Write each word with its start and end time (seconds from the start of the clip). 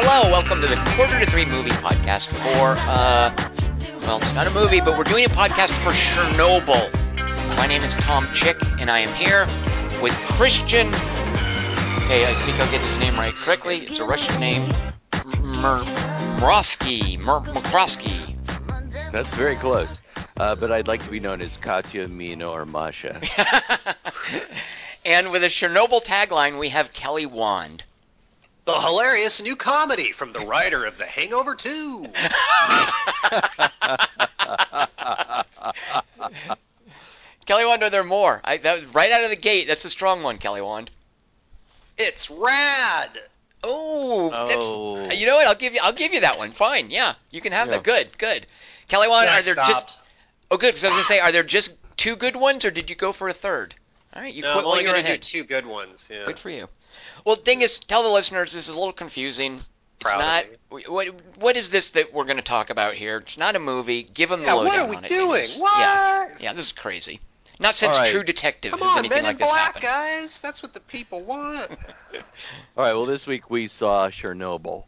Hello, 0.00 0.30
welcome 0.30 0.60
to 0.60 0.68
the 0.68 0.76
Quarter 0.94 1.18
to 1.18 1.26
Three 1.28 1.44
movie 1.44 1.70
podcast 1.70 2.26
for, 2.28 2.76
uh, 2.88 3.34
well, 4.02 4.18
it's 4.18 4.34
not 4.34 4.46
a 4.46 4.50
movie, 4.50 4.80
but 4.80 4.96
we're 4.96 5.02
doing 5.02 5.24
a 5.24 5.28
podcast 5.28 5.70
for 5.82 5.90
Chernobyl. 5.90 6.92
My 7.56 7.66
name 7.66 7.82
is 7.82 7.94
Tom 7.94 8.24
Chick, 8.32 8.56
and 8.78 8.88
I 8.88 9.00
am 9.00 9.12
here 9.14 9.46
with 10.00 10.16
Christian. 10.36 10.86
Okay, 12.04 12.24
I 12.24 12.34
think 12.44 12.60
I'll 12.60 12.70
get 12.70 12.82
his 12.82 12.98
name 12.98 13.16
right 13.16 13.34
correctly. 13.34 13.78
It's 13.78 13.98
a 13.98 14.04
Russian 14.04 14.38
name. 14.38 14.70
Mer- 15.60 15.82
Mrosky. 16.38 17.16
Mer- 17.26 17.40
Mkrosky. 17.52 18.36
That's 19.10 19.30
very 19.30 19.56
close. 19.56 20.00
Uh, 20.38 20.54
but 20.54 20.70
I'd 20.70 20.86
like 20.86 21.02
to 21.02 21.10
be 21.10 21.18
known 21.18 21.40
as 21.40 21.56
Katya, 21.56 22.06
Nina, 22.06 22.48
or 22.48 22.64
Masha. 22.64 23.20
and 25.04 25.32
with 25.32 25.42
a 25.42 25.48
Chernobyl 25.48 26.04
tagline, 26.04 26.60
we 26.60 26.68
have 26.68 26.92
Kelly 26.92 27.26
Wand. 27.26 27.82
The 28.66 28.74
hilarious 28.74 29.42
new 29.42 29.56
comedy 29.56 30.12
from 30.12 30.32
the 30.32 30.40
writer 30.40 30.84
of 30.84 30.96
The 30.96 31.06
Hangover 31.06 31.56
2. 31.56 32.06
Kelly 37.46 37.64
Wand, 37.64 37.82
are 37.82 37.90
there 37.90 38.04
more? 38.04 38.40
I, 38.44 38.58
that 38.58 38.80
was 38.80 38.94
right 38.94 39.10
out 39.10 39.24
of 39.24 39.30
the 39.30 39.36
gate. 39.36 39.66
That's 39.66 39.84
a 39.84 39.90
strong 39.90 40.22
one, 40.22 40.38
Kelly 40.38 40.62
Wand. 40.62 40.88
It's 41.96 42.30
rad. 42.30 43.18
Oh, 43.64 44.30
Oh. 44.32 44.48
that's 44.48 44.66
oh. 44.66 45.10
you 45.12 45.26
know 45.26 45.36
what? 45.36 45.46
I'll 45.46 45.54
give 45.54 45.74
you 45.74 45.80
I'll 45.82 45.92
give 45.92 46.12
you 46.12 46.20
that 46.20 46.38
one. 46.38 46.52
Fine, 46.52 46.90
yeah, 46.90 47.14
you 47.30 47.40
can 47.40 47.52
have 47.52 47.68
Yeah. 47.68 47.74
that. 47.74 47.82
Good, 47.84 48.18
good. 48.18 48.46
Kelly 48.88 49.08
Wand, 49.08 49.26
Yeah, 49.26 49.38
are 49.38 49.42
there 49.42 49.54
stopped. 49.54 49.70
just 49.70 49.98
oh 50.50 50.56
good? 50.56 50.68
Because 50.68 50.84
I 50.84 50.88
was 50.88 50.94
gonna 50.94 51.04
say, 51.04 51.18
are 51.20 51.32
there 51.32 51.42
just 51.42 51.74
two 51.96 52.16
good 52.16 52.36
ones, 52.36 52.64
or 52.64 52.70
did 52.70 52.88
you 52.90 52.96
go 52.96 53.12
for 53.12 53.28
a 53.28 53.34
third? 53.34 53.74
All 54.14 54.22
right, 54.22 54.32
you 54.32 54.42
no, 54.42 54.52
quit 54.52 54.64
I'm 54.64 54.70
only 54.70 54.84
you're 54.84 54.92
going 54.92 55.04
to 55.04 55.12
do 55.12 55.18
two 55.18 55.44
good 55.44 55.66
ones. 55.66 56.08
Yeah. 56.10 56.24
Good 56.24 56.38
for 56.38 56.48
you. 56.48 56.66
Well, 57.26 57.36
Dingus, 57.36 57.78
tell 57.78 58.02
the 58.02 58.08
listeners 58.08 58.54
this 58.54 58.66
is 58.66 58.74
a 58.74 58.78
little 58.78 58.94
confusing. 58.94 59.54
It's 59.54 59.70
not. 60.04 60.46
What 60.70 61.08
what 61.36 61.56
is 61.58 61.68
this 61.70 61.90
that 61.92 62.14
we're 62.14 62.24
going 62.24 62.38
to 62.38 62.42
talk 62.42 62.70
about 62.70 62.94
here? 62.94 63.18
It's 63.18 63.36
not 63.36 63.54
a 63.54 63.58
movie. 63.58 64.04
Give 64.04 64.30
them 64.30 64.40
the 64.40 64.46
Yeah, 64.46 64.54
what 64.54 64.64
lowdown 64.68 64.86
are 64.86 64.90
we 64.90 64.96
on 64.96 65.04
it, 65.04 65.08
doing? 65.08 65.48
What? 65.58 65.78
Yeah, 65.78 66.28
yeah, 66.40 66.52
this 66.54 66.66
is 66.66 66.72
crazy. 66.72 67.20
Not 67.60 67.74
since 67.74 67.96
All 67.96 68.02
right. 68.02 68.10
True 68.10 68.22
Detective 68.22 68.72
Come 68.72 68.82
on, 68.82 68.98
anything 68.98 69.16
Men 69.16 69.24
like 69.24 69.40
in 69.40 69.46
Black, 69.46 69.74
happened. 69.74 69.82
guys. 69.82 70.40
That's 70.40 70.62
what 70.62 70.74
the 70.74 70.80
people 70.80 71.20
want. 71.22 71.70
All 72.14 72.84
right, 72.84 72.92
well, 72.92 73.06
this 73.06 73.26
week 73.26 73.50
we 73.50 73.66
saw 73.66 74.08
Chernobyl, 74.08 74.84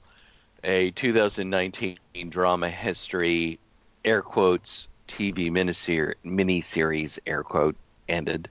a 0.62 0.92
2019 0.92 1.98
drama 2.28 2.70
history, 2.70 3.58
air 4.04 4.22
quotes, 4.22 4.86
TV 5.08 5.50
miniseries, 5.50 6.14
miniseries 6.24 7.18
air 7.26 7.42
quote, 7.42 7.76
ended, 8.08 8.48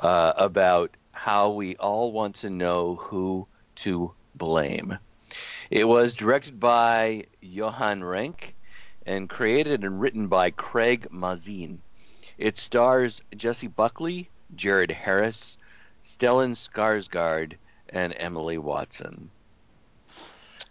uh, 0.00 0.34
about 0.36 0.90
how 1.12 1.50
we 1.50 1.76
all 1.76 2.12
want 2.12 2.34
to 2.36 2.50
know 2.50 2.96
who 2.96 3.46
to 3.76 4.12
blame. 4.34 4.98
It 5.70 5.88
was 5.88 6.12
directed 6.12 6.60
by 6.60 7.24
Johan 7.40 8.04
Renck 8.04 8.54
and 9.06 9.28
created 9.28 9.84
and 9.84 10.00
written 10.00 10.26
by 10.28 10.50
Craig 10.50 11.08
Mazin. 11.10 11.80
It 12.38 12.56
stars 12.56 13.22
Jessie 13.36 13.66
Buckley, 13.68 14.28
Jared 14.54 14.90
Harris, 14.90 15.56
Stellan 16.02 16.52
Skarsgård, 16.54 17.54
and 17.88 18.14
Emily 18.16 18.58
Watson. 18.58 19.30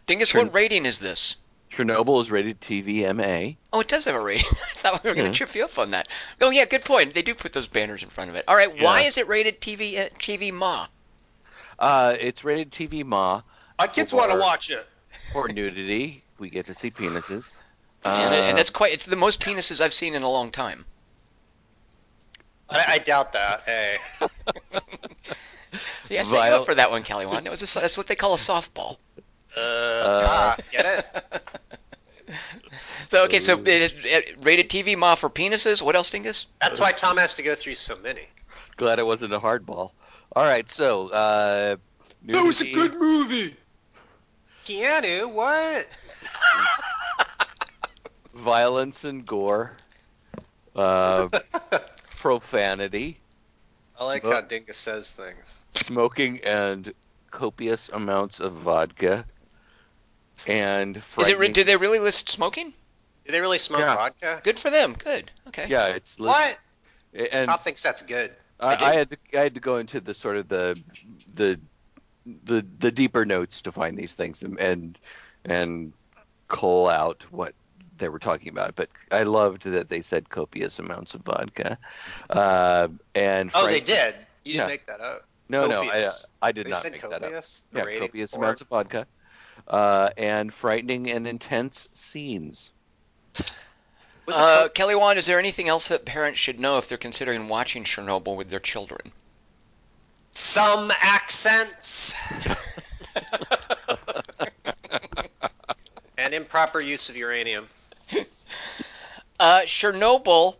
Dingus, 0.06 0.30
Turn- 0.30 0.45
what 0.47 0.53
rating 0.53 0.86
is 0.86 1.00
this? 1.00 1.38
Chernobyl 1.72 2.22
is 2.22 2.30
rated 2.30 2.61
TVMA. 2.61 3.56
Oh, 3.72 3.80
it 3.80 3.88
does 3.88 4.06
have 4.06 4.14
a 4.16 4.19
rating. 4.19 4.45
I 4.52 4.78
thought 4.80 5.03
we 5.03 5.09
were 5.09 5.16
going 5.16 5.25
Yeah. 5.28 5.31
to 5.31 5.38
trip 5.38 5.56
you 5.56 5.66
up 5.66 5.80
on 5.80 5.91
that. 5.91 6.08
Oh, 6.39 6.52
yeah, 6.52 6.66
good 6.66 6.86
point. 6.86 7.14
They 7.16 7.23
do 7.23 7.34
put 7.34 7.53
those 7.53 7.67
banners 7.67 8.03
in 8.03 8.09
front 8.09 8.30
of 8.30 8.36
it. 8.36 8.44
All 8.47 8.56
right, 8.56 8.69
why 8.81 9.01
Yeah. 9.01 9.07
is 9.07 9.18
it 9.18 9.28
rated 9.28 9.59
TV 9.59 9.97
uh, 9.97 10.09
TV 10.19 10.51
Ma? 10.53 10.88
Uh, 11.80 12.16
it's 12.19 12.44
rated 12.44 12.69
TV 12.72 13.03
Ma 13.03 13.41
My 13.80 13.88
kids 13.88 14.13
want 14.13 14.31
to 14.31 14.38
watch 14.38 14.69
it. 14.69 14.85
for 15.31 15.47
nudity. 15.47 16.24
We 16.38 16.50
get 16.51 16.68
to 16.68 16.75
see 16.75 16.91
penises. 16.91 17.57
and, 18.06 18.35
and 18.35 18.53
Uh, 18.53 18.56
that's 18.56 18.69
quite. 18.69 18.94
It's 18.94 19.06
the 19.06 19.16
most 19.16 19.40
penises 19.41 19.81
I've 19.81 19.94
seen 19.94 20.13
in 20.13 20.22
a 20.22 20.30
long 20.30 20.51
time. 20.51 20.85
I, 22.73 22.94
I 22.94 22.97
doubt 23.00 23.34
that. 23.34 23.61
Hey. 23.66 23.97
See, 26.06 26.17
I 26.17 26.23
set 26.23 26.50
you 26.50 26.56
up 26.56 26.66
for 26.66 26.75
that 26.75 26.91
one, 26.91 27.03
Kelly. 27.03 27.25
One. 27.25 27.44
That 27.44 27.51
was 27.51 27.61
a, 27.61 27.79
that's 27.79 27.97
what 27.97 28.07
they 28.07 28.16
call 28.16 28.34
a 28.34 28.38
softball. 28.38 28.97
Uh, 29.56 30.23
ah, 30.25 30.57
get 30.72 30.85
it? 30.85 31.06
so 33.09 33.25
okay, 33.25 33.39
so 33.39 33.59
it, 33.59 33.94
it, 34.03 34.35
rated 34.41 34.69
TV 34.69 34.97
Ma 34.97 35.16
for 35.16 35.29
penises. 35.29 35.81
What 35.81 35.95
else, 35.95 36.09
Dingus? 36.09 36.47
That's 36.62 36.79
why 36.79 36.91
Tom 36.91 37.17
has 37.17 37.35
to 37.35 37.44
go 37.44 37.56
through 37.56 37.75
so 37.75 37.95
many. 37.97 38.28
glad 38.78 39.00
it 39.00 39.06
wasn't 39.06 39.33
a 39.33 39.39
hardball. 39.39 39.91
All 40.35 40.44
right, 40.44 40.69
so 40.69 41.09
uh, 41.09 41.75
nudity, 42.23 42.39
that 42.39 42.45
was 42.45 42.62
a 42.62 42.72
good 42.72 42.95
movie. 42.95 43.56
Keanu, 44.66 45.31
what? 45.31 45.88
violence 48.33 49.03
and 49.03 49.25
gore, 49.25 49.73
uh, 50.75 51.29
profanity, 52.23 53.19
I 54.00 54.06
like 54.06 54.23
how 54.23 54.39
Dingus 54.39 54.78
says 54.78 55.11
things. 55.11 55.66
smoking, 55.75 56.39
and 56.45 56.94
copious 57.31 57.89
amounts 57.89 58.39
of 58.39 58.53
vodka. 58.53 59.25
And 60.47 60.95
Is 60.97 61.01
it? 61.03 61.06
re- 61.17 61.23
frightening- 61.25 61.51
Do 61.53 61.63
they 61.66 61.75
really 61.75 62.00
list 62.00 62.29
smoking? 62.29 62.73
Do 63.25 63.31
they 63.33 63.41
really 63.41 63.57
smoke 63.59 63.81
Yeah. 63.81 63.95
vodka? 63.95 64.39
Good 64.44 64.57
for 64.57 64.69
them. 64.69 64.94
Good. 64.94 65.31
Okay. 65.50 65.67
yeah, 65.67 65.88
it's 65.88 66.17
What? 66.17 66.57
and 67.13 67.47
Tom 67.50 67.59
thinks 67.59 67.83
that's 67.83 68.01
good. 68.01 68.35
I, 68.59 68.75
I. 68.75 68.89
I 68.89 68.94
had 68.94 69.09
to 69.12 69.17
I 69.35 69.41
had 69.41 69.53
to 69.56 69.59
go 69.59 69.78
into 69.78 70.00
the 70.00 70.13
sort 70.13 70.38
of 70.38 70.47
the 70.47 70.81
the 71.35 71.59
the 72.45 72.66
the 72.79 72.91
deeper 72.91 73.25
notes 73.25 73.62
to 73.63 73.72
find 73.73 73.97
these 73.97 74.13
things 74.13 74.41
and 74.44 74.57
and, 74.59 75.00
and 75.44 75.94
cull 76.47 76.88
out 76.88 77.23
what 77.31 77.53
they 77.98 78.09
were 78.09 78.20
talking 78.20 78.50
about. 78.50 78.76
But 78.76 78.90
I 79.12 79.24
loved 79.24 79.64
that 79.64 79.90
they 79.90 80.02
said 80.02 80.30
copious 80.30 80.80
amounts 80.80 81.14
of 81.14 81.22
vodka. 81.22 81.78
Uh, 82.30 82.88
and 83.16 83.52
Oh, 83.54 83.68
they 83.68 83.80
did. 83.80 84.16
You 84.44 84.56
Yeah. 84.56 84.62
didn't 84.62 84.68
make 84.70 84.86
that 84.88 85.02
up. 85.02 85.26
No, 85.50 85.68
no, 85.68 85.84
I, 85.84 86.00
uh, 86.00 86.12
I 86.42 86.52
did 86.52 86.66
They 86.68 86.72
not 86.72 86.81
said 86.81 86.94
make 86.94 87.02
that 87.02 87.14
up. 87.14 87.22
copious. 87.22 87.68
The 87.72 87.80
Yeah, 87.80 88.00
copious 88.00 88.31
board. 88.31 88.44
amounts 88.44 88.62
of 88.62 88.68
vodka. 88.70 89.08
Uh, 89.68 90.09
and 90.18 90.54
frightening 90.54 91.09
and 91.12 91.28
intense 91.28 91.80
scenes. 91.80 92.72
Was 94.25 94.38
Uh, 94.38 94.64
co- 94.64 94.70
Kelly 94.70 94.96
Wand, 94.96 95.20
is 95.20 95.25
there 95.25 95.38
anything 95.38 95.68
else 95.70 95.90
that 95.90 96.06
parents 96.06 96.40
should 96.40 96.60
know 96.60 96.78
if 96.78 96.88
they're 96.90 96.98
considering 96.98 97.48
watching 97.50 97.84
Chernobyl 97.84 98.36
with 98.36 98.50
their 98.50 98.60
children? 98.60 99.12
some 100.36 100.90
accents 101.00 102.16
and 106.18 106.34
improper 106.34 106.81
use 106.81 107.10
of 107.10 107.16
uranium? 107.16 107.68
Uh, 109.44 109.64
Chernobyl 109.64 110.56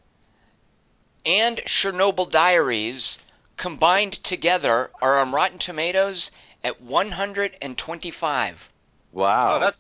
and 1.26 1.56
Chernobyl 1.60 2.30
Diaries 2.30 3.18
combined 3.56 4.22
together 4.26 4.92
are 5.02 5.22
on 5.22 5.32
Rotten 5.32 5.58
Tomatoes 5.58 6.32
at 6.66 6.82
125. 6.82 8.72
Wow. 9.14 9.56
Oh, 9.56 9.60
that 9.62 9.76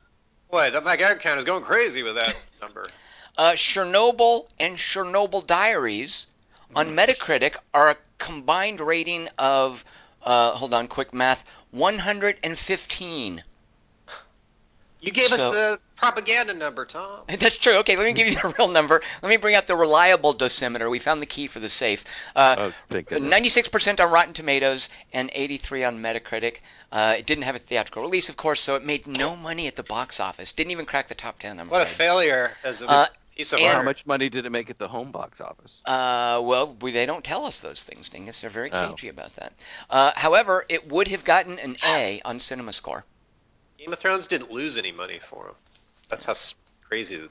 boy, 0.49 0.71
that 0.71 0.85
my 0.85 0.95
ad 0.95 1.19
count 1.19 1.37
is 1.37 1.43
going 1.43 1.65
crazy 1.65 2.01
with 2.01 2.15
that 2.15 2.33
number. 2.61 2.85
Uh, 3.37 3.51
Chernobyl 3.51 4.47
and 4.57 4.77
Chernobyl 4.77 5.45
Diaries 5.45 6.27
on 6.73 6.91
Metacritic 6.91 7.57
are 7.73 7.89
a 7.89 7.97
combined 8.19 8.79
rating 8.79 9.27
of, 9.37 9.83
uh, 10.21 10.51
hold 10.51 10.73
on, 10.73 10.87
quick 10.87 11.13
math, 11.13 11.43
115. 11.71 13.43
You 15.03 15.11
gave 15.11 15.27
So- 15.27 15.49
us 15.49 15.55
the 15.55 15.79
propaganda 15.97 16.53
number, 16.53 16.85
Tom. 16.85 17.21
That's 17.27 17.57
true. 17.57 17.73
Okay, 17.79 17.97
let 17.97 18.05
me 18.05 18.13
give 18.13 18.27
you 18.27 18.35
the 18.35 18.55
real 18.57 18.69
number. 18.69 19.01
Let 19.21 19.29
me 19.29 19.35
bring 19.35 19.53
out 19.53 19.67
the 19.67 19.75
reliable 19.75 20.33
dosimeter. 20.33 20.89
We 20.89 20.99
found 20.99 21.21
the 21.21 21.25
key 21.25 21.47
for 21.47 21.59
the 21.59 21.67
safe. 21.69 22.05
Uh, 22.35 22.55
oh, 22.57 22.73
thank 22.89 23.09
goodness. 23.09 23.31
96% 23.67 23.99
on 23.99 24.11
Rotten 24.13 24.33
Tomatoes 24.33 24.87
and 25.11 25.29
83 25.33 25.83
on 25.83 25.99
Metacritic. 25.99 26.57
Uh, 26.89 27.15
it 27.17 27.25
didn't 27.25 27.43
have 27.43 27.55
a 27.55 27.59
theatrical 27.59 28.01
release, 28.03 28.29
of 28.29 28.37
course, 28.37 28.61
so 28.61 28.75
it 28.75 28.85
made 28.85 29.05
no 29.05 29.35
money 29.35 29.67
at 29.67 29.75
the 29.75 29.83
box 29.83 30.21
office. 30.21 30.53
Didn't 30.53 30.71
even 30.71 30.85
crack 30.85 31.09
the 31.09 31.15
top 31.15 31.37
10. 31.39 31.59
I'm 31.59 31.67
What 31.69 31.81
a 31.81 31.85
failure 31.85 32.53
as 32.63 32.81
a 32.81 32.89
Uh, 32.89 33.05
piece 33.35 33.51
of 33.51 33.59
and- 33.59 33.73
How 33.77 33.83
much 33.83 34.05
money 34.05 34.29
did 34.29 34.45
it 34.45 34.51
make 34.51 34.69
at 34.69 34.77
the 34.77 34.87
home 34.87 35.11
box 35.11 35.41
office? 35.41 35.81
Uh, 35.85 36.39
well, 36.43 36.77
we, 36.79 36.91
they 36.91 37.05
don't 37.05 37.25
tell 37.25 37.43
us 37.43 37.59
those 37.59 37.83
things, 37.83 38.07
Dingus. 38.07 38.39
They're 38.39 38.49
very 38.49 38.71
Oh. 38.71 38.89
cagey 38.91 39.09
about 39.09 39.35
that. 39.35 39.51
Uh, 39.89 40.11
however, 40.15 40.63
it 40.69 40.87
would 40.89 41.09
have 41.09 41.25
gotten 41.25 41.59
an 41.59 41.75
A 41.85 42.21
on 42.23 42.39
CinemaScore. 42.39 43.03
Game 43.83 43.91
of 43.91 43.99
Thrones 43.99 44.27
didn't 44.27 44.49
lose 44.49 44.77
any 44.77 44.93
money 44.93 45.19
for 45.19 45.47
him. 45.47 45.55
That's 46.07 46.23
how 46.23 46.35
crazy 46.87 47.17
the, 47.17 47.29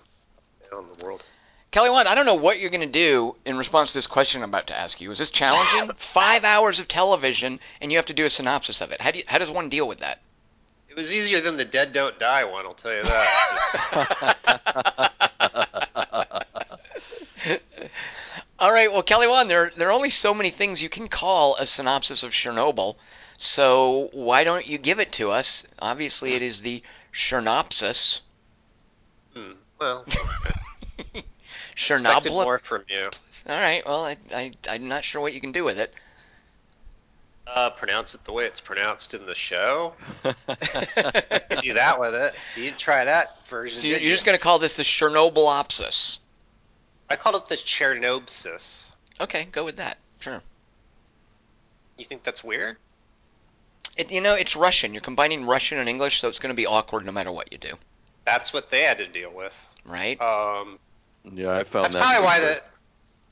world. 1.03 1.25
Kelly 1.71 1.89
Wand, 1.89 2.07
I 2.07 2.15
don't 2.15 2.27
know 2.27 2.35
what 2.35 2.59
you're 2.59 2.69
going 2.69 2.83
to 2.83 2.87
do 2.87 3.37
in 3.47 3.57
response 3.57 3.93
to 3.93 3.99
this 3.99 4.07
question 4.07 4.43
I'm 4.43 4.51
about 4.51 4.67
to 4.67 4.77
ask 4.77 5.01
you. 5.01 5.11
Is 5.11 5.19
this 5.19 5.31
challenging? 5.31 5.95
Five 5.97 6.45
hours 6.45 6.79
of 6.79 6.89
television, 6.89 7.59
and 7.81 7.91
you 7.91 7.97
have 7.97 8.05
to 8.07 8.13
do 8.13 8.27
a 8.27 8.31
synopsis 8.31 8.83
of 8.83 8.91
it. 8.91 9.01
How 9.01 9.13
do 9.13 9.21
you, 9.21 9.25
how 9.27 9.39
does 9.39 9.51
one 9.51 9.71
deal 9.71 9.89
with 9.89 10.01
that? 10.01 10.21
It 10.91 10.97
was 10.97 11.11
easier 11.11 11.41
than 11.41 11.57
the 11.57 11.65
Dead 11.65 11.93
Don't 11.93 12.19
Die 12.19 12.45
one, 12.45 12.67
I'll 12.67 12.75
tell 12.75 12.95
you 12.95 13.03
that. 13.03 14.37
All 18.59 18.73
right, 18.73 18.93
well, 18.93 19.03
Kelly 19.03 19.27
Wand, 19.27 19.49
there 19.49 19.73
there 19.75 19.89
are 19.89 19.93
only 19.93 20.11
so 20.11 20.35
many 20.35 20.51
things 20.51 20.83
you 20.83 20.91
can 20.91 21.09
call 21.09 21.57
a 21.57 21.67
synopsis 21.67 22.23
of 22.23 22.33
Chernobyl. 22.33 22.97
So 23.43 24.09
why 24.13 24.45
don't 24.45 24.69
you 24.69 24.79
give 24.79 25.01
it 25.01 25.11
to 25.15 25.33
us? 25.33 25.67
Obviously, 25.81 26.35
it 26.35 26.43
is 26.43 26.63
the 26.63 26.81
Chernopsis. 27.13 28.21
hmm. 29.35 29.55
Well, 29.81 30.07
Chernobyl. 31.77 32.31
more 32.45 32.61
from 32.61 32.85
you. 32.89 33.11
All 33.49 33.61
right. 33.61 33.83
Well, 33.85 34.05
I, 34.05 34.17
I 34.33 34.53
I'm 34.71 34.87
not 34.87 35.03
sure 35.03 35.21
what 35.21 35.35
you 35.35 35.41
can 35.41 35.51
do 35.51 35.65
with 35.65 35.81
it. 35.81 35.93
Uh, 37.45 37.71
pronounce 37.71 38.15
it 38.15 38.23
the 38.25 38.33
way 38.33 38.45
it's 38.45 38.61
pronounced 38.61 39.13
in 39.13 39.27
the 39.27 39.35
show. 39.35 39.95
Do 40.23 40.33
that 41.75 41.97
with 41.99 42.15
it. 42.15 42.35
You 42.55 42.63
didn't 42.63 42.79
try 42.79 43.05
that 43.07 43.45
version, 43.49 43.81
so 43.81 43.89
you're 43.89 43.99
you? 43.99 44.11
just 44.11 44.25
going 44.25 44.39
to 44.39 44.43
call 44.43 44.61
this 44.61 44.77
the 44.77 44.85
Chernobylopsis. 44.85 46.21
I 47.11 47.17
called 47.17 47.35
it 47.35 47.47
the 47.47 47.57
Chernobsis. 47.57 48.93
Okay, 49.21 49.49
go 49.51 49.65
with 49.65 49.77
that. 49.79 49.99
Sure. 50.21 50.41
You 51.99 52.05
think 52.05 52.23
that's 52.23 52.45
weird? 52.45 52.77
It, 53.97 54.11
you 54.11 54.21
know, 54.21 54.35
it's 54.35 54.57
Russian. 54.57 54.95
You're 54.95 55.03
combining 55.03 55.45
Russian 55.47 55.79
and 55.79 55.89
English, 55.89 56.21
so 56.21 56.29
it's 56.29 56.39
going 56.39 56.53
to 56.53 56.57
be 56.57 56.67
awkward 56.67 57.05
no 57.05 57.13
matter 57.13 57.31
what 57.31 57.53
you 57.53 57.59
do, 57.59 57.75
That's 58.25 58.53
what 58.53 58.71
they 58.71 58.83
had 58.83 58.99
to 58.99 59.07
deal 59.07 59.31
with. 59.33 59.55
right? 59.85 60.21
Um, 60.21 60.79
yeah, 61.25 61.57
I 61.57 61.65
found 61.65 61.85
that's 61.85 61.95
that. 61.95 62.03
probably 62.03 62.25
why 62.25 62.41
the 62.41 62.63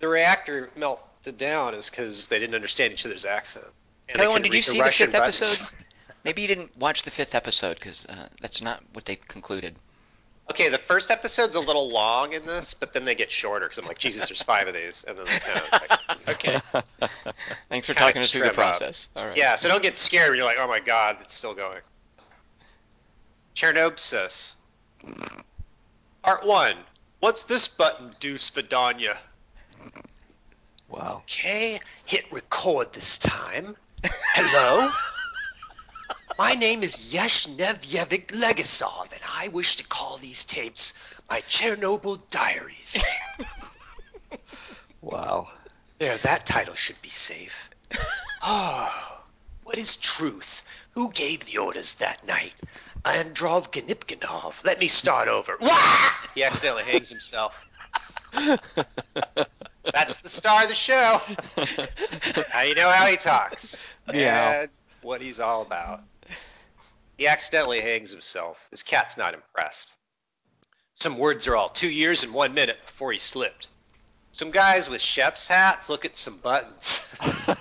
the 0.00 0.08
reactor 0.08 0.70
melted 0.76 1.36
down 1.38 1.74
is 1.74 1.90
because 1.90 2.28
they 2.28 2.38
didn't 2.38 2.54
understand 2.54 2.92
each 2.92 3.04
other's 3.06 3.24
accents. 3.24 3.66
And 4.08 4.16
Kelly 4.16 4.24
they 4.24 4.28
Wan, 4.28 4.42
couldn't 4.42 4.42
did 4.42 4.48
you 4.52 4.58
read 4.58 4.64
see 4.64 4.78
the 4.78 4.82
Russian 4.84 5.06
fifth 5.10 5.20
buttons. 5.20 5.42
episode? 5.42 5.76
Maybe 6.24 6.42
you 6.42 6.48
didn't 6.48 6.76
watch 6.78 7.02
the 7.04 7.10
fifth 7.10 7.34
episode 7.34 7.76
because 7.76 8.04
uh, 8.06 8.28
that's 8.42 8.60
not 8.60 8.82
what 8.92 9.06
they 9.06 9.16
concluded. 9.16 9.74
Okay, 10.50 10.68
the 10.68 10.78
first 10.78 11.10
episode's 11.12 11.54
a 11.54 11.60
little 11.60 11.90
long 11.90 12.32
in 12.32 12.44
this, 12.44 12.74
but 12.74 12.92
then 12.92 13.04
they 13.04 13.14
get 13.14 13.30
shorter 13.30 13.66
because 13.66 13.78
I'm 13.78 13.86
like, 13.86 13.98
Jesus, 13.98 14.28
there's 14.28 14.42
five 14.42 14.66
of 14.66 14.74
these, 14.74 15.04
and 15.04 15.16
then 15.16 15.24
they 15.24 15.38
kind 15.38 15.60
of 15.60 15.72
like, 15.72 16.00
Okay. 16.28 16.60
Thanks 17.68 17.86
for 17.86 17.94
Kinda 17.94 18.06
talking 18.08 18.22
us 18.22 18.32
through 18.32 18.40
the 18.42 18.46
trim 18.48 18.50
up. 18.50 18.54
process. 18.78 19.08
All 19.14 19.26
right. 19.26 19.36
yeah. 19.36 19.54
So 19.54 19.68
don't 19.68 19.82
get 19.82 19.96
scared 19.96 20.30
when 20.30 20.38
you're 20.38 20.46
like, 20.46 20.58
oh 20.58 20.66
my 20.66 20.80
God, 20.80 21.18
it's 21.20 21.32
still 21.34 21.54
going. 21.54 21.80
Chernobsis. 23.54 24.54
Part 26.22 26.46
one. 26.46 26.74
What's 27.20 27.44
this 27.44 27.68
button 27.68 28.10
do, 28.18 28.34
Svidanya? 28.34 29.16
Wow. 30.88 31.22
Okay, 31.24 31.78
hit 32.04 32.24
record 32.32 32.92
this 32.92 33.18
time. 33.18 33.76
Hello? 34.02 34.90
My 36.38 36.54
name 36.54 36.82
is 36.82 37.12
Yashnevyevik 37.12 38.28
Legasov, 38.28 39.12
and 39.12 39.20
I 39.36 39.48
wish 39.48 39.76
to 39.76 39.84
call 39.84 40.16
these 40.16 40.44
tapes 40.44 40.94
my 41.28 41.40
Chernobyl 41.42 42.20
Diaries. 42.30 43.04
Wow. 45.02 45.48
There, 45.98 46.16
that 46.18 46.44
title 46.46 46.74
should 46.74 47.00
be 47.02 47.08
safe. 47.08 47.70
Oh, 48.42 49.20
what 49.64 49.76
is 49.76 49.98
truth? 49.98 50.62
Who 50.92 51.10
gave 51.12 51.44
the 51.44 51.58
orders 51.58 51.92
that 51.96 52.26
night? 52.26 52.58
Androv 53.04 53.70
Ganipkinov. 53.70 54.64
Let 54.64 54.80
me 54.80 54.88
start 54.88 55.28
over. 55.28 55.58
Wah! 55.60 56.10
He 56.34 56.42
accidentally 56.42 56.84
hangs 56.84 57.10
himself. 57.10 57.62
That's 58.32 60.20
the 60.20 60.30
star 60.30 60.62
of 60.62 60.68
the 60.68 60.74
show. 60.74 61.20
Now 62.54 62.62
you 62.62 62.74
know 62.74 62.90
how 62.90 63.06
he 63.08 63.18
talks. 63.18 63.82
Yeah. 64.10 64.62
And 64.62 64.70
what 65.02 65.20
he's 65.20 65.40
all 65.40 65.62
about. 65.62 66.02
He 67.16 67.26
accidentally 67.26 67.80
hangs 67.80 68.10
himself. 68.10 68.66
His 68.70 68.82
cat's 68.82 69.16
not 69.16 69.34
impressed. 69.34 69.96
Some 70.94 71.18
words 71.18 71.48
are 71.48 71.56
all 71.56 71.68
two 71.68 71.90
years 71.90 72.24
and 72.24 72.32
one 72.32 72.54
minute 72.54 72.78
before 72.84 73.12
he 73.12 73.18
slipped. 73.18 73.68
Some 74.32 74.50
guys 74.50 74.88
with 74.88 75.00
chef's 75.00 75.48
hats 75.48 75.88
look 75.88 76.04
at 76.04 76.16
some 76.16 76.38
buttons. 76.38 77.18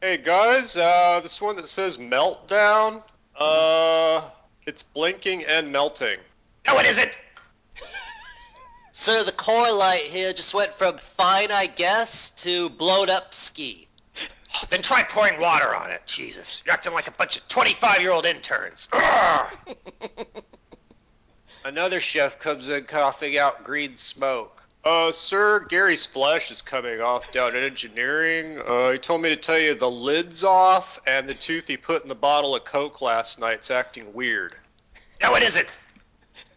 hey 0.00 0.18
guys, 0.18 0.76
uh, 0.76 1.20
this 1.22 1.40
one 1.40 1.56
that 1.56 1.66
says 1.66 1.98
meltdown, 1.98 3.02
uh, 3.38 4.22
it's 4.66 4.82
blinking 4.82 5.44
and 5.44 5.72
melting. 5.72 6.18
No, 6.66 6.78
it 6.78 6.86
isn't! 6.86 7.20
Sir, 8.92 9.24
the 9.24 9.32
core 9.32 9.72
light 9.72 10.02
here 10.02 10.32
just 10.32 10.54
went 10.54 10.72
from 10.72 10.98
fine, 10.98 11.50
I 11.50 11.66
guess, 11.66 12.30
to 12.42 12.70
blowed 12.70 13.10
up 13.10 13.34
ski. 13.34 13.88
Then 14.70 14.82
try 14.82 15.02
pouring 15.02 15.40
water 15.40 15.74
on 15.74 15.90
it. 15.90 16.02
Jesus, 16.06 16.62
you're 16.64 16.72
acting 16.72 16.92
like 16.92 17.08
a 17.08 17.12
bunch 17.12 17.36
of 17.36 17.48
25 17.48 18.00
year 18.00 18.12
old 18.12 18.26
interns. 18.26 18.88
Another 21.64 21.98
chef 21.98 22.38
comes 22.38 22.68
in 22.68 22.84
coughing 22.84 23.38
out 23.38 23.64
green 23.64 23.96
smoke. 23.96 24.64
Uh, 24.84 25.12
sir, 25.12 25.60
Gary's 25.60 26.04
flesh 26.04 26.50
is 26.50 26.60
coming 26.60 27.00
off 27.00 27.32
down 27.32 27.56
in 27.56 27.64
engineering. 27.64 28.60
Uh, 28.60 28.90
he 28.90 28.98
told 28.98 29.22
me 29.22 29.30
to 29.30 29.36
tell 29.36 29.58
you 29.58 29.74
the 29.74 29.90
lid's 29.90 30.44
off, 30.44 31.00
and 31.06 31.26
the 31.26 31.32
tooth 31.32 31.66
he 31.66 31.78
put 31.78 32.02
in 32.02 32.08
the 32.08 32.14
bottle 32.14 32.54
of 32.54 32.64
Coke 32.64 33.00
last 33.00 33.40
night's 33.40 33.70
acting 33.70 34.12
weird. 34.12 34.54
No, 35.22 35.34
it 35.36 35.42
isn't. 35.42 35.78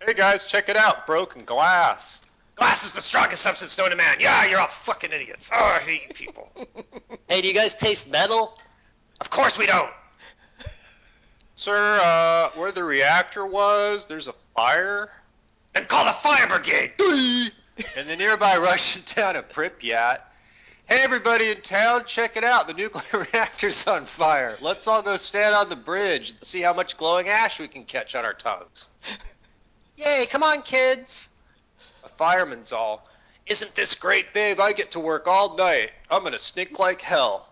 Hey 0.05 0.13
guys, 0.13 0.45
check 0.45 0.67
it 0.67 0.75
out. 0.75 1.07
Broken 1.07 1.45
glass. 1.45 2.21
Glass 2.57 2.83
is 2.83 2.93
the 2.93 3.01
strongest 3.01 3.43
substance 3.43 3.77
known 3.77 3.91
to 3.91 3.95
man. 3.95 4.17
Yeah, 4.19 4.45
you're 4.47 4.59
all 4.59 4.67
fucking 4.67 5.11
idiots. 5.11 5.51
Oh, 5.53 5.63
I 5.63 5.77
hate 5.79 6.01
you 6.07 6.13
people. 6.13 6.51
Hey, 7.29 7.41
do 7.41 7.49
you 7.49 7.53
guys 7.53 7.75
taste 7.75 8.09
metal? 8.09 8.57
Of 9.19 9.29
course 9.29 9.57
we 9.57 9.65
don't. 9.65 9.91
Sir, 11.55 11.99
uh, 12.01 12.57
where 12.57 12.71
the 12.71 12.85
reactor 12.85 13.45
was, 13.45 14.05
there's 14.05 14.29
a 14.29 14.33
fire. 14.55 15.09
Then 15.73 15.83
call 15.83 16.05
the 16.05 16.13
fire 16.13 16.47
brigade. 16.47 16.93
In 17.97 18.07
the 18.07 18.15
nearby 18.15 18.55
Russian 18.59 19.01
town 19.01 19.35
of 19.35 19.49
Pripyat. 19.49 20.21
Hey, 20.85 21.03
everybody 21.03 21.51
in 21.51 21.59
town, 21.59 22.05
check 22.05 22.37
it 22.37 22.45
out. 22.45 22.69
The 22.69 22.73
nuclear 22.73 23.27
reactor's 23.33 23.85
on 23.87 24.05
fire. 24.05 24.57
Let's 24.61 24.87
all 24.87 25.01
go 25.01 25.17
stand 25.17 25.53
on 25.53 25.67
the 25.67 25.75
bridge 25.75 26.31
and 26.31 26.41
see 26.41 26.61
how 26.61 26.73
much 26.73 26.95
glowing 26.95 27.27
ash 27.27 27.59
we 27.59 27.67
can 27.67 27.83
catch 27.83 28.15
on 28.15 28.23
our 28.23 28.33
tongues. 28.33 28.87
Yay, 29.97 30.27
come 30.29 30.43
on, 30.43 30.61
kids. 30.61 31.27
A 32.07 32.09
fireman's 32.09 32.71
all, 32.71 33.05
Isn't 33.47 33.75
this 33.75 33.93
great, 33.95 34.33
babe? 34.33 34.61
I 34.61 34.71
get 34.71 34.91
to 34.91 34.99
work 35.01 35.27
all 35.27 35.57
night. 35.57 35.91
I'm 36.09 36.23
gonna 36.23 36.39
stink 36.39 36.79
like 36.79 37.01
hell. 37.01 37.49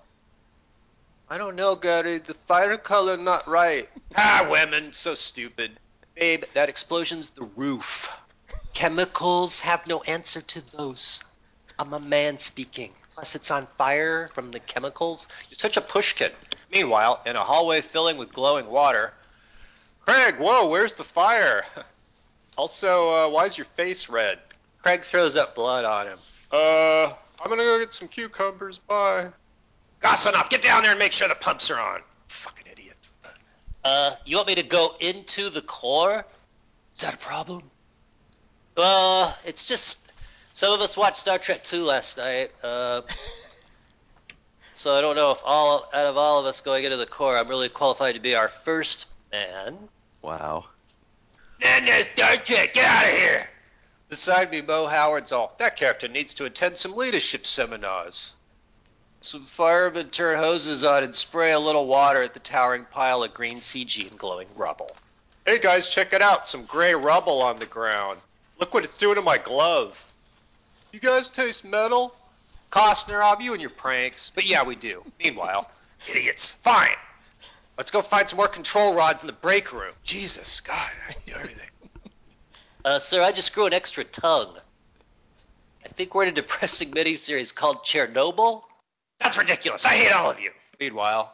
I 1.30 1.38
don't 1.38 1.58
know, 1.58 1.76
Gary. 1.76 2.20
The 2.20 2.34
fire 2.34 2.78
color 2.78 3.18
not 3.18 3.50
right. 3.50 3.90
Ah, 4.16 4.48
women, 4.50 4.94
so 4.94 5.14
stupid. 5.14 5.78
Babe, 6.16 6.46
that 6.54 6.70
explosion's 6.70 7.32
the 7.32 7.44
roof. 7.58 8.18
Chemicals 8.74 9.60
have 9.60 9.86
no 9.88 10.02
answer 10.04 10.40
to 10.40 10.72
those. 10.78 11.22
I'm 11.78 11.92
a 11.92 12.00
man 12.00 12.38
speaking. 12.38 12.94
Plus, 13.14 13.36
it's 13.36 13.52
on 13.52 13.68
fire 13.78 14.30
from 14.30 14.52
the 14.52 14.62
chemicals. 14.62 15.28
You're 15.50 15.58
such 15.58 15.76
a 15.76 15.82
pushkin. 15.82 16.32
Meanwhile, 16.72 17.24
in 17.26 17.36
a 17.36 17.44
hallway 17.44 17.82
filling 17.82 18.16
with 18.16 18.32
glowing 18.32 18.68
water, 18.68 19.14
Craig, 20.06 20.38
whoa, 20.40 20.70
where's 20.70 20.94
the 20.94 21.04
fire? 21.04 21.66
Also, 22.58 23.10
uh, 23.14 23.30
why's 23.32 23.58
your 23.58 23.66
face 23.66 24.08
red? 24.08 24.40
Craig 24.86 25.04
throws 25.04 25.36
up 25.36 25.56
blood 25.56 25.84
on 25.84 26.06
him. 26.06 26.20
Uh, 26.52 27.12
I'm 27.42 27.50
gonna 27.50 27.64
go 27.64 27.80
get 27.80 27.92
some 27.92 28.08
cucumbers. 28.08 28.78
Bye. 28.78 29.30
Gossanov, 30.00 30.52
get 30.52 30.62
down 30.62 30.84
there 30.84 30.92
and 30.92 31.00
make 31.00 31.12
sure 31.12 31.28
the 31.28 31.34
pumps 31.34 31.72
are 31.72 31.80
on. 31.80 32.02
Fucking 32.28 32.68
idiots. 32.72 33.12
Uh, 33.84 34.12
you 34.26 34.36
want 34.36 34.48
me 34.48 34.54
to 34.54 34.64
go 34.64 34.96
into 35.00 35.50
the 35.50 35.64
core? 35.64 36.24
Is 36.94 37.02
that 37.02 37.16
a 37.16 37.18
problem? 37.18 37.64
Well, 38.78 39.36
it's 39.44 39.66
just 39.66 40.12
some 40.54 40.72
of 40.72 40.82
us 40.82 40.96
watched 40.96 41.18
Star 41.18 41.40
Trek 41.40 41.64
2 41.64 41.84
last 41.84 42.20
night. 42.20 42.52
Uh, 42.64 43.02
so 44.72 44.94
I 44.94 45.02
don't 45.02 45.16
know 45.16 45.32
if 45.32 45.42
all 45.44 45.90
out 45.96 46.06
of 46.06 46.16
all 46.16 46.42
of 46.42 46.46
us 46.46 46.62
going 46.62 46.84
into 46.84 46.98
the 46.98 47.08
core, 47.08 47.36
I'm 47.36 47.48
really 47.48 47.70
qualified 47.70 48.14
to 48.14 48.22
be 48.22 48.36
our 48.36 48.50
first 48.50 49.08
man. 49.32 49.80
Wow. 50.22 50.66
Nah, 51.60 51.80
nah, 51.80 52.04
Star 52.14 52.36
Trek, 52.36 52.76
get 52.76 52.86
out 52.86 53.12
of 53.12 53.18
here! 53.18 53.50
Beside 54.08 54.52
me, 54.52 54.62
Mo 54.62 54.86
Howard's 54.86 55.32
all, 55.32 55.54
that 55.58 55.78
character 55.78 56.08
needs 56.08 56.36
to 56.36 56.46
attend 56.46 56.78
some 56.78 56.96
leadership 56.96 57.46
seminars. 57.46 58.36
Some 59.22 59.46
firemen 59.46 60.12
turn 60.12 60.38
hoses 60.38 60.84
on 60.84 61.04
and 61.04 61.16
spray 61.16 61.52
a 61.52 61.60
little 61.60 61.88
water 61.88 62.22
at 62.22 62.36
the 62.36 62.40
towering 62.40 62.86
pile 62.86 63.24
of 63.24 63.34
green 63.34 63.58
CG 63.58 64.08
and 64.08 64.20
glowing 64.20 64.48
rubble. 64.56 64.96
Hey 65.46 65.58
guys, 65.58 65.90
check 65.90 66.14
it 66.14 66.22
out, 66.22 66.48
some 66.48 66.66
gray 66.66 66.94
rubble 66.94 67.42
on 67.42 67.58
the 67.58 67.66
ground. 67.66 68.20
Look 68.60 68.74
what 68.74 68.84
it's 68.84 68.98
doing 68.98 69.16
to 69.16 69.24
my 69.24 69.40
glove. 69.40 70.02
You 70.92 71.00
guys 71.00 71.32
taste 71.32 71.66
metal? 71.66 72.16
Costner, 72.72 73.20
Rob, 73.20 73.42
you 73.42 73.54
and 73.54 73.62
your 73.62 73.72
pranks. 73.72 74.32
But 74.34 74.46
yeah, 74.46 74.64
we 74.64 74.76
do. 74.76 75.04
Meanwhile, 75.20 75.70
idiots. 76.08 76.54
Fine. 76.54 76.96
Let's 77.78 77.92
go 77.92 78.02
find 78.02 78.30
some 78.30 78.38
more 78.38 78.48
control 78.48 78.96
rods 78.96 79.24
in 79.24 79.28
the 79.28 79.34
break 79.34 79.74
room. 79.74 79.94
Jesus, 80.04 80.62
God, 80.62 80.90
I 81.10 81.14
can 81.14 81.22
do 81.26 81.34
everything. 81.34 81.68
Uh, 82.86 83.00
sir, 83.00 83.24
I 83.24 83.32
just 83.32 83.56
grew 83.56 83.66
an 83.66 83.74
extra 83.74 84.04
tongue. 84.04 84.56
I 85.84 85.88
think 85.88 86.14
we're 86.14 86.24
in 86.24 86.30
a 86.30 86.34
depressing 86.34 86.92
miniseries 86.92 87.54
called 87.54 87.78
Chernobyl. 87.84 88.62
That's 89.18 89.40
ridiculous. 89.40 89.86
I 89.86 89.96
hate 89.96 90.12
all 90.12 90.30
of 90.30 90.40
you. 90.40 90.52
Meanwhile, 90.80 91.34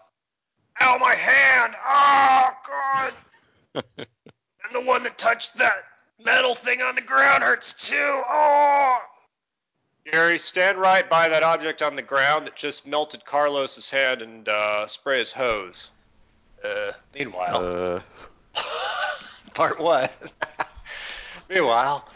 Ow, 0.79 0.97
my 0.97 1.13
hand! 1.13 1.75
Oh, 1.85 2.49
God! 2.65 3.13
and 3.97 4.73
the 4.73 4.81
one 4.81 5.03
that 5.03 5.17
touched 5.17 5.57
that 5.57 5.83
metal 6.23 6.55
thing 6.55 6.81
on 6.81 6.95
the 6.95 7.01
ground 7.01 7.43
hurts 7.43 7.89
too. 7.89 7.97
Oh! 8.29 8.99
Gary, 10.09 10.39
stand 10.39 10.77
right 10.77 11.07
by 11.09 11.27
that 11.29 11.43
object 11.43 11.81
on 11.81 11.97
the 11.97 12.01
ground 12.01 12.47
that 12.47 12.55
just 12.55 12.87
melted 12.87 13.25
Carlos's 13.25 13.91
hand 13.91 14.21
and 14.21 14.47
uh, 14.47 14.87
spray 14.87 15.19
his 15.19 15.33
hose. 15.33 15.91
Uh, 16.63 16.93
meanwhile, 17.13 18.01
Uh, 18.55 18.61
Part 19.53 19.81
one. 19.81 20.07
Meanwhile, 21.51 22.07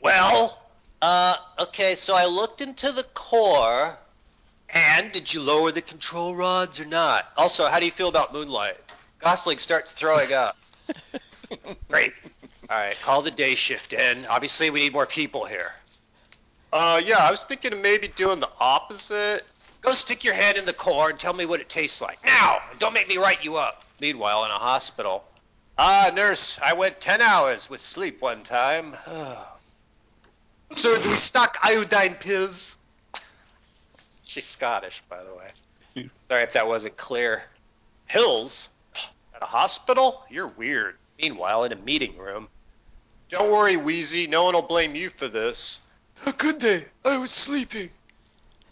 well, 0.00 0.62
uh, 1.02 1.34
okay, 1.58 1.96
so 1.96 2.14
I 2.14 2.26
looked 2.26 2.60
into 2.60 2.92
the 2.92 3.02
core. 3.14 3.98
And 4.70 5.12
did 5.12 5.32
you 5.32 5.40
lower 5.40 5.70
the 5.70 5.82
control 5.82 6.34
rods 6.34 6.80
or 6.80 6.84
not? 6.84 7.28
Also, 7.36 7.66
how 7.68 7.78
do 7.80 7.86
you 7.86 7.92
feel 7.92 8.08
about 8.08 8.32
Moonlight? 8.32 8.76
Gosling 9.20 9.58
starts 9.58 9.92
throwing 9.92 10.32
up. 10.32 10.56
Great. 11.88 12.12
All 12.70 12.76
right, 12.76 12.96
call 13.02 13.22
the 13.22 13.30
day 13.30 13.54
shift 13.56 13.92
in. 13.92 14.26
Obviously, 14.26 14.70
we 14.70 14.80
need 14.80 14.92
more 14.92 15.06
people 15.06 15.44
here. 15.44 15.72
uh, 16.72 17.00
yeah, 17.04 17.18
I 17.18 17.30
was 17.30 17.44
thinking 17.44 17.72
of 17.72 17.80
maybe 17.80 18.08
doing 18.08 18.40
the 18.40 18.48
opposite. 18.58 19.42
Go 19.82 19.90
stick 19.90 20.24
your 20.24 20.34
hand 20.34 20.56
in 20.56 20.64
the 20.64 20.72
core 20.72 21.10
and 21.10 21.18
tell 21.18 21.34
me 21.34 21.46
what 21.46 21.60
it 21.60 21.68
tastes 21.68 22.00
like. 22.00 22.24
Now! 22.24 22.58
Don't 22.78 22.94
make 22.94 23.08
me 23.08 23.16
write 23.16 23.44
you 23.44 23.56
up. 23.58 23.84
Meanwhile, 24.00 24.44
in 24.46 24.50
a 24.50 24.54
hospital. 24.54 25.24
Ah, 25.76 26.12
nurse, 26.14 26.60
I 26.62 26.74
went 26.74 27.00
10 27.00 27.20
hours 27.20 27.68
with 27.68 27.80
sleep 27.80 28.20
one 28.20 28.42
time. 28.42 28.96
Sir, 30.70 31.00
do 31.02 31.10
we 31.10 31.16
stock 31.16 31.58
iodine 31.62 32.14
pills? 32.14 32.78
She's 34.24 34.46
Scottish, 34.46 35.02
by 35.08 35.22
the 35.24 35.34
way. 35.34 36.08
Sorry 36.28 36.42
if 36.42 36.52
that 36.52 36.66
wasn't 36.66 36.96
clear. 36.96 37.42
Pills? 38.08 38.68
At 39.34 39.42
a 39.42 39.46
hospital? 39.46 40.24
You're 40.30 40.48
weird. 40.48 40.96
Meanwhile, 41.20 41.64
in 41.64 41.72
a 41.72 41.76
meeting 41.76 42.16
room. 42.18 42.48
Don't 43.28 43.50
worry, 43.50 43.76
Wheezy. 43.76 44.26
No 44.26 44.44
one 44.44 44.54
will 44.54 44.62
blame 44.62 44.94
you 44.94 45.10
for 45.10 45.28
this. 45.28 45.80
How 46.14 46.32
could 46.32 46.60
they? 46.60 46.86
I 47.04 47.18
was 47.18 47.30
sleeping. 47.30 47.90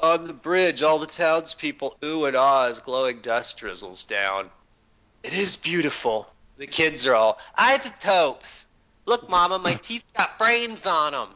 On 0.01 0.25
the 0.25 0.33
bridge, 0.33 0.83
all 0.83 0.99
the 0.99 1.07
townspeople 1.07 1.97
ooh 2.05 2.25
and 2.27 2.37
ah 2.37 2.67
as 2.67 2.81
glowing 2.81 3.21
dust 3.21 3.59
drizzles 3.59 4.05
down. 4.05 4.51
It 5.23 5.33
is 5.33 5.57
beautiful. 5.57 6.32
The 6.57 6.67
kids 6.67 7.07
are 7.07 7.15
all, 7.15 7.39
isotopes. 7.57 8.67
Look, 9.05 9.29
Mama, 9.29 9.59
my 9.59 9.75
teeth 9.75 10.05
got 10.17 10.39
brains 10.39 10.87
on 10.87 11.13
them. 11.13 11.29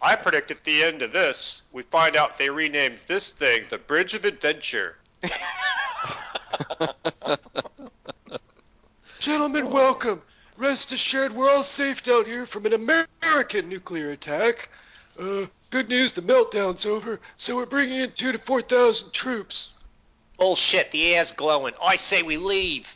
I 0.00 0.16
predict 0.16 0.50
at 0.50 0.64
the 0.64 0.82
end 0.82 1.02
of 1.02 1.12
this, 1.12 1.62
we 1.72 1.82
find 1.82 2.16
out 2.16 2.38
they 2.38 2.50
renamed 2.50 2.98
this 3.06 3.30
thing 3.30 3.64
the 3.70 3.78
Bridge 3.78 4.14
of 4.14 4.24
Adventure. 4.24 4.96
Gentlemen, 9.18 9.70
welcome. 9.70 10.22
Rest 10.56 10.92
assured, 10.92 11.32
we're 11.32 11.50
all 11.50 11.62
safe 11.62 12.02
down 12.02 12.24
here 12.24 12.46
from 12.46 12.64
an 12.66 12.72
American 12.72 13.68
nuclear 13.68 14.10
attack. 14.10 14.70
Uh, 15.18 15.46
good 15.70 15.88
news, 15.88 16.12
the 16.12 16.22
meltdown's 16.22 16.86
over, 16.86 17.20
so 17.36 17.56
we're 17.56 17.66
bringing 17.66 18.00
in 18.00 18.10
two 18.12 18.32
to 18.32 18.38
four 18.38 18.62
thousand 18.62 19.12
troops. 19.12 19.74
Bullshit, 20.38 20.90
the 20.90 21.14
air's 21.14 21.32
glowing. 21.32 21.74
I 21.82 21.96
say 21.96 22.22
we 22.22 22.36
leave. 22.38 22.95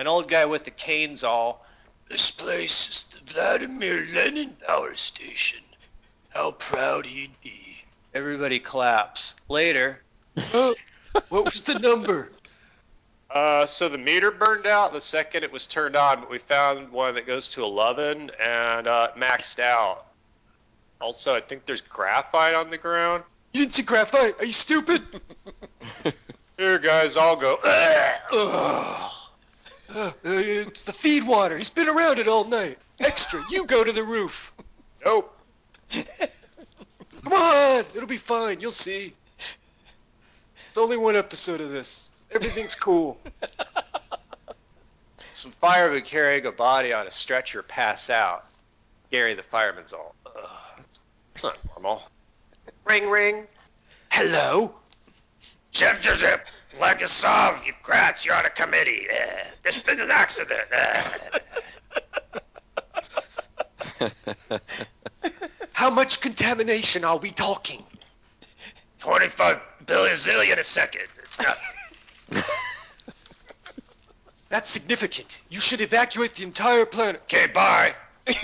An 0.00 0.06
old 0.06 0.28
guy 0.28 0.46
with 0.46 0.64
the 0.64 0.70
cane's 0.70 1.24
all, 1.24 1.62
This 2.08 2.30
place 2.30 2.88
is 2.88 3.04
the 3.04 3.34
Vladimir 3.34 4.06
Lenin 4.14 4.56
power 4.66 4.94
station. 4.94 5.60
How 6.30 6.52
proud 6.52 7.04
he'd 7.04 7.38
be. 7.42 7.84
everybody 8.14 8.60
claps. 8.60 9.36
Later, 9.50 10.00
Oh, 10.54 10.74
what 11.28 11.44
was 11.44 11.64
the 11.64 11.78
number? 11.78 12.32
Uh, 13.30 13.66
so 13.66 13.90
the 13.90 13.98
meter 13.98 14.30
burned 14.30 14.66
out 14.66 14.94
the 14.94 15.02
second 15.02 15.42
it 15.44 15.52
was 15.52 15.66
turned 15.66 15.96
on, 15.96 16.20
but 16.20 16.30
we 16.30 16.38
found 16.38 16.90
one 16.92 17.16
that 17.16 17.26
goes 17.26 17.50
to 17.50 17.62
11 17.62 18.30
and 18.40 18.88
uh, 18.88 19.08
maxed 19.18 19.60
out. 19.60 20.06
Also, 20.98 21.34
I 21.34 21.40
think 21.40 21.66
there's 21.66 21.82
graphite 21.82 22.54
on 22.54 22.70
the 22.70 22.78
ground. 22.78 23.22
You 23.52 23.60
didn't 23.60 23.74
see 23.74 23.82
graphite? 23.82 24.40
Are 24.40 24.46
you 24.46 24.52
stupid? 24.52 25.02
Here, 26.56 26.78
guys, 26.78 27.18
I'll 27.18 27.36
go. 27.36 27.58
Ugh. 28.32 29.12
Uh, 29.94 30.10
it's 30.24 30.82
the 30.84 30.92
feed 30.92 31.26
water. 31.26 31.56
He's 31.58 31.70
been 31.70 31.88
around 31.88 32.18
it 32.18 32.28
all 32.28 32.44
night. 32.44 32.78
Extra, 32.98 33.42
you 33.50 33.64
go 33.66 33.82
to 33.82 33.92
the 33.92 34.04
roof. 34.04 34.52
Nope. 35.04 35.36
Come 35.92 37.32
on, 37.32 37.84
it'll 37.94 38.06
be 38.06 38.16
fine. 38.16 38.60
You'll 38.60 38.70
see. 38.70 39.14
It's 40.68 40.78
only 40.78 40.96
one 40.96 41.16
episode 41.16 41.60
of 41.60 41.70
this. 41.70 42.10
Everything's 42.30 42.74
cool. 42.74 43.18
Some 45.32 45.50
firemen 45.52 46.02
carrying 46.02 46.46
a 46.46 46.52
body 46.52 46.92
on 46.92 47.06
a 47.06 47.10
stretcher 47.10 47.62
pass 47.62 48.10
out. 48.10 48.44
Gary 49.10 49.34
the 49.34 49.42
fireman's 49.42 49.92
all, 49.92 50.14
Ugh, 50.26 50.48
that's, 50.76 51.00
that's 51.32 51.44
not 51.44 51.58
normal. 51.74 52.02
ring, 52.84 53.08
ring. 53.08 53.46
Hello? 54.12 54.74
Zip, 55.74 55.96
zip, 55.98 56.14
zip. 56.16 56.46
Legasov, 56.78 57.64
you 57.66 57.72
grats, 57.82 58.24
you're 58.24 58.34
on 58.34 58.46
a 58.46 58.50
committee. 58.50 59.06
Uh, 59.10 59.44
there's 59.62 59.78
been 59.78 60.00
an 60.00 60.10
accident. 60.10 60.68
Uh. 60.72 61.02
How 65.72 65.90
much 65.90 66.20
contamination 66.20 67.04
are 67.04 67.18
we 67.18 67.30
talking? 67.30 67.82
25 69.00 69.60
billion 69.86 70.16
zillion 70.16 70.58
a 70.58 70.62
second. 70.62 71.02
It's 71.24 71.40
nothing. 71.40 72.42
That's 74.48 74.68
significant. 74.68 75.40
You 75.48 75.60
should 75.60 75.80
evacuate 75.80 76.34
the 76.34 76.44
entire 76.44 76.84
planet. 76.86 77.22
Okay, 77.22 77.46
bye. 77.52 77.94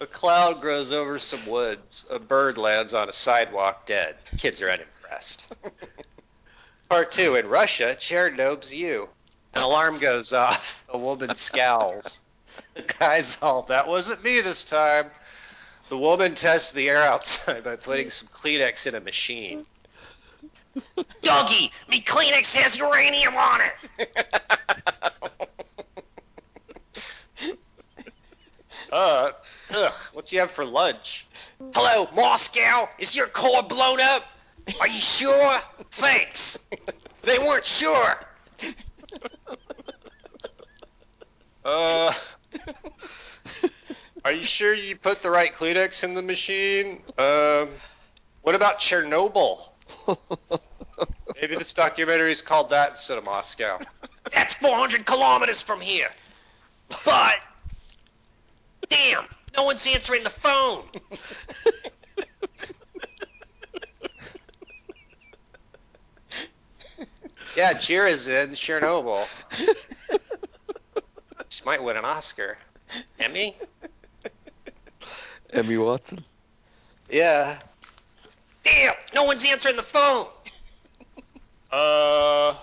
A 0.00 0.06
cloud 0.06 0.60
grows 0.60 0.92
over 0.92 1.18
some 1.18 1.44
woods. 1.46 2.04
A 2.10 2.18
bird 2.18 2.56
lands 2.56 2.94
on 2.94 3.08
a 3.08 3.12
sidewalk 3.12 3.86
dead. 3.86 4.16
Kids 4.36 4.62
are 4.62 4.70
unimpressed. 4.70 5.52
Part 6.88 7.10
two. 7.10 7.34
In 7.34 7.48
Russia, 7.48 7.94
Chair 7.96 8.30
Chernobyl's 8.30 8.72
you. 8.72 9.08
An 9.54 9.62
alarm 9.62 9.98
goes 9.98 10.32
off. 10.32 10.84
A 10.88 10.96
woman 10.96 11.34
scowls. 11.34 12.20
The 12.74 12.82
guy's 12.82 13.38
all, 13.42 13.62
that 13.62 13.88
wasn't 13.88 14.22
me 14.22 14.40
this 14.40 14.64
time. 14.64 15.06
The 15.88 15.98
woman 15.98 16.34
tests 16.34 16.72
the 16.72 16.88
air 16.88 17.02
outside 17.02 17.64
by 17.64 17.76
putting 17.76 18.10
some 18.10 18.28
Kleenex 18.28 18.86
in 18.86 18.94
a 18.94 19.00
machine. 19.00 19.66
Doggy, 21.22 21.72
me 21.88 22.00
Kleenex 22.02 22.54
has 22.56 22.78
uranium 22.78 23.34
on 23.34 23.60
it. 23.98 24.28
uh, 28.92 29.30
ugh, 29.70 29.92
what 30.12 30.32
you 30.32 30.40
have 30.40 30.50
for 30.50 30.64
lunch? 30.64 31.26
Hello, 31.74 32.08
Moscow. 32.14 32.88
Is 32.98 33.16
your 33.16 33.26
core 33.26 33.62
blown 33.62 34.00
up? 34.00 34.24
Are 34.80 34.88
you 34.88 35.00
sure? 35.00 35.58
Thanks. 35.90 36.58
They 37.22 37.38
weren't 37.38 37.64
sure. 37.64 38.14
Uh, 41.64 42.14
are 44.24 44.32
you 44.32 44.42
sure 44.42 44.72
you 44.72 44.96
put 44.96 45.22
the 45.22 45.28
right 45.28 45.52
Kleenex 45.52 46.02
in 46.02 46.14
the 46.14 46.22
machine? 46.22 47.02
Um, 47.18 47.68
what 48.40 48.54
about 48.54 48.80
Chernobyl? 48.80 49.58
Maybe 51.40 51.56
this 51.56 51.74
documentary 51.74 52.30
is 52.30 52.40
called 52.40 52.70
that 52.70 52.90
instead 52.90 53.18
of 53.18 53.26
Moscow. 53.26 53.78
That's 54.32 54.54
400 54.54 55.04
kilometers 55.04 55.60
from 55.60 55.80
here. 55.80 56.08
But, 57.04 57.36
damn, 58.88 59.24
no 59.56 59.64
one's 59.64 59.86
answering 59.86 60.22
the 60.24 60.30
phone. 60.30 60.84
yeah, 67.56 67.72
Jira's 67.74 68.28
in 68.28 68.50
Chernobyl. 68.50 69.26
She 71.50 71.64
might 71.64 71.82
win 71.82 71.96
an 71.96 72.04
Oscar. 72.04 72.56
Emmy? 73.18 73.56
Emmy 75.52 75.76
Watson. 75.76 76.22
Yeah. 77.10 77.58
Damn, 78.62 78.94
no 79.12 79.24
one's 79.24 79.44
answering 79.44 79.74
the 79.74 79.82
phone. 79.82 80.26
Uh, 81.72 82.54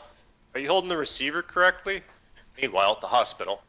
are 0.54 0.60
you 0.60 0.68
holding 0.70 0.89
the 0.89 0.96
receiver 0.96 1.42
correctly? 1.42 2.01
Meanwhile, 2.62 2.94
at 2.94 3.01
the 3.01 3.08
hospital. 3.08 3.62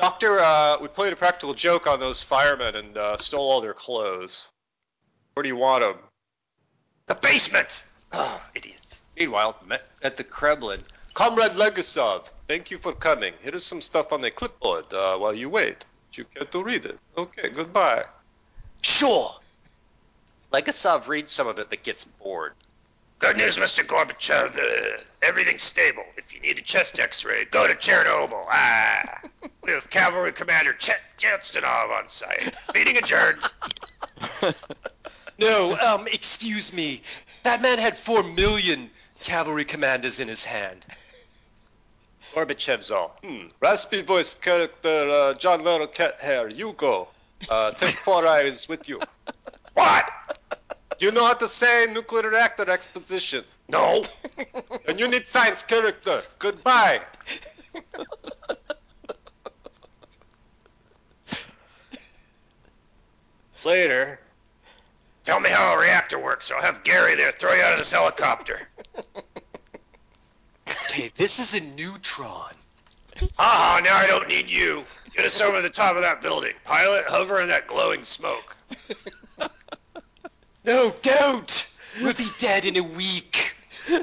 Doctor, 0.00 0.40
uh, 0.40 0.78
we 0.80 0.88
played 0.88 1.12
a 1.12 1.16
practical 1.16 1.52
joke 1.52 1.86
on 1.86 2.00
those 2.00 2.22
firemen 2.22 2.74
and 2.74 2.96
uh, 2.96 3.16
stole 3.18 3.50
all 3.50 3.60
their 3.60 3.74
clothes. 3.74 4.48
Where 5.34 5.42
do 5.42 5.48
you 5.50 5.56
want 5.56 5.82
them? 5.82 5.96
The 7.04 7.16
basement! 7.16 7.84
Oh, 8.10 8.42
idiots. 8.54 9.02
Meanwhile, 9.18 9.56
at 10.02 10.16
the 10.16 10.24
Kremlin. 10.24 10.82
Comrade 11.12 11.52
Legasov, 11.52 12.30
thank 12.48 12.70
you 12.70 12.78
for 12.78 12.92
coming. 12.94 13.34
Here 13.42 13.54
is 13.54 13.66
some 13.66 13.82
stuff 13.82 14.10
on 14.14 14.22
the 14.22 14.30
clipboard 14.30 14.90
uh, 14.94 15.18
while 15.18 15.34
you 15.34 15.50
wait. 15.50 15.84
You 16.14 16.24
care 16.24 16.46
to 16.46 16.64
read 16.64 16.86
it? 16.86 16.98
Okay, 17.18 17.50
goodbye. 17.50 18.04
Sure. 18.80 19.34
Legasov 20.50 21.08
reads 21.08 21.30
some 21.30 21.46
of 21.46 21.58
it 21.58 21.68
but 21.68 21.82
gets 21.82 22.04
bored. 22.04 22.54
Good 23.20 23.36
news, 23.36 23.58
Mr. 23.58 23.84
Gorbachev. 23.84 24.58
Uh, 24.58 25.02
everything's 25.22 25.62
stable. 25.62 26.04
If 26.16 26.34
you 26.34 26.40
need 26.40 26.58
a 26.58 26.62
chest 26.62 26.98
x-ray, 26.98 27.44
go 27.44 27.68
to 27.68 27.74
Chernobyl. 27.74 28.46
Ah, 28.50 29.20
we 29.62 29.72
have 29.72 29.90
Cavalry 29.90 30.32
Commander 30.32 30.72
Chet 30.72 30.98
Janstanov 31.18 31.90
on 31.90 32.08
site. 32.08 32.54
Meeting 32.74 32.96
adjourned. 32.96 33.42
no, 35.38 35.76
um, 35.78 36.06
excuse 36.06 36.72
me. 36.72 37.02
That 37.42 37.60
man 37.60 37.78
had 37.78 37.98
four 37.98 38.22
million 38.22 38.90
cavalry 39.22 39.66
commanders 39.66 40.18
in 40.18 40.26
his 40.26 40.42
hand. 40.42 40.86
Gorbachev's 42.34 42.90
all. 42.90 43.18
Hmm. 43.22 43.48
Raspy 43.60 44.00
voice 44.00 44.32
character 44.32 44.88
uh, 44.88 45.34
John 45.34 45.60
Larroquette 45.60 46.22
here. 46.22 46.48
You 46.48 46.72
go. 46.72 47.08
Uh, 47.50 47.72
take 47.72 47.96
four 47.96 48.26
eyes 48.36 48.66
with 48.66 48.88
you. 48.88 48.98
What? 49.74 50.10
You 51.00 51.10
know 51.12 51.24
how 51.24 51.32
to 51.32 51.48
say 51.48 51.86
nuclear 51.90 52.28
reactor 52.28 52.70
exposition? 52.70 53.42
No. 53.70 54.04
and 54.86 55.00
you 55.00 55.08
need 55.08 55.26
science 55.26 55.62
character. 55.62 56.22
Goodbye. 56.38 57.00
Later. 63.64 64.20
Tell 65.24 65.40
me 65.40 65.48
how 65.48 65.74
a 65.74 65.78
reactor 65.78 66.18
works, 66.18 66.50
or 66.50 66.56
I'll 66.56 66.62
have 66.62 66.84
Gary 66.84 67.14
there 67.14 67.32
throw 67.32 67.54
you 67.54 67.62
out 67.62 67.72
of 67.72 67.78
this 67.78 67.92
helicopter. 67.92 68.60
Okay, 70.66 71.10
this 71.14 71.38
is 71.38 71.58
a 71.58 71.64
neutron. 71.76 72.54
Ah, 73.38 73.80
now 73.82 73.96
I 73.96 74.06
don't 74.06 74.28
need 74.28 74.50
you. 74.50 74.84
Get 75.14 75.24
us 75.24 75.40
over 75.40 75.62
the 75.62 75.70
top 75.70 75.96
of 75.96 76.02
that 76.02 76.20
building. 76.20 76.52
Pilot, 76.64 77.04
hover 77.06 77.40
in 77.40 77.48
that 77.48 77.66
glowing 77.66 78.04
smoke. 78.04 78.56
no, 80.64 80.94
don't! 81.02 81.68
We'll 82.00 82.14
be 82.14 82.26
dead 82.38 82.66
in 82.66 82.76
a 82.76 82.82
week. 82.82 83.54
I 83.88 84.02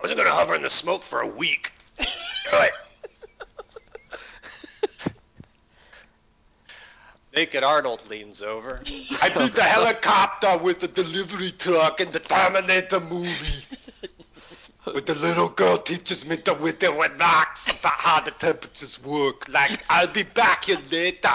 wasn't 0.00 0.18
gonna 0.18 0.30
hover 0.30 0.54
in 0.54 0.62
the 0.62 0.70
smoke 0.70 1.02
for 1.02 1.20
a 1.20 1.26
week. 1.26 1.72
Do. 1.98 2.06
Naked 7.34 7.64
Arnold 7.64 8.08
leans 8.08 8.42
over. 8.42 8.80
I 9.20 9.28
beat 9.28 9.56
the 9.56 9.62
helicopter 9.62 10.56
with 10.58 10.78
the 10.80 10.86
delivery 10.86 11.50
truck 11.50 12.00
in 12.00 12.12
the 12.12 12.20
Terminator 12.20 13.00
movie. 13.00 13.64
With 14.86 15.06
the 15.06 15.14
little 15.14 15.48
girl 15.48 15.78
teaches 15.78 16.26
me 16.26 16.36
the 16.36 16.54
winter 16.54 16.92
with 16.94 17.16
knocks 17.16 17.68
about 17.70 17.94
how 17.94 18.20
the 18.20 18.30
temperatures 18.30 19.02
work. 19.02 19.48
Like, 19.48 19.82
I'll 19.88 20.06
be 20.06 20.22
back 20.22 20.64
here 20.64 20.78
later. 20.92 21.30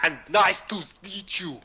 And 0.00 0.16
nice 0.28 0.62
to 0.62 0.76
meet 1.02 1.40
you. 1.40 1.60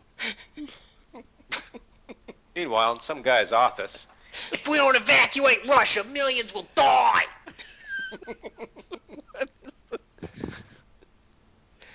Meanwhile, 2.56 2.94
in 2.94 3.00
some 3.00 3.22
guy's 3.22 3.52
office. 3.52 4.08
If 4.52 4.68
we 4.68 4.78
don't 4.78 4.96
evacuate 4.96 5.68
Russia, 5.68 6.04
millions 6.06 6.54
will 6.54 6.68
die. 6.76 7.24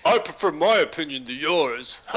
I 0.05 0.19
prefer 0.19 0.53
my 0.53 0.77
opinion 0.79 1.25
to 1.27 1.35
yours. 1.35 2.01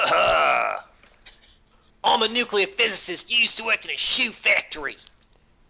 I'm 2.03 2.21
a 2.21 2.27
nuclear 2.27 2.67
physicist. 2.67 3.31
You 3.31 3.39
used 3.39 3.57
to 3.57 3.65
work 3.65 3.83
in 3.83 3.91
a 3.91 3.97
shoe 3.97 4.31
factory. 4.31 4.95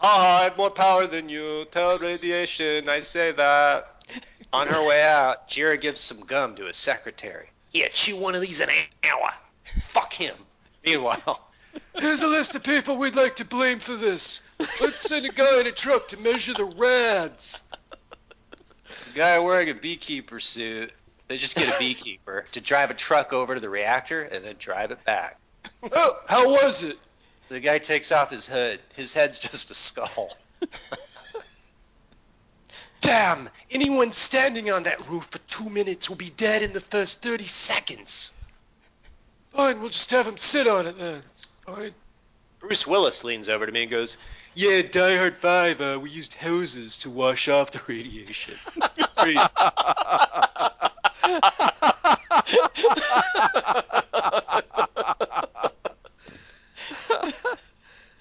I 0.02 0.44
have 0.44 0.58
more 0.58 0.70
power 0.70 1.08
than 1.08 1.30
you. 1.30 1.66
Tell 1.72 1.98
radiation 1.98 2.88
I 2.90 3.00
say 3.00 3.32
that. 3.32 4.04
On 4.52 4.68
her 4.68 4.88
way 4.88 5.04
out, 5.04 5.48
Jira 5.48 5.80
gives 5.80 6.02
some 6.02 6.22
gum 6.22 6.56
to 6.56 6.66
his 6.66 6.78
secretary. 6.78 7.50
Yeah, 7.72 7.88
chew 7.90 8.18
one 8.18 8.36
of 8.36 8.42
these 8.42 8.62
an 8.62 8.70
hour. 9.04 9.30
Fuck 9.82 10.14
him. 10.14 10.36
Meanwhile, 10.86 11.49
here's 11.98 12.22
a 12.22 12.28
list 12.28 12.56
of 12.56 12.64
people 12.64 12.98
we'd 12.98 13.16
like 13.16 13.38
to 13.38 13.46
blame 13.46 13.80
for 13.80 13.96
this. 13.96 14.42
Let's 14.82 15.04
send 15.04 15.26
a 15.26 15.30
guy 15.30 15.62
in 15.62 15.68
a 15.68 15.72
truck 15.72 16.10
to 16.10 16.18
measure 16.18 16.54
the 16.54 16.66
rads. 16.66 17.64
A 19.12 19.18
guy 19.18 19.40
wearing 19.40 19.70
a 19.70 19.76
beekeeper 19.76 20.40
suit. 20.40 20.92
They 21.28 21.38
just 21.38 21.56
get 21.56 21.74
a 21.74 21.78
beekeeper 21.80 22.46
to 22.54 22.62
drive 22.62 22.90
a 22.90 22.96
truck 22.96 23.34
over 23.34 23.54
to 23.54 23.60
the 23.62 23.70
reactor 23.70 24.24
and 24.24 24.44
then 24.44 24.56
drive 24.58 24.92
it 24.92 25.04
back. 25.06 25.40
Oh, 25.92 26.18
how 26.28 26.50
was 26.50 26.84
it? 26.84 26.98
The 27.50 27.60
guy 27.60 27.78
takes 27.80 28.12
off 28.12 28.32
his 28.32 28.48
hood. 28.48 28.80
His 28.96 29.14
head's 29.14 29.40
just 29.40 29.72
a 29.72 29.74
skull. 29.74 30.38
Damn! 33.02 33.50
Anyone 33.72 34.12
standing 34.12 34.72
on 34.72 34.84
that 34.84 35.08
roof 35.08 35.28
for 35.32 35.40
two 35.40 35.70
minutes 35.70 36.10
will 36.10 36.18
be 36.18 36.30
dead 36.30 36.64
in 36.64 36.74
the 36.74 36.82
first 36.82 37.24
30 37.24 37.44
seconds. 37.46 38.34
Fine, 39.52 39.80
we'll 39.80 39.90
just 39.90 40.12
have 40.12 40.28
him 40.28 40.38
sit 40.38 40.68
on 40.68 40.86
it 40.86 40.98
then. 40.98 41.24
It's 41.28 41.48
Bruce 42.60 42.86
Willis 42.86 43.24
leans 43.24 43.48
over 43.48 43.66
to 43.66 43.72
me 43.72 43.84
and 43.84 43.92
goes, 43.92 44.18
Yeah, 44.54 44.82
Die 44.82 45.18
Hard 45.18 45.38
5, 45.38 45.82
uh, 45.82 46.00
we 46.02 46.10
used 46.10 46.34
hoses 46.34 46.98
to 46.98 47.10
wash 47.10 47.48
off 47.48 47.72
the 47.72 47.82
radiation. 47.88 48.56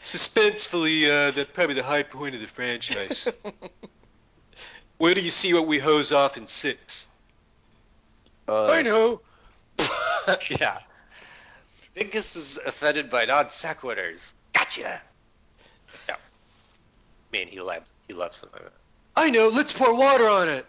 Suspensefully, 0.04 1.04
uh, 1.04 1.32
that's 1.32 1.50
probably 1.52 1.74
the 1.74 1.82
high 1.82 2.02
point 2.04 2.34
of 2.34 2.40
the 2.40 2.46
franchise. 2.46 3.28
Where 4.96 5.14
do 5.14 5.20
you 5.20 5.30
see 5.30 5.52
what 5.52 5.66
we 5.66 5.78
hose 5.78 6.12
off 6.12 6.36
in 6.36 6.46
six? 6.46 7.08
I 8.48 8.82
know. 8.82 9.20
yeah. 10.50 10.78
Dingus 11.98 12.36
is 12.36 12.60
offended 12.64 13.10
by 13.10 13.24
non 13.24 13.46
sequiturs. 13.46 14.32
Gotcha. 14.52 15.00
Yeah. 16.08 16.16
Man, 17.32 17.48
he 17.48 17.60
loves 17.60 17.92
he 18.06 18.14
loves 18.14 18.40
them. 18.40 18.50
I 19.16 19.30
know. 19.30 19.48
Let's 19.52 19.72
pour 19.72 19.96
water 19.98 20.28
on 20.28 20.48
it. 20.48 20.64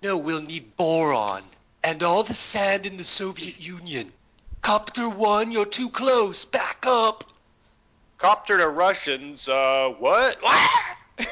No, 0.00 0.18
we'll 0.18 0.42
need 0.42 0.76
boron 0.76 1.42
and 1.82 2.04
all 2.04 2.22
the 2.22 2.34
sand 2.34 2.86
in 2.86 2.96
the 2.98 3.04
Soviet 3.04 3.66
Union. 3.66 4.12
Copter 4.60 5.08
one, 5.08 5.50
you're 5.50 5.66
too 5.66 5.88
close. 5.88 6.44
Back 6.44 6.84
up. 6.86 7.24
Copter 8.18 8.58
to 8.58 8.68
Russians. 8.68 9.48
Uh, 9.48 9.88
what? 9.98 10.38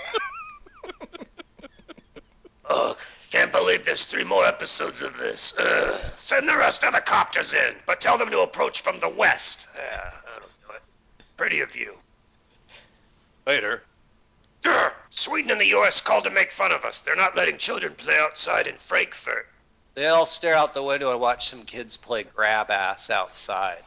Ugh, 2.69 2.97
can't 3.31 3.53
believe 3.53 3.85
there's 3.85 4.07
three 4.07 4.25
more 4.25 4.45
episodes 4.45 5.03
of 5.03 5.17
this. 5.17 5.55
Ugh. 5.57 6.01
Send 6.17 6.49
the 6.49 6.57
rest 6.57 6.83
of 6.83 6.93
the 6.93 7.01
copters 7.01 7.55
in, 7.55 7.75
but 7.87 8.01
tell 8.01 8.19
them 8.19 8.31
to 8.31 8.41
approach 8.41 8.83
from 8.83 8.99
the 8.99 9.09
west. 9.09 9.69
Yeah, 9.77 10.11
that'll 10.25 10.49
do 10.49 10.75
it. 10.75 10.83
Pretty 11.37 11.61
of 11.61 11.77
you. 11.77 11.95
Later. 13.47 13.83
Grr, 14.63 14.93
Sweden 15.11 15.53
and 15.53 15.61
the 15.61 15.69
U.S. 15.69 16.01
called 16.01 16.25
to 16.25 16.31
make 16.31 16.53
fun 16.53 16.73
of 16.73 16.85
us. 16.85 17.01
They're 17.01 17.17
not 17.17 17.37
letting 17.37 17.57
children 17.57 17.95
play 17.95 18.19
outside 18.19 18.67
in 18.67 18.77
Frankfurt. 18.77 19.49
They 19.95 20.07
all 20.07 20.27
stare 20.27 20.55
out 20.55 20.75
the 20.75 20.83
window 20.83 21.13
and 21.13 21.21
watch 21.21 21.49
some 21.49 21.65
kids 21.65 21.97
play 21.97 22.25
grab 22.25 22.71
ass 22.71 23.11
outside. 23.11 23.83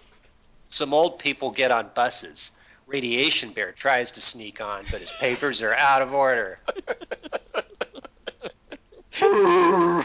Some 0.68 0.94
old 0.94 1.20
people 1.20 1.52
get 1.52 1.70
on 1.70 1.90
buses. 1.94 2.52
Radiation 2.88 3.52
Bear 3.52 3.72
tries 3.72 4.14
to 4.14 4.22
sneak 4.22 4.62
on, 4.62 4.86
but 4.90 5.02
his 5.02 5.12
papers 5.12 5.62
are 5.62 5.74
out 5.74 6.02
of 6.02 6.14
order. 6.14 6.60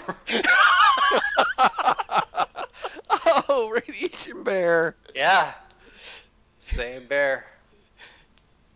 oh, 3.49 3.71
Radiation 3.71 4.43
Bear. 4.43 4.97
Yeah. 5.15 5.53
Same 6.59 7.05
bear. 7.05 7.45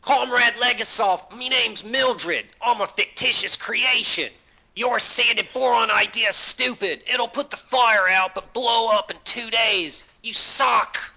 Comrade 0.03 0.55
Legasov, 0.61 1.35
me 1.37 1.49
name's 1.49 1.85
Mildred. 1.85 2.45
I'm 2.61 2.83
a 2.83 2.87
fictitious 2.87 3.57
creation. 3.57 4.31
Your 4.75 4.99
sanded 4.99 5.49
boron 5.55 5.91
idea's 5.91 6.37
stupid. 6.37 7.03
It'll 7.13 7.29
put 7.29 7.51
the 7.51 7.57
fire 7.57 8.09
out 8.11 8.35
but 8.35 8.53
blow 8.53 8.91
up 8.93 9.11
in 9.11 9.17
two 9.25 9.49
days. 9.49 10.05
You 10.23 10.35
suck. 10.35 11.12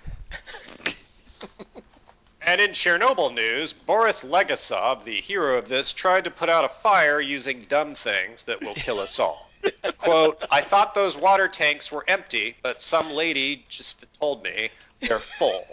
And 2.45 2.62
in 2.62 2.71
Chernobyl 2.71 3.34
news, 3.34 3.73
Boris 3.73 4.23
Legasov, 4.23 5.03
the 5.03 5.19
hero 5.19 5.58
of 5.58 5.67
this, 5.67 5.93
tried 5.93 6.25
to 6.25 6.31
put 6.31 6.47
out 6.47 6.63
a 6.63 6.69
fire 6.69 7.19
using 7.19 7.65
dumb 7.67 7.95
things 7.95 8.43
that 8.43 8.62
will 8.62 8.75
kill 8.75 8.99
us 8.99 9.17
all. 9.17 9.49
Quote, 9.97 10.45
I 10.51 10.62
thought 10.62 10.93
those 10.93 11.17
water 11.17 11.47
tanks 11.47 11.91
were 11.91 12.05
empty, 12.08 12.55
but 12.62 12.79
some 12.79 13.12
lady 13.12 13.65
just 13.67 14.05
told 14.19 14.43
me 14.43 14.69
they're 15.01 15.19
full. 15.19 15.65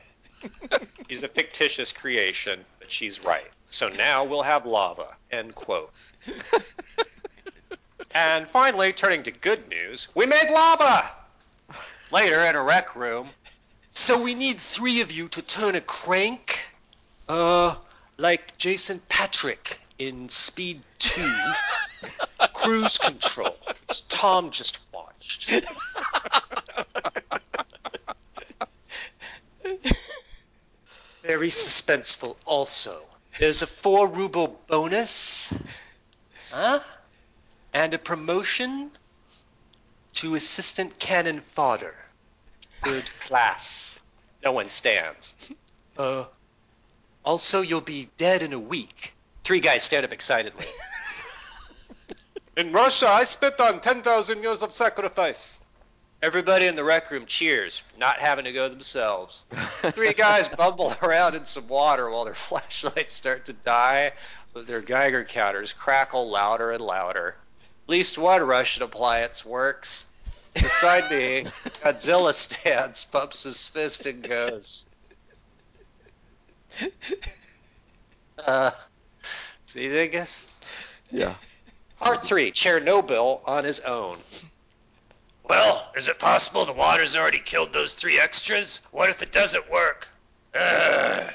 He's 1.08 1.22
a 1.22 1.28
fictitious 1.28 1.92
creation, 1.92 2.64
but 2.78 2.90
she's 2.90 3.22
right. 3.22 3.50
So 3.66 3.90
now 3.90 4.24
we'll 4.24 4.42
have 4.42 4.64
lava. 4.64 5.08
End 5.30 5.54
quote. 5.54 5.92
and 8.12 8.48
finally, 8.48 8.94
turning 8.94 9.22
to 9.24 9.30
good 9.30 9.68
news, 9.68 10.08
we 10.14 10.24
made 10.24 10.50
lava! 10.50 11.11
Later, 12.11 12.40
in 12.40 12.56
a 12.56 12.62
rec 12.62 12.96
room, 12.96 13.28
so 13.94 14.22
we 14.22 14.35
need 14.35 14.59
three 14.59 15.02
of 15.02 15.12
you 15.12 15.28
to 15.28 15.42
turn 15.42 15.74
a 15.74 15.81
crank? 15.81 16.59
Uh, 17.28 17.74
like 18.16 18.57
Jason 18.57 19.00
Patric 19.09 19.78
in 19.98 20.28
Speed 20.31 20.83
2. 20.98 21.42
Cruise 22.55 22.98
control. 22.98 23.55
Which 23.88 24.09
Tom 24.09 24.50
just 24.50 24.81
watched. 24.92 25.50
very 31.22 31.48
suspenseful 31.48 32.37
also. 32.46 33.00
There's 33.38 33.61
a 33.61 33.66
four 33.66 34.09
ruble 34.09 34.59
bonus. 34.66 35.52
Huh? 36.50 36.81
And 37.74 37.92
a 37.94 37.98
promotion 37.98 38.90
to 40.14 40.35
assistant 40.35 40.98
cannon 40.98 41.40
fodder. 41.40 41.94
Good 42.83 43.11
class. 43.21 44.01
No 44.45 44.53
one 44.53 44.68
stands. 44.68 45.37
Uh, 45.97 46.25
also, 47.25 47.61
you'll 47.61 47.81
be 47.81 48.09
dead 48.16 48.42
in 48.42 48.53
a 48.53 48.59
week. 48.59 49.14
Three 49.45 49.61
guys 49.61 49.83
stand 49.83 50.05
up 50.05 50.12
excitedly. 50.12 50.66
in 52.57 52.73
Russia, 52.73 53.09
I 53.09 53.25
spit 53.25 53.61
on 53.61 53.81
10,000 53.81 54.42
years 54.42 54.62
of 54.62 54.73
sacrifice. 54.73 55.61
Everybody 56.23 56.68
in 56.68 56.77
the 56.77 56.85
rec 56.85 57.11
room 57.11 57.27
cheers, 57.27 57.83
not 57.99 58.18
having 58.18 58.45
to 58.45 58.53
go 58.53 58.68
themselves. 58.68 59.45
Three 59.83 60.12
guys 60.12 60.49
bumble 60.49 60.95
around 61.03 61.35
in 61.35 61.45
some 61.45 61.66
water 61.66 62.09
while 62.11 62.25
their 62.25 62.35
flashlights 62.49 63.14
start 63.14 63.47
to 63.47 63.53
die, 63.53 64.12
but 64.53 64.66
their 64.66 64.81
Geiger 64.81 65.25
counters 65.25 65.73
crackle 65.73 66.31
louder 66.31 66.71
and 66.71 66.81
louder. 66.81 67.37
At 67.87 67.90
least 67.90 68.18
one 68.18 68.42
Russian 68.42 68.85
appliance 68.85 69.45
works. 69.45 70.07
Beside 70.54 71.10
me, 71.10 71.50
Godzilla 71.82 72.32
stands, 72.32 73.04
pumps 73.04 73.44
his 73.44 73.66
fist, 73.66 74.06
and 74.06 74.26
goes. 74.28 74.86
Uh, 78.44 78.72
see, 79.62 79.88
Dingus? 79.88 80.52
Yeah. 81.12 81.34
Part 82.00 82.24
three, 82.24 82.50
Chernobyl 82.50 83.40
on 83.46 83.62
his 83.62 83.78
own. 83.80 84.18
Well, 85.44 85.92
is 85.94 86.08
it 86.08 86.18
possible 86.18 86.64
the 86.64 86.72
water's 86.72 87.14
already 87.14 87.38
killed 87.38 87.72
those 87.72 87.94
three 87.94 88.18
extras? 88.18 88.80
What 88.90 89.10
if 89.10 89.22
it 89.22 89.30
doesn't 89.30 89.70
work? 89.70 90.08
Ugh. 90.54 91.32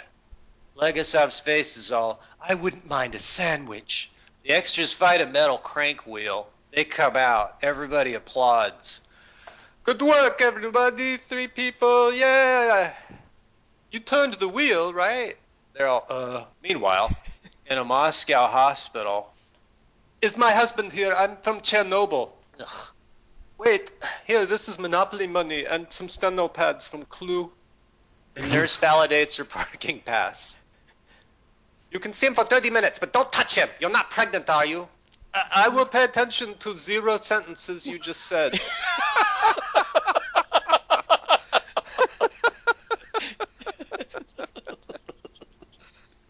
Legasov's 0.76 1.40
face 1.40 1.78
is 1.78 1.92
all, 1.92 2.22
I 2.42 2.56
wouldn't 2.56 2.90
mind 2.90 3.16
a 3.16 3.20
sandwich. 3.20 4.12
The 4.44 4.52
extras 4.52 4.94
fight 4.94 5.22
a 5.22 5.26
metal 5.26 5.58
crank 5.58 6.06
wheel. 6.06 6.50
They 6.72 6.84
come 6.84 7.16
out. 7.16 7.58
Everybody 7.62 8.14
applauds. 8.14 9.02
Good 9.88 10.02
work, 10.02 10.42
everybody. 10.42 11.16
Three 11.16 11.48
people. 11.48 12.14
Yeah. 12.14 12.92
You 13.90 14.02
turned 14.02 14.34
the 14.34 14.50
wheel, 14.50 14.92
right? 14.92 15.36
They're 15.74 15.88
all, 15.88 16.06
uh. 16.10 16.44
Meanwhile, 16.62 17.16
in 17.68 17.78
a 17.78 17.86
Moscow 17.86 18.48
hospital. 18.48 19.32
Is 20.22 20.38
my 20.38 20.52
husband 20.52 20.92
here? 20.92 21.16
I'm 21.18 21.38
from 21.38 21.62
Chernobyl. 21.62 22.32
Ugh. 22.60 22.88
Wait, 23.58 23.90
here, 24.26 24.46
this 24.46 24.68
is 24.68 24.78
Monopoly 24.78 25.26
money 25.26 25.64
and 25.64 25.90
some 25.90 26.10
steno 26.10 26.50
pads 26.50 26.90
from 26.90 27.04
Clue. 27.04 27.50
The 28.34 28.42
nurse 28.42 28.76
validates 28.76 29.38
her 29.38 29.46
parking 29.46 30.02
pass. 30.02 30.58
You 31.94 32.00
can 32.00 32.12
see 32.12 32.28
him 32.28 32.36
for 32.36 32.44
30 32.44 32.72
minutes, 32.72 33.00
but 33.00 33.14
don't 33.14 33.32
touch 33.32 33.56
him. 33.56 33.70
You're 33.80 33.90
not 33.90 34.12
pregnant, 34.12 34.50
are 34.50 34.66
you? 34.66 34.90
I, 35.38 35.66
I 35.66 35.68
will 35.70 35.86
pay 35.86 36.04
attention 36.04 36.56
to 36.60 36.76
zero 36.76 37.18
sentences 37.18 37.88
you 37.88 38.00
just 38.00 38.22
said. 38.26 38.60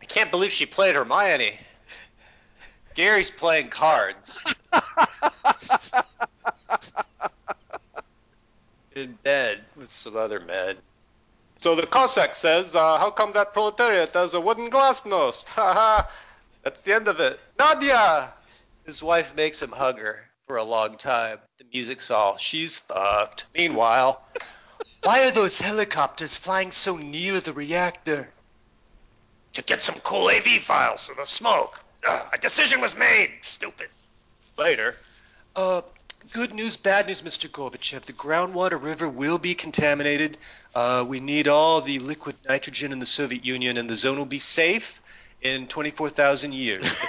I 0.01 0.05
can't 0.07 0.31
believe 0.31 0.51
she 0.51 0.65
played 0.65 0.95
Hermione. 0.95 1.53
Gary's 2.95 3.31
playing 3.31 3.69
cards. 3.69 4.43
In 8.95 9.13
bed 9.23 9.63
with 9.75 9.91
some 9.91 10.15
other 10.17 10.39
men. 10.39 10.77
So 11.59 11.75
the 11.75 11.85
Cossack 11.85 12.35
says, 12.35 12.75
uh, 12.75 12.97
how 12.97 13.11
come 13.11 13.33
that 13.33 13.53
proletariat 13.53 14.13
has 14.13 14.33
a 14.33 14.41
wooden 14.41 14.69
glasnost? 14.69 15.49
Ha 15.55 15.73
ha! 15.73 16.09
That's 16.63 16.81
the 16.81 16.93
end 16.93 17.07
of 17.07 17.19
it. 17.19 17.39
Nadia! 17.57 18.33
His 18.87 19.03
wife 19.03 19.35
makes 19.35 19.61
him 19.61 19.71
hug 19.71 19.99
her 19.99 20.23
for 20.47 20.55
a 20.55 20.63
long 20.63 20.95
time. 20.95 21.39
The 21.57 21.65
music's 21.73 22.09
all, 22.09 22.37
she's 22.37 22.79
fucked. 22.79 23.45
Meanwhile, 23.53 24.23
why 25.03 25.27
are 25.27 25.31
those 25.31 25.59
helicopters 25.59 26.37
flying 26.37 26.71
so 26.71 26.95
near 26.95 27.41
the 27.41 27.51
reactor? 27.51 28.31
To 29.53 29.61
get 29.61 29.81
some 29.81 29.95
cool 30.05 30.29
AV 30.29 30.61
files 30.61 31.09
of 31.09 31.17
the 31.17 31.25
smoke. 31.25 31.83
Ugh, 32.07 32.25
a 32.31 32.37
decision 32.37 32.79
was 32.79 32.95
made. 32.95 33.31
Stupid. 33.41 33.89
Later. 34.57 34.95
Uh, 35.53 35.81
good 36.31 36.53
news, 36.53 36.77
bad 36.77 37.07
news, 37.07 37.21
Mr. 37.23 37.49
Gorbachev. 37.49 38.03
The 38.03 38.13
groundwater 38.13 38.81
river 38.81 39.09
will 39.09 39.37
be 39.37 39.53
contaminated. 39.53 40.37
Uh, 40.73 41.03
we 41.05 41.19
need 41.19 41.49
all 41.49 41.81
the 41.81 41.99
liquid 41.99 42.37
nitrogen 42.47 42.93
in 42.93 42.99
the 42.99 43.05
Soviet 43.05 43.43
Union, 43.43 43.75
and 43.75 43.89
the 43.89 43.95
zone 43.95 44.17
will 44.17 44.23
be 44.23 44.39
safe 44.39 45.01
in 45.41 45.67
24,000 45.67 46.53
years. 46.53 46.89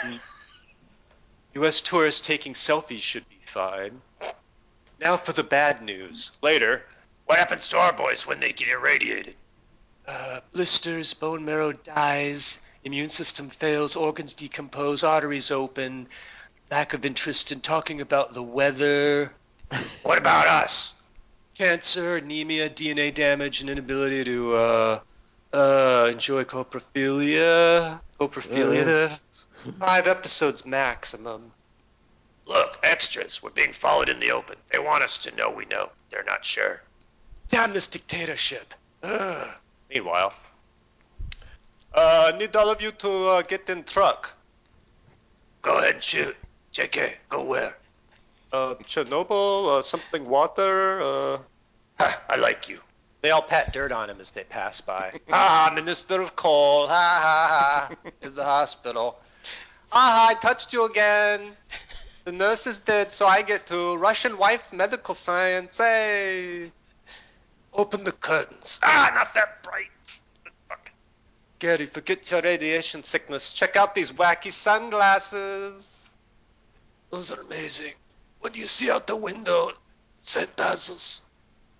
U.S. 1.60 1.80
tourists 1.80 2.26
taking 2.26 2.54
selfies 2.54 3.00
should 3.00 3.28
be 3.28 3.38
fine. 3.44 4.00
Now 5.00 5.16
for 5.16 5.32
the 5.32 5.44
bad 5.44 5.82
news. 5.82 6.32
Later. 6.42 6.82
What 7.26 7.38
happens 7.38 7.68
to 7.68 7.78
our 7.78 7.92
boys 7.92 8.26
when 8.26 8.40
they 8.40 8.52
get 8.52 8.68
irradiated? 8.68 9.34
Uh, 10.06 10.40
blisters, 10.54 11.12
bone 11.12 11.44
marrow 11.44 11.72
dies, 11.72 12.58
immune 12.84 13.10
system 13.10 13.50
fails, 13.50 13.96
organs 13.96 14.32
decompose, 14.32 15.04
arteries 15.04 15.50
open, 15.50 16.08
lack 16.70 16.94
of 16.94 17.04
interest 17.04 17.52
in 17.52 17.60
talking 17.60 18.00
about 18.00 18.32
the 18.32 18.42
weather, 18.42 19.30
What 20.02 20.16
about 20.16 20.46
us? 20.46 20.94
cancer, 21.54 22.16
anemia, 22.16 22.70
DNA 22.70 23.12
damage, 23.12 23.60
and 23.60 23.68
inability 23.68 24.24
to 24.24 24.54
uh, 24.54 25.00
uh, 25.52 26.08
enjoy 26.10 26.44
coprophilia. 26.44 28.00
Coprophilia. 28.18 29.20
Five 29.78 30.06
episodes 30.06 30.64
maximum. 30.66 31.52
Look, 32.46 32.78
extras. 32.82 33.42
We're 33.42 33.50
being 33.50 33.72
followed 33.72 34.08
in 34.08 34.20
the 34.20 34.30
open. 34.30 34.56
They 34.72 34.78
want 34.78 35.02
us 35.02 35.18
to 35.18 35.34
know 35.34 35.50
we 35.50 35.66
know. 35.66 35.90
They're 36.10 36.24
not 36.24 36.44
sure. 36.44 36.82
Damn 37.48 37.72
this 37.72 37.86
dictatorship. 37.86 38.74
Ugh. 39.02 39.48
Meanwhile, 39.90 40.32
uh, 41.94 42.32
need 42.38 42.54
all 42.56 42.70
of 42.70 42.82
you 42.82 42.92
to 42.92 43.10
uh, 43.28 43.42
get 43.42 43.68
in 43.68 43.84
truck. 43.84 44.34
Go 45.62 45.78
ahead 45.78 45.94
and 45.94 46.02
shoot. 46.02 46.36
JK, 46.72 47.14
go 47.28 47.44
where? 47.44 47.76
Uh, 48.52 48.74
Chernobyl, 48.84 49.78
uh, 49.78 49.82
something 49.82 50.26
water. 50.26 51.00
Uh, 51.02 51.38
Ha, 51.98 52.22
I 52.28 52.36
like 52.36 52.68
you. 52.68 52.80
They 53.22 53.30
all 53.30 53.42
pat 53.42 53.72
dirt 53.72 53.90
on 53.90 54.08
him 54.08 54.20
as 54.20 54.30
they 54.30 54.44
pass 54.44 54.80
by. 54.80 55.12
ah, 55.32 55.72
Minister 55.74 56.20
of 56.20 56.36
Coal. 56.36 56.86
Ha 56.86 57.20
ha 57.22 57.88
ha. 57.98 58.10
In 58.22 58.34
the 58.34 58.44
hospital. 58.44 59.18
Ah, 59.92 60.28
I 60.28 60.34
touched 60.34 60.72
you 60.72 60.84
again. 60.84 61.40
The 62.24 62.32
nurse 62.32 62.66
is 62.66 62.78
dead, 62.80 63.12
so 63.12 63.26
I 63.26 63.42
get 63.42 63.66
to. 63.68 63.96
Russian 63.96 64.36
wife 64.38 64.72
medical 64.72 65.14
science. 65.14 65.78
Hey. 65.78 66.70
Open 67.72 68.04
the 68.04 68.12
curtains. 68.12 68.80
Ah, 68.82 69.10
not 69.14 69.32
that 69.34 69.62
bright. 69.62 69.90
Stupid 70.04 70.52
fucking- 70.68 70.94
Gary, 71.58 71.86
forget 71.86 72.30
your 72.30 72.42
radiation 72.42 73.02
sickness. 73.02 73.52
Check 73.52 73.76
out 73.76 73.94
these 73.94 74.12
wacky 74.12 74.52
sunglasses. 74.52 76.10
Those 77.10 77.32
are 77.32 77.40
amazing. 77.40 77.94
What 78.40 78.52
do 78.52 78.60
you 78.60 78.66
see 78.66 78.90
out 78.90 79.06
the 79.06 79.16
window? 79.16 79.72
St. 80.20 80.54
Basil's. 80.56 81.22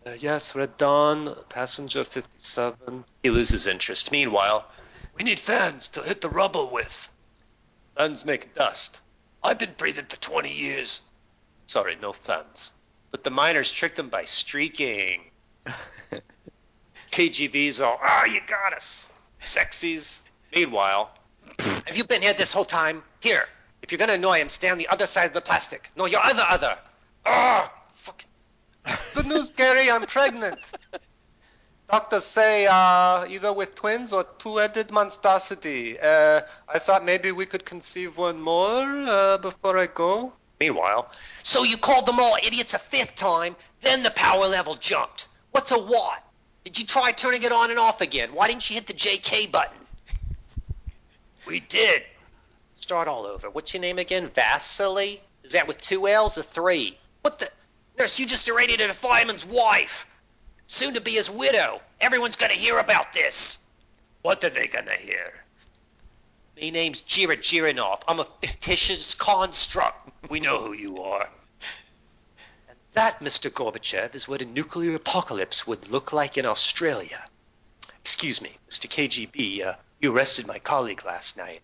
Uh, 0.07 0.13
yes, 0.19 0.55
Red 0.55 0.79
Dawn, 0.79 1.35
passenger 1.51 2.05
57. 2.05 3.05
He 3.23 3.31
loses 3.31 3.67
interest. 3.67 4.13
Meanwhile, 4.13 4.65
We 5.15 5.25
need 5.25 5.41
fans 5.41 5.89
to 5.89 6.03
hit 6.03 6.21
the 6.21 6.29
rubble 6.31 6.71
with. 6.71 7.09
Fans 7.99 8.25
make 8.25 8.55
dust. 8.55 9.01
I've 9.43 9.59
been 9.59 9.75
breathing 9.77 10.07
for 10.07 10.17
20 10.17 10.53
years. 10.53 11.03
Sorry, 11.67 11.97
no 12.01 12.13
fans. 12.13 12.73
But 13.11 13.25
the 13.25 13.31
miners 13.31 13.73
tricked 13.73 13.97
them 13.97 14.09
by 14.09 14.25
streaking. 14.25 15.23
KGB's 17.11 17.81
all, 17.81 17.99
ah, 18.01 18.25
you 18.25 18.41
got 18.47 18.73
us. 18.73 19.11
Sexies. 19.43 20.23
Meanwhile, 20.55 21.11
have 21.59 21.97
you 21.97 22.05
been 22.05 22.23
here 22.23 22.35
this 22.35 22.53
whole 22.53 22.65
time? 22.65 23.03
Here, 23.21 23.45
if 23.83 23.91
you're 23.91 23.99
gonna 23.99 24.15
annoy 24.15 24.39
him, 24.39 24.49
stay 24.49 24.71
on 24.71 24.79
the 24.79 24.89
other 24.89 25.07
side 25.07 25.27
of 25.27 25.33
the 25.33 25.41
plastic. 25.41 25.91
No, 25.97 26.07
your 26.07 26.21
other 26.21 26.45
other. 26.49 26.79
Ah, 27.27 27.73
fuck. 27.93 28.25
Good 29.15 29.27
news, 29.27 29.51
Gary, 29.51 29.91
I'm 29.91 30.07
pregnant. 30.07 30.59
Doctors 31.89 32.25
say 32.25 32.67
uh, 32.67 33.25
either 33.29 33.51
with 33.51 33.75
twins 33.75 34.13
or 34.13 34.23
two-headed 34.39 34.91
monstrosity. 34.91 35.99
Uh, 35.99 36.43
I 36.69 36.79
thought 36.79 37.03
maybe 37.03 37.33
we 37.33 37.47
could 37.47 37.65
conceive 37.65 38.19
one 38.19 38.41
more 38.41 38.83
uh, 38.85 39.39
before 39.39 39.79
I 39.79 39.87
go. 39.87 40.35
Meanwhile, 40.61 41.09
so 41.45 41.63
you 41.63 41.77
called 41.77 42.05
them 42.05 42.19
all 42.19 42.37
idiots 42.45 42.75
a 42.75 42.81
fifth 42.81 43.15
time, 43.15 43.55
then 43.81 44.03
the 44.03 44.11
power 44.11 44.47
level 44.49 44.75
jumped. 44.75 45.29
What's 45.53 45.71
a 45.71 45.79
watt? 45.79 46.23
Did 46.65 46.81
you 46.81 46.85
try 46.85 47.13
turning 47.13 47.45
it 47.45 47.53
on 47.53 47.71
and 47.71 47.79
off 47.79 48.01
again? 48.01 48.31
Why 48.35 48.49
didn't 48.49 48.69
you 48.69 48.75
hit 48.75 48.89
the 48.89 48.93
JK 48.93 49.53
button? 49.53 49.79
We 51.47 51.61
did. 51.61 52.03
Start 52.75 53.07
all 53.09 53.25
over. 53.25 53.49
What's 53.49 53.73
your 53.73 53.81
name 53.81 53.99
again? 53.99 54.29
Vasily? 54.29 55.23
Is 55.45 55.53
that 55.53 55.69
with 55.69 55.81
two 55.81 56.07
L's 56.09 56.37
or 56.37 56.43
three? 56.43 56.99
What 57.23 57.39
the? 57.39 57.49
Nurse, 57.99 58.19
you 58.19 58.27
just 58.27 58.49
irradiated 58.49 58.91
a 58.91 58.95
fireman's 58.95 59.47
wife. 59.47 60.07
Soon 60.69 60.95
to 60.95 61.01
be 61.01 61.13
his 61.13 61.31
widow. 61.31 61.81
Everyone's 61.99 62.37
gonna 62.37 62.53
hear 62.53 62.79
about 62.79 63.15
this. 63.15 63.59
What 64.21 64.45
are 64.45 64.51
they 64.51 64.67
gonna 64.67 64.93
hear? 64.93 65.33
My 66.61 66.69
name's 66.69 67.01
Jira 67.01 67.39
Jiranov. 67.39 68.03
I'm 68.07 68.21
a 68.21 68.25
fictitious 68.25 69.15
construct. 69.15 70.13
We 70.29 70.41
know 70.41 70.59
who 70.59 70.75
you 70.75 71.03
are. 71.05 71.31
And 72.69 72.79
that, 72.93 73.21
Mr. 73.21 73.51
Gorbachev, 73.51 74.15
is 74.15 74.29
what 74.29 74.43
a 74.43 74.47
nuclear 74.47 74.95
apocalypse 74.97 75.67
would 75.67 75.89
look 75.89 76.13
like 76.13 76.37
in 76.37 76.45
Australia. 76.45 77.25
Excuse 78.03 78.43
me, 78.43 78.51
Mr. 78.69 78.89
KGB, 78.89 79.65
uh, 79.65 79.75
you 80.01 80.15
arrested 80.15 80.47
my 80.47 80.59
colleague 80.59 81.03
last 81.07 81.39
night. 81.39 81.63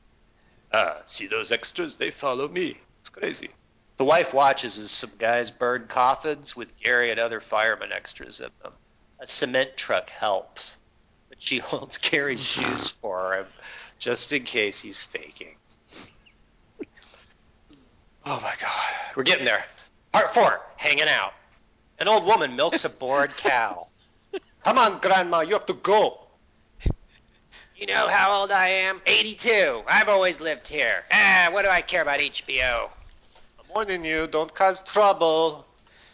Ah, 0.72 1.02
see 1.04 1.26
those 1.26 1.52
extras? 1.52 1.96
They 1.96 2.10
follow 2.10 2.48
me. 2.48 2.78
It's 3.00 3.10
crazy. 3.10 3.50
The 3.98 4.06
wife 4.06 4.32
watches 4.32 4.78
as 4.78 4.90
some 4.90 5.12
guys 5.18 5.50
burn 5.50 5.88
coffins 5.88 6.56
with 6.56 6.80
Gary 6.80 7.10
and 7.10 7.20
other 7.20 7.40
firemen 7.40 7.92
extras 7.92 8.40
in 8.40 8.48
them. 8.62 8.72
A 9.20 9.26
cement 9.26 9.76
truck 9.76 10.08
helps, 10.08 10.78
but 11.28 11.40
she 11.40 11.58
holds 11.70 11.98
Gary's 11.98 12.44
shoes 12.44 12.90
for 12.90 13.34
him 13.34 13.46
just 13.98 14.32
in 14.32 14.44
case 14.44 14.80
he's 14.80 15.02
faking. 15.02 15.56
Oh 18.26 18.40
my 18.42 18.54
god. 18.60 18.94
We're 19.16 19.22
getting 19.22 19.44
there. 19.44 19.64
Part 20.12 20.30
four, 20.30 20.60
hanging 20.76 21.08
out. 21.08 21.34
An 21.98 22.08
old 22.08 22.24
woman 22.24 22.56
milks 22.56 22.84
a 22.84 22.88
bored 22.88 23.30
cow. 23.36 23.86
Come 24.64 24.78
on, 24.78 24.98
Grandma, 24.98 25.40
you 25.40 25.52
have 25.52 25.66
to 25.66 25.74
go. 25.74 26.20
You 27.76 27.86
know 27.86 28.08
how 28.08 28.40
old 28.40 28.50
I 28.50 28.68
am? 28.68 29.00
82. 29.04 29.82
I've 29.86 30.08
always 30.08 30.40
lived 30.40 30.68
here. 30.68 31.04
Ah, 31.12 31.48
what 31.50 31.64
do 31.64 31.70
I 31.70 31.82
care 31.82 32.02
about 32.02 32.20
HBO? 32.20 32.88
I'm 33.58 33.66
warning 33.74 34.04
you, 34.04 34.26
don't 34.26 34.52
cause 34.54 34.80
trouble. 34.80 35.66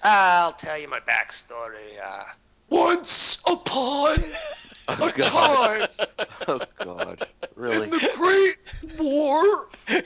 I'll 0.02 0.52
tell 0.52 0.78
you 0.78 0.88
my 0.88 1.00
backstory. 1.00 2.00
Uh, 2.02 2.24
Once 2.70 3.42
upon 3.46 4.24
Oh 4.88 5.08
a 5.08 5.12
God. 5.12 5.88
time 5.98 6.06
Oh 6.48 6.60
God. 6.82 7.28
Really? 7.54 7.84
in 7.84 7.90
the 7.90 8.10
Great 8.16 8.56
War. 8.98 9.68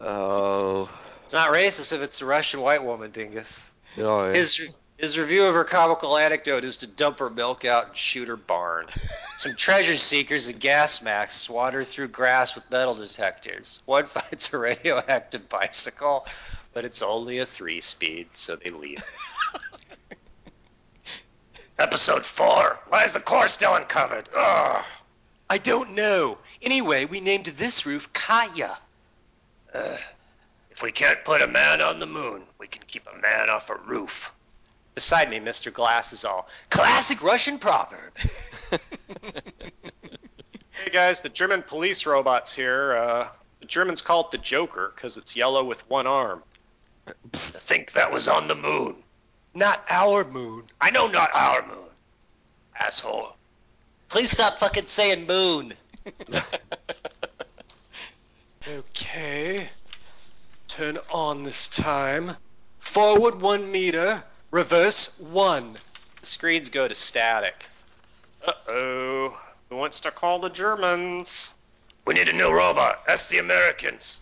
Oh. 0.00 0.90
it's 1.24 1.34
not 1.34 1.50
racist 1.50 1.92
if 1.92 2.02
it's 2.02 2.20
a 2.22 2.26
Russian 2.26 2.60
white 2.60 2.82
woman, 2.82 3.10
Dingus. 3.12 3.70
No. 3.96 4.18
I- 4.20 4.34
His 4.34 4.68
his 4.98 5.18
review 5.18 5.44
of 5.46 5.54
her 5.54 5.64
comical 5.64 6.16
anecdote 6.16 6.62
is 6.64 6.78
to 6.78 6.86
dump 6.86 7.18
her 7.18 7.28
milk 7.30 7.64
out 7.64 7.88
and 7.88 7.96
shoot 7.96 8.28
her 8.28 8.36
barn. 8.36 8.86
Some 9.36 9.56
treasure 9.56 9.96
seekers 9.96 10.46
and 10.46 10.60
gas 10.60 11.02
masks 11.02 11.50
wander 11.50 11.82
through 11.82 12.08
grass 12.08 12.54
with 12.54 12.70
metal 12.70 12.94
detectors. 12.94 13.80
One 13.84 14.06
finds 14.06 14.52
a 14.52 14.58
radioactive 14.58 15.48
bicycle, 15.48 16.24
but 16.72 16.84
it's 16.84 17.02
only 17.02 17.38
a 17.38 17.46
three-speed, 17.46 18.28
so 18.34 18.54
they 18.54 18.70
leave. 18.70 19.02
Episode 21.82 22.24
4. 22.24 22.78
Why 22.90 23.04
is 23.04 23.12
the 23.12 23.18
core 23.18 23.48
still 23.48 23.74
uncovered? 23.74 24.28
Ugh. 24.36 24.84
I 25.50 25.58
don't 25.58 25.96
know. 25.96 26.38
Anyway, 26.62 27.06
we 27.06 27.20
named 27.20 27.46
this 27.46 27.84
roof 27.86 28.12
Kaya. 28.12 28.78
Uh, 29.74 29.96
if 30.70 30.80
we 30.84 30.92
can't 30.92 31.24
put 31.24 31.42
a 31.42 31.48
man 31.48 31.80
on 31.80 31.98
the 31.98 32.06
moon, 32.06 32.42
we 32.60 32.68
can 32.68 32.84
keep 32.86 33.08
a 33.08 33.20
man 33.20 33.50
off 33.50 33.68
a 33.68 33.74
roof. 33.74 34.32
Beside 34.94 35.28
me, 35.28 35.40
Mr. 35.40 35.72
Glass 35.72 36.12
is 36.12 36.24
all 36.24 36.48
classic 36.70 37.20
Russian 37.20 37.58
proverb. 37.58 38.12
Hey 40.84 40.90
guys, 40.90 41.20
the 41.20 41.28
German 41.28 41.62
police 41.62 42.06
robot's 42.06 42.52
here. 42.52 42.92
Uh, 42.92 43.28
the 43.60 43.66
Germans 43.66 44.02
call 44.02 44.22
it 44.22 44.32
the 44.32 44.38
Joker 44.38 44.90
because 44.92 45.16
it's 45.16 45.36
yellow 45.36 45.62
with 45.62 45.88
one 45.88 46.08
arm. 46.08 46.42
I 47.06 47.12
think 47.54 47.92
that 47.92 48.10
was 48.10 48.26
on 48.26 48.48
the 48.48 48.56
moon. 48.56 48.96
Not 49.54 49.84
our 49.88 50.24
moon. 50.24 50.64
I 50.80 50.90
know 50.90 51.08
not 51.08 51.30
our 51.34 51.66
moon. 51.66 51.78
Asshole. 52.78 53.36
Please 54.08 54.30
stop 54.30 54.58
fucking 54.58 54.86
saying 54.86 55.26
moon. 55.26 55.74
Okay. 58.68 59.68
Turn 60.68 60.98
on 61.10 61.42
this 61.42 61.66
time. 61.66 62.36
Forward 62.78 63.40
one 63.40 63.72
meter. 63.72 64.22
Reverse 64.52 65.18
one. 65.18 65.76
The 66.20 66.26
screens 66.26 66.68
go 66.68 66.86
to 66.86 66.94
static. 66.94 67.66
Uh 68.46 68.52
oh. 68.68 69.40
Who 69.68 69.76
wants 69.76 70.00
to 70.00 70.12
call 70.12 70.38
the 70.38 70.48
Germans? 70.48 71.54
We 72.06 72.14
need 72.14 72.28
a 72.28 72.32
new 72.32 72.52
robot. 72.52 73.02
That's 73.06 73.28
the 73.28 73.38
Americans. 73.38 74.20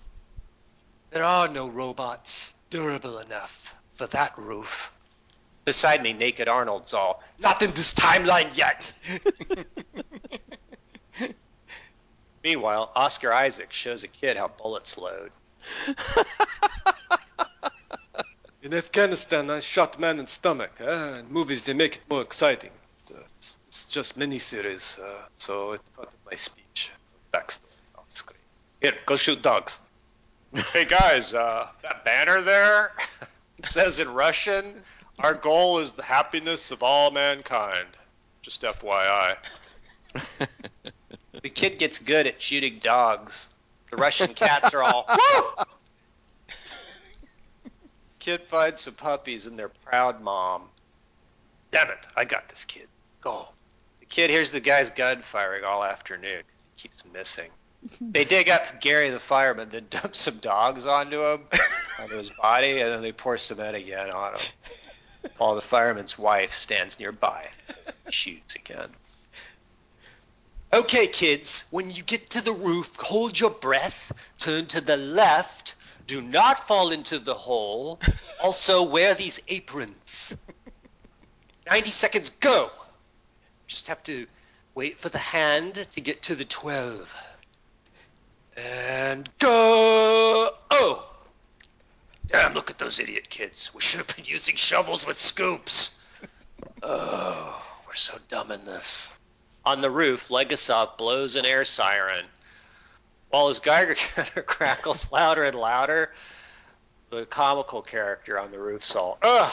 There 1.11 1.25
are 1.25 1.49
no 1.49 1.69
robots 1.69 2.55
durable 2.71 3.19
enough 3.19 3.75
for 3.95 4.07
that 4.07 4.33
roof. 4.38 4.90
Beside 5.70 6.02
me, 6.02 6.12
Naked 6.12 6.48
Arnold's 6.48 6.94
all, 6.94 7.22
not 7.38 7.62
in 7.62 7.70
this 7.70 7.94
timeline 7.94 8.56
yet. 8.59 8.92
Meanwhile, 12.42 12.90
Oscar 12.96 13.33
Isaac 13.33 13.72
shows 13.72 14.02
a 14.02 14.09
kid 14.09 14.37
how 14.37 14.48
bullets 14.48 14.98
load. 14.98 15.30
In 18.64 18.74
Afghanistan, 18.74 19.48
I 19.48 19.61
shot 19.61 20.00
man 20.00 20.18
in 20.18 20.26
stomach. 20.26 20.72
Uh, 20.80 21.20
in 21.20 21.33
movies, 21.33 21.62
they 21.62 21.72
make 21.72 21.94
it 21.98 22.02
more 22.11 22.22
exciting. 22.22 22.72
Uh, 23.09 23.20
it's, 23.37 23.56
it's 23.68 23.85
just 23.88 24.18
miniseries, 24.18 24.98
uh, 24.98 25.22
so 25.37 25.74
it's 25.74 25.88
part 25.90 26.09
of 26.09 26.16
my 26.26 26.35
speech. 26.35 26.90
Backstory 27.33 27.78
on 27.96 28.02
screen. 28.09 28.40
Here, 28.80 28.94
go 29.06 29.14
shoot 29.14 29.40
dogs. 29.40 29.78
hey 30.72 30.85
guys, 30.85 31.33
uh, 31.33 31.68
that 31.83 32.04
banner 32.04 32.42
there, 32.42 32.90
it 33.59 33.66
says 33.66 34.00
in 34.00 34.12
Russian, 34.12 34.83
our 35.22 35.35
goal 35.35 35.78
is 35.78 35.92
the 35.92 36.02
happiness 36.02 36.70
of 36.70 36.83
all 36.83 37.11
mankind. 37.11 37.88
Just 38.42 38.62
FYI. 38.62 39.37
The 41.42 41.48
kid 41.48 41.78
gets 41.78 41.98
good 41.98 42.26
at 42.26 42.42
shooting 42.42 42.78
dogs. 42.80 43.48
The 43.90 43.96
Russian 43.96 44.35
cats 44.35 44.74
are 44.74 44.83
all, 44.83 45.06
woo! 45.35 45.64
Kid 48.18 48.42
finds 48.42 48.83
some 48.83 48.94
puppies 48.94 49.46
and 49.46 49.59
their 49.59 49.70
proud 49.70 50.20
mom. 50.20 50.64
Damn 51.70 51.90
it, 51.90 52.06
I 52.16 52.24
got 52.24 52.48
this 52.48 52.64
kid. 52.64 52.87
Go. 53.20 53.48
The 54.00 54.06
kid 54.06 54.30
hears 54.30 54.50
the 54.50 54.61
guy's 54.61 54.90
gun 54.90 55.22
firing 55.22 55.64
all 55.64 55.83
afternoon 55.83 56.42
because 56.46 56.66
he 56.74 56.83
keeps 56.83 57.04
missing. 57.12 57.50
They 58.00 58.24
dig 58.24 58.50
up 58.50 58.80
Gary 58.80 59.09
the 59.09 59.18
fireman, 59.18 59.70
then 59.70 59.87
dump 59.88 60.14
some 60.14 60.37
dogs 60.37 60.85
onto 60.85 61.22
him, 61.24 61.44
onto 61.98 62.16
his 62.16 62.30
body, 62.30 62.80
and 62.80 62.92
then 62.92 63.00
they 63.00 63.12
pour 63.12 63.38
cement 63.38 63.74
again 63.74 64.11
on 64.11 64.35
him. 64.35 64.40
While 65.37 65.54
the 65.54 65.62
fireman's 65.62 66.18
wife 66.18 66.54
stands 66.54 66.98
nearby, 66.98 67.50
shoots 68.09 68.54
again. 68.54 68.90
Okay, 70.72 71.09
kids, 71.09 71.64
when 71.70 71.90
you 71.90 72.02
get 72.02 72.30
to 72.30 72.40
the 72.40 72.52
roof, 72.52 72.96
hold 72.96 73.38
your 73.38 73.50
breath, 73.50 74.12
turn 74.38 74.66
to 74.66 74.80
the 74.80 74.96
left, 74.96 75.74
do 76.06 76.20
not 76.20 76.66
fall 76.68 76.92
into 76.92 77.18
the 77.18 77.35
hole. 77.35 78.00
Also, 78.40 78.85
wear 78.85 79.14
these 79.14 79.40
aprons. 79.48 80.35
90 81.66 81.90
seconds, 81.90 82.30
go! 82.30 82.70
Just 83.66 83.88
have 83.88 84.02
to 84.04 84.26
wait 84.74 84.98
for 84.98 85.09
the 85.09 85.18
hand 85.18 85.74
to 85.74 86.00
get 86.00 86.22
to 86.22 86.35
the 86.35 86.44
12. 86.44 87.14
And 88.56 89.28
go! 89.38 90.50
Oh! 90.70 91.10
Damn, 92.31 92.55
look 92.55 92.71
at 92.71 92.79
those 92.79 93.01
idiot 93.01 93.29
kids. 93.29 93.75
We 93.75 93.81
should 93.81 93.99
have 93.99 94.16
been 94.16 94.25
using 94.25 94.57
shovels 94.57 95.07
with 95.07 95.16
scoops. 95.16 95.97
Oh, 96.83 97.66
we're 97.87 97.95
so 97.95 98.16
dumb 98.29 98.51
in 98.53 98.64
this. 98.64 99.12
On 99.64 99.81
the 99.83 99.90
roof, 99.90 100.29
Legasov 100.29 100.97
blows 100.97 101.37
an 101.37 101.45
air 101.45 101.64
siren. 101.64 102.25
While 103.31 103.49
his 103.49 103.61
Geiger 103.61 103.95
counter 103.95 104.43
crackles 104.47 105.12
louder 105.12 105.45
and 105.45 105.55
louder, 105.55 106.12
the 107.11 107.27
comical 107.27 107.83
character 107.83 108.38
on 108.38 108.51
the 108.51 108.59
roof 108.59 108.97
all, 108.97 109.19
Ugh. 109.23 109.53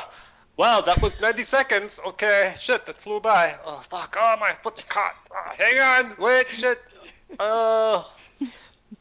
Wow, 0.56 0.82
that 0.82 1.02
was 1.02 1.22
90 1.22 1.44
seconds. 1.44 2.00
Okay, 2.08 2.54
shit, 2.58 2.86
that 2.86 2.98
flew 2.98 3.20
by. 3.20 3.56
Oh, 3.66 3.80
fuck. 3.90 4.16
Oh, 4.20 4.36
my 4.40 4.54
foot's 4.64 4.84
caught. 4.84 5.16
Oh, 5.32 5.52
hang 5.58 5.80
on. 5.80 6.16
Wait, 6.18 6.48
shit. 6.50 6.82
Oh, 7.40 8.10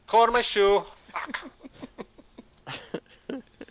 color 0.08 0.32
my 0.32 0.40
shoe. 0.40 0.82
Fuck. 1.12 1.48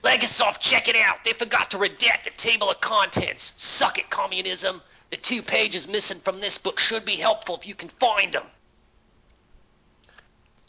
Legasov, 0.06 0.60
check 0.60 0.88
it 0.88 0.96
out! 0.96 1.24
They 1.24 1.34
forgot 1.34 1.72
to 1.72 1.78
redact 1.78 2.26
the 2.26 2.30
table 2.38 2.70
of 2.70 2.80
contents. 2.80 3.56
Suck 3.58 3.98
it, 3.98 4.08
communism! 4.12 4.80
The 5.10 5.18
two 5.18 5.42
pages 5.42 5.88
missing 5.88 6.20
from 6.20 6.40
this 6.40 6.60
book 6.60 6.78
should 6.78 7.06
be 7.06 7.16
helpful 7.16 7.58
if 7.58 7.68
you 7.68 7.74
can 7.74 7.90
find 7.90 8.32
them. 8.32 8.46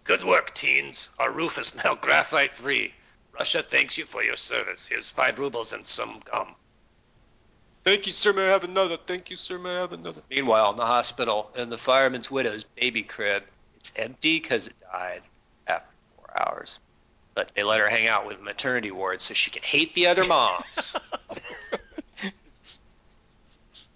Good 0.04 0.24
work, 0.24 0.54
teens. 0.54 1.10
Our 1.18 1.30
roof 1.30 1.58
is 1.58 1.84
now 1.84 1.94
graphite 2.00 2.54
free. 2.54 2.94
Russia 3.38 3.62
thanks 3.62 3.98
you 3.98 4.06
for 4.06 4.24
your 4.24 4.36
service. 4.36 4.88
Here's 4.88 5.10
five 5.10 5.38
rubles 5.38 5.74
and 5.74 5.86
some 5.86 6.22
gum. 6.24 6.54
Thank 7.84 8.06
you, 8.06 8.14
sir. 8.14 8.32
May 8.32 8.46
I 8.46 8.52
have 8.52 8.64
another? 8.64 8.96
Thank 8.96 9.28
you, 9.28 9.36
sir. 9.36 9.58
May 9.58 9.76
I 9.76 9.80
have 9.80 9.92
another? 9.92 10.22
Meanwhile, 10.30 10.70
in 10.70 10.76
the 10.78 10.86
hospital, 10.86 11.50
in 11.58 11.68
the 11.68 11.76
fireman's 11.76 12.30
widow's 12.30 12.64
baby 12.64 13.02
crib, 13.02 13.42
it's 13.76 13.92
empty 13.96 14.40
because 14.40 14.68
it 14.68 14.74
died 14.80 15.20
after 15.66 15.92
four 16.16 16.30
hours. 16.40 16.80
But 17.36 17.54
they 17.54 17.62
let 17.62 17.80
her 17.80 17.88
hang 17.88 18.08
out 18.08 18.26
with 18.26 18.40
maternity 18.40 18.90
ward 18.90 19.20
so 19.20 19.34
she 19.34 19.50
can 19.50 19.62
hate 19.62 19.92
the 19.92 20.06
other 20.06 20.24
moms. 20.24 20.96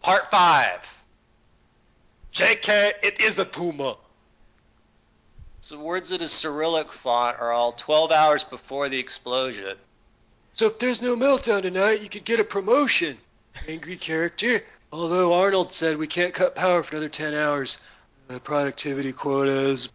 Part 0.03 0.31
five. 0.31 1.05
JK, 2.35 2.93
it 3.03 3.19
is 3.19 3.39
a 3.39 3.47
tumor. 3.47 3.95
So 5.63 5.81
words 5.81 6.13
in 6.13 6.21
a 6.21 6.29
Cyrillic 6.29 6.93
font 6.93 7.41
are 7.41 7.51
all 7.51 7.73
12 7.73 8.13
hours 8.13 8.45
before 8.45 8.91
the 8.91 8.99
explosion. 8.99 9.79
So 10.53 10.67
if 10.67 10.79
there's 10.79 11.01
no 11.01 11.17
meltdown 11.17 11.63
tonight, 11.63 12.03
you 12.03 12.11
could 12.11 12.27
get 12.27 12.41
a 12.41 12.45
promotion. 12.45 13.17
Angry 13.67 13.97
character. 13.97 14.63
Although 14.93 15.33
Arnold 15.33 15.73
said 15.73 15.97
we 15.97 16.07
can't 16.07 16.35
cut 16.35 16.55
power 16.55 16.83
for 16.83 16.97
another 16.97 17.09
10 17.09 17.33
hours. 17.33 17.79
Uh, 18.29 18.39
productivity 18.39 19.13
quotas, 19.13 19.89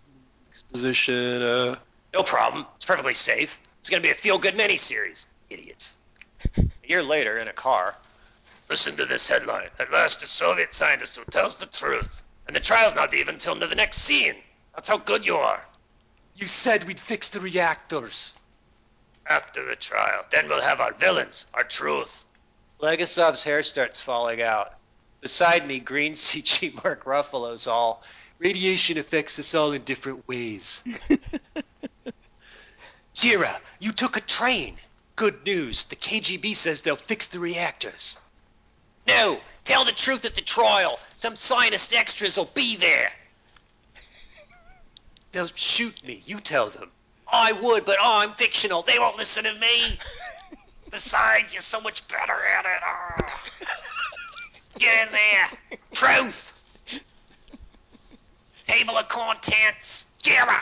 exposition, 0.49 1.43
uh... 1.43 1.75
No 2.15 2.23
problem. 2.23 2.65
It's 2.77 2.85
perfectly 2.85 3.13
safe. 3.13 3.61
It's 3.81 3.91
going 3.91 4.01
to 4.01 4.07
be 4.07 4.11
a 4.11 4.15
feel-good 4.15 4.55
miniseries. 4.55 5.27
Idiots. 5.51 5.95
A 6.57 6.63
year 6.87 7.03
later, 7.03 7.37
in 7.37 7.47
a 7.47 7.53
car, 7.53 7.95
Listen 8.69 8.97
to 8.97 9.05
this 9.05 9.27
headline. 9.27 9.69
At 9.77 9.91
last, 9.91 10.23
a 10.23 10.27
Soviet 10.27 10.73
scientist 10.73 11.17
who 11.17 11.23
tells 11.25 11.57
the 11.57 11.67
truth. 11.67 12.23
And 12.47 12.55
the 12.55 12.59
trial's 12.59 12.95
not 12.95 13.13
even 13.13 13.37
till 13.37 13.55
the 13.55 13.67
next 13.75 13.97
scene. 13.97 14.35
That's 14.73 14.89
how 14.89 14.97
good 14.97 15.25
you 15.25 15.37
are. 15.37 15.63
You 16.35 16.47
said 16.47 16.83
we'd 16.83 16.99
fix 16.99 17.29
the 17.29 17.39
reactors. 17.39 18.35
After 19.27 19.65
the 19.65 19.75
trial, 19.75 20.25
then 20.31 20.47
we'll 20.47 20.61
have 20.61 20.81
our 20.81 20.93
villains, 20.93 21.45
our 21.53 21.63
truth. 21.63 22.25
Legasov's 22.81 23.43
hair 23.43 23.63
starts 23.63 24.01
falling 24.01 24.41
out. 24.41 24.73
Beside 25.21 25.65
me, 25.65 25.79
green 25.79 26.13
CG 26.15 26.83
Mark 26.83 27.05
Ruffalo's 27.05 27.67
all. 27.67 28.03
Radiation 28.37 28.97
affects 28.97 29.39
us 29.39 29.55
all 29.55 29.71
in 29.71 29.83
different 29.83 30.27
ways. 30.27 30.83
Jira, 33.15 33.55
you 33.79 33.91
took 33.91 34.17
a 34.17 34.21
train. 34.21 34.75
Good 35.15 35.45
news. 35.45 35.85
The 35.85 35.95
KGB 35.95 36.53
says 36.53 36.81
they'll 36.81 36.97
fix 36.97 37.29
the 37.29 37.39
reactors. 37.39 38.17
No, 39.07 39.39
tell 39.63 39.85
the 39.85 39.91
truth 39.91 40.25
at 40.25 40.35
the 40.35 40.41
trial. 40.41 40.99
Some 41.15 41.35
scientist 41.35 41.93
extras 41.93 42.37
will 42.37 42.51
be 42.53 42.75
there. 42.75 43.11
They'll 45.31 45.47
shoot 45.47 46.03
me. 46.03 46.21
You 46.25 46.39
tell 46.39 46.69
them. 46.69 46.91
I 47.27 47.53
would, 47.53 47.85
but 47.85 47.97
oh, 47.99 48.19
I'm 48.19 48.33
fictional. 48.33 48.81
They 48.81 48.99
won't 48.99 49.17
listen 49.17 49.45
to 49.45 49.53
me. 49.53 49.99
Besides, 50.91 51.53
you're 51.53 51.61
so 51.61 51.81
much 51.81 52.07
better 52.07 52.33
at 52.33 52.65
it. 52.65 52.81
Ah. 52.83 53.41
Get 54.77 55.07
in 55.07 55.13
there. 55.13 55.79
Truth. 55.93 56.53
Table 58.65 58.97
of 58.97 59.07
contents. 59.07 60.07
Jira. 60.21 60.59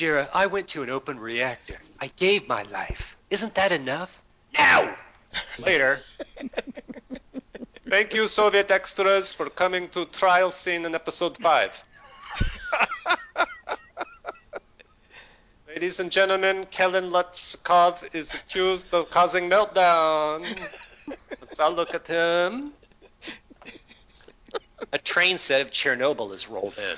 Jira, 0.00 0.28
I 0.32 0.46
went 0.46 0.68
to 0.68 0.82
an 0.82 0.88
open 0.88 1.20
reactor. 1.20 1.76
I 2.00 2.10
gave 2.16 2.48
my 2.48 2.62
life. 2.62 3.18
Isn't 3.28 3.54
that 3.56 3.70
enough? 3.70 4.22
Now. 4.56 4.96
Later, 5.58 6.00
Thank 7.90 8.14
you, 8.14 8.26
Soviet 8.26 8.70
extras, 8.70 9.34
for 9.34 9.50
coming 9.50 9.88
to 9.88 10.06
trial 10.06 10.50
scene 10.50 10.86
in 10.86 10.94
episode 10.94 11.36
5. 11.36 11.84
Ladies 15.68 16.00
and 16.00 16.10
gentlemen, 16.10 16.66
Kellen 16.70 17.10
Lutzkov 17.10 18.14
is 18.14 18.32
accused 18.32 18.94
of 18.94 19.10
causing 19.10 19.50
meltdown. 19.50 20.46
Let's 21.42 21.60
all 21.60 21.72
look 21.72 21.94
at 21.94 22.06
him. 22.06 22.72
a 24.92 24.98
train 24.98 25.36
set 25.36 25.60
of 25.60 25.70
Chernobyl 25.70 26.32
is 26.32 26.48
rolled 26.48 26.78
in. 26.78 26.96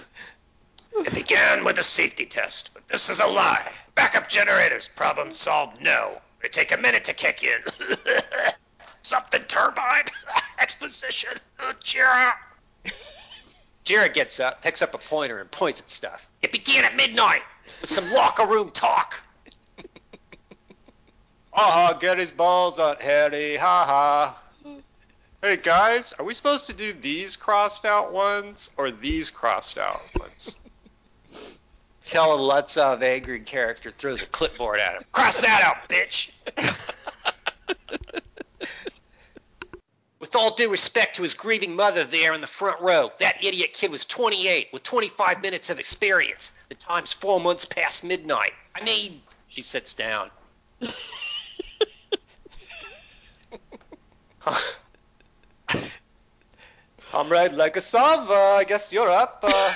It 0.95 1.15
began 1.15 1.65
with 1.65 1.79
a 1.79 1.83
safety 1.83 2.27
test, 2.27 2.71
but 2.75 2.87
this 2.89 3.09
is 3.09 3.21
a 3.21 3.27
lie. 3.27 3.71
Backup 3.95 4.29
generators. 4.29 4.89
Problem 4.89 5.31
solved. 5.31 5.81
No. 5.81 6.21
They 6.43 6.49
take 6.49 6.73
a 6.73 6.77
minute 6.77 7.05
to 7.05 7.15
kick 7.15 7.45
in. 7.45 7.61
Something 9.03 9.43
turbine. 9.43 10.05
Exposition. 10.59 11.33
Jira. 11.81 12.33
Jira 13.85 14.13
gets 14.13 14.39
up, 14.39 14.63
picks 14.63 14.83
up 14.83 14.95
a 14.95 14.99
pointer, 14.99 15.41
and 15.41 15.51
points 15.51 15.81
at 15.81 15.91
stuff. 15.91 16.31
It 16.43 16.53
began 16.53 16.85
at 16.85 16.95
midnight 16.95 17.43
with 17.81 17.91
some 17.91 18.13
locker 18.13 18.47
room 18.47 18.71
talk. 18.71 19.21
Ha 21.53 21.71
ha, 21.71 21.99
Gary's 21.99 22.31
balls 22.31 22.79
on 22.79 22.97
Harry, 23.01 23.57
ha 23.57 23.85
ha. 23.85 24.43
Hey 25.43 25.57
guys, 25.57 26.13
are 26.19 26.25
we 26.25 26.35
supposed 26.35 26.67
to 26.67 26.73
do 26.73 26.93
these 26.93 27.35
crossed 27.35 27.85
out 27.85 28.13
ones 28.13 28.71
or 28.77 28.93
these 28.93 29.29
crossed 29.29 29.77
out 29.77 30.01
ones? 30.19 30.57
Kellen 32.13 32.41
Lutzov, 32.41 33.03
angry 33.03 33.41
character, 33.41 33.91
throws 33.91 34.21
a 34.21 34.27
clipboard 34.27 34.79
at 34.81 34.97
him. 34.97 35.03
Cross 35.13 35.41
that 35.41 35.63
out, 35.65 35.89
bitch. 35.89 36.31
With 40.19 40.37
all 40.37 40.55
due 40.55 40.71
respect 40.71 41.17
to 41.17 41.23
his 41.23 41.33
grieving 41.33 41.75
mother 41.75 42.05
there 42.05 42.35
in 42.35 42.43
the 42.43 42.47
front 42.47 42.83
row, 42.83 43.11
that 43.21 43.43
idiot 43.43 43.73
kid 43.73 43.91
was 43.91 44.05
28 44.05 44.69
with 44.75 44.83
25 44.83 45.41
minutes 45.41 45.71
of 45.71 45.79
experience. 45.79 46.53
The 46.69 46.75
time's 46.75 47.15
four 47.15 47.41
months 47.41 47.65
past 47.65 48.05
midnight. 48.05 48.53
I 48.75 48.85
mean, 48.85 49.23
she 49.49 49.63
sits 49.63 49.95
down. 49.95 50.31
Comrade 57.11 57.53
Legasov, 57.53 58.29
uh, 58.29 58.57
I 58.59 58.65
guess 58.65 58.93
you're 58.93 59.11
up. 59.11 59.43
Uh, 59.43 59.73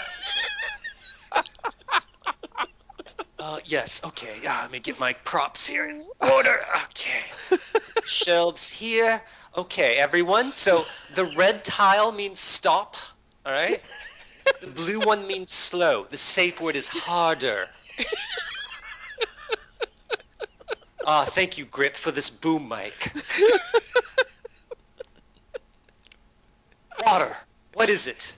Uh, 3.47 3.61
yes, 3.67 4.03
okay. 4.05 4.35
Yeah, 4.43 4.59
let 4.63 4.73
me 4.73 4.81
get 4.81 4.99
my 4.99 5.13
props 5.13 5.69
here 5.69 5.89
in 5.89 6.03
order. 6.21 6.59
Okay. 6.87 7.23
Shelves 8.05 8.69
here. 8.69 9.23
Okay, 9.57 9.99
everyone. 9.99 10.51
So 10.51 10.85
the 11.15 11.25
red 11.25 11.63
tile 11.63 12.11
means 12.11 12.41
stop. 12.41 12.97
All 13.45 13.53
right. 13.53 13.81
The 14.63 14.67
blue 14.67 14.99
one 14.99 15.29
means 15.29 15.53
slow. 15.53 16.03
The 16.11 16.17
safe 16.17 16.61
word 16.61 16.75
is 16.75 16.89
harder. 16.89 17.69
Ah, 21.05 21.25
thank 21.25 21.57
you, 21.57 21.67
Grip, 21.67 21.97
for 21.97 22.11
this 22.11 22.31
boom 22.31 22.69
mic. 22.69 23.13
Water. 26.99 27.37
What 27.75 27.91
is 27.91 28.09
it? 28.09 28.37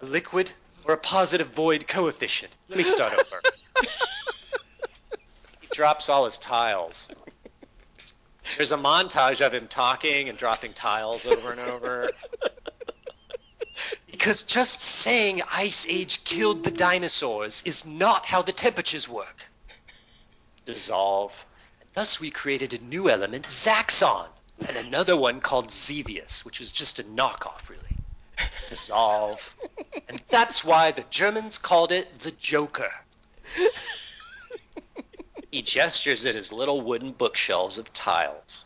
A 0.00 0.06
liquid 0.06 0.52
or 0.84 0.94
a 0.94 0.96
positive 0.96 1.48
void 1.48 1.88
coefficient? 1.88 2.56
Let 2.68 2.78
me 2.78 2.84
start 2.84 3.14
over. 3.14 3.42
Drops 5.78 6.08
all 6.08 6.24
his 6.24 6.38
tiles. 6.38 7.06
There's 8.56 8.72
a 8.72 8.76
montage 8.76 9.46
of 9.46 9.54
him 9.54 9.68
talking 9.68 10.28
and 10.28 10.36
dropping 10.36 10.72
tiles 10.72 11.24
over 11.24 11.52
and 11.52 11.60
over. 11.60 12.10
Because 14.10 14.42
just 14.42 14.80
saying 14.80 15.40
Ice 15.54 15.86
Age 15.88 16.24
killed 16.24 16.64
the 16.64 16.72
dinosaurs 16.72 17.62
is 17.64 17.86
not 17.86 18.26
how 18.26 18.42
the 18.42 18.50
temperatures 18.50 19.08
work. 19.08 19.48
Dissolve. 20.64 21.46
Thus 21.94 22.20
we 22.20 22.32
created 22.32 22.74
a 22.74 22.82
new 22.82 23.08
element, 23.08 23.46
Zaxxon, 23.46 24.26
and 24.66 24.76
another 24.76 25.16
one 25.16 25.40
called 25.40 25.70
Xevious, 25.70 26.44
which 26.44 26.58
was 26.58 26.72
just 26.72 26.98
a 26.98 27.04
knockoff, 27.04 27.68
really. 27.68 27.96
Dissolve. 28.68 29.54
And 30.08 30.20
that's 30.28 30.64
why 30.64 30.90
the 30.90 31.04
Germans 31.08 31.56
called 31.56 31.92
it 31.92 32.18
the 32.18 32.32
Joker. 32.32 32.90
He 35.58 35.62
gestures 35.62 36.24
at 36.24 36.36
his 36.36 36.52
little 36.52 36.80
wooden 36.80 37.10
bookshelves 37.10 37.78
of 37.78 37.92
tiles. 37.92 38.64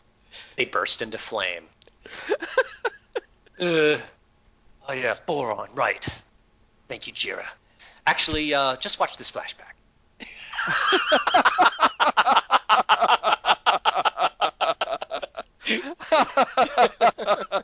They 0.55 0.65
burst 0.65 1.01
into 1.01 1.17
flame. 1.17 1.63
uh, 2.29 2.37
oh 3.59 3.97
yeah, 4.93 5.15
boron, 5.25 5.69
right. 5.73 6.07
Thank 6.89 7.07
you, 7.07 7.13
Jira. 7.13 7.47
Actually, 8.05 8.53
uh, 8.53 8.75
just 8.75 8.99
watch 8.99 9.17
this 9.17 9.31
flashback. 9.31 9.73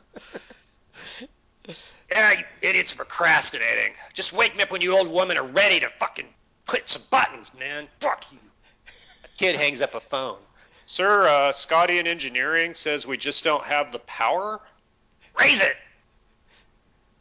Yeah, 2.10 2.32
you 2.32 2.44
idiots 2.62 2.92
are 2.94 2.96
procrastinating. 2.96 3.92
Just 4.12 4.32
wake 4.32 4.56
me 4.56 4.64
up 4.64 4.72
when 4.72 4.80
you 4.80 4.98
old 4.98 5.06
women 5.06 5.36
are 5.36 5.46
ready 5.46 5.78
to 5.78 5.88
fucking 6.00 6.26
click 6.66 6.82
some 6.86 7.02
buttons, 7.10 7.52
man. 7.56 7.86
Fuck 8.00 8.24
you. 8.32 8.49
Kid 9.40 9.56
hangs 9.56 9.80
up 9.80 9.94
a 9.94 10.00
phone. 10.00 10.36
Sir, 10.84 11.26
uh, 11.26 11.52
Scotty 11.52 11.98
in 11.98 12.06
engineering 12.06 12.74
says 12.74 13.06
we 13.06 13.16
just 13.16 13.42
don't 13.42 13.64
have 13.64 13.90
the 13.90 13.98
power. 14.00 14.60
Raise 15.40 15.62
it. 15.62 15.74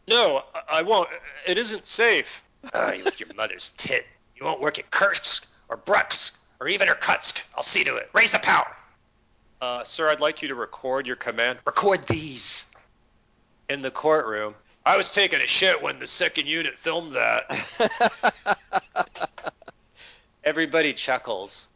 No, 0.05 0.43
I- 0.53 0.63
I 0.67 0.81
won't. 0.81 1.09
It 1.47 1.57
isn't 1.57 1.85
safe. 1.85 2.43
Ah, 2.73 2.91
you 2.91 3.05
with 3.05 3.21
your 3.21 3.33
mother's 3.35 3.69
tit. 3.69 4.05
You 4.35 4.43
won't 4.43 4.59
work 4.59 4.79
at 4.79 4.91
Kursk 4.91 5.47
or 5.69 5.77
Bruksk 5.77 6.37
or 6.59 6.67
even 6.67 6.89
Irkutsk. 6.89 7.45
I'll 7.55 7.63
see 7.63 7.85
to 7.85 7.95
it. 7.95 8.09
Raise 8.11 8.33
the 8.33 8.39
power. 8.39 8.75
Uh, 9.61 9.85
sir, 9.85 10.09
I'd 10.09 10.19
like 10.19 10.41
you 10.41 10.49
to 10.49 10.55
record 10.55 11.07
your 11.07 11.15
command. 11.15 11.59
Record 11.65 12.05
these. 12.07 12.65
In 13.69 13.81
the 13.81 13.91
courtroom, 13.91 14.55
I 14.85 14.97
was 14.97 15.09
taking 15.11 15.39
a 15.39 15.47
shit 15.47 15.81
when 15.81 15.99
the 15.99 16.07
second 16.07 16.47
unit 16.47 16.77
filmed 16.77 17.13
that. 17.13 17.47
everybody 20.43 20.91
chuckles. 20.91 21.69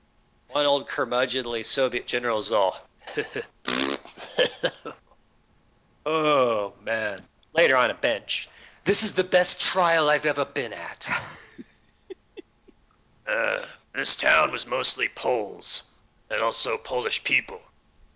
One 0.54 0.66
old 0.68 0.88
curmudgeonly 0.88 1.66
Soviet 1.66 2.06
general's 2.06 2.52
all. 2.52 2.78
oh, 6.06 6.74
man. 6.84 7.22
Later 7.56 7.76
on 7.76 7.90
a 7.90 7.96
bench. 7.96 8.48
This 8.86 9.04
is 9.04 9.14
the 9.14 9.24
best 9.24 9.60
trial 9.60 10.10
I've 10.10 10.26
ever 10.26 10.46
been 10.46 10.74
at. 10.74 11.10
Uh, 13.26 13.64
this 13.94 14.18
town 14.18 14.52
was 14.52 14.68
mostly 14.68 15.08
Poles, 15.08 15.84
and 16.30 16.42
also 16.42 16.76
Polish 16.76 17.24
people, 17.24 17.62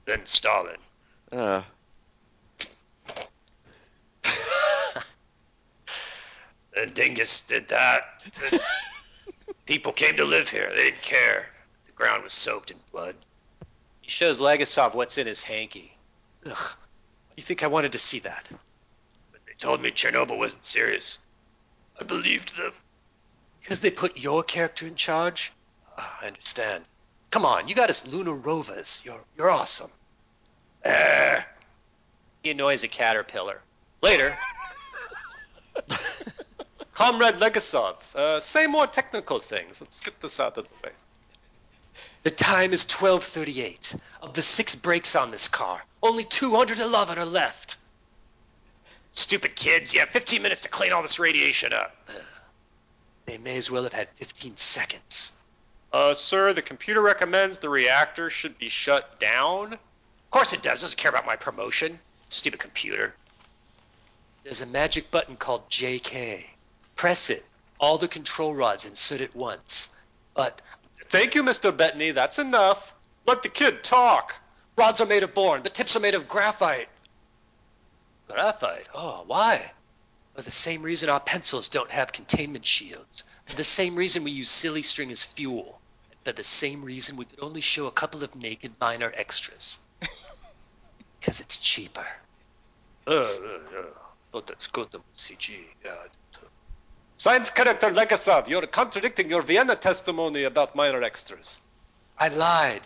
then 0.04 0.26
Stalin. 0.26 0.76
Uh, 1.32 1.62
Then 6.76 6.92
Dingus 6.94 7.42
did 7.42 7.70
that. 7.70 8.22
People 9.66 9.94
came 9.94 10.18
to 10.18 10.26
live 10.26 10.50
here. 10.50 10.70
They 10.76 10.92
didn't 10.92 11.02
care. 11.02 11.48
Ground 11.98 12.24
was 12.24 12.34
soaked 12.34 12.72
in 12.72 12.78
blood. 12.92 13.16
He 14.02 14.10
shows 14.10 14.40
Legasov 14.40 14.94
what's 14.94 15.18
in 15.18 15.28
his 15.28 15.42
hanky. 15.42 15.92
Ugh. 16.46 16.72
You 17.36 17.44
think 17.44 17.64
I 17.64 17.68
wanted 17.68 17.92
to 17.94 18.00
see 18.00 18.20
that? 18.20 18.50
But 19.32 19.42
they 19.46 19.54
told 19.58 19.82
me 19.82 19.92
Chernobyl 19.92 20.38
wasn't 20.38 20.64
serious. 20.66 21.20
I 22.00 22.04
believed 22.04 22.56
them. 22.58 22.72
Because 23.60 23.80
they 23.80 23.90
put 23.92 24.18
your 24.18 24.44
character 24.44 24.86
in 24.88 24.96
charge? 24.96 25.52
Ah, 25.98 26.20
I 26.22 26.28
understand. 26.28 26.84
Come 27.32 27.46
on, 27.46 27.68
you 27.68 27.76
got 27.76 27.90
us 27.90 28.08
lunar 28.08 28.34
rovers. 28.34 29.02
You're 29.04 29.20
you're 29.38 29.50
awesome. 29.50 29.92
Eh, 30.84 31.42
He 32.44 32.52
annoys 32.52 32.84
a 32.84 32.88
caterpillar. 32.88 33.60
Later. 34.02 34.38
Comrade 36.94 37.36
Legasov, 37.36 38.16
uh, 38.16 38.40
say 38.40 38.66
more 38.68 38.88
technical 38.88 39.40
things. 39.40 39.82
Let's 39.82 40.02
get 40.02 40.20
this 40.20 40.40
out 40.40 40.58
of 40.58 40.68
the 40.68 40.74
way. 40.84 40.92
The 42.24 42.32
time 42.32 42.74
is 42.74 42.86
12:38. 42.86 43.96
Of 44.22 44.34
the 44.34 44.42
six 44.42 44.76
brakes 44.76 45.16
on 45.16 45.32
this 45.32 45.48
car, 45.48 45.84
only 46.04 46.24
211 46.24 47.18
are 47.18 47.26
left. 47.26 47.78
stupid 49.14 49.56
kids. 49.56 49.94
You 49.94 50.02
have 50.02 50.10
15 50.10 50.42
minutes 50.44 50.62
to 50.62 50.70
clean 50.70 50.92
all 50.92 51.02
this 51.02 51.18
radiation 51.20 51.74
up. 51.74 51.96
They 53.26 53.38
may 53.38 53.58
as 53.58 53.70
well 53.72 53.84
have 53.84 53.94
had 53.94 54.10
15 54.16 54.58
seconds. 54.58 55.34
Uh, 55.92 56.14
sir, 56.14 56.54
the 56.54 56.62
computer 56.62 57.02
recommends 57.02 57.60
the 57.60 57.70
reactor 57.70 58.30
should 58.30 58.58
be 58.60 58.70
shut 58.70 59.20
down. 59.20 59.74
Of 59.74 60.32
course 60.32 60.54
it 60.54 60.62
does. 60.62 60.82
Doesn't 60.82 60.98
care 60.98 61.10
about 61.10 61.26
my 61.26 61.36
promotion. 61.36 62.00
Stupid 62.30 62.60
computer. 62.60 63.16
There's 64.44 64.62
a 64.62 64.66
magic 64.66 65.10
button 65.12 65.36
called 65.36 65.70
JK. 65.70 66.44
Press 66.96 67.30
it. 67.30 67.44
All 67.80 67.98
the 67.98 68.08
control 68.08 68.54
rods 68.54 68.86
insert 68.86 69.22
at 69.22 69.36
once. 69.36 69.90
But 70.34 70.62
Thank 71.10 71.36
you, 71.36 71.44
Mr. 71.44 71.76
Bettany. 71.76 72.12
That's 72.12 72.40
enough. 72.40 72.94
Let 73.26 73.44
the 73.44 73.50
kid 73.50 73.84
talk. 73.84 74.40
rods 74.78 75.02
are 75.02 75.06
made 75.06 75.24
of 75.24 75.34
boron. 75.34 75.64
The 75.64 75.70
tips 75.70 75.96
are 75.96 76.00
made 76.00 76.16
of 76.16 76.28
graphite. 76.28 76.90
Graphite? 78.30 78.88
Oh, 78.94 79.24
why? 79.28 79.72
For 80.36 80.42
the 80.42 80.52
same 80.52 80.84
reason 80.84 81.10
our 81.10 81.20
pencils 81.20 81.70
don't 81.70 81.90
have 81.90 82.12
containment 82.12 82.66
shields. 82.66 83.24
For 83.48 83.56
the 83.56 83.64
same 83.64 83.96
reason 83.96 84.24
we 84.24 84.32
use 84.32 84.50
silly 84.50 84.84
string 84.84 85.12
as 85.12 85.24
fuel. 85.24 85.80
And 86.12 86.20
for 86.26 86.32
the 86.34 86.44
same 86.44 86.84
reason 86.84 87.18
we 87.18 87.26
could 87.26 87.40
only 87.42 87.62
show 87.62 87.88
a 87.88 87.92
couple 87.92 88.24
of 88.24 88.36
naked 88.36 88.74
minor 88.80 89.12
extras. 89.16 89.80
Because 91.20 91.40
it's 91.42 91.58
cheaper. 91.58 92.06
Uh, 93.08 93.12
uh, 93.12 93.16
uh, 93.16 93.84
thought 94.30 94.48
that's 94.48 94.68
good, 94.68 94.92
the 94.92 95.00
CG. 95.14 95.56
Yeah. 95.84 95.96
Science 97.20 97.50
character 97.50 97.90
Legasov, 97.90 98.48
you're 98.48 98.68
contradicting 98.68 99.32
your 99.32 99.42
Vienna 99.42 99.76
testimony 99.76 100.44
about 100.44 100.76
minor 100.76 101.02
extras. 101.02 101.60
I 102.18 102.28
lied. 102.28 102.82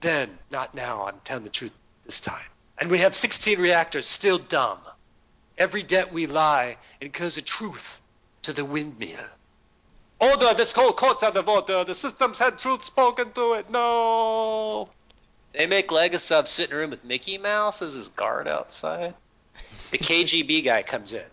Then, 0.00 0.38
not 0.50 0.74
now. 0.74 1.04
I'm 1.04 1.18
telling 1.24 1.44
the 1.44 1.50
truth 1.50 1.72
this 2.04 2.20
time. 2.20 2.44
And 2.76 2.90
we 2.90 2.98
have 2.98 3.16
16 3.16 3.58
reactors 3.58 4.06
still 4.06 4.36
dumb. 4.36 4.78
Every 5.56 5.82
debt 5.82 6.12
we 6.12 6.26
lie 6.26 6.76
incurs 7.00 7.38
a 7.38 7.42
truth 7.42 8.02
to 8.42 8.52
the 8.52 8.66
windmill. 8.66 9.16
Order, 10.20 10.52
this 10.52 10.74
whole 10.74 10.92
court's 10.92 11.22
out 11.22 11.36
of 11.36 11.48
order. 11.48 11.84
The 11.84 11.94
system's 11.94 12.38
had 12.38 12.58
truth 12.58 12.84
spoken 12.84 13.32
to 13.32 13.54
it. 13.54 13.70
No. 13.70 14.90
They 15.54 15.66
make 15.66 15.88
Legasov 15.88 16.48
sit 16.48 16.68
in 16.68 16.76
a 16.76 16.80
room 16.80 16.90
with 16.90 17.02
Mickey 17.02 17.38
Mouse 17.38 17.80
as 17.80 17.94
his 17.94 18.10
guard 18.10 18.46
outside. 18.46 19.14
The 19.90 19.98
KGB 19.98 20.64
guy 20.64 20.82
comes 20.82 21.14
in. 21.14 21.24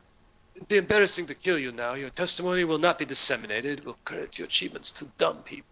It'd 0.55 0.67
be 0.67 0.77
embarrassing 0.77 1.27
to 1.27 1.35
kill 1.35 1.59
you 1.59 1.71
now. 1.71 1.93
Your 1.93 2.09
testimony 2.09 2.63
will 2.63 2.77
not 2.77 2.97
be 2.97 3.05
disseminated. 3.05 3.83
We'll 3.83 3.97
credit 4.05 4.39
your 4.39 4.47
achievements 4.47 4.91
to 4.93 5.05
dumb 5.17 5.43
people. 5.43 5.67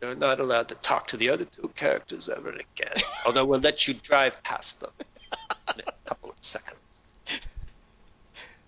You're 0.00 0.14
not 0.14 0.40
allowed 0.40 0.68
to 0.68 0.74
talk 0.74 1.08
to 1.08 1.16
the 1.16 1.30
other 1.30 1.44
two 1.44 1.68
characters 1.76 2.28
ever 2.28 2.50
again. 2.50 3.02
Although 3.26 3.44
we'll 3.44 3.60
let 3.60 3.86
you 3.86 3.94
drive 3.94 4.42
past 4.42 4.80
them 4.80 4.90
in 5.74 5.82
a 5.86 5.92
couple 6.06 6.30
of 6.30 6.36
seconds. 6.40 6.76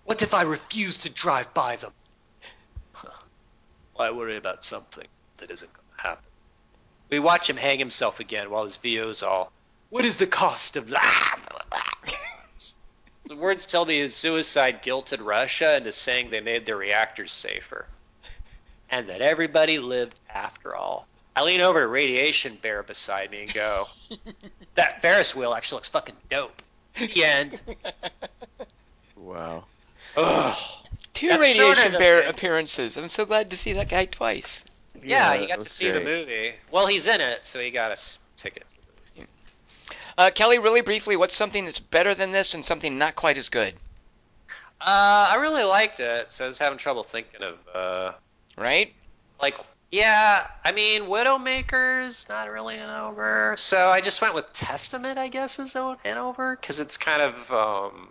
What 0.05 0.21
if 0.21 0.33
I 0.33 0.43
refuse 0.43 0.99
to 0.99 1.11
drive 1.11 1.53
by 1.53 1.75
them? 1.77 1.91
Why 3.95 4.11
worry 4.11 4.37
about 4.37 4.63
something 4.63 5.07
that 5.37 5.51
isn't 5.51 5.71
going 5.71 5.85
to 5.97 6.01
happen? 6.01 6.29
We 7.09 7.19
watch 7.19 7.49
him 7.49 7.57
hang 7.57 7.79
himself 7.79 8.19
again 8.19 8.49
while 8.49 8.63
his 8.63 8.77
VO's 8.77 9.23
all, 9.23 9.51
What 9.89 10.05
is 10.05 10.17
the 10.17 10.27
cost 10.27 10.77
of 10.77 10.89
life? 10.89 11.42
The 13.25 13.35
words 13.35 13.65
tell 13.65 13.85
me 13.85 13.99
his 13.99 14.15
suicide 14.15 14.83
guilted 14.83 15.23
Russia 15.25 15.77
into 15.77 15.91
saying 15.91 16.29
they 16.29 16.41
made 16.41 16.65
their 16.65 16.77
reactors 16.77 17.31
safer. 17.31 17.85
And 18.89 19.07
that 19.07 19.21
everybody 19.21 19.79
lived 19.79 20.19
after 20.29 20.75
all. 20.75 21.07
I 21.35 21.43
lean 21.43 21.61
over 21.61 21.79
to 21.81 21.87
Radiation 21.87 22.57
Bear 22.61 22.83
beside 22.83 23.31
me 23.31 23.43
and 23.43 23.53
go, 23.53 23.87
That 24.75 25.01
Ferris 25.01 25.35
wheel 25.35 25.53
actually 25.53 25.77
looks 25.77 25.87
fucking 25.89 26.15
dope. 26.29 26.61
The 26.99 27.23
end. 27.23 27.61
wow. 29.15 29.63
Ugh. 30.15 30.55
Two 31.13 31.27
That's 31.29 31.41
Radiation 31.41 31.63
shorter 31.75 31.89
than 31.89 31.99
Bear 31.99 32.21
the- 32.23 32.29
appearances. 32.29 32.97
I'm 32.97 33.09
so 33.09 33.25
glad 33.25 33.49
to 33.51 33.57
see 33.57 33.73
that 33.73 33.89
guy 33.89 34.05
twice. 34.05 34.63
Yeah, 34.95 35.33
Yeah, 35.33 35.41
you 35.41 35.47
got 35.47 35.53
to 35.55 35.59
that's 35.61 35.71
see 35.71 35.89
the 35.89 36.01
movie. 36.01 36.53
Well, 36.71 36.85
he's 36.87 37.07
in 37.07 37.19
it, 37.21 37.45
so 37.45 37.59
he 37.59 37.71
got 37.71 37.91
a 37.91 38.17
ticket. 38.35 38.65
Uh, 40.17 40.29
Kelly, 40.33 40.59
really 40.59 40.81
briefly, 40.81 41.15
what's 41.15 41.35
something 41.35 41.65
that's 41.65 41.79
better 41.79 42.13
than 42.13 42.31
this 42.31 42.53
and 42.53 42.65
something 42.65 42.97
not 42.97 43.15
quite 43.15 43.37
as 43.37 43.49
good? 43.49 43.73
Uh, 44.79 45.31
I 45.31 45.37
really 45.39 45.63
liked 45.63 45.99
it, 45.99 46.31
so 46.31 46.45
I 46.45 46.47
was 46.47 46.59
having 46.59 46.77
trouble 46.77 47.03
thinking 47.03 47.41
of, 47.41 47.57
uh, 47.73 48.11
Right? 48.57 48.93
like, 49.41 49.55
yeah, 49.91 50.45
I 50.63 50.71
mean, 50.71 51.03
Widowmaker's 51.03 52.27
not 52.29 52.49
really 52.49 52.77
an 52.77 52.89
over, 52.89 53.55
so 53.57 53.89
I 53.89 54.01
just 54.01 54.21
went 54.21 54.35
with 54.35 54.51
Testament, 54.53 55.17
I 55.17 55.29
guess, 55.29 55.59
is 55.59 55.75
an 55.75 56.17
over, 56.17 56.55
because 56.55 56.79
it's 56.79 56.97
kind 56.97 57.21
of, 57.21 57.51
um, 57.51 58.09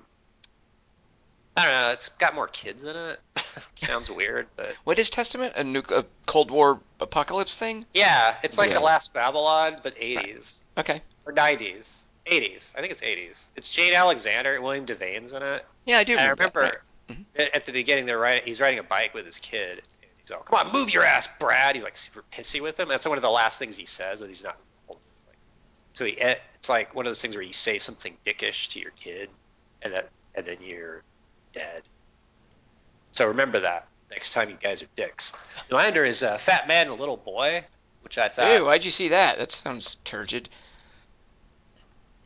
I 1.57 1.65
don't 1.65 1.73
know, 1.75 1.91
it's 1.93 2.09
got 2.11 2.35
more 2.35 2.49
kids 2.49 2.85
in 2.85 2.97
it. 2.97 3.21
Sounds 3.85 4.11
weird, 4.11 4.47
but 4.57 4.75
What 4.85 4.99
is 4.99 5.11
Testament? 5.11 5.55
A, 5.57 5.63
nuc- 5.63 5.91
a 5.91 6.07
Cold 6.27 6.51
War 6.51 6.81
apocalypse 7.01 7.57
thing? 7.57 7.85
yeah, 7.93 8.37
it's 8.43 8.57
like 8.59 8.71
Yeah. 8.71 8.79
Alas, 8.79 9.09
Babylon, 9.09 9.77
but 9.83 9.95
80s. 9.97 10.63
Okay. 10.79 11.03
Or 11.27 11.33
90s. 11.33 12.01
80s. 12.27 12.75
I 12.77 12.81
think 12.81 12.93
it's 12.93 13.03
80s. 13.03 13.49
It's 13.57 13.71
Jane 13.71 13.93
Alexander, 13.95 14.61
William 14.63 14.87
Devane's 14.87 15.33
in 15.33 15.43
it. 15.43 15.65
Yeah, 15.85 15.99
I 15.99 16.05
do 16.05 16.17
I 16.17 16.29
remember. 16.29 16.37
that, 16.37 16.55
remember 16.55 16.61
right. 17.09 17.17
Mhm. 17.37 17.55
at 17.57 17.67
the 17.67 17.73
beginning 17.73 18.07
they're 18.07 18.19
riding, 18.19 18.45
he's 18.45 18.61
riding 18.61 18.79
a 18.79 18.83
bike 18.85 19.13
with 19.13 19.27
his 19.27 19.39
kid. 19.41 19.79
And 19.79 20.11
he's 20.19 20.31
all, 20.31 20.41
"Come 20.43 20.67
on, 20.67 20.73
move 20.73 20.95
your 20.95 21.03
ass, 21.03 21.29
Brad." 21.41 21.75
He's 21.75 21.83
like 21.85 21.97
super 21.97 22.23
pissy 22.33 22.63
with 22.63 22.79
him. 22.79 22.89
That's 22.89 23.05
one 23.07 23.19
of 23.19 23.23
the 23.23 23.31
last 23.31 23.59
things 23.59 23.77
he 23.77 23.87
says 23.87 24.21
that 24.21 24.29
he's 24.29 24.45
not. 24.45 24.57
Like, 24.89 24.99
so 25.95 26.05
he, 26.05 26.13
it's 26.13 26.69
like 26.69 26.95
one 26.95 27.05
of 27.05 27.11
those 27.11 27.21
things 27.21 27.35
where 27.35 27.43
you 27.45 27.53
say 27.53 27.79
something 27.79 28.17
dickish 28.25 28.69
to 28.69 28.81
your 28.81 28.93
kid, 28.93 29.29
and 29.83 29.93
that, 29.95 30.09
and 30.37 30.47
then 30.47 30.59
you're 30.63 31.03
dead. 31.53 31.83
So 33.13 33.29
remember 33.29 33.61
that 33.61 33.87
next 34.11 34.33
time 34.33 34.51
you 34.51 34.57
guys 34.61 34.83
are 34.83 34.89
dicks. 34.97 35.33
Nylander 35.71 36.07
is 36.07 36.23
a 36.23 36.39
fat 36.39 36.67
man 36.69 36.83
and 36.87 36.91
a 36.91 36.95
little 37.01 37.17
boy, 37.17 37.65
which 38.03 38.19
I 38.19 38.29
thought. 38.29 38.51
Ew, 38.53 38.65
why'd 38.65 38.85
you 38.85 38.91
see 38.91 39.09
that? 39.09 39.39
That 39.39 39.53
sounds 39.53 39.97
turgid. 40.05 40.49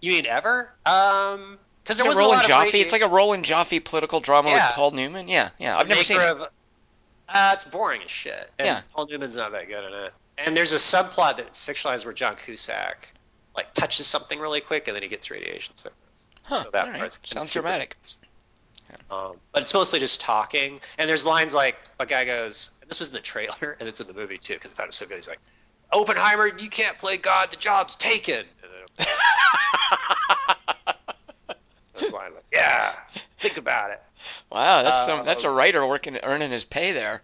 You 0.01 0.13
mean 0.13 0.27
ever? 0.27 0.71
Um, 0.85 1.59
because 1.83 1.99
there 1.99 2.07
was 2.07 2.17
a 2.17 2.21
a 2.21 2.23
Roland 2.23 2.43
lot 2.43 2.45
of 2.45 2.51
Joffé. 2.51 2.73
radi- 2.79 2.81
It's 2.83 2.93
like 2.93 3.03
a 3.03 3.09
Roland 3.09 3.45
Joffé 3.45 3.83
political 3.85 4.21
drama 4.21 4.51
Yeah. 4.51 4.67
with 4.69 4.75
Paul 4.75 4.91
Newman. 4.93 5.29
Yeah, 5.29 5.51
yeah. 5.59 5.79
I've 5.79 5.87
the 5.89 5.95
never 5.95 6.05
seen 6.05 6.17
maker 6.19 6.29
it. 6.29 6.33
Of, 6.33 6.41
uh, 7.29 7.51
it's 7.55 7.65
boring 7.65 8.03
as 8.03 8.11
shit. 8.11 8.51
And 8.59 8.67
Yeah. 8.67 8.81
Paul 8.93 9.07
Newman's 9.07 9.37
not 9.37 9.53
that 9.53 9.69
good 9.69 9.85
in 9.85 9.93
it. 9.93 10.13
And 10.39 10.57
there's 10.57 10.73
a 10.73 10.77
subplot 10.77 11.39
that's 11.39 11.65
fictionalized 11.65 12.05
where 12.05 12.13
John 12.13 12.37
Cusack 12.37 13.13
like 13.57 13.73
touches 13.73 14.07
something 14.07 14.39
really 14.39 14.61
quick 14.61 14.87
and 14.87 14.95
then 14.95 15.03
he 15.03 15.09
gets 15.09 15.31
radiation 15.31 15.75
sickness. 15.77 16.27
Huh, 16.45 16.65
so 16.65 16.71
that 16.73 16.89
right. 17.01 17.19
Sounds 17.25 17.51
super- 17.51 17.69
Um, 19.11 19.37
but 19.53 19.63
it's 19.63 19.75
mostly 19.75 20.01
just 20.01 20.21
talking. 20.21 20.81
And 20.99 21.09
there's 21.09 21.25
lines 21.25 21.55
like 21.55 21.77
a 21.99 22.07
guy 22.07 22.25
goes, 22.25 22.71
and 22.81 22.91
this 22.91 22.99
was 22.99 23.09
in 23.09 23.15
the 23.15 23.21
trailer, 23.21 23.77
and 23.81 23.89
it's 23.89 24.01
in 24.01 24.07
the 24.07 24.15
movie 24.15 24.39
too 24.39 24.55
because 24.55 24.73
I 24.73 24.75
thought 24.75 24.85
it 24.85 24.89
was 24.89 24.97
so 24.97 25.07
good. 25.07 25.17
He's 25.17 25.29
like, 25.29 25.41
Oppenheimer, 25.93 26.49
you 26.59 26.69
can't 26.69 26.99
play 26.99 27.17
God. 27.17 27.51
The 27.51 27.57
job's 27.57 27.97
taken. 27.97 28.45
And 28.63 28.71
then 28.97 29.07
line 32.13 32.35
like, 32.35 32.45
yeah, 32.53 32.95
think 33.39 33.57
about 33.57 33.91
it. 33.91 34.03
wow, 34.51 34.83
that's 34.83 35.01
Uh, 35.01 35.07
some, 35.07 35.27
that's 35.27 35.45
a 35.45 35.51
writer 35.51 35.87
working 35.87 36.17
earning 36.23 36.51
his 36.51 36.65
pay 36.65 36.93
there. 36.93 37.23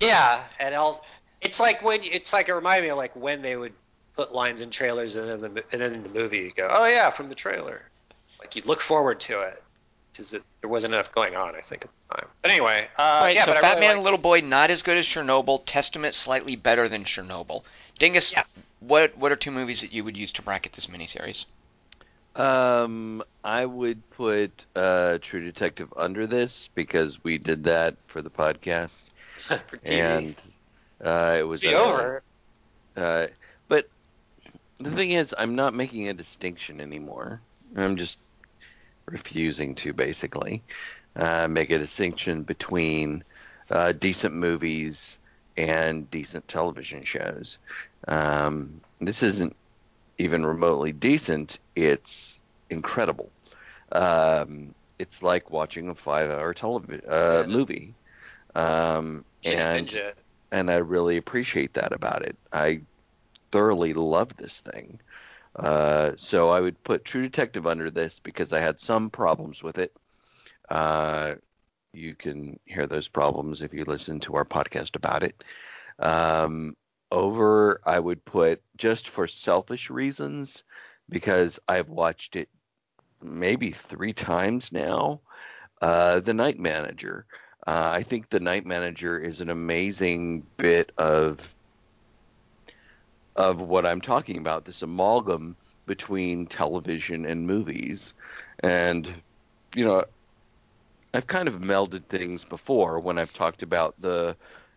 Yeah, 0.00 0.42
and 0.58 0.74
else 0.74 1.00
it's 1.40 1.60
like 1.60 1.82
when 1.82 2.00
it's 2.02 2.32
like 2.32 2.48
it 2.48 2.54
reminded 2.54 2.84
me 2.84 2.90
of 2.90 2.96
like 2.96 3.14
when 3.14 3.42
they 3.42 3.54
would 3.56 3.74
put 4.16 4.34
lines 4.34 4.60
in 4.60 4.70
trailers 4.70 5.16
and 5.16 5.28
then 5.28 5.54
the 5.54 5.64
and 5.72 5.80
then 5.80 5.94
in 5.94 6.02
the 6.02 6.08
movie 6.08 6.38
you 6.38 6.52
go, 6.52 6.68
oh 6.70 6.86
yeah, 6.86 7.10
from 7.10 7.28
the 7.28 7.34
trailer. 7.34 7.82
Like 8.40 8.56
you 8.56 8.62
look 8.64 8.80
forward 8.80 9.20
to 9.20 9.40
it. 9.42 9.62
Because 10.14 10.30
there 10.30 10.70
wasn't 10.70 10.94
enough 10.94 11.12
going 11.12 11.34
on, 11.36 11.54
I 11.56 11.60
think, 11.60 11.84
at 11.84 11.90
the 12.08 12.16
time. 12.16 12.28
But 12.42 12.50
anyway, 12.52 12.86
uh, 12.98 13.02
All 13.02 13.24
right, 13.24 13.34
yeah, 13.34 13.44
so 13.44 13.52
but 13.52 13.60
Fat 13.60 13.74
really 13.74 13.80
Man 13.86 13.96
like- 13.96 14.04
Little 14.04 14.18
Boy 14.18 14.40
not 14.40 14.70
as 14.70 14.82
good 14.82 14.96
as 14.96 15.04
Chernobyl. 15.06 15.62
Testament 15.66 16.14
slightly 16.14 16.56
better 16.56 16.88
than 16.88 17.04
Chernobyl. 17.04 17.62
Dingus, 17.98 18.32
Yeah. 18.32 18.44
what 18.80 19.16
what 19.18 19.32
are 19.32 19.36
two 19.36 19.50
movies 19.50 19.80
that 19.82 19.92
you 19.92 20.04
would 20.04 20.16
use 20.16 20.32
to 20.32 20.42
bracket 20.42 20.72
this 20.72 20.86
miniseries? 20.86 21.46
Um, 22.36 23.22
I 23.44 23.64
would 23.66 24.08
put 24.10 24.66
uh, 24.74 25.18
True 25.20 25.44
Detective 25.44 25.92
under 25.96 26.26
this 26.26 26.68
because 26.74 27.22
we 27.22 27.38
did 27.38 27.64
that 27.64 27.94
for 28.08 28.22
the 28.22 28.30
podcast, 28.30 29.02
for 29.38 29.76
TV. 29.78 29.90
and 29.90 30.36
uh, 31.04 31.36
it 31.38 31.44
was 31.44 31.60
See 31.60 31.74
over. 31.74 32.22
Uh, 32.96 33.26
but 33.68 33.88
the 34.78 34.90
thing 34.90 35.12
is, 35.12 35.34
I'm 35.36 35.54
not 35.54 35.74
making 35.74 36.08
a 36.08 36.14
distinction 36.14 36.80
anymore. 36.80 37.40
I'm 37.76 37.96
just 37.96 38.18
refusing 39.06 39.74
to 39.76 39.92
basically 39.92 40.62
uh, 41.16 41.48
make 41.48 41.70
a 41.70 41.78
distinction 41.78 42.42
between 42.42 43.24
uh, 43.70 43.92
decent 43.92 44.34
movies 44.34 45.18
and 45.56 46.10
decent 46.10 46.46
television 46.48 47.04
shows. 47.04 47.58
Um, 48.08 48.80
this 49.00 49.22
isn't 49.22 49.54
even 50.18 50.44
remotely 50.44 50.92
decent. 50.92 51.58
It's 51.76 52.40
incredible. 52.70 53.30
Um, 53.92 54.74
it's 54.98 55.22
like 55.22 55.50
watching 55.50 55.88
a 55.88 55.94
five-hour 55.94 56.54
television 56.54 57.02
uh, 57.08 57.44
movie. 57.46 57.94
Um, 58.54 59.24
and 59.44 59.88
and 60.52 60.70
I 60.70 60.76
really 60.76 61.16
appreciate 61.16 61.74
that 61.74 61.92
about 61.92 62.22
it. 62.22 62.36
I 62.52 62.82
thoroughly 63.50 63.92
love 63.92 64.36
this 64.36 64.60
thing. 64.60 65.00
Uh, 65.56 66.12
so 66.16 66.50
I 66.50 66.60
would 66.60 66.82
put 66.82 67.04
True 67.04 67.22
Detective 67.22 67.66
under 67.66 67.90
this 67.90 68.18
because 68.18 68.52
I 68.52 68.60
had 68.60 68.80
some 68.80 69.10
problems 69.10 69.62
with 69.62 69.78
it. 69.78 69.96
Uh, 70.68 71.34
you 71.92 72.14
can 72.14 72.58
hear 72.64 72.86
those 72.86 73.08
problems 73.08 73.62
if 73.62 73.72
you 73.72 73.84
listen 73.84 74.20
to 74.20 74.34
our 74.34 74.44
podcast 74.44 74.96
about 74.96 75.22
it. 75.22 75.44
Um, 75.98 76.76
over, 77.12 77.80
I 77.84 78.00
would 78.00 78.24
put 78.24 78.62
just 78.76 79.08
for 79.08 79.28
selfish 79.28 79.90
reasons 79.90 80.64
because 81.08 81.60
I've 81.68 81.88
watched 81.88 82.34
it 82.34 82.48
maybe 83.22 83.70
three 83.70 84.12
times 84.12 84.72
now. 84.72 85.20
Uh, 85.80 86.20
the 86.20 86.34
Night 86.34 86.58
Manager. 86.58 87.26
Uh, 87.66 87.90
I 87.92 88.02
think 88.02 88.28
The 88.28 88.40
Night 88.40 88.66
Manager 88.66 89.18
is 89.18 89.40
an 89.40 89.50
amazing 89.50 90.46
bit 90.56 90.92
of 90.98 91.53
of 93.36 93.60
what 93.60 93.86
I'm 93.86 94.00
talking 94.00 94.38
about. 94.38 94.64
This 94.64 94.82
amalgam 94.82 95.56
between 95.86 96.46
television 96.46 97.26
and 97.26 97.46
movies, 97.46 98.14
and 98.60 99.12
you 99.74 99.84
know, 99.84 100.04
I've 101.12 101.26
kind 101.26 101.48
of 101.48 101.60
melded 101.60 102.04
things 102.06 102.44
before 102.44 103.00
when 103.00 103.18
I've 103.18 103.32
talked 103.32 103.62
about 103.62 104.00
the 104.00 104.36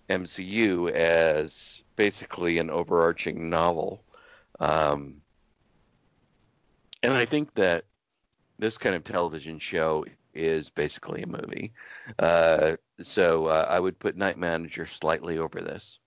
MCU 0.09 0.91
as 0.91 1.81
basically 1.95 2.59
an 2.59 2.69
overarching 2.69 3.49
novel. 3.49 4.03
Um, 4.59 5.21
and 7.03 7.13
I 7.13 7.25
think 7.25 7.53
that 7.55 7.85
this 8.59 8.77
kind 8.77 8.95
of 8.95 9.03
television 9.03 9.59
show 9.59 10.05
is 10.33 10.69
basically 10.69 11.23
a 11.23 11.27
movie. 11.27 11.73
Uh, 12.19 12.75
so 13.01 13.47
uh, 13.47 13.67
I 13.69 13.79
would 13.79 13.97
put 13.99 14.15
Night 14.15 14.37
Manager 14.37 14.85
slightly 14.85 15.37
over 15.37 15.61
this. 15.61 15.99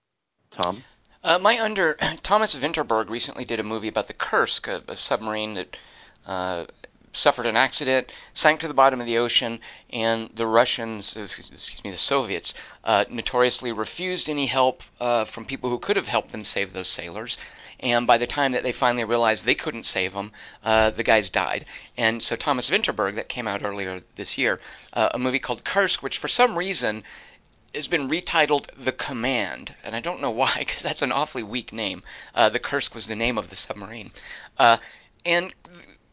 Tom? 0.49 0.83
Uh, 1.23 1.37
my 1.37 1.59
under 1.59 1.93
Thomas 2.23 2.55
Vinterberg 2.55 3.09
recently 3.09 3.45
did 3.45 3.59
a 3.59 3.63
movie 3.63 3.87
about 3.87 4.07
the 4.07 4.13
Kursk, 4.13 4.67
a, 4.67 4.81
a 4.87 4.95
submarine 4.95 5.53
that 5.53 5.77
uh, 6.25 6.65
suffered 7.13 7.45
an 7.45 7.55
accident, 7.55 8.11
sank 8.33 8.59
to 8.61 8.67
the 8.67 8.73
bottom 8.73 8.99
of 8.99 9.05
the 9.05 9.17
ocean, 9.17 9.59
and 9.91 10.29
the 10.33 10.47
Russians, 10.47 11.15
excuse 11.15 11.83
me, 11.83 11.91
the 11.91 11.97
Soviets, 11.97 12.53
uh, 12.83 13.05
notoriously 13.09 13.71
refused 13.71 14.29
any 14.29 14.47
help 14.47 14.81
uh, 14.99 15.25
from 15.25 15.45
people 15.45 15.69
who 15.69 15.77
could 15.77 15.95
have 15.95 16.07
helped 16.07 16.31
them 16.31 16.43
save 16.43 16.73
those 16.73 16.87
sailors. 16.87 17.37
And 17.79 18.05
by 18.05 18.17
the 18.17 18.27
time 18.27 18.51
that 18.51 18.63
they 18.63 18.71
finally 18.71 19.03
realized 19.03 19.43
they 19.43 19.55
couldn't 19.55 19.85
save 19.85 20.13
them, 20.13 20.31
uh, 20.63 20.91
the 20.91 21.03
guys 21.03 21.29
died. 21.29 21.65
And 21.97 22.21
so 22.21 22.35
Thomas 22.35 22.69
Vinterberg, 22.69 23.15
that 23.15 23.27
came 23.27 23.47
out 23.47 23.63
earlier 23.63 24.01
this 24.15 24.37
year, 24.37 24.59
uh, 24.93 25.09
a 25.13 25.19
movie 25.19 25.39
called 25.39 25.63
Kursk, 25.63 26.03
which 26.03 26.19
for 26.19 26.27
some 26.27 26.57
reason 26.57 27.03
has 27.73 27.87
been 27.87 28.09
retitled 28.09 28.67
The 28.77 28.91
Command, 28.91 29.75
and 29.83 29.95
I 29.95 30.01
don't 30.01 30.21
know 30.21 30.31
why, 30.31 30.55
because 30.59 30.81
that's 30.81 31.01
an 31.01 31.11
awfully 31.11 31.43
weak 31.43 31.71
name. 31.71 32.03
Uh, 32.35 32.49
the 32.49 32.59
Kursk 32.59 32.95
was 32.95 33.07
the 33.07 33.15
name 33.15 33.37
of 33.37 33.49
the 33.49 33.55
submarine. 33.55 34.11
Uh, 34.57 34.77
and 35.25 35.53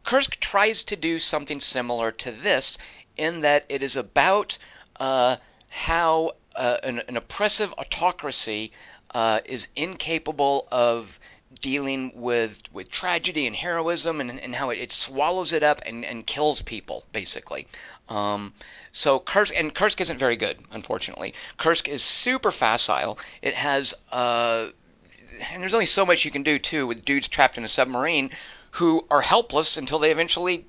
Kursk 0.05 0.39
tries 0.41 0.83
to 0.85 0.97
do 0.97 1.19
something 1.19 1.61
similar 1.61 2.13
to 2.13 2.33
this 2.33 2.79
in 3.17 3.41
that 3.41 3.67
it 3.69 3.83
is 3.83 3.97
about 3.97 4.57
uh, 4.97 5.37
how 5.71 6.33
uh, 6.55 6.79
an, 6.83 7.03
an 7.09 7.17
oppressive 7.17 7.75
autocracy 7.77 8.73
uh, 9.11 9.41
is 9.45 9.69
incapable 9.77 10.69
of 10.71 11.19
dealing 11.61 12.13
with 12.15 12.63
with 12.73 12.91
tragedy 12.91 13.47
and 13.47 13.57
heroism 13.57 14.21
and, 14.21 14.39
and 14.39 14.55
how 14.55 14.71
it, 14.71 14.79
it 14.79 14.93
swallows 14.93 15.53
it 15.53 15.63
up 15.63 15.81
and, 15.87 16.05
and 16.05 16.27
kills 16.27 16.61
people 16.63 17.05
basically 17.11 17.67
um, 18.09 18.53
so 18.93 19.19
Kursk 19.19 19.55
and 19.57 19.75
Kursk 19.75 20.01
isn't 20.01 20.19
very 20.19 20.37
good 20.37 20.59
unfortunately. 20.73 21.35
Kursk 21.57 21.89
is 21.89 22.03
super 22.03 22.51
facile. 22.51 23.19
It 23.43 23.55
has 23.55 23.95
uh, 24.11 24.69
and 25.53 25.63
there's 25.63 25.75
only 25.75 25.87
so 25.87 26.05
much 26.05 26.25
you 26.25 26.31
can 26.31 26.43
do 26.43 26.59
too 26.59 26.87
with 26.87 27.05
dudes 27.05 27.29
trapped 27.29 27.59
in 27.59 27.65
a 27.65 27.69
submarine 27.69 28.31
who 28.73 29.07
are 29.11 29.23
helpless 29.23 29.77
until 29.77 29.99
they 29.99 30.11
eventually 30.11 30.67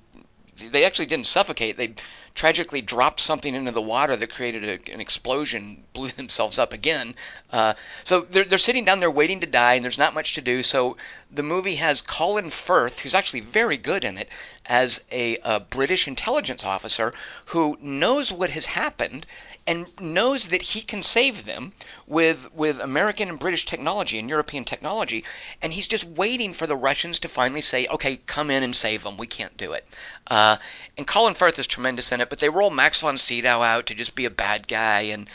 they 0.72 0.84
actually 0.84 1.06
didn't 1.06 1.26
suffocate. 1.26 1.76
They 1.76 1.94
tragically 2.34 2.80
dropped 2.80 3.20
something 3.20 3.54
into 3.54 3.72
the 3.72 3.82
water 3.82 4.16
that 4.16 4.32
created 4.32 4.64
a, 4.64 4.92
an 4.92 5.00
explosion, 5.00 5.84
blew 5.92 6.08
themselves 6.08 6.58
up 6.58 6.72
again. 6.72 7.14
Uh, 7.52 7.74
so 8.04 8.22
they're, 8.22 8.44
they're 8.44 8.58
sitting 8.58 8.84
down 8.84 9.00
there 9.00 9.10
waiting 9.10 9.40
to 9.40 9.46
die, 9.46 9.74
and 9.74 9.84
there's 9.84 9.98
not 9.98 10.14
much 10.14 10.34
to 10.34 10.40
do. 10.40 10.62
So 10.62 10.96
the 11.30 11.42
movie 11.42 11.76
has 11.76 12.00
Colin 12.00 12.50
Firth, 12.50 13.00
who's 13.00 13.14
actually 13.14 13.40
very 13.40 13.76
good 13.76 14.04
in 14.04 14.18
it, 14.18 14.28
as 14.66 15.02
a, 15.10 15.36
a 15.38 15.60
British 15.60 16.06
intelligence 16.06 16.64
officer 16.64 17.12
who 17.46 17.76
knows 17.80 18.30
what 18.30 18.50
has 18.50 18.66
happened 18.66 19.26
and 19.66 19.86
knows 20.00 20.48
that 20.48 20.62
he 20.62 20.82
can 20.82 21.02
save 21.02 21.44
them 21.44 21.72
with 22.10 22.52
with 22.52 22.80
American 22.80 23.28
and 23.30 23.38
British 23.38 23.64
technology 23.64 24.18
and 24.18 24.28
European 24.28 24.64
technology, 24.64 25.24
and 25.62 25.72
he's 25.72 25.86
just 25.88 26.04
waiting 26.04 26.52
for 26.52 26.66
the 26.66 26.76
Russians 26.76 27.20
to 27.20 27.28
finally 27.28 27.62
say, 27.62 27.86
"Okay, 27.86 28.16
come 28.26 28.50
in 28.50 28.62
and 28.62 28.74
save 28.74 29.04
them. 29.04 29.16
We 29.16 29.28
can't 29.28 29.56
do 29.56 29.72
it." 29.72 29.86
Uh, 30.26 30.56
and 30.98 31.06
Colin 31.06 31.34
Firth 31.34 31.58
is 31.58 31.66
tremendous 31.68 32.10
in 32.12 32.20
it, 32.20 32.28
but 32.28 32.40
they 32.40 32.48
roll 32.48 32.70
Max 32.70 33.00
von 33.00 33.16
Sydow 33.16 33.62
out 33.62 33.86
to 33.86 33.94
just 33.94 34.14
be 34.16 34.24
a 34.24 34.30
bad 34.30 34.66
guy, 34.66 35.02
and 35.02 35.30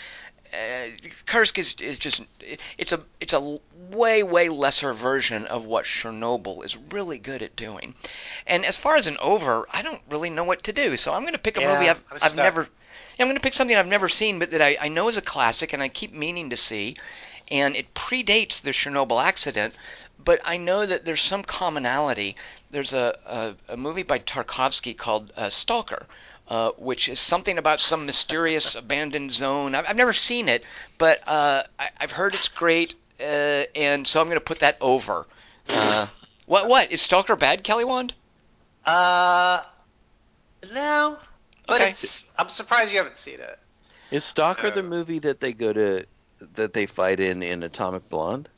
uh, 0.53 0.87
Kursk 1.25 1.57
is, 1.57 1.75
is 1.79 1.97
just 1.97 2.21
it's 2.77 2.91
a 2.91 3.01
it's 3.21 3.33
a 3.33 3.59
way 3.89 4.21
way 4.23 4.49
lesser 4.49 4.93
version 4.93 5.45
of 5.45 5.65
what 5.65 5.85
Chernobyl 5.85 6.63
is 6.65 6.75
really 6.91 7.17
good 7.19 7.41
at 7.41 7.55
doing. 7.55 7.95
And 8.45 8.65
as 8.65 8.77
far 8.77 8.97
as 8.97 9.07
an 9.07 9.17
over, 9.19 9.65
I 9.71 9.81
don't 9.81 10.01
really 10.09 10.29
know 10.29 10.43
what 10.43 10.63
to 10.63 10.73
do, 10.73 10.97
so 10.97 11.13
I'm 11.13 11.21
going 11.23 11.33
to 11.33 11.39
pick 11.39 11.57
a 11.57 11.61
Yeah, 11.61 11.73
movie 11.73 11.89
I've, 11.89 12.03
I've 12.11 12.19
stuck. 12.21 12.37
never. 12.37 12.67
I'm 13.19 13.27
going 13.27 13.35
to 13.35 13.41
pick 13.41 13.53
something 13.53 13.75
I've 13.75 13.87
never 13.87 14.09
seen, 14.09 14.39
but 14.39 14.51
that 14.51 14.61
I, 14.61 14.77
I 14.79 14.87
know 14.89 15.07
is 15.07 15.17
a 15.17 15.21
classic 15.21 15.73
and 15.73 15.81
I 15.81 15.89
keep 15.89 16.13
meaning 16.13 16.49
to 16.49 16.57
see. 16.57 16.95
And 17.49 17.75
it 17.75 17.93
predates 17.93 18.61
the 18.61 18.71
Chernobyl 18.71 19.23
accident, 19.23 19.75
but 20.23 20.41
I 20.43 20.57
know 20.57 20.85
that 20.85 21.05
there's 21.05 21.21
some 21.21 21.43
commonality. 21.43 22.35
There's 22.71 22.93
a, 22.93 23.17
a, 23.25 23.73
a 23.73 23.77
movie 23.77 24.03
by 24.03 24.19
Tarkovsky 24.19 24.97
called 24.97 25.31
uh, 25.37 25.49
Stalker, 25.49 26.07
uh, 26.47 26.71
which 26.77 27.07
is 27.07 27.19
something 27.19 27.57
about 27.57 27.79
some 27.79 28.05
mysterious 28.05 28.75
abandoned 28.83 29.31
zone. 29.31 29.75
I've, 29.75 29.85
I've 29.89 29.95
never 29.95 30.13
seen 30.13 30.49
it, 30.49 30.63
but 30.97 31.21
uh, 31.27 31.63
I, 31.77 31.89
I've 31.99 32.11
heard 32.11 32.33
it's 32.33 32.47
great, 32.47 32.95
uh, 33.19 33.23
and 33.75 34.07
so 34.07 34.19
I'm 34.19 34.27
going 34.27 34.39
to 34.39 34.43
put 34.43 34.59
that 34.59 34.77
over. 34.81 35.25
Uh, 35.69 36.07
what? 36.45 36.67
What 36.67 36.91
is 36.91 37.01
Stalker 37.01 37.35
bad, 37.35 37.63
Kelly 37.63 37.85
Wand? 37.85 38.13
Uh, 38.85 39.61
no, 40.73 41.17
but 41.67 41.81
Okay. 41.81 41.89
it's. 41.91 42.31
I'm 42.37 42.49
surprised 42.49 42.91
you 42.91 42.97
haven't 42.97 43.17
seen 43.17 43.39
it. 43.39 43.59
Is 44.11 44.23
Stalker 44.23 44.69
the 44.71 44.81
Uh, 44.81 44.83
movie 44.83 45.19
that 45.19 45.39
they 45.39 45.51
go 45.53 45.73
to 45.73 46.05
that 46.53 46.73
they 46.73 46.85
fight 46.85 47.19
in 47.19 47.41
in 47.43 47.63
Atomic 47.63 48.07
Blonde? 48.09 48.49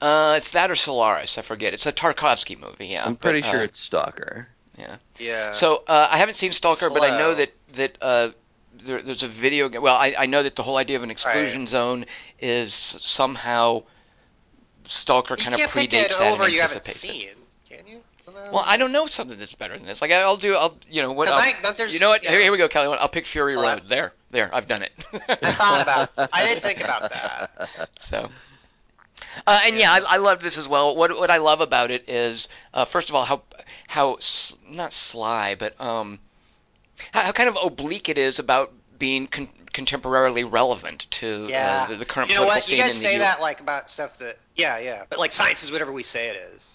Uh, 0.00 0.34
it's 0.38 0.52
that 0.52 0.70
or 0.70 0.76
Solaris. 0.76 1.36
I 1.36 1.42
forget. 1.42 1.74
It's 1.74 1.84
a 1.86 1.92
Tarkovsky 1.92 2.58
movie. 2.58 2.86
Yeah, 2.86 3.04
I'm 3.04 3.16
pretty 3.16 3.42
but, 3.42 3.50
sure 3.50 3.60
uh, 3.60 3.64
it's 3.64 3.78
Stalker. 3.80 4.48
Yeah. 4.78 4.96
Yeah. 5.18 5.52
So 5.52 5.82
uh, 5.86 6.08
I 6.10 6.16
haven't 6.18 6.34
seen 6.36 6.52
Stalker, 6.52 6.88
but 6.88 7.02
I 7.02 7.18
know 7.18 7.34
that 7.34 7.52
that 7.74 7.98
uh, 8.00 8.30
there, 8.72 9.02
there's 9.02 9.22
a 9.22 9.28
video. 9.28 9.68
ga- 9.68 9.80
Well, 9.80 9.94
I, 9.96 10.14
I 10.18 10.26
know 10.26 10.42
that 10.42 10.56
the 10.56 10.62
whole 10.62 10.78
idea 10.78 10.96
of 10.96 11.02
an 11.02 11.10
exclusion 11.10 11.66
zone 11.66 12.06
is 12.40 12.72
somehow 12.72 13.82
Stalker 14.84 15.34
you 15.36 15.44
kind 15.44 15.54
of 15.54 15.60
can't 15.60 15.70
pick 15.72 15.90
predates 15.90 16.04
it 16.06 16.18
that 16.18 16.32
over 16.32 16.44
and 16.44 16.52
you 16.54 16.60
haven't 16.62 16.78
anticipates 16.78 17.04
it. 17.04 17.08
seen, 17.10 17.28
can 17.68 17.86
you? 17.86 18.00
Well, 18.26 18.62
I 18.64 18.76
don't 18.76 18.92
know 18.92 19.06
something 19.06 19.38
that's 19.38 19.54
better 19.54 19.76
than 19.76 19.86
this. 19.86 20.00
Like 20.00 20.10
I'll 20.12 20.36
do, 20.36 20.54
I'll 20.54 20.76
you 20.88 21.02
know 21.02 21.12
what? 21.12 21.28
I- 21.28 21.54
you 21.88 21.98
know 22.00 22.10
what? 22.10 22.22
yeah. 22.22 22.30
Here, 22.30 22.40
here 22.40 22.52
we 22.52 22.58
go, 22.58 22.68
Kelly. 22.68 22.96
I'll 22.98 23.08
pick 23.08 23.26
Fury 23.26 23.56
Well, 23.56 23.66
I- 23.66 23.74
Road. 23.74 23.82
There, 23.88 24.12
there. 24.30 24.50
I've 24.54 24.66
done 24.68 24.82
it. 24.82 24.92
I 25.28 25.52
thought 25.52 25.80
about. 25.82 26.10
I 26.32 26.44
didn't 26.44 26.62
think 26.62 26.80
about 26.80 27.10
that. 27.10 27.88
So, 27.98 28.28
uh, 29.46 29.60
and 29.64 29.76
yeah, 29.76 29.92
I, 29.92 29.98
I 30.00 30.16
love 30.18 30.40
this 30.42 30.56
as 30.58 30.68
well. 30.68 30.94
What 30.96 31.16
what 31.18 31.30
I 31.30 31.38
love 31.38 31.60
about 31.60 31.90
it 31.90 32.08
is, 32.08 32.48
uh, 32.74 32.84
first 32.84 33.08
of 33.08 33.14
all, 33.14 33.24
how 33.24 33.42
how 33.88 34.14
s- 34.14 34.54
not 34.68 34.92
sly, 34.92 35.54
but 35.56 35.80
um, 35.80 36.18
how, 37.12 37.22
how 37.22 37.32
kind 37.32 37.48
of 37.48 37.56
oblique 37.62 38.08
it 38.08 38.18
is 38.18 38.38
about 38.38 38.72
being 38.98 39.26
con- 39.26 39.48
contemporarily 39.72 40.50
relevant 40.50 41.06
to 41.10 41.46
Yeah. 41.48 41.82
uh, 41.84 41.88
the, 41.88 41.96
the 41.96 42.04
current 42.04 42.28
You 42.28 42.36
know 42.36 42.42
political 42.42 42.56
what? 42.58 42.64
scene 42.64 42.76
You 42.78 42.82
guys 42.84 42.94
say 42.96 43.12
U- 43.14 43.18
that 43.20 43.40
like 43.40 43.60
about 43.60 43.88
stuff 43.90 44.18
that. 44.18 44.38
Yeah, 44.56 44.78
yeah. 44.78 45.04
But 45.08 45.18
like 45.18 45.32
science 45.32 45.62
is 45.62 45.72
whatever 45.72 45.90
we 45.92 46.02
say 46.02 46.28
it 46.28 46.36
is. 46.54 46.74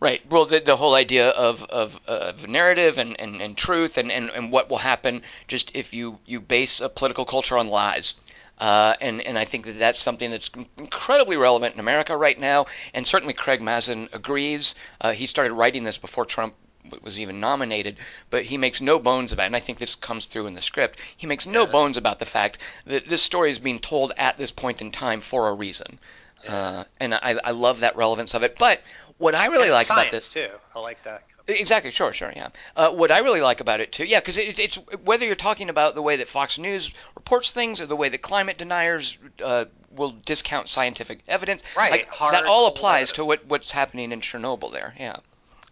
Right. 0.00 0.20
Well, 0.30 0.46
the, 0.46 0.60
the 0.60 0.76
whole 0.76 0.94
idea 0.94 1.28
of, 1.28 1.62
of, 1.64 1.98
of 2.06 2.48
narrative 2.48 2.98
and, 2.98 3.18
and, 3.20 3.40
and 3.40 3.56
truth 3.56 3.98
and, 3.98 4.10
and, 4.10 4.30
and 4.30 4.50
what 4.50 4.68
will 4.68 4.78
happen 4.78 5.22
just 5.46 5.70
if 5.74 5.94
you, 5.94 6.18
you 6.26 6.40
base 6.40 6.80
a 6.80 6.88
political 6.88 7.24
culture 7.24 7.58
on 7.58 7.68
lies. 7.68 8.14
Uh, 8.58 8.94
and, 9.00 9.20
and 9.20 9.38
I 9.38 9.44
think 9.44 9.66
that 9.66 9.78
that's 9.78 10.00
something 10.00 10.30
that's 10.30 10.50
incredibly 10.76 11.36
relevant 11.36 11.74
in 11.74 11.80
America 11.80 12.16
right 12.16 12.38
now. 12.38 12.66
And 12.92 13.06
certainly 13.06 13.34
Craig 13.34 13.60
Mazin 13.60 14.08
agrees. 14.12 14.74
Uh, 15.00 15.12
he 15.12 15.26
started 15.26 15.52
writing 15.52 15.84
this 15.84 15.98
before 15.98 16.24
Trump 16.24 16.54
was 17.02 17.20
even 17.20 17.38
nominated, 17.38 17.98
but 18.30 18.44
he 18.44 18.56
makes 18.56 18.80
no 18.80 18.98
bones 18.98 19.32
about 19.32 19.44
it. 19.44 19.46
And 19.46 19.56
I 19.56 19.60
think 19.60 19.78
this 19.78 19.94
comes 19.94 20.26
through 20.26 20.46
in 20.46 20.54
the 20.54 20.60
script. 20.60 20.98
He 21.16 21.26
makes 21.26 21.46
no 21.46 21.66
bones 21.66 21.96
about 21.96 22.18
the 22.18 22.26
fact 22.26 22.58
that 22.86 23.08
this 23.08 23.22
story 23.22 23.50
is 23.50 23.58
being 23.58 23.78
told 23.78 24.12
at 24.16 24.38
this 24.38 24.50
point 24.50 24.80
in 24.80 24.90
time 24.90 25.20
for 25.20 25.48
a 25.48 25.54
reason. 25.54 25.98
Uh, 26.46 26.84
and 27.00 27.14
I, 27.14 27.36
I 27.44 27.50
love 27.50 27.80
that 27.80 27.96
relevance 27.96 28.34
of 28.34 28.42
it. 28.42 28.56
But 28.58 28.80
what 29.18 29.34
I 29.34 29.46
really 29.46 29.64
And 29.68 29.72
like 29.74 29.86
about 29.90 30.10
this. 30.10 30.32
too. 30.32 30.48
I 30.74 30.80
like 30.80 31.02
that. 31.04 31.22
Exactly. 31.46 31.90
Sure. 31.90 32.12
Sure. 32.12 32.30
Yeah. 32.34 32.48
Uh, 32.76 32.90
what 32.90 33.10
I 33.10 33.18
really 33.20 33.40
like 33.40 33.60
about 33.60 33.80
it 33.80 33.90
too, 33.92 34.04
yeah, 34.04 34.20
because 34.20 34.36
it, 34.38 34.58
it's 34.58 34.74
whether 35.04 35.24
you're 35.24 35.34
talking 35.34 35.70
about 35.70 35.94
the 35.94 36.02
way 36.02 36.16
that 36.16 36.28
Fox 36.28 36.58
News 36.58 36.92
reports 37.14 37.50
things 37.52 37.80
or 37.80 37.86
the 37.86 37.96
way 37.96 38.10
that 38.10 38.20
climate 38.20 38.58
deniers 38.58 39.16
uh, 39.42 39.64
will 39.90 40.10
discount 40.26 40.68
scientific 40.68 41.20
evidence, 41.26 41.62
Right, 41.76 41.90
like, 41.90 42.08
hard 42.08 42.34
that 42.34 42.44
all 42.44 42.66
applies 42.68 43.12
to 43.12 43.24
what 43.24 43.46
what's 43.46 43.70
happening 43.70 44.12
in 44.12 44.20
Chernobyl. 44.20 44.72
There. 44.72 44.94
Yeah. 44.98 45.16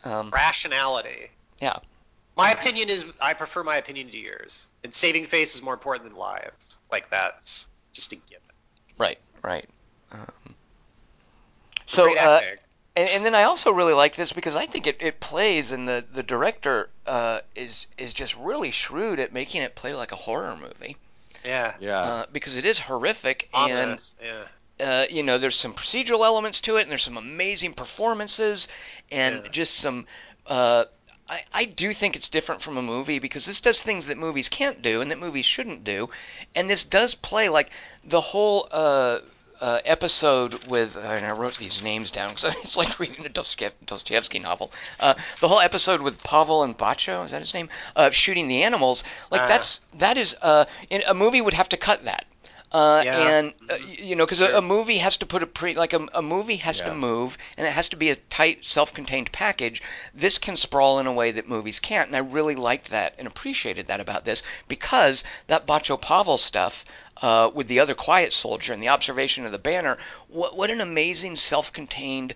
Um, 0.05 0.31
Rationality. 0.31 1.29
yeah. 1.61 1.79
My 2.39 2.51
opinion 2.53 2.89
is 2.91 3.05
I 3.21 3.33
prefer 3.35 3.63
my 3.63 3.77
opinion 3.77 4.09
to 4.11 4.19
yours. 4.19 4.69
And 4.85 4.93
saving 4.95 5.27
face 5.27 5.55
is 5.55 5.63
more 5.63 5.73
important 5.75 6.09
than 6.09 6.17
lives. 6.19 6.79
Like 6.93 7.11
that's 7.11 7.69
just 7.93 8.13
a 8.13 8.17
given. 8.17 8.43
Right. 8.99 9.19
Right. 9.43 9.69
Um, 10.13 10.55
so. 11.87 12.17
Uh. 12.19 12.41
And, 12.97 13.09
and 13.11 13.25
then 13.25 13.35
I 13.35 13.45
also 13.45 13.71
really 13.73 13.93
like 13.93 14.17
this 14.17 14.33
because 14.33 14.57
I 14.57 14.67
think 14.67 14.87
it, 14.87 14.97
it 15.01 15.21
plays, 15.21 15.73
and 15.73 15.87
the 15.87 16.05
the 16.13 16.23
director 16.23 16.89
uh, 17.07 17.41
is 17.55 17.87
is 17.99 18.13
just 18.13 18.37
really 18.37 18.71
shrewd 18.71 19.21
at 19.21 19.33
making 19.33 19.63
it 19.63 19.75
play 19.77 19.95
like 19.95 20.13
a 20.13 20.17
horror 20.17 20.57
movie. 20.57 20.97
yeah. 21.45 21.75
Yeah. 21.79 22.01
Uh, 22.01 22.27
because 22.33 22.57
it 22.57 22.65
is 22.65 22.79
horrific 22.79 23.49
and 23.53 24.03
Yeah. 24.23 24.45
uh, 24.81 25.07
you 25.11 25.23
know, 25.23 25.39
there's 25.39 25.57
some 25.57 25.73
procedural 25.75 26.25
elements 26.25 26.61
to 26.63 26.77
it, 26.77 26.83
and 26.83 26.91
there's 26.91 27.05
some 27.05 27.17
amazing 27.17 27.75
performances, 27.75 28.69
and 29.11 29.43
Yeah. 29.45 29.51
just 29.51 29.75
some. 29.77 30.07
Uh, 30.47 30.85
I, 31.29 31.43
I 31.53 31.65
do 31.65 31.93
think 31.93 32.15
it's 32.15 32.29
different 32.29 32.63
from 32.63 32.77
a 32.77 32.83
movie 32.83 33.19
because 33.19 33.45
this 33.47 33.61
does 33.61 33.83
things 33.83 34.07
that 34.07 34.17
movies 34.17 34.49
can't 34.49 34.81
do 34.81 35.01
and 35.01 35.11
that 35.11 35.19
movies 35.19 35.45
shouldn't 35.45 35.83
do, 35.83 36.09
and 36.55 36.71
this 36.71 36.85
does 36.85 37.15
play 37.17 37.49
like 37.49 37.71
the 38.05 38.21
whole 38.21 38.69
uh, 38.71 39.19
uh, 39.61 39.81
episode 39.85 40.67
with. 40.67 40.97
And 40.97 41.25
I 41.27 41.33
wrote 41.33 41.57
these 41.59 41.83
names 41.83 42.11
down 42.11 42.35
because 42.35 42.55
it's 42.65 42.77
like 42.83 42.99
reading 42.99 43.25
a 43.27 43.29
Dostoevsky 43.29 44.39
novel. 44.39 44.71
Uh, 45.01 45.15
the 45.41 45.49
whole 45.49 45.61
episode 45.61 46.01
with 46.01 46.23
Pavel 46.23 46.63
and 46.63 46.77
Bacho, 46.77 47.25
is 47.25 47.31
that 47.31 47.41
his 47.41 47.55
name? 47.55 47.69
Uh, 47.95 48.11
shooting 48.11 48.49
the 48.49 48.63
animals. 48.63 49.05
Like 49.31 49.43
Ah. 49.43 49.49
that's 49.49 49.81
that 49.99 50.17
is 50.17 50.37
uh, 50.43 50.65
in, 50.91 51.03
a 51.07 51.15
movie 51.15 51.41
would 51.41 51.55
have 51.55 51.69
to 51.71 51.77
cut 51.77 52.05
that. 52.05 52.27
Uh, 52.73 53.01
Yeah. 53.05 53.29
and 53.39 53.55
uh, 53.71 53.77
you 53.77 54.17
know, 54.17 54.27
because 54.27 54.41
a, 54.41 54.57
a 54.59 54.61
movie 54.61 54.99
has 54.99 55.17
to 55.19 55.25
put 55.27 55.41
a 55.43 55.47
pre 55.47 55.75
like 55.75 55.93
a, 55.93 56.05
a 56.13 56.21
movie 56.21 56.57
has 56.57 56.81
to 56.81 56.93
move, 56.93 57.39
and 57.57 57.65
it 57.67 57.71
has 57.71 57.89
to 57.91 57.97
be 57.97 58.11
a 58.11 58.17
tight, 58.17 58.65
self-contained 58.65 59.31
package. 59.31 59.81
This 60.13 60.37
can 60.37 60.57
sprawl 60.57 60.99
in 60.99 61.07
a 61.07 61.13
way 61.13 61.31
that 61.31 61.49
movies 61.49 61.79
can't, 61.79 62.09
and 62.09 62.17
I 62.17 62.19
really 62.19 62.57
liked 62.57 62.91
that 62.91 63.15
and 63.19 63.27
appreciated 63.29 63.87
that 63.87 64.01
about 64.01 64.25
this 64.25 64.43
because 64.67 65.23
that 65.47 65.65
Bacho 65.65 65.99
Pavel 65.99 66.39
stuff 66.39 66.85
uh, 67.23 67.51
with 67.55 67.69
the 67.69 67.81
other 67.81 67.95
quiet 67.95 68.33
soldier 68.33 68.73
and 68.73 68.83
the 68.83 68.89
observation 68.89 69.45
of 69.47 69.53
the 69.53 69.59
banner. 69.59 69.97
What 70.29 70.57
what 70.57 70.71
an 70.71 70.81
amazing, 70.81 71.37
self-contained 71.37 72.35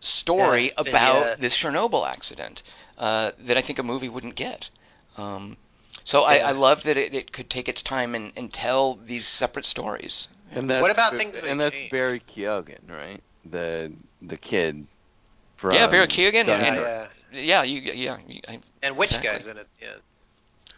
story 0.00 0.66
Yeah, 0.66 0.72
about 0.76 1.26
yeah. 1.26 1.34
this 1.38 1.56
Chernobyl 1.56 2.08
accident 2.08 2.62
uh, 2.98 3.32
that 3.40 3.56
I 3.56 3.62
think 3.62 3.78
a 3.78 3.82
movie 3.82 4.08
wouldn't 4.08 4.34
get. 4.34 4.70
Um, 5.16 5.56
so 6.04 6.22
I, 6.22 6.36
Yeah. 6.36 6.48
I 6.48 6.52
love 6.52 6.84
that 6.84 6.96
it, 6.96 7.14
it 7.14 7.32
could 7.32 7.50
take 7.50 7.68
its 7.68 7.82
time 7.82 8.14
and, 8.14 8.32
and 8.36 8.52
tell 8.52 8.94
these 8.94 9.26
separate 9.26 9.64
stories. 9.64 10.28
And 10.52 10.70
that's, 10.70 10.82
What 10.82 10.90
about 10.90 11.12
things 11.14 11.42
and 11.44 11.60
that's 11.60 11.74
changed? 11.74 11.92
Barry 11.92 12.20
Keoghan, 12.20 12.88
right? 12.88 13.20
The 13.44 13.92
the 14.22 14.36
kid 14.36 14.86
from 15.56 15.74
yeah, 15.74 15.86
Barry 15.88 16.06
Keoghan 16.06 16.46
Yeah, 16.46 16.54
and, 16.54 16.76
yeah. 16.76 17.06
yeah, 17.32 17.62
you 17.62 17.80
yeah, 17.80 18.18
you, 18.26 18.40
I, 18.48 18.60
And 18.82 18.96
which 18.96 19.10
Exactly. 19.10 19.30
guy's 19.30 19.46
in 19.48 19.56
it? 19.58 19.66
Yeah. 19.82 19.94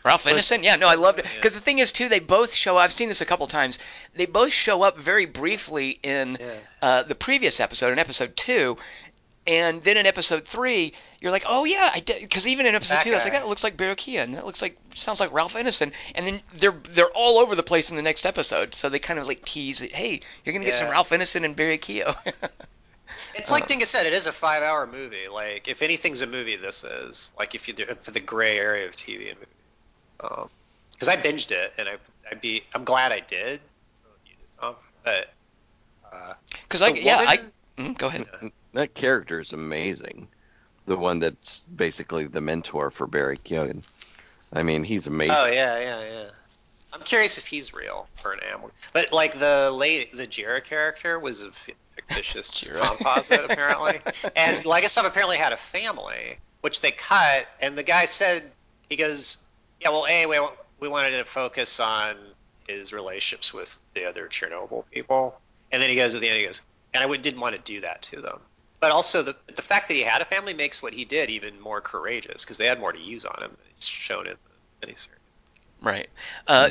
Ralph 0.05 0.24
Ineson. 0.24 0.62
Yeah, 0.64 0.76
no, 0.76 0.88
I 0.88 0.94
loved 0.94 1.18
it 1.18 1.24
Yeah. 1.26 1.30
because 1.36 1.55
the 1.55 1.61
thing 1.61 1.78
is 1.78 1.92
too, 1.92 2.09
they 2.09 2.20
both 2.20 2.55
show. 2.55 2.76
I've 2.78 2.92
seen 2.92 3.09
this 3.09 3.20
a 3.20 3.26
couple 3.26 3.46
times. 3.46 3.78
They 4.14 4.26
both 4.26 4.53
show 4.53 4.82
up 4.82 4.98
very 4.98 5.26
briefly 5.26 5.98
in 6.03 6.38
Yeah. 6.40 6.55
uh, 6.82 7.03
the 7.03 7.14
previous 7.14 7.61
episode, 7.61 7.92
in 7.92 7.98
episode 7.98 8.36
two, 8.36 8.78
and 9.46 9.82
then 9.82 9.96
in 9.96 10.07
episode 10.07 10.46
three, 10.46 10.92
you're 11.20 11.32
like, 11.32 11.44
oh 11.46 11.64
yeah, 11.64 11.90
I 11.92 12.01
did. 12.01 12.22
Because 12.22 12.46
even 12.46 12.66
in 12.66 12.74
episode 12.74 12.94
That 12.94 13.05
two, 13.05 13.11
I 13.12 13.14
was 13.16 13.24
like, 13.24 13.32
guy. 13.32 13.40
that 13.40 13.48
looks 13.48 13.64
like 13.64 13.76
Barry 13.76 13.96
and 14.16 14.34
That 14.34 14.46
looks 14.46 14.62
like 14.62 14.76
sounds 14.94 15.20
like 15.20 15.32
Ralph 15.32 15.55
Ineson. 15.55 15.92
And 16.14 16.26
then 16.26 16.40
they're 16.55 16.76
they're 16.90 17.11
all 17.11 17.38
over 17.38 17.55
the 17.55 17.62
place 17.62 17.90
in 17.90 17.96
the 17.96 18.03
next 18.03 18.24
episode. 18.24 18.74
So 18.74 18.88
they 18.88 18.98
kind 18.98 19.18
of 19.18 19.26
like 19.26 19.44
tease 19.44 19.82
it. 19.82 19.94
Hey, 19.94 20.20
you're 20.44 20.53
gonna 20.53 20.64
get 20.64 20.74
some 20.76 20.88
Ralph 20.90 21.11
Ineson 21.11 21.44
and 21.44 21.55
Barry 21.57 21.78
Keoghan. 21.78 22.16
It's 23.34 23.51
like 23.51 23.66
Dingus 23.66 23.90
said, 23.90 24.07
it 24.07 24.12
is 24.12 24.26
a 24.26 24.32
five-hour 24.32 24.86
movie. 24.86 25.28
Like, 25.32 25.68
if 25.68 25.82
anything's 25.82 26.22
a 26.22 26.26
movie, 26.26 26.57
this 26.57 26.84
is. 26.84 27.32
Like, 27.38 27.55
if 27.55 27.68
you 27.68 27.74
do 27.74 27.82
it 27.84 28.03
for 28.05 28.11
the 28.12 28.20
gray 28.20 28.57
area 28.59 28.86
of 28.86 28.94
TV 28.96 29.28
and 29.30 29.38
movies. 29.38 29.55
Because 30.20 31.08
I 31.08 31.16
binged 31.16 31.50
it, 31.50 31.72
and 31.78 31.88
I, 31.88 31.96
I 32.30 32.34
be, 32.34 32.62
I'm 32.74 32.84
glad 32.84 33.12
I 33.12 33.20
did. 33.20 33.60
Um, 34.62 34.74
but 35.04 35.32
uh, 36.12 36.34
Because 36.62 36.82
I 36.82 36.92
The 36.92 37.00
yeah, 37.00 37.24
I 37.26 37.40
mm, 37.78 37.96
go 37.96 38.08
ahead. 38.08 38.26
That 38.74 38.94
character 38.94 39.40
is 39.40 39.52
amazing. 39.52 40.28
The 40.86 40.96
one 40.96 41.20
that's 41.20 41.60
basically 41.74 42.26
the 42.26 42.40
mentor 42.40 42.90
for 42.90 43.06
Barry 43.06 43.38
Keoghan. 43.38 43.82
I 44.52 44.62
mean, 44.62 44.84
he's 44.84 45.06
amazing. 45.06 45.36
oh 45.38 45.46
yeah, 45.46 45.78
yeah, 45.78 46.00
yeah. 46.00 46.30
I'm 46.92 47.02
curious 47.02 47.38
if 47.38 47.46
he's 47.46 47.72
real 47.72 48.08
or 48.24 48.32
an 48.32 48.40
animal. 48.48 48.70
But 48.92 49.12
like 49.12 49.38
the 49.38 49.70
late, 49.72 50.12
the 50.12 50.26
Jira 50.26 50.62
character 50.62 51.18
was 51.18 51.42
a 51.42 51.52
fictitious 51.52 52.68
composite 52.68 53.44
apparently, 53.48 54.00
and 54.36 54.64
Legasov 54.64 55.06
apparently 55.06 55.36
had 55.36 55.52
a 55.52 55.56
family, 55.56 56.38
which 56.62 56.80
they 56.80 56.90
cut. 56.90 57.46
And 57.60 57.78
the 57.78 57.84
guy 57.84 58.06
said, 58.06 58.42
he 58.88 58.96
goes, 58.96 59.38
yeah, 59.81 59.91
well, 59.91 60.07
a 60.07 60.26
we 60.26 60.39
we 60.81 60.89
wanted 60.89 61.11
to 61.18 61.24
focus 61.24 61.81
on 61.81 62.16
his 62.68 62.93
relationships 62.93 63.53
with 63.53 63.78
the 63.95 64.07
other 64.07 64.28
Chernobyl 64.28 64.85
people, 64.91 65.39
and 65.72 65.83
then 65.83 65.91
he 65.91 65.97
goes 65.97 66.14
at 66.14 66.20
the 66.20 66.28
end, 66.28 66.39
he 66.39 66.47
goes, 66.47 66.62
and 66.95 67.03
I 67.03 67.07
would, 67.07 67.22
didn't 67.22 67.41
want 67.41 67.55
to 67.55 67.61
do 67.61 67.81
that 67.83 68.03
to 68.03 68.20
them. 68.20 68.41
But 68.81 68.93
also 68.93 69.22
the 69.22 69.37
the 69.55 69.62
fact 69.62 69.89
that 69.89 69.95
he 69.95 70.03
had 70.03 70.22
a 70.22 70.24
family 70.24 70.55
makes 70.55 70.83
what 70.83 70.95
he 70.95 71.05
did 71.05 71.31
even 71.31 71.61
more 71.61 71.81
courageous 71.81 72.45
because 72.45 72.59
they 72.59 72.66
had 72.66 72.81
more 72.81 72.93
to 72.93 73.01
use 73.01 73.24
on 73.24 73.43
him. 73.43 73.57
It's 73.70 73.87
shown 73.87 74.26
in 74.26 74.37
the 74.81 74.87
miniseries. 74.87 75.09
Right. 75.83 76.09
Uh, 76.47 76.70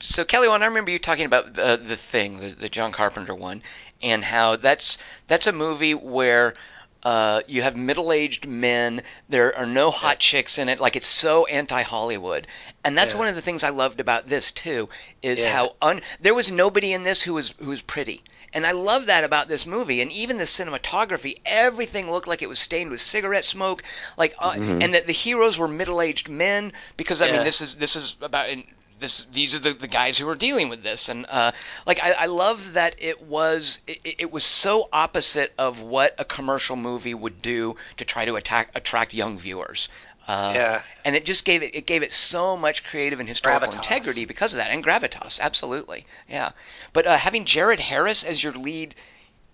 so 0.00 0.24
Kelly, 0.24 0.48
one, 0.48 0.62
I 0.62 0.66
remember 0.66 0.90
you 0.90 0.98
talking 0.98 1.26
about 1.26 1.54
the 1.54 1.80
the 1.82 1.96
thing, 1.96 2.38
the, 2.38 2.50
the 2.50 2.68
John 2.68 2.92
Carpenter 2.92 3.34
one, 3.34 3.62
and 4.02 4.24
how 4.24 4.56
that's 4.56 4.98
that's 5.28 5.46
a 5.46 5.52
movie 5.52 5.94
where 5.94 6.54
uh, 7.02 7.42
you 7.46 7.62
have 7.62 7.76
middle-aged 7.76 8.46
men. 8.46 9.02
There 9.28 9.56
are 9.56 9.66
no 9.66 9.90
hot 9.90 10.18
chicks 10.18 10.58
in 10.58 10.68
it. 10.68 10.80
Like 10.80 10.96
it's 10.96 11.06
so 11.06 11.46
anti-Hollywood, 11.46 12.46
and 12.84 12.96
that's 12.96 13.12
Yeah. 13.12 13.18
one 13.18 13.28
of 13.28 13.34
the 13.34 13.42
things 13.42 13.64
I 13.64 13.70
loved 13.70 14.00
about 14.00 14.28
this 14.28 14.50
too. 14.50 14.88
Is 15.22 15.40
Yeah. 15.40 15.52
how 15.52 15.76
un 15.82 16.02
there 16.20 16.34
was 16.34 16.50
nobody 16.52 16.92
in 16.92 17.02
this 17.02 17.22
who 17.22 17.34
was 17.34 17.54
who 17.58 17.70
was 17.70 17.82
pretty. 17.82 18.22
And 18.54 18.66
I 18.66 18.72
love 18.72 19.06
that 19.06 19.24
about 19.24 19.48
this 19.48 19.64
movie, 19.64 20.02
and 20.02 20.12
even 20.12 20.36
the 20.36 20.44
cinematography. 20.44 21.40
Everything 21.46 22.10
looked 22.10 22.28
like 22.28 22.42
it 22.42 22.50
was 22.50 22.58
stained 22.58 22.90
with 22.90 23.00
cigarette 23.00 23.46
smoke, 23.46 23.82
like, 24.18 24.34
uh, 24.38 24.52
and 24.58 24.92
that 24.92 25.06
the 25.06 25.12
heroes 25.14 25.56
were 25.56 25.68
middle-aged 25.68 26.28
men. 26.28 26.74
Because 26.98 27.22
I 27.22 27.32
mean, 27.32 27.44
this 27.44 27.62
is 27.62 27.76
this 27.76 27.96
is 27.96 28.16
about 28.20 28.50
and 28.50 28.64
this. 29.02 29.26
These 29.30 29.54
are 29.54 29.58
the, 29.58 29.74
the 29.74 29.86
guys 29.86 30.16
who 30.16 30.26
are 30.28 30.34
dealing 30.34 30.70
with 30.70 30.82
this, 30.82 31.10
and 31.10 31.26
uh, 31.28 31.52
like 31.86 32.00
I, 32.02 32.12
I 32.12 32.26
love 32.26 32.72
that 32.72 32.94
it 32.98 33.20
was 33.22 33.80
it, 33.86 34.00
it 34.04 34.32
was 34.32 34.44
so 34.44 34.88
opposite 34.92 35.52
of 35.58 35.82
what 35.82 36.14
a 36.18 36.24
commercial 36.24 36.76
movie 36.76 37.12
would 37.12 37.42
do 37.42 37.76
to 37.98 38.06
try 38.06 38.24
to 38.24 38.36
attack 38.36 38.70
attract 38.74 39.12
young 39.12 39.38
viewers. 39.38 39.90
Uh, 40.26 40.52
Yeah. 40.54 40.82
and 41.04 41.16
it 41.16 41.24
just 41.26 41.44
gave 41.44 41.62
it 41.62 41.74
it 41.74 41.84
gave 41.84 42.02
it 42.02 42.12
so 42.12 42.56
much 42.56 42.84
creative 42.84 43.20
and 43.20 43.28
historical 43.28 43.68
Gravitas. 43.68 43.74
integrity 43.76 44.24
because 44.24 44.54
of 44.54 44.58
that, 44.58 44.70
and 44.70 44.82
gravitas, 44.82 45.38
absolutely, 45.40 46.06
yeah. 46.28 46.52
But 46.94 47.06
uh, 47.06 47.16
having 47.18 47.44
Jared 47.44 47.80
Harris 47.80 48.22
as 48.24 48.42
your 48.42 48.52
lead 48.52 48.94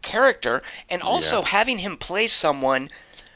character, 0.02 0.62
and 0.88 1.02
also 1.02 1.40
Yeah. 1.40 1.48
having 1.48 1.78
him 1.78 1.96
play 1.96 2.28
someone 2.28 2.90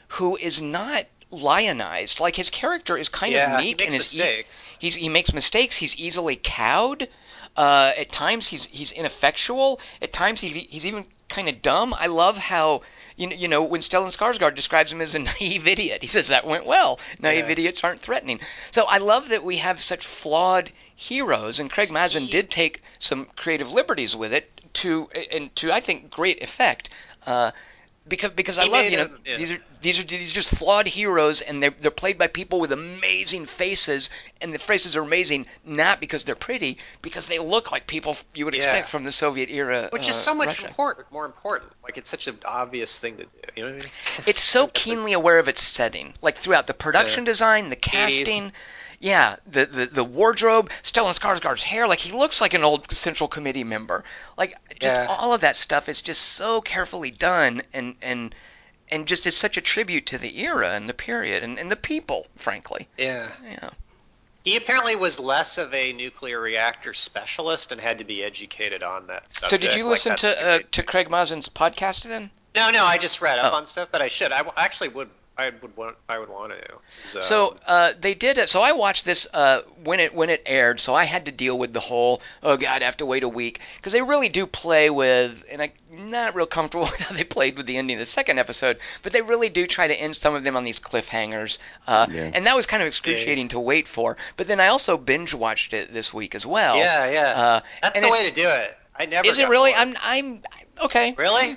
who 0.09 0.37
is 0.37 0.61
not 0.63 1.07
lionized, 1.33 2.21
like 2.21 2.37
his 2.37 2.51
character 2.51 2.97
is 2.97 3.09
kind 3.09 3.33
yeah, 3.33 3.57
of 3.57 3.61
he 3.61 3.69
meek 3.69 3.79
makes 3.81 3.93
and 3.95 4.03
is 4.03 4.21
e- 4.21 4.45
he's 4.79 4.95
he 4.95 5.09
makes 5.09 5.33
mistakes. 5.33 5.77
He's 5.77 5.97
easily 5.97 6.37
cowed. 6.37 7.09
Uh, 7.57 7.93
at 7.97 8.11
times 8.13 8.49
he's 8.49 8.67
he's 8.67 8.93
ineffectual. 8.93 9.81
At 10.01 10.13
times 10.13 10.41
he, 10.41 10.49
he's 10.49 10.87
even 10.87 11.05
kind 11.29 11.49
of 11.49 11.63
dumb. 11.63 11.95
I 11.99 12.07
love 12.07 12.37
how 12.39 12.83
you 13.17 13.27
know, 13.27 13.37
you 13.37 13.49
know 13.49 13.63
when 13.65 13.81
Stellan 13.81 14.15
Skarsgård 14.17 14.55
describes 14.55 14.93
him 14.93 15.01
as 15.01 15.15
a 15.15 15.19
naive 15.41 15.67
idiot, 15.67 16.03
he 16.03 16.09
says 16.09 16.29
that 16.29 16.47
went 16.47 16.67
well. 16.67 17.01
Naive 17.19 17.47
Yeah. 17.47 17.53
idiots 17.53 17.83
aren't 17.83 18.01
threatening. 18.01 18.41
So 18.71 18.85
I 18.85 18.99
love 18.99 19.29
that 19.31 19.43
we 19.45 19.59
have 19.59 19.81
such 19.81 20.07
flawed 20.07 20.71
heroes, 20.95 21.59
and 21.59 21.71
Craig 21.71 21.91
Mazin 21.91 22.27
did 22.27 22.51
take 22.51 22.83
some 22.99 23.27
creative 23.37 23.73
liberties 23.73 24.15
with 24.15 24.33
it 24.33 24.51
to 24.75 25.09
and 25.31 25.55
to 25.57 25.73
I 25.73 25.81
think 25.81 26.11
great 26.11 26.43
effect. 26.43 26.91
Uh, 27.27 27.51
because 28.07 28.33
because 28.33 28.59
I 28.59 28.65
He 28.65 28.71
love 28.71 28.85
you 28.87 28.97
know 28.97 29.11
yeah. 29.25 29.37
these 29.37 29.53
are 29.53 29.59
these 29.81 30.01
are 30.01 30.03
these 30.05 30.33
are 30.33 30.35
just 30.35 30.51
flawed 30.55 30.87
heroes 30.87 31.41
and 31.41 31.63
they're 31.63 31.71
they're 31.71 31.91
played 31.91 32.19
by 32.19 32.27
people 32.27 32.61
with 32.61 32.73
amazing 32.73 33.47
faces 33.47 34.11
and 34.41 34.53
the 34.53 34.59
faces 34.59 34.97
are 34.97 35.03
amazing 35.03 35.47
not 35.65 36.01
because 36.01 36.25
they're 36.25 36.35
pretty 36.35 36.79
because 37.01 37.27
they 37.27 37.39
look 37.39 37.71
like 37.71 37.87
people 37.87 38.17
you 38.35 38.45
would 38.45 38.55
Yeah. 38.55 38.63
expect 38.63 38.89
from 38.89 39.05
the 39.05 39.13
Soviet 39.13 39.51
era 39.51 39.89
Which 39.93 40.07
uh, 40.07 40.11
is 40.11 40.17
so 40.17 40.35
much 40.35 40.63
important, 40.63 41.11
more 41.13 41.27
important. 41.27 41.71
Like 41.83 41.97
it's 41.97 42.11
such 42.11 42.27
an 42.27 42.39
obvious 42.45 42.99
thing 42.99 43.17
to 43.19 43.25
do. 43.25 43.31
You 43.57 43.63
know 43.65 43.71
what 43.71 43.81
I 43.81 43.85
mean? 43.85 43.93
It's 44.27 44.43
so 44.43 44.67
keenly 44.75 45.13
aware 45.13 45.39
of 45.39 45.49
its 45.49 45.63
setting, 45.63 46.15
like 46.23 46.37
throughout 46.37 46.67
the 46.67 46.75
production 46.75 47.25
design, 47.25 47.71
the 47.71 47.77
80s. 47.77 48.53
Yeah, 49.03 49.37
the, 49.47 49.67
the 49.67 49.87
the 49.87 50.05
wardrobe, 50.05 50.71
Stellan 50.83 51.13
Skarsgård's 51.19 51.63
hair, 51.65 51.87
like 51.89 51.99
he 51.99 52.13
looks 52.13 52.41
like 52.41 52.55
an 52.55 52.63
old 52.65 52.91
Central 52.91 53.29
Committee 53.29 53.65
member. 53.65 54.05
Like 54.39 54.55
just 54.81 54.95
Yeah. 54.95 55.07
all 55.11 55.35
of 55.35 55.41
that 55.43 55.57
stuff 55.57 55.89
is 55.89 56.01
just 56.01 56.23
so 56.23 56.61
carefully 56.63 57.11
done 57.11 57.63
and 57.75 57.97
and 58.01 58.35
and 58.89 59.07
just 59.09 59.27
is 59.27 59.37
such 59.37 59.57
a 59.57 59.61
tribute 59.61 60.07
to 60.07 60.19
the 60.19 60.41
era 60.45 60.71
and 60.75 60.89
the 60.89 60.95
period 60.95 61.43
and, 61.43 61.59
and 61.59 61.69
the 61.71 61.77
people, 61.77 62.27
frankly. 62.37 62.89
yeah. 62.97 63.29
Yeah. 63.45 63.71
He 64.45 64.57
apparently 64.57 64.97
was 64.97 65.19
less 65.21 65.57
of 65.59 65.73
a 65.73 65.93
nuclear 65.93 66.41
reactor 66.41 66.93
specialist 66.95 67.71
and 67.73 67.81
had 67.81 67.99
to 67.99 68.05
be 68.05 68.25
educated 68.25 68.83
on 68.83 69.07
that 69.09 69.31
subject. 69.31 69.51
So 69.51 69.57
did 69.69 69.77
you 69.77 69.85
Like, 69.85 69.91
listen 69.93 70.17
to 70.17 70.47
uh, 70.47 70.59
to. 70.73 70.83
Craig 70.83 71.09
Mazin's 71.11 71.49
podcast 71.49 72.03
then? 72.03 72.31
No, 72.57 72.71
no, 72.71 72.85
I 72.85 72.99
just 72.99 73.21
read 73.21 73.39
up 73.39 73.53
Oh. 73.53 73.57
on 73.57 73.67
stuff, 73.67 73.89
but 73.93 74.03
I 74.03 74.09
should. 74.09 74.31
I 74.33 74.43
actually 74.57 74.89
would. 74.91 75.11
I 75.39 75.51
would 75.63 75.77
want. 75.77 75.97
I 76.09 76.19
would 76.19 76.29
want 76.29 76.53
to. 76.53 76.75
So, 77.03 77.21
So 77.23 77.57
uh, 77.67 77.93
they 77.99 78.13
did 78.15 78.37
it. 78.39 78.51
So 78.51 78.61
I 78.63 78.73
watched 78.73 79.05
this 79.07 79.27
uh, 79.33 79.63
when 79.83 79.99
it 79.99 80.15
when 80.15 80.29
it 80.31 80.43
aired. 80.45 80.79
So 80.81 80.95
I 80.95 81.05
had 81.05 81.25
to 81.27 81.33
deal 81.33 81.59
with 81.59 81.73
the 81.73 81.81
whole 81.81 82.21
oh 82.43 82.57
god, 82.59 82.83
I 82.83 82.85
have 82.85 82.99
to 82.99 83.07
wait 83.07 83.23
a 83.23 83.29
week 83.29 83.61
because 83.77 83.93
they 83.95 84.03
really 84.03 84.29
do 84.29 84.47
play 84.47 84.91
with, 84.91 85.43
and 85.51 85.63
I'm 85.63 85.73
not 85.91 86.35
real 86.35 86.47
comfortable 86.47 86.85
with 86.91 87.01
how 87.01 87.15
they 87.15 87.25
played 87.25 87.57
with 87.57 87.65
the 87.67 87.79
ending 87.79 87.97
of 87.97 88.01
the 88.01 88.07
second 88.07 88.39
episode. 88.39 88.79
But 89.03 89.13
they 89.13 89.23
really 89.23 89.49
do 89.49 89.67
try 89.67 89.89
to 89.89 89.95
end 89.95 90.17
some 90.17 90.35
of 90.35 90.45
them 90.45 90.55
on 90.57 90.65
these 90.65 90.79
cliffhangers, 90.79 91.59
uh, 91.87 92.07
Yeah. 92.11 92.31
and 92.35 92.47
that 92.47 92.55
was 92.55 92.67
kind 92.67 92.83
of 92.83 92.87
excruciating 92.87 93.49
to 93.49 93.61
wait 93.61 93.89
for. 93.89 94.17
But 94.37 94.49
then 94.49 94.61
I 94.61 94.67
also 94.69 94.97
binge 94.99 95.33
watched 95.35 95.73
it 95.73 95.93
this 95.95 96.13
week 96.13 96.35
as 96.35 96.45
well. 96.45 96.77
yeah, 96.77 97.11
yeah, 97.11 97.41
Uh, 97.41 97.61
that's 97.83 98.01
the 98.01 98.07
it- 98.09 98.13
way 98.13 98.29
to 98.29 98.35
do 98.35 98.49
it. 98.49 98.77
I 98.95 99.07
never. 99.07 99.27
Is 99.27 99.39
it 99.39 99.49
really? 99.49 99.71
bored. 99.73 99.81
I'm 99.81 99.97
I'm 100.03 100.43
okay. 100.85 101.15
Really? 101.17 101.57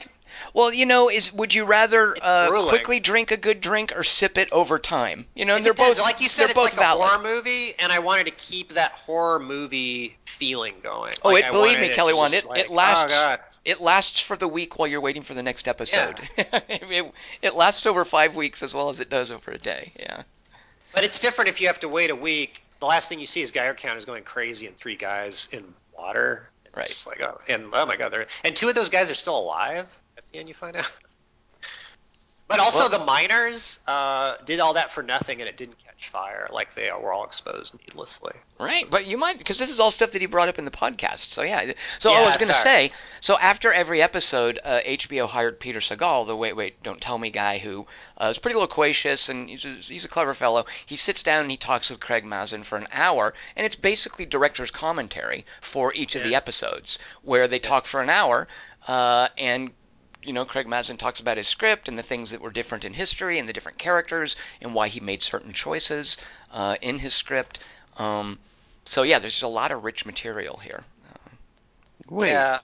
Well, 0.56 0.74
you 0.74 0.86
know, 0.86 1.10
is 1.10 1.34
would 1.34 1.54
you 1.54 1.66
rather 1.66 2.16
uh, 2.22 2.68
quickly 2.70 3.02
drink 3.02 3.32
a 3.32 3.36
good 3.38 3.60
drink 3.60 3.92
or 3.94 4.06
sip 4.06 4.38
it 4.38 4.50
over 4.54 4.80
time? 4.80 5.28
You 5.36 5.44
know, 5.44 5.54
It 5.54 5.58
and 5.58 5.66
they're 5.66 5.74
depends. 5.74 5.98
both 5.98 6.06
like 6.06 6.22
you 6.22 6.30
said, 6.30 6.46
it's 6.46 6.54
both 6.54 6.72
like 6.72 6.76
valid. 6.76 7.06
a 7.06 7.10
horror 7.10 7.22
movie, 7.24 7.74
and 7.78 7.92
I 7.92 8.00
wanted 8.00 8.28
to 8.28 8.32
keep 8.32 8.76
that 8.76 8.94
horror 8.94 9.40
movie 9.40 10.16
feeling 10.26 10.76
going. 10.82 11.14
Oh, 11.24 11.32
Like, 11.34 11.44
it 11.44 11.50
I 11.50 11.52
believe 11.52 11.80
me, 11.82 11.90
Kelly 11.90 12.14
just 12.14 12.46
it, 12.46 12.50
like, 12.50 12.62
it 12.62 12.72
lasts 12.72 13.14
Oh 13.14 13.36
it 13.66 13.82
lasts 13.82 14.22
for 14.22 14.38
the 14.38 14.48
week 14.48 14.80
while 14.80 14.88
you're 14.88 15.02
waiting 15.02 15.24
for 15.24 15.34
the 15.34 15.44
next 15.44 15.68
episode. 15.68 16.22
it, 16.38 17.14
it 17.42 17.54
lasts 17.54 17.86
over 17.86 18.06
five 18.06 18.38
weeks 18.38 18.64
as 18.64 18.74
well 18.74 18.88
as 18.88 19.02
it 19.02 19.10
does 19.10 19.32
over 19.32 19.52
a 19.52 19.58
day. 19.58 19.92
Yeah. 20.00 20.24
But 20.94 21.04
it's 21.04 21.20
different 21.20 21.50
if 21.50 21.60
you 21.60 21.68
have 21.68 21.82
to 21.82 21.90
wait 21.90 22.12
a 22.12 22.16
week. 22.16 22.64
The 22.80 22.86
last 22.86 23.10
thing 23.10 23.20
you 23.20 23.26
see 23.26 23.42
is 23.42 23.52
Geiger 23.52 23.74
counters 23.74 24.06
going 24.06 24.24
crazy 24.24 24.68
and 24.68 24.78
three 24.78 24.96
guys 24.96 25.50
in 25.52 25.74
water. 25.98 26.48
Right. 26.74 26.86
It's 26.86 27.06
like 27.06 27.22
oh, 27.22 27.42
and 27.50 27.66
oh 27.74 27.86
my 27.86 27.98
god, 27.98 28.14
and 28.46 28.56
two 28.56 28.70
of 28.70 28.76
those 28.76 28.90
guys 28.90 29.12
are 29.12 29.16
still 29.16 29.38
alive 29.38 29.90
end. 30.38 30.48
You 30.48 30.54
find 30.54 30.76
out. 30.78 30.90
But 32.48 32.60
also 32.60 32.90
the 32.90 33.04
miners 33.04 33.80
uh, 33.88 34.36
did 34.46 34.60
all 34.60 34.76
that 34.76 34.92
for 34.92 35.02
nothing, 35.02 35.40
and 35.40 35.50
it 35.50 35.58
didn't 35.58 35.80
catch 35.84 36.10
fire. 36.10 36.48
Like 36.52 36.76
they 36.76 36.92
were 36.92 37.12
all 37.12 37.26
exposed 37.26 37.74
needlessly. 37.74 38.34
Right, 38.60 38.88
but 38.88 39.08
you 39.08 39.18
might 39.18 39.40
because 39.40 39.58
this 39.58 39.72
is 39.72 39.80
all 39.80 39.90
stuff 39.90 40.12
that 40.12 40.22
he 40.22 40.28
brought 40.28 40.48
up 40.48 40.60
in 40.60 40.66
the 40.66 40.70
podcast. 40.70 41.32
So 41.32 41.42
yeah, 41.42 41.74
so 41.98 42.14
I 42.14 42.24
was 42.24 42.38
going 42.38 42.50
to 42.50 42.54
say, 42.54 42.92
so 43.20 43.36
after 43.40 43.74
every 43.74 44.00
episode, 44.00 44.60
uh, 44.64 44.82
HBO 44.86 45.28
hired 45.28 45.60
Peter 45.60 45.80
Sagal, 45.80 46.28
the 46.28 46.36
wait 46.36 46.56
wait 46.56 46.84
don't 46.84 47.02
tell 47.02 47.18
me 47.18 47.32
guy, 47.32 47.58
who 47.58 47.88
uh, 48.16 48.28
is 48.28 48.38
pretty 48.38 48.60
loquacious 48.60 49.28
and 49.28 49.50
he's 49.50 49.66
a, 49.66 49.74
he's 49.74 50.06
a 50.06 50.10
clever 50.10 50.36
fellow. 50.36 50.68
He 50.86 50.98
sits 50.98 51.24
down 51.24 51.42
and 51.42 51.52
he 51.52 51.58
talks 51.58 51.90
with 51.90 52.00
Craig 52.00 52.26
Mazin 52.26 52.64
for 52.64 52.78
an 52.78 52.88
hour, 52.92 53.34
and 53.56 53.66
it's 53.66 53.76
basically 53.76 54.28
director's 54.28 54.70
commentary 54.70 55.48
for 55.62 55.96
each 55.96 56.14
of 56.14 56.22
the 56.22 56.36
episodes, 56.36 57.00
where 57.24 57.48
they 57.48 57.60
talk 57.60 57.88
for 57.88 58.02
an 58.04 58.12
hour, 58.12 58.48
uh, 58.88 59.30
and 59.36 59.72
you 60.26 60.34
know, 60.34 60.46
Craig 60.46 60.68
Mazin 60.68 60.98
talks 60.98 61.20
about 61.20 61.38
his 61.38 61.48
script 61.48 61.88
and 61.88 61.98
the 61.98 62.04
things 62.04 62.32
that 62.32 62.42
were 62.42 62.52
different 62.52 62.86
in 62.86 62.94
history 62.94 63.40
and 63.40 63.48
the 63.48 63.54
different 63.54 63.78
characters 63.78 64.36
and 64.62 64.74
why 64.74 64.88
he 64.88 65.00
made 65.00 65.22
certain 65.24 65.54
choices 65.54 66.18
uh, 66.52 66.76
in 66.82 67.00
his 67.00 67.14
script. 67.14 67.60
Um, 67.98 68.40
so 68.86 69.04
yeah, 69.04 69.20
there's 69.20 69.42
a 69.44 69.48
lot 69.48 69.72
of 69.72 69.84
rich 69.84 70.06
material 70.06 70.58
here. 70.58 70.84
Wait, 72.10 72.32
Yeah. 72.32 72.60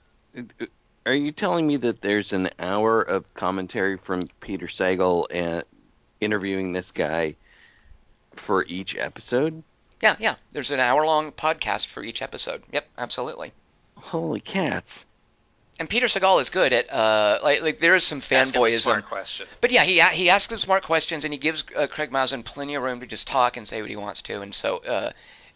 are 1.06 1.14
you 1.14 1.32
telling 1.32 1.66
me 1.66 1.76
that 1.78 2.00
there's 2.00 2.32
an 2.32 2.50
hour 2.58 3.02
of 3.02 3.32
commentary 3.34 3.96
from 3.96 4.22
Peter 4.40 4.66
Sagal 4.66 5.26
and 5.30 5.64
interviewing 6.20 6.72
this 6.72 6.90
guy 6.92 7.34
for 8.34 8.64
each 8.66 8.96
episode? 8.96 9.62
Yeah, 10.00 10.16
yeah. 10.18 10.34
There's 10.52 10.70
an 10.70 10.80
hour-long 10.80 11.32
podcast 11.32 11.86
for 11.86 12.02
each 12.02 12.22
episode. 12.22 12.62
Yep, 12.72 12.88
absolutely. 12.98 13.52
Holy 13.96 14.40
cats! 14.40 15.04
And 15.78 15.88
Peter 15.88 16.06
Sagal 16.06 16.40
is 16.40 16.50
good 16.50 16.72
at 16.72 16.92
uh, 16.92 17.40
like 17.42 17.62
like 17.62 17.80
there 17.80 17.96
is 17.96 18.04
some 18.04 18.18
Ask 18.18 18.54
him 18.54 18.70
smart 18.70 19.04
fanboyism. 19.04 19.04
question. 19.04 19.46
But 19.60 19.70
yeah, 19.70 19.84
he 19.84 20.00
he 20.16 20.30
asks 20.30 20.52
him 20.52 20.58
smart 20.58 20.84
questions 20.84 21.24
and 21.24 21.32
he 21.32 21.38
gives 21.38 21.64
uh, 21.76 21.86
Craig 21.86 22.12
Mazin 22.12 22.42
plenty 22.42 22.74
of 22.74 22.82
room 22.82 23.00
to 23.00 23.06
just 23.06 23.26
talk 23.26 23.56
and 23.56 23.66
say 23.66 23.80
what 23.80 23.90
he 23.90 23.96
wants 23.96 24.22
to, 24.22 24.42
and 24.42 24.54
so 24.54 24.78
uh, 24.78 25.12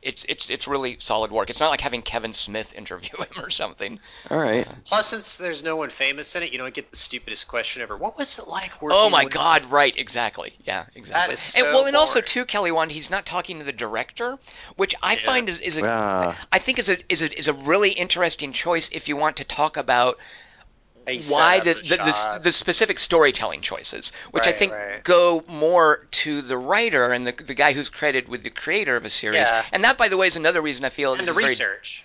it's 0.07 0.24
it's 0.28 0.48
it's 0.50 0.66
really 0.68 0.96
solid 1.00 1.30
work. 1.32 1.50
It's 1.50 1.61
not 1.61 1.68
like 1.70 1.80
having 1.80 2.00
Kevin 2.02 2.32
Smith 2.32 2.72
interview 2.74 3.11
him 3.18 3.44
or 3.44 3.50
something. 3.50 3.98
All 4.30 4.38
right, 4.38 4.66
Plus, 4.84 5.09
since 5.09 5.38
there's 5.38 5.62
no 5.64 5.76
one 5.76 5.90
famous 5.90 6.34
in 6.36 6.42
it, 6.42 6.52
you 6.52 6.59
don't 6.59 6.72
get 6.72 6.90
the 6.90 6.96
stupidest 6.96 7.48
question 7.48 7.82
ever. 7.82 7.96
What 7.96 8.16
was 8.16 8.38
it 8.38 8.46
like 8.48 8.80
working? 8.80 8.98
Oh 9.00 9.11
my 9.11 9.24
with- 9.24 9.32
God! 9.32 9.64
Right, 9.66 9.94
exactly. 9.96 10.54
Yeah, 10.64 10.86
exactly. 10.94 11.32
is 11.34 11.54
and 11.57 11.64
so 11.66 11.74
well, 11.74 11.84
and 11.86 11.96
also 11.96 12.20
boring. 12.20 12.26
too, 12.26 12.44
Kelly 12.44 12.72
Wand, 12.72 12.92
he's 12.92 13.11
not 13.11 13.26
talking 13.26 13.59
to 13.59 13.64
the 13.64 13.72
director, 13.72 14.38
which 14.76 14.94
I 15.02 15.14
Yeah. 15.14 15.18
find 15.26 15.48
is, 15.48 15.59
is 15.61 15.76
a 15.76 15.86
Ah. 15.86 16.38
I 16.52 16.59
think 16.59 16.78
is 16.78 16.88
a 16.88 16.98
is 17.12 17.22
a 17.22 17.38
is 17.38 17.48
a 17.48 17.52
really 17.52 17.90
interesting 17.90 18.52
choice 18.52 18.88
if 18.92 19.09
you 19.09 19.16
want 19.16 19.36
to 19.38 19.44
talk 19.44 19.76
about 19.76 20.16
How 20.16 20.20
you 20.20 20.20
set 20.20 20.45
why 21.28 21.61
the 21.61 21.74
the, 21.74 21.96
the, 21.96 22.40
the 22.42 22.52
specific 22.52 22.98
storytelling 22.98 23.61
choices, 23.61 24.12
which 24.32 24.46
I 24.46 24.52
think 24.52 24.72
right. 24.72 25.02
go 25.04 25.44
more 25.46 26.07
to 26.11 26.42
the 26.42 26.59
writer 26.59 27.12
and 27.12 27.26
the 27.26 27.32
the 27.32 27.54
guy 27.54 27.72
who's 27.72 27.88
credited 27.88 28.28
with 28.28 28.42
the 28.42 28.50
creator 28.50 28.96
of 28.96 29.04
a 29.04 29.11
series. 29.11 29.38
Yeah. 29.38 29.64
And 29.72 29.84
that, 29.84 29.96
by 29.96 30.09
the 30.09 30.16
way, 30.16 30.26
is 30.26 30.36
another 30.36 30.61
reason 30.61 30.84
I 30.84 30.90
feel 30.90 31.12
and 31.12 31.20
this 31.20 31.26
the 31.26 31.32
is 31.32 31.36
very 31.36 31.48
research. 31.48 32.04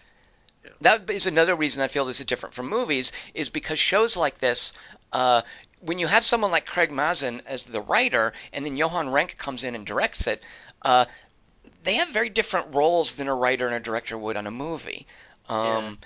that 0.82 1.10
is 1.10 1.26
another 1.26 1.56
reason 1.56 1.82
I 1.82 1.88
feel 1.88 2.06
this 2.06 2.20
is 2.20 2.26
different 2.26 2.54
from 2.54 2.70
movies 2.70 3.12
is 3.34 3.50
because 3.50 3.80
shows 3.80 4.16
like 4.16 4.40
this, 4.40 4.74
uh, 5.12 5.42
when 5.80 5.98
you 5.98 6.08
have 6.08 6.24
someone 6.24 6.52
like 6.52 6.66
Craig 6.66 6.92
Mazin 6.92 7.42
as 7.46 7.66
the 7.66 7.82
writer 7.82 8.34
and 8.54 8.66
then 8.66 8.78
Johan 8.78 9.10
Renck 9.10 9.36
comes 9.38 9.64
in 9.64 9.74
and 9.76 9.86
directs 9.86 10.28
it, 10.28 10.44
uh, 10.84 11.06
they 11.84 11.96
have 11.96 12.10
very 12.10 12.30
different 12.30 12.74
roles 12.76 13.16
than 13.16 13.28
a 13.28 13.36
writer 13.36 13.66
and 13.66 13.76
a 13.76 13.80
director 13.80 14.18
would 14.18 14.38
on 14.38 14.46
a 14.46 14.52
movie. 14.52 15.08
Um, 15.50 15.98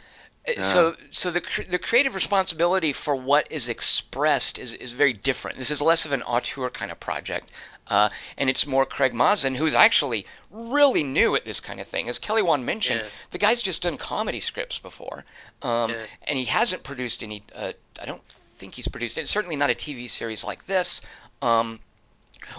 uh, 0.48 0.64
So, 0.64 0.96
so 1.12 1.32
the 1.32 1.42
cr- 1.42 1.64
the 1.70 1.80
creative 1.80 2.16
responsibility 2.16 2.94
for 2.94 3.16
what 3.16 3.52
is 3.52 3.68
expressed 3.70 4.60
is, 4.60 4.74
is 4.74 4.94
very 4.94 5.14
different. 5.14 5.58
This 5.58 5.72
is 5.72 5.82
less 5.82 6.06
of 6.06 6.12
an 6.12 6.22
auteur 6.24 6.70
kind 6.70 6.92
of 6.92 7.00
project, 7.00 7.48
uh, 7.88 8.10
and 8.38 8.50
it's 8.50 8.66
more 8.68 8.86
Craig 8.86 9.14
Mazin, 9.14 9.56
who's 9.56 9.76
actually 9.76 10.26
really 10.52 11.04
new 11.04 11.36
at 11.36 11.46
this 11.46 11.60
kind 11.60 11.80
of 11.80 11.88
thing. 11.88 12.10
As 12.10 12.20
Kelly 12.20 12.42
Wand 12.42 12.66
mentioned, 12.66 13.02
Yeah. 13.02 13.10
the 13.32 13.38
guy's 13.38 13.62
just 13.62 13.82
done 13.84 13.98
comedy 13.98 14.40
scripts 14.40 14.80
before, 14.80 15.26
um, 15.62 15.92
Yeah. 15.92 16.06
and 16.28 16.38
he 16.38 16.46
hasn't 16.46 16.84
produced 16.84 17.24
any. 17.24 17.44
Uh, 17.54 17.74
I 18.00 18.06
don't 18.06 18.22
think 18.58 18.74
he's 18.76 18.88
produced 18.88 19.18
it. 19.18 19.28
Certainly 19.28 19.56
not 19.58 19.70
a 19.70 19.76
TV 19.76 20.08
series 20.10 20.44
like 20.44 20.66
this. 20.68 21.02
Um, 21.42 21.80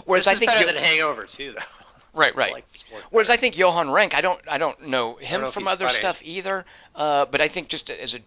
whereas 0.05 0.25
This 0.25 0.35
I 0.35 0.39
think 0.39 0.51
better 0.51 0.65
than 0.65 0.75
Hangover 0.75 1.25
too, 1.25 1.53
though. 1.53 1.61
Right, 2.17 2.35
right. 2.35 2.53
like 2.53 2.65
Whereas. 3.11 3.29
I 3.29 3.37
think 3.37 3.57
Johan 3.57 3.91
Renck, 3.91 4.15
I 4.15 4.21
don't, 4.21 4.41
I 4.47 4.57
don't 4.57 4.87
know 4.87 5.15
him 5.15 5.41
know 5.41 5.51
from 5.51 5.67
other 5.67 5.85
funny. 5.85 5.99
stuff 5.99 6.21
either. 6.23 6.65
Uh, 6.95 7.25
but 7.25 7.41
I 7.41 7.47
think 7.47 7.67
just 7.67 7.89
as 7.89 8.15
a, 8.15 8.19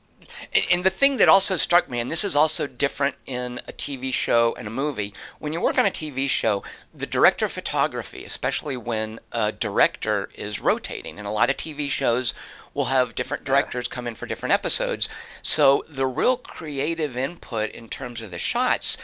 and 0.70 0.84
the 0.84 0.90
thing 0.90 1.16
that 1.16 1.28
also 1.28 1.56
struck 1.56 1.90
me, 1.90 1.98
and 1.98 2.10
this 2.10 2.22
is 2.22 2.36
also 2.36 2.66
different 2.68 3.16
in 3.26 3.60
a 3.66 3.72
TV 3.72 4.12
show 4.12 4.54
and 4.56 4.68
a 4.68 4.70
movie. 4.70 5.12
When 5.40 5.52
you 5.52 5.60
work 5.60 5.76
on 5.76 5.86
a 5.86 5.90
TV 5.90 6.28
show, 6.28 6.62
the 6.94 7.06
director 7.06 7.46
of 7.46 7.52
photography, 7.52 8.24
especially 8.24 8.76
when 8.76 9.18
a 9.32 9.50
director 9.50 10.30
is 10.34 10.60
rotating, 10.60 11.18
and 11.18 11.26
a 11.26 11.32
lot 11.32 11.50
of 11.50 11.56
TV 11.56 11.90
shows 11.90 12.32
will 12.74 12.84
have 12.84 13.16
different 13.16 13.44
directors 13.44 13.88
come 13.88 14.06
in 14.06 14.14
for 14.14 14.26
different 14.26 14.52
episodes. 14.52 15.08
So 15.42 15.84
the 15.88 16.06
real 16.06 16.36
creative 16.36 17.16
input 17.16 17.70
in 17.70 17.88
terms 17.88 18.22
of 18.22 18.30
the 18.30 18.38
shots 18.38 18.98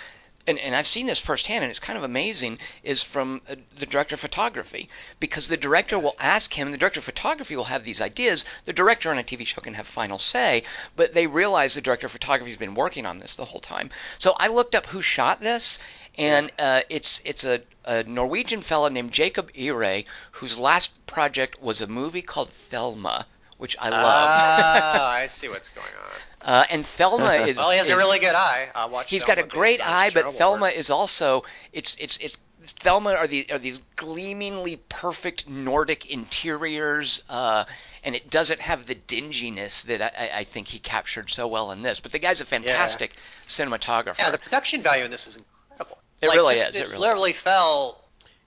and, 0.47 0.59
and 0.59 0.77
I've 0.77 0.87
seen 0.87 1.07
this 1.07 1.19
firsthand, 1.19 1.65
and 1.65 1.71
it's 1.71 1.81
kind 1.81 1.97
of 1.97 2.05
amazing, 2.05 2.59
is 2.83 3.03
from 3.03 3.43
uh, 3.49 3.57
the 3.79 3.87
director 3.87 4.15
of 4.15 4.21
photography. 4.21 4.89
Because 5.19 5.49
the 5.49 5.57
director 5.57 5.99
will 5.99 6.17
ask 6.19 6.55
him, 6.55 6.71
the 6.71 6.79
director 6.79 7.01
of 7.01 7.05
photography 7.05 7.57
will 7.57 7.65
have 7.65 7.85
these 7.85 8.01
ideas. 8.01 8.45
The 8.65 8.73
director 8.73 9.11
on 9.11 9.19
a 9.19 9.25
TV 9.25 9.47
show 9.47 9.61
can 9.61 9.75
have 9.75 9.87
final 9.87 10.19
say, 10.19 10.63
but 10.95 11.15
they 11.15 11.27
realize 11.27 11.75
the 11.75 11.81
director 11.81 12.07
of 12.07 12.13
photography 12.13 12.51
has 12.51 12.59
been 12.59 12.75
working 12.75 13.07
on 13.07 13.19
this 13.19 13.37
the 13.37 13.47
whole 13.47 13.61
time. 13.61 13.91
So 14.19 14.35
I 14.39 14.49
looked 14.49 14.75
up 14.75 14.87
who 14.87 15.03
shot 15.03 15.41
this, 15.41 15.79
and 16.17 16.53
uh, 16.59 16.83
it's 16.89 17.21
it's 17.25 17.45
a, 17.45 17.63
a 17.85 18.05
Norwegian 18.05 18.63
fella 18.63 18.91
named 18.91 19.13
Jakob 19.13 19.51
Ihre, 19.55 20.05
whose 20.33 20.59
last 20.59 21.07
project 21.07 21.61
was 21.61 21.81
a 21.81 21.87
movie 21.87 22.23
called 22.23 22.51
Thelma, 22.51 23.27
which 23.59 23.77
I 23.79 23.89
love. 23.91 24.03
Ah, 24.05 25.11
I 25.13 25.27
see 25.27 25.49
what's 25.49 25.71
going 25.71 25.87
on. 25.87 26.13
uh, 26.49 26.65
and 26.71 26.87
Thelma 26.87 27.33
is 27.49 27.57
Well, 27.57 27.71
he 27.71 27.79
has 27.79 27.91
a 27.91 27.97
really 27.97 28.19
good 28.19 28.35
eye. 28.35 28.69
I 28.75 28.87
watched. 28.87 29.11
He's 29.11 29.23
Thelma 29.23 29.43
got 29.43 29.45
a 29.45 29.49
great 29.49 29.87
eye, 29.87 30.11
but 30.13 30.35
Thelma 30.35 30.63
work. 30.63 30.77
is 30.77 30.91
also 30.91 31.45
it's 31.73 31.97
it's 31.99 32.17
it's 32.19 32.39
Thelma 32.67 33.15
are 33.15 33.27
the 33.27 33.49
are 33.51 33.59
these 33.59 33.79
gleamingly 33.97 34.77
perfect 34.89 35.49
Nordic 35.49 36.07
interiors, 36.07 37.23
uh, 37.29 37.65
and 38.03 38.15
it 38.15 38.29
doesn't 38.29 38.61
have 38.61 38.87
the 38.87 38.95
dinginess 38.97 39.85
that 39.85 40.03
I, 40.03 40.27
I- 40.27 40.39
I 40.39 40.45
think 40.45 40.67
he 40.69 40.79
captured 40.81 41.31
so 41.31 41.47
well 41.47 41.71
in 41.73 41.83
this. 41.83 42.01
But 42.01 42.13
the 42.13 42.19
guy's 42.19 42.41
a 42.41 42.45
fantastic 42.45 43.15
cinematographer. 43.47 44.19
Yeah, 44.19 44.31
the 44.31 44.39
production 44.39 44.83
value 44.83 45.05
in 45.05 45.11
this 45.11 45.27
is 45.29 45.37
incredible. 45.37 45.99
It 46.21 46.29
like, 46.29 46.37
really 46.37 46.55
just, 46.57 46.71
is, 46.71 46.77
It, 46.77 46.85
it 46.85 46.89
really 46.89 47.01
literally 47.01 47.33
fell. 47.33 48.03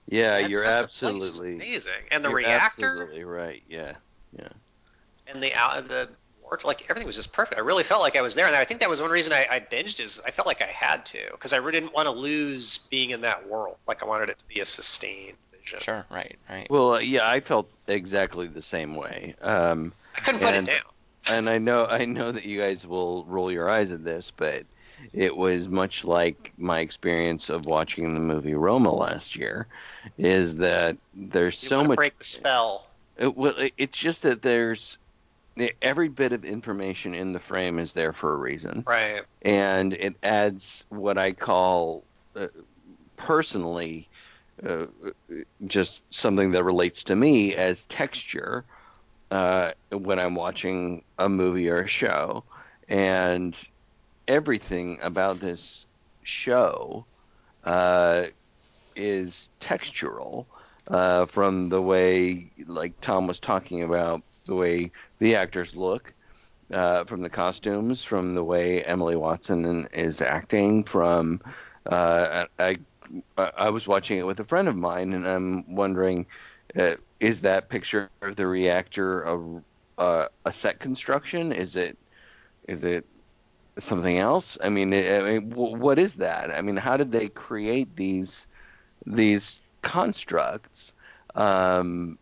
Yeah, 0.06 0.38
you're 0.38 0.64
sense 0.64 0.82
of 0.82 0.90
place 0.90 1.22
is 1.22 1.28
absolutely 1.28 1.54
amazing, 1.54 1.92
and 2.10 2.24
the 2.24 2.28
you're 2.30 2.38
reactor 2.38 2.86
Absolutely 3.02 3.24
right. 3.24 3.62
Yeah, 3.68 3.94
yeah. 4.36 4.48
And 5.32 5.42
the 5.42 5.54
out 5.54 5.84
the 5.88 6.08
work, 6.48 6.64
like 6.64 6.82
everything 6.90 7.06
was 7.06 7.16
just 7.16 7.32
perfect. 7.32 7.58
I 7.58 7.62
really 7.62 7.84
felt 7.84 8.02
like 8.02 8.16
I 8.16 8.22
was 8.22 8.34
there, 8.34 8.46
and 8.46 8.56
I 8.56 8.64
think 8.64 8.80
that 8.80 8.90
was 8.90 9.00
one 9.00 9.10
reason 9.10 9.32
I, 9.32 9.46
I 9.50 9.60
binged 9.60 10.00
is 10.00 10.20
I 10.26 10.30
felt 10.30 10.46
like 10.46 10.62
I 10.62 10.66
had 10.66 11.06
to 11.06 11.18
because 11.32 11.52
I 11.52 11.56
really 11.58 11.72
didn't 11.72 11.94
want 11.94 12.06
to 12.06 12.12
lose 12.12 12.78
being 12.90 13.10
in 13.10 13.20
that 13.22 13.48
world. 13.48 13.76
Like 13.86 14.02
I 14.02 14.06
wanted 14.06 14.28
it 14.30 14.38
to 14.38 14.48
be 14.48 14.60
a 14.60 14.64
sustained 14.66 15.36
vision. 15.52 15.80
Sure, 15.80 16.04
right, 16.10 16.36
right. 16.48 16.68
Well, 16.70 16.94
uh, 16.94 16.98
yeah, 17.00 17.28
I 17.28 17.40
felt 17.40 17.68
exactly 17.86 18.46
the 18.46 18.62
same 18.62 18.96
way. 18.96 19.34
Um, 19.40 19.92
I 20.16 20.20
couldn't 20.20 20.40
put 20.40 20.54
And- 20.54 20.68
it 20.68 20.72
down. 20.72 21.36
and 21.36 21.48
I 21.48 21.58
know 21.58 21.86
I 21.86 22.04
know 22.04 22.32
that 22.32 22.44
you 22.44 22.58
guys 22.60 22.86
will 22.86 23.24
roll 23.24 23.52
your 23.52 23.68
eyes 23.70 23.92
at 23.92 24.04
this, 24.04 24.32
but 24.36 24.64
it 25.12 25.34
was 25.36 25.66
much 25.68 26.04
like 26.04 26.52
my 26.58 26.80
experience 26.80 27.48
of 27.48 27.64
watching 27.66 28.12
the 28.14 28.20
movie 28.20 28.54
Roma 28.54 28.92
last 28.92 29.36
year. 29.36 29.66
Is 30.18 30.56
that 30.56 30.96
there's 31.14 31.62
You 31.62 31.68
so 31.68 31.76
want 31.76 31.84
to 31.84 31.88
much 31.90 31.96
break 31.96 32.18
the 32.18 32.24
spell. 32.24 32.86
It, 33.18 33.36
well, 33.36 33.54
it- 33.56 33.74
it's 33.78 33.96
just 33.98 34.22
that 34.22 34.40
there's 34.42 34.96
every 35.82 36.08
bit 36.08 36.32
of 36.32 36.44
information 36.44 37.14
in 37.14 37.32
the 37.32 37.40
frame 37.40 37.78
is 37.78 37.92
there 37.92 38.12
for 38.12 38.32
a 38.32 38.36
reason, 38.38 38.84
Right. 38.86 39.22
and 39.42 39.92
it 39.92 40.16
adds 40.22 40.84
what 40.88 41.18
I 41.18 41.32
call 41.32 42.06
uh, 42.36 42.48
personally 43.16 44.08
uh, 44.66 44.86
just 45.66 46.00
something 46.10 46.52
that 46.52 46.64
relates 46.64 47.04
to 47.04 47.16
me 47.16 47.54
as 47.54 47.86
texture 47.86 48.64
uh, 49.30 49.72
when 49.90 50.18
I'm 50.18 50.34
watching 50.34 51.02
a 51.18 51.28
movie 51.28 51.68
or 51.68 51.82
a 51.82 51.88
show, 51.88 52.44
and 52.88 53.58
everything 54.26 54.98
about 55.02 55.40
this 55.40 55.86
show 56.22 57.06
uh, 57.64 58.24
is 58.96 59.48
textural 59.60 60.46
uh, 60.88 61.26
from 61.26 61.68
the 61.68 61.80
way, 61.80 62.52
like 62.66 62.94
Tom 63.00 63.26
was 63.26 63.38
talking 63.38 63.82
about, 63.82 64.22
the 64.46 64.54
way 64.54 64.90
the 65.18 65.36
actors 65.36 65.74
look, 65.74 66.12
uh, 66.72 67.04
from 67.04 67.22
the 67.22 67.30
costumes, 67.30 68.04
from 68.04 68.34
the 68.34 68.44
way 68.44 68.84
Emily 68.84 69.16
Watson 69.16 69.88
is 69.92 70.20
acting, 70.20 70.84
from 70.84 71.40
uh, 71.90 72.46
I, 72.58 72.78
I 73.36 73.50
I 73.58 73.70
was 73.70 73.88
watching 73.88 74.18
it 74.18 74.26
with 74.26 74.40
a 74.40 74.44
friend 74.44 74.68
of 74.68 74.76
mine, 74.76 75.12
and 75.14 75.26
I'm 75.26 75.74
wondering, 75.74 76.26
uh, 76.78 76.94
is 77.18 77.40
that 77.42 77.68
picture 77.68 78.08
of 78.22 78.36
the 78.36 78.46
reactor 78.46 79.22
a, 79.22 79.62
a, 79.98 80.28
a 80.46 80.52
set 80.52 80.78
construction? 80.78 81.52
Is 81.52 81.76
it 81.76 81.98
is 82.68 82.84
it 82.84 83.04
something 83.78 84.18
else? 84.18 84.58
I 84.62 84.68
mean, 84.68 84.94
I 84.94 85.22
mean, 85.22 85.50
what 85.54 85.98
is 85.98 86.14
that? 86.16 86.50
I 86.50 86.62
mean, 86.62 86.76
how 86.76 86.96
did 86.96 87.10
they 87.12 87.28
create 87.28 87.96
these 87.96 88.46
these 89.06 89.58
constructs? 89.82 90.92
Um, 91.34 92.18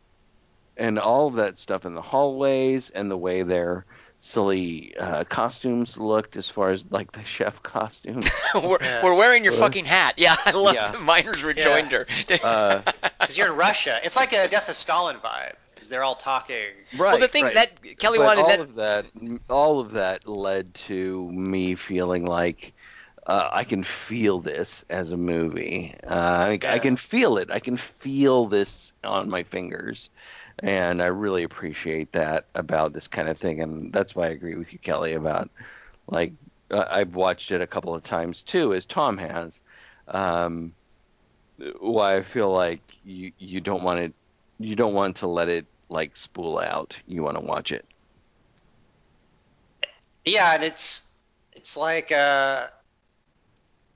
and 0.79 0.99
all 0.99 1.27
of 1.27 1.35
that 1.35 1.59
stuff 1.59 1.85
in 1.85 1.95
the 1.95 2.03
hallways 2.03 2.91
and 2.91 3.11
the 3.11 3.17
way 3.17 3.43
their 3.43 3.85
silly 4.21 4.97
uh, 4.99 5.23
costumes 5.25 5.97
looked 5.97 6.37
as 6.37 6.49
far 6.49 6.71
as 6.71 6.85
like 6.91 7.13
the 7.13 7.23
chef 7.25 7.63
costume. 7.63 8.23
we're, 8.55 8.79
Yeah. 8.81 9.05
we're 9.05 9.15
wearing 9.15 9.45
your 9.45 9.55
Uh, 9.55 9.59
fucking 9.59 9.85
hat. 9.85 10.15
Yeah, 10.17 10.37
I 10.45 10.51
love 10.53 10.75
yeah. 10.75 10.91
the 10.93 10.99
miner's 11.01 11.43
rejoinder. 11.43 12.07
Uh, 12.43 12.83
Because 13.21 13.37
you're 13.39 13.49
in 13.49 13.57
Russia. 13.57 13.99
It's 14.03 14.17
like 14.17 14.33
a 14.33 14.49
Death 14.49 14.69
of 14.69 14.77
Stalin 14.77 15.17
vibe. 15.17 15.55
Because 15.75 15.89
they're 15.89 16.03
all 16.03 16.17
talking. 16.17 16.57
right. 16.97 17.13
well, 17.13 17.19
the 17.19 17.29
thing 17.29 17.45
right. 17.45 17.55
that 17.55 17.99
Kelly 17.99 18.19
but 18.19 18.25
wanted 18.37 18.43
all 18.43 18.49
that 18.49 18.61
of 18.61 18.75
that, 18.75 19.07
all 19.49 19.79
of 19.79 19.93
that 19.93 20.27
led 20.27 20.75
to 20.75 21.31
me 21.31 21.77
feeling 21.77 22.27
like 22.27 22.73
uh, 23.29 23.49
I 23.53 23.63
can 23.63 23.85
feel 23.85 24.41
this 24.41 24.85
as 24.91 25.13
a 25.13 25.17
movie. 25.17 25.95
Uh, 26.03 26.15
I, 26.15 26.59
I 26.67 26.79
can 26.81 26.97
feel 26.97 27.39
it. 27.39 27.51
I 27.53 27.61
can 27.61 27.77
feel 27.77 28.47
this 28.47 28.93
on 29.05 29.31
my 29.31 29.45
fingers, 29.45 30.11
and 30.61 31.03
I 31.03 31.07
really 31.07 31.43
appreciate 31.43 32.13
that 32.13 32.47
about 32.55 32.93
this 32.93 33.09
kind 33.09 33.29
of 33.29 33.39
thing. 33.39 33.63
And 33.63 33.93
that's 33.93 34.15
why 34.15 34.27
I 34.27 34.31
agree 34.31 34.57
with 34.57 34.73
you, 34.73 34.79
Kelly, 34.79 35.15
about 35.15 35.51
like 36.09 36.33
uh, 36.71 36.85
I've 36.89 37.15
watched 37.15 37.51
it 37.51 37.61
a 37.61 37.67
couple 37.67 37.95
of 37.95 38.03
times 38.03 38.43
too, 38.43 38.75
as 38.75 38.85
Tom 38.85 39.19
has. 39.19 39.61
Um, 40.09 40.73
why 41.81 42.17
I 42.17 42.23
feel 42.23 42.53
like 42.53 42.81
you 43.05 43.33
you 43.39 43.61
don't 43.61 43.83
want 43.83 44.01
to 44.01 44.13
you 44.65 44.77
don't 44.77 44.95
want 44.95 45.17
to 45.17 45.27
let 45.27 45.49
it 45.49 45.67
like 45.89 46.17
spool 46.17 46.59
out. 46.59 46.99
You 47.07 47.23
want 47.23 47.37
to 47.37 47.45
watch 47.45 47.73
it. 47.73 47.85
Yeah, 50.25 50.55
and 50.55 50.65
it's 50.65 51.09
it's 51.53 51.77
like 51.77 52.13
uh, 52.13 52.69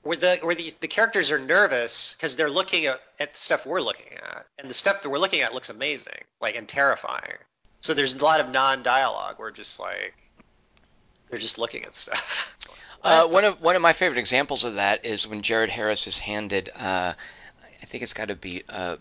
where 0.03 0.17
the 0.17 0.37
where 0.41 0.55
the 0.55 0.71
the 0.81 0.87
characters 0.87 1.31
are 1.31 1.39
nervous 1.39 2.13
because 2.13 2.35
they're 2.35 2.49
looking 2.49 2.85
at, 2.85 3.01
at 3.19 3.31
the 3.31 3.37
stuff 3.37 3.65
we're 3.65 3.81
looking 3.81 4.13
at, 4.17 4.45
and 4.59 4.69
the 4.69 4.73
stuff 4.73 5.01
that 5.01 5.09
we're 5.09 5.19
looking 5.19 5.41
at 5.41 5.53
looks 5.53 5.69
amazing, 5.69 6.23
like 6.41 6.55
and 6.55 6.67
terrifying. 6.67 7.37
So 7.79 7.93
there's 7.93 8.15
a 8.15 8.23
lot 8.23 8.39
of 8.39 8.51
non-dialogue. 8.51 9.37
We're 9.39 9.51
just 9.51 9.79
like 9.79 10.13
they're 11.29 11.39
just 11.39 11.57
looking 11.57 11.83
at 11.83 11.95
stuff. 11.95 12.57
Uh, 13.03 13.27
one 13.27 13.43
of 13.43 13.59
one 13.61 13.75
of 13.75 13.81
my 13.81 13.91
favorite 13.91 14.17
examples 14.17 14.63
of 14.63 14.75
that 14.75 15.05
is 15.05 15.27
when 15.27 15.41
Jared 15.41 15.69
Harris 15.69 16.07
is 16.07 16.17
handed, 16.19 16.69
uh, 16.73 17.13
I 17.13 17.85
think 17.85 18.01
it's 18.01 18.13
got 18.13 18.29
to 18.29 18.35
be 18.35 18.63
uh, 18.69 18.95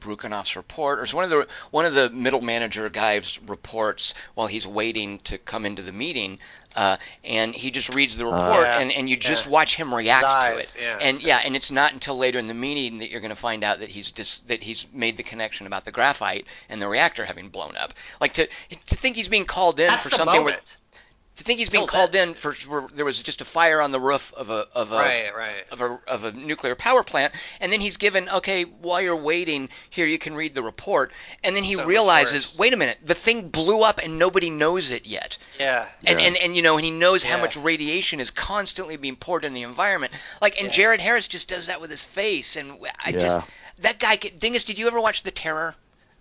Bryukhanov's 0.00 0.56
report, 0.56 0.98
or 0.98 1.04
it's 1.04 1.14
one 1.14 1.24
of 1.24 1.30
the 1.30 1.46
one 1.70 1.84
of 1.84 1.94
the 1.94 2.10
middle 2.10 2.40
manager 2.40 2.88
guys' 2.88 3.38
reports 3.46 4.14
while 4.34 4.46
he's 4.46 4.66
waiting 4.66 5.18
to 5.20 5.38
come 5.38 5.66
into 5.66 5.82
the 5.82 5.92
meeting, 5.92 6.38
uh, 6.76 6.96
and 7.24 7.54
he 7.54 7.70
just 7.70 7.92
reads 7.94 8.16
the 8.16 8.24
report, 8.24 8.62
Yeah, 8.62 8.78
and, 8.78 8.92
and 8.92 9.08
you 9.08 9.16
just 9.16 9.46
yeah. 9.46 9.52
watch 9.52 9.76
him 9.76 9.94
react 9.94 10.22
to 10.22 10.58
it, 10.58 10.76
yeah, 10.80 10.98
and 11.00 11.22
yeah, 11.22 11.40
and 11.44 11.56
it's 11.56 11.70
not 11.70 11.92
until 11.92 12.16
later 12.16 12.38
in 12.38 12.46
the 12.46 12.54
meeting 12.54 12.98
that 12.98 13.10
you're 13.10 13.20
going 13.20 13.30
to 13.30 13.36
find 13.36 13.64
out 13.64 13.80
that 13.80 13.88
he's 13.88 14.10
dis- 14.10 14.38
that 14.46 14.62
he's 14.62 14.86
made 14.92 15.16
the 15.16 15.22
connection 15.22 15.66
about 15.66 15.84
the 15.84 15.92
graphite 15.92 16.46
and 16.68 16.80
the 16.80 16.88
reactor 16.88 17.24
having 17.24 17.48
blown 17.48 17.76
up. 17.76 17.94
Like 18.20 18.34
to 18.34 18.46
to 18.86 18.96
think 18.96 19.16
he's 19.16 19.28
being 19.28 19.46
called 19.46 19.80
in 19.80 19.88
That's 19.88 20.04
for 20.04 20.10
something 20.10 20.44
where 20.44 20.52
moment. 20.54 20.78
To 21.38 21.44
think 21.44 21.58
he's 21.60 21.68
Till 21.68 21.80
being 21.82 21.88
called 21.88 22.14
in 22.14 22.34
for 22.34 22.52
where 22.66 22.86
there 22.94 23.04
was 23.04 23.22
just 23.22 23.40
a 23.40 23.44
fire 23.44 23.80
on 23.80 23.90
the 23.92 24.00
roof 24.00 24.32
of 24.36 24.50
a 24.50 24.66
of 24.74 24.92
a 24.92 24.96
Right, 24.96 25.30
right. 25.34 25.64
of 25.70 25.80
a 25.80 25.98
of 26.06 26.24
a 26.24 26.32
nuclear 26.32 26.74
power 26.74 27.02
plant, 27.02 27.32
and 27.60 27.72
then 27.72 27.80
he's 27.80 27.96
given 27.96 28.28
okay 28.28 28.64
while 28.64 29.00
you're 29.00 29.16
waiting 29.16 29.68
here 29.90 30.06
you 30.06 30.18
can 30.18 30.34
read 30.34 30.54
the 30.54 30.62
report, 30.62 31.12
and 31.44 31.54
then 31.56 31.62
he 31.62 31.74
So 31.74 31.86
realizes 31.86 32.58
wait 32.58 32.72
a 32.72 32.76
minute 32.76 32.98
the 33.04 33.14
thing 33.14 33.48
blew 33.48 33.82
up 33.82 33.98
and 34.02 34.18
nobody 34.18 34.50
knows 34.50 34.90
it 34.90 35.06
yet, 35.06 35.38
Yeah. 35.58 35.86
and 36.04 36.20
Yeah. 36.20 36.26
and, 36.26 36.36
and 36.36 36.56
you 36.56 36.62
know 36.62 36.76
and 36.76 36.84
he 36.84 36.90
knows 36.90 37.22
how 37.24 37.38
much 37.40 37.56
radiation 37.56 38.20
is 38.20 38.30
constantly 38.30 38.96
being 38.96 39.16
poured 39.16 39.44
in 39.44 39.54
the 39.54 39.62
environment, 39.62 40.12
like 40.42 40.58
and 40.58 40.66
Yeah. 40.66 40.72
Jared 40.74 41.00
Harris 41.00 41.28
just 41.28 41.48
does 41.48 41.66
that 41.66 41.80
with 41.80 41.90
his 41.90 42.04
face, 42.04 42.56
and 42.56 42.72
I 43.04 43.10
Yeah. 43.10 43.18
just 43.18 43.46
that 43.78 43.98
guy 44.00 44.16
Dingus, 44.16 44.64
did 44.64 44.78
you 44.78 44.88
ever 44.88 45.00
watch 45.00 45.22
The 45.22 45.30
Terror, 45.30 45.76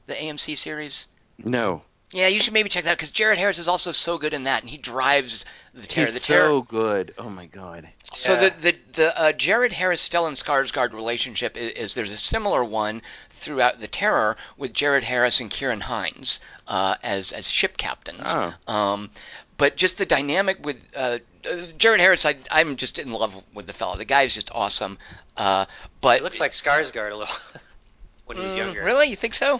the 0.05 0.13
AMC 0.13 0.55
series? 0.55 1.07
No, 1.39 1.81
Yeah, 2.13 2.27
you 2.27 2.39
should 2.39 2.53
maybe 2.53 2.69
check 2.69 2.85
that 2.85 2.91
out 2.91 2.97
because 2.97 3.11
Jared 3.11 3.37
Harris 3.37 3.59
is 3.59 3.67
also 3.67 3.91
so 3.91 4.17
good 4.17 4.33
in 4.33 4.43
that, 4.43 4.61
and 4.63 4.69
he 4.69 4.77
drives 4.77 5.43
the 5.73 5.85
terror. 5.85 6.05
he's 6.05 6.13
the 6.13 6.19
terror. 6.21 6.47
so 6.49 6.61
good. 6.61 7.13
Oh 7.17 7.29
my 7.29 7.47
god. 7.47 7.89
So 8.13 8.33
Yeah. 8.33 8.39
the 8.49 8.61
the, 8.71 8.77
the 8.93 9.19
uh, 9.19 9.31
Jared 9.33 9.73
Harris 9.73 10.07
Stellan 10.07 10.41
Skarsgård 10.41 10.93
relationship 10.93 11.57
is, 11.57 11.71
is 11.73 11.95
there's 11.95 12.13
a 12.13 12.17
similar 12.17 12.63
one 12.63 13.01
throughout 13.29 13.81
the 13.81 13.87
Terror 13.89 14.37
with 14.57 14.71
Jared 14.73 15.03
Harris 15.03 15.41
and 15.41 15.51
Ciarán 15.51 15.81
Hinds 15.81 16.39
uh, 16.65 16.95
as 17.03 17.33
as 17.33 17.49
ship 17.49 17.75
captains. 17.77 18.21
Oh. 18.25 18.53
Um, 18.73 19.09
but 19.57 19.75
just 19.75 19.97
the 19.97 20.05
dynamic 20.05 20.65
with 20.65 20.87
uh, 20.95 21.19
uh, 21.49 21.65
Jared 21.77 21.99
Harris, 21.99 22.25
I, 22.25 22.35
I'm 22.49 22.77
just 22.77 22.99
in 22.99 23.11
love 23.11 23.33
with 23.53 23.67
the 23.67 23.73
fella. 23.73 23.97
The 23.97 24.05
guy's 24.05 24.33
just 24.33 24.49
awesome. 24.55 24.97
Uh, 25.35 25.65
but 25.99 26.19
It 26.19 26.23
looks 26.23 26.39
like 26.39 26.51
Skarsgård 26.51 27.11
a 27.11 27.15
little 27.15 27.35
when 28.27 28.37
he 28.37 28.43
was 28.43 28.53
Mm, 28.53 28.57
younger. 28.57 28.83
really, 28.85 29.07
you 29.07 29.15
think 29.17 29.33
so? 29.35 29.59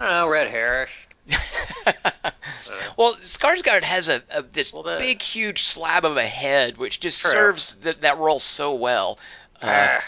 I 0.00 0.06
don't 0.08 0.10
know, 0.12 0.28
red 0.28 0.48
hair. 0.48 0.88
Well, 2.96 3.14
Skarsgård 3.16 3.82
has 3.82 4.08
a, 4.08 4.22
a 4.30 4.42
this 4.42 4.72
Well, 4.72 4.82
the- 4.82 4.96
big, 4.98 5.22
huge 5.22 5.62
slab 5.62 6.04
of 6.04 6.16
a 6.16 6.26
head, 6.26 6.76
which 6.76 7.00
just 7.00 7.20
True. 7.20 7.30
serves 7.30 7.74
th- 7.76 8.00
that 8.00 8.18
role 8.18 8.40
so 8.40 8.74
well. 8.74 9.18
Uh, 9.62 10.00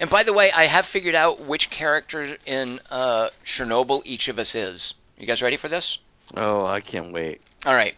and 0.00 0.10
by 0.10 0.22
the 0.22 0.32
way, 0.32 0.52
I 0.52 0.64
have 0.64 0.86
figured 0.86 1.14
out 1.14 1.40
which 1.40 1.70
character 1.70 2.36
in 2.46 2.80
uh, 2.90 3.30
Chernobyl 3.44 4.02
each 4.04 4.28
of 4.28 4.38
us 4.38 4.54
is. 4.54 4.94
You 5.18 5.26
guys 5.26 5.42
ready 5.42 5.56
for 5.56 5.68
this? 5.68 5.98
Oh, 6.36 6.64
I 6.64 6.80
can't 6.80 7.12
wait. 7.12 7.40
All 7.66 7.74
right. 7.74 7.94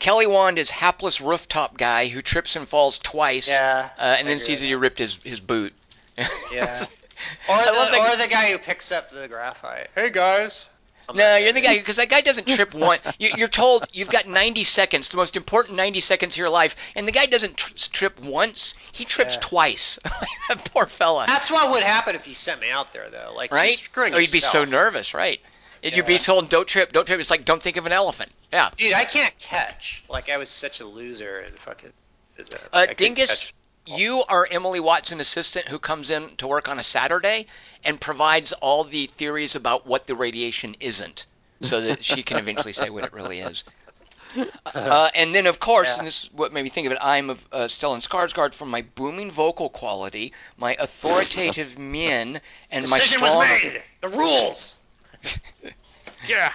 Kelly 0.00 0.26
Wand 0.26 0.58
is 0.58 0.70
hapless 0.70 1.20
rooftop 1.20 1.78
guy 1.78 2.08
who 2.08 2.20
trips 2.20 2.56
and 2.56 2.68
falls 2.68 2.98
twice, 2.98 3.46
Yeah. 3.48 3.90
uh, 3.96 4.16
and 4.18 4.26
I 4.26 4.30
then 4.30 4.40
sees 4.40 4.60
that 4.60 4.66
he 4.66 4.74
ripped 4.74 4.98
his, 4.98 5.16
his 5.22 5.40
boot. 5.40 5.72
Yeah. 6.52 6.84
Or 7.48 7.56
the, 7.56 7.70
or 7.70 8.16
the 8.16 8.28
guy 8.28 8.50
who 8.50 8.58
picks 8.58 8.92
up 8.92 9.08
the 9.08 9.28
graphite. 9.28 9.88
Hey 9.94 10.10
guys. 10.10 10.68
No, 11.12 11.36
you're 11.36 11.52
the 11.52 11.60
guy 11.60 11.78
because 11.78 11.96
that 11.96 12.08
guy 12.08 12.20
doesn't 12.20 12.46
trip 12.46 12.72
one. 12.74 12.98
You, 13.18 13.30
you're 13.36 13.48
told 13.48 13.84
you've 13.92 14.10
got 14.10 14.26
90 14.26 14.64
seconds, 14.64 15.08
the 15.08 15.16
most 15.16 15.36
important 15.36 15.76
90 15.76 16.00
seconds 16.00 16.34
of 16.34 16.38
your 16.38 16.50
life, 16.50 16.76
and 16.94 17.06
the 17.06 17.12
guy 17.12 17.26
doesn't 17.26 17.56
tr- 17.56 17.74
trip 17.92 18.20
once. 18.20 18.74
He 18.92 19.04
trips 19.04 19.34
Yeah. 19.34 19.40
twice. 19.40 19.98
that 20.48 20.64
poor 20.72 20.86
fella. 20.86 21.24
That's 21.26 21.50
what 21.50 21.70
would 21.72 21.82
happen 21.82 22.14
if 22.14 22.26
you 22.28 22.34
sent 22.34 22.60
me 22.60 22.70
out 22.70 22.92
there, 22.92 23.10
though. 23.10 23.32
Like, 23.34 23.52
right? 23.52 23.80
You're 23.96 24.04
oh, 24.06 24.18
you'd 24.18 24.32
be 24.32 24.40
so 24.40 24.64
nervous, 24.64 25.14
right? 25.14 25.40
And 25.82 25.94
You'd 25.94 26.06
be 26.06 26.18
told, 26.18 26.48
"Don't 26.48 26.66
trip, 26.66 26.92
don't 26.92 27.04
trip." 27.04 27.20
It's 27.20 27.30
like, 27.30 27.44
don't 27.44 27.62
think 27.62 27.76
of 27.76 27.84
an 27.84 27.92
elephant. 27.92 28.32
Yeah. 28.50 28.70
Dude, 28.74 28.94
I 28.94 29.04
can't 29.04 29.38
catch. 29.38 30.02
Like, 30.08 30.30
I 30.30 30.38
was 30.38 30.48
such 30.48 30.80
a 30.80 30.86
loser 30.86 31.40
and 31.40 31.58
fucking. 31.58 31.92
Uh, 32.38 32.86
I 32.88 32.94
Dingus, 32.94 33.52
you 33.86 34.22
are 34.28 34.46
Emily 34.50 34.80
Watson 34.80 35.20
assistant 35.20 35.68
who 35.68 35.78
comes 35.78 36.10
in 36.10 36.36
to 36.36 36.46
work 36.46 36.68
on 36.68 36.78
a 36.78 36.82
Saturday 36.84 37.46
and 37.84 38.00
provides 38.00 38.52
all 38.54 38.84
the 38.84 39.06
theories 39.08 39.54
about 39.56 39.86
what 39.86 40.06
the 40.06 40.14
radiation 40.14 40.76
isn't, 40.80 41.26
so 41.62 41.80
that 41.82 42.04
she 42.04 42.22
can 42.22 42.38
eventually 42.38 42.72
say 42.72 42.88
what 42.90 43.04
it 43.04 43.12
really 43.12 43.40
is. 43.40 43.62
Uh, 44.74 45.10
and 45.14 45.32
then, 45.34 45.46
of 45.46 45.60
course, 45.60 45.86
Yeah. 45.88 45.98
and 45.98 46.06
this 46.08 46.24
is 46.24 46.30
what 46.32 46.52
made 46.52 46.62
me 46.64 46.68
think 46.70 46.86
of 46.86 46.92
it, 46.92 46.98
I'm 47.00 47.30
of 47.30 47.46
uh, 47.52 47.58
Stellan 47.68 48.04
Skarsgård 48.04 48.52
for 48.52 48.64
my 48.66 48.82
booming 48.96 49.30
vocal 49.30 49.68
quality, 49.68 50.32
my 50.56 50.74
authoritative 50.78 51.78
mien, 51.92 52.40
and 52.70 52.88
my 52.88 52.98
Decision 52.98 53.20
was 53.20 53.30
strong. 53.30 53.46
made. 53.62 53.82
The 54.00 54.08
rules. 54.08 54.76
Yeah. 56.26 56.52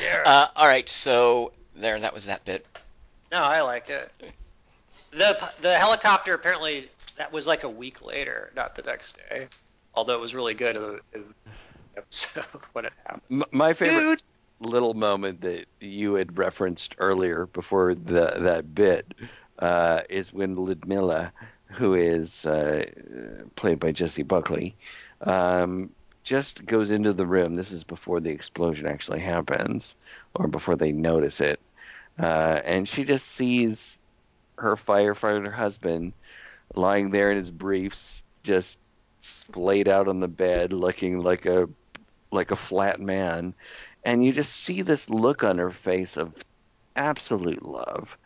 Yeah. 0.00 0.22
Uh, 0.24 0.46
all 0.56 0.66
right, 0.66 0.88
so 0.88 1.52
there, 1.76 2.00
that 2.00 2.14
was 2.14 2.24
that 2.26 2.44
bit. 2.46 2.66
No, 3.30 3.42
I 3.42 3.60
liked 3.60 3.90
it. 3.90 4.10
The 5.14 5.52
the 5.60 5.74
helicopter 5.74 6.34
apparently 6.34 6.88
that 7.16 7.32
was 7.32 7.46
like 7.46 7.62
a 7.64 7.68
week 7.68 8.04
later, 8.04 8.50
not 8.56 8.74
the 8.74 8.82
next 8.82 9.18
day. 9.28 9.48
Although 9.94 10.14
it 10.14 10.20
was 10.20 10.34
really 10.34 10.54
good 10.54 10.76
in 10.76 10.82
the 10.82 11.00
in 11.14 11.34
the 11.44 11.50
episode 11.96 12.44
when 12.72 12.86
it 12.86 12.92
happened. 13.06 13.44
My 13.52 13.72
favorite 13.72 14.00
Dude, 14.00 14.22
little 14.60 14.94
moment 14.94 15.40
that 15.42 15.66
you 15.80 16.14
had 16.14 16.36
referenced 16.38 16.94
earlier 16.98 17.46
before 17.46 17.94
the, 17.94 18.34
that 18.38 18.74
bit 18.74 19.14
uh, 19.58 20.00
is 20.08 20.32
when 20.32 20.56
Ludmilla, 20.56 21.32
who 21.66 21.94
is 21.94 22.46
uh, 22.46 22.86
played 23.56 23.78
by 23.78 23.92
Jessie 23.92 24.22
Buckley, 24.22 24.74
um, 25.22 25.90
just 26.22 26.64
goes 26.66 26.90
into 26.90 27.12
the 27.12 27.26
room. 27.26 27.54
This 27.54 27.70
is 27.70 27.84
before 27.84 28.20
the 28.20 28.30
explosion 28.30 28.86
actually 28.86 29.20
happens, 29.20 29.94
or 30.34 30.48
before 30.48 30.76
they 30.76 30.92
notice 30.92 31.40
it, 31.40 31.60
uh, 32.18 32.60
and 32.64 32.88
she 32.88 33.04
just 33.04 33.26
sees 33.26 33.98
her 34.56 34.76
firefighter 34.76 35.52
husband 35.52 36.12
lying 36.74 37.10
there 37.10 37.30
in 37.30 37.38
his 37.38 37.50
briefs, 37.50 38.22
just 38.42 38.78
splayed 39.20 39.88
out 39.88 40.08
on 40.08 40.20
the 40.20 40.28
bed, 40.28 40.72
looking 40.72 41.20
like 41.20 41.46
a 41.46 41.68
like 42.30 42.50
a 42.50 42.56
flat 42.56 43.00
man. 43.00 43.54
And 44.04 44.24
you 44.24 44.32
just 44.32 44.52
see 44.52 44.82
this 44.82 45.08
look 45.08 45.44
on 45.44 45.58
her 45.58 45.70
face 45.70 46.16
of 46.16 46.34
absolute 46.96 47.62
love. 47.64 48.16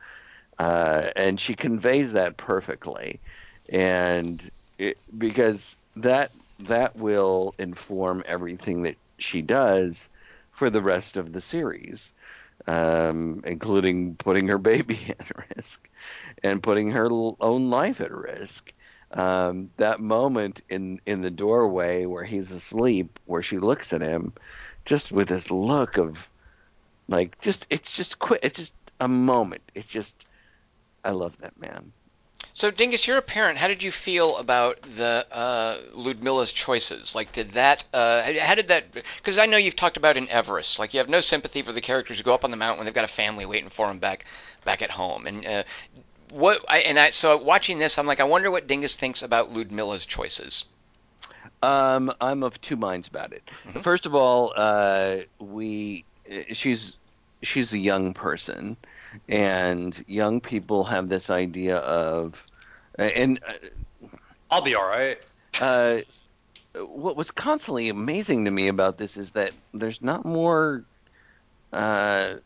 Uh, 0.59 1.11
and 1.15 1.39
she 1.39 1.55
conveys 1.55 2.13
that 2.13 2.37
perfectly. 2.37 3.21
And 3.69 4.51
it, 4.79 4.99
because 5.17 5.77
that 5.97 6.33
that 6.61 6.97
will 6.97 7.55
inform 7.59 8.25
everything 8.27 8.83
that 8.83 8.97
she 9.19 9.43
does 9.43 10.09
for 10.53 10.71
the 10.71 10.83
rest 10.83 11.17
of 11.17 11.33
the 11.33 11.41
series 11.41 12.13
um, 12.67 13.43
including 13.47 14.17
putting 14.17 14.49
her 14.49 14.59
baby 14.59 15.15
at 15.21 15.31
risk 15.57 15.88
and 16.43 16.63
putting 16.63 16.91
her 16.91 17.09
own 17.41 17.71
life 17.71 18.01
at 18.01 18.13
risk 18.13 18.73
um, 19.13 19.71
that 19.77 20.01
moment 20.01 20.61
in 20.69 21.01
in 21.07 21.23
the 21.23 21.31
doorway 21.31 22.05
where 22.07 22.25
he's 22.25 22.51
asleep 22.53 23.19
where 23.27 23.43
she 23.43 23.59
looks 23.59 23.93
at 23.93 24.03
him 24.03 24.33
just 24.85 25.13
with 25.13 25.29
this 25.29 25.51
look 25.51 25.97
of 25.99 26.29
like 27.09 27.41
just 27.41 27.67
it's 27.71 27.93
just 27.93 28.19
quick 28.19 28.41
it's 28.43 28.59
just 28.59 28.75
a 29.01 29.09
moment 29.09 29.63
it's 29.75 29.87
just 29.89 30.27
i 31.05 31.11
love 31.11 31.37
that 31.39 31.59
man 31.59 31.93
So, 32.55 32.71
Dingus, 32.71 33.07
you're 33.07 33.19
a 33.19 33.23
parent. 33.23 33.59
How 33.59 33.69
did 33.69 33.83
you 33.83 33.93
feel 33.93 34.37
about 34.37 34.81
the 34.97 35.27
uh, 35.31 35.79
Ludmilla's 35.95 36.53
choices? 36.53 37.15
Like, 37.15 37.33
did 37.33 37.53
that? 37.53 37.85
Uh, 37.93 38.23
how 38.41 38.55
did 38.55 38.69
that? 38.69 38.93
Because 38.93 39.39
I 39.39 39.47
know 39.47 39.57
you've 39.57 39.77
talked 39.77 39.97
about 39.97 40.17
in 40.17 40.29
Everest. 40.29 40.79
Like, 40.79 40.93
you 40.95 40.99
have 40.99 41.09
no 41.09 41.21
sympathy 41.21 41.63
for 41.63 41.73
the 41.73 41.81
characters 41.81 42.19
who 42.19 42.25
go 42.25 42.35
up 42.35 42.45
on 42.45 42.51
the 42.51 42.57
mountain 42.57 42.79
when 42.79 42.85
they've 42.87 42.95
got 42.95 43.05
a 43.05 43.09
family 43.09 43.47
waiting 43.47 43.71
for 43.71 43.87
them 43.87 43.99
back, 44.01 44.25
back 44.65 44.83
at 44.83 44.91
home. 44.91 45.27
And 45.27 45.47
uh, 45.47 45.63
what? 46.31 46.65
I, 46.69 46.79
and 46.81 46.99
I 46.99 47.11
so 47.11 47.37
watching 47.37 47.79
this, 47.79 47.99
I'm 47.99 48.07
like, 48.07 48.21
I 48.21 48.25
wonder 48.25 48.51
what 48.51 48.67
Dingus 48.67 48.97
thinks 48.97 49.23
about 49.23 49.53
Ludmilla's 49.53 50.07
choices. 50.07 50.65
um 51.63 52.13
i'm 52.21 52.43
of 52.43 52.61
two 52.61 52.77
minds 52.77 53.09
about 53.09 53.33
it 53.33 53.49
Mhm. 53.65 53.83
first 53.83 54.07
of 54.07 54.15
all 54.15 54.53
uh 54.57 55.19
we 55.41 56.07
she's 56.53 56.99
she's 57.43 57.73
a 57.73 57.79
young 57.79 58.15
person 58.15 58.77
and 59.29 60.03
young 60.07 60.41
people 60.41 60.85
have 60.85 61.09
this 61.09 61.31
idea 61.31 61.77
of 61.79 62.45
and 62.99 63.41
I'll 64.51 64.63
be 64.63 64.75
all 64.75 64.89
right. 64.89 65.19
uh, 65.61 65.99
what 66.75 67.17
was 67.17 67.31
constantly 67.31 67.89
amazing 67.89 68.45
to 68.45 68.51
me 68.51 68.69
about 68.69 68.99
this 68.99 69.17
is 69.17 69.31
that 69.33 69.53
there's 69.73 70.03
not 70.03 70.25
more 70.25 70.85
uh, 71.73 72.37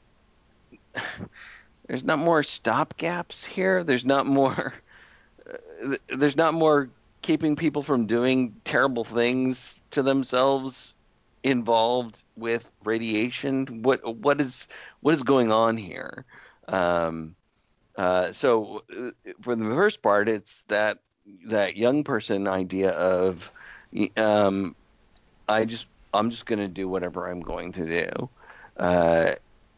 there's 1.86 2.04
not 2.04 2.18
more 2.18 2.42
stop 2.42 2.96
gaps 2.96 3.44
here? 3.44 3.84
There's 3.84 4.04
not 4.04 4.26
more 4.26 4.74
there's 6.08 6.36
not 6.36 6.54
more 6.54 6.88
keeping 7.22 7.56
people 7.56 7.82
from 7.82 8.06
doing 8.06 8.54
terrible 8.64 9.04
things 9.04 9.80
to 9.92 10.02
themselves 10.02 10.94
involved 11.42 12.22
with 12.36 12.68
radiation? 12.84 13.82
What 13.82 14.16
what 14.16 14.40
is 14.40 14.68
what 15.00 15.14
is 15.14 15.22
going 15.22 15.50
on 15.52 15.76
here? 15.76 16.24
Um 16.68 17.34
uh, 17.96 18.32
so 18.32 18.82
uh, 18.96 19.10
for 19.42 19.54
the 19.54 19.64
first 19.64 20.02
part, 20.02 20.28
it's 20.28 20.64
that 20.68 20.98
that 21.46 21.76
young 21.76 22.04
person 22.04 22.48
idea 22.48 22.90
of, 22.90 23.50
um, 24.16 24.74
I 25.48 25.64
just 25.64 25.86
I'm 26.14 26.30
just 26.30 26.46
going 26.46 26.58
to 26.58 26.68
do 26.68 26.88
whatever 26.88 27.28
I'm 27.28 27.40
going 27.40 27.72
to 27.72 27.86
do, 27.86 28.28
uh, 28.76 29.34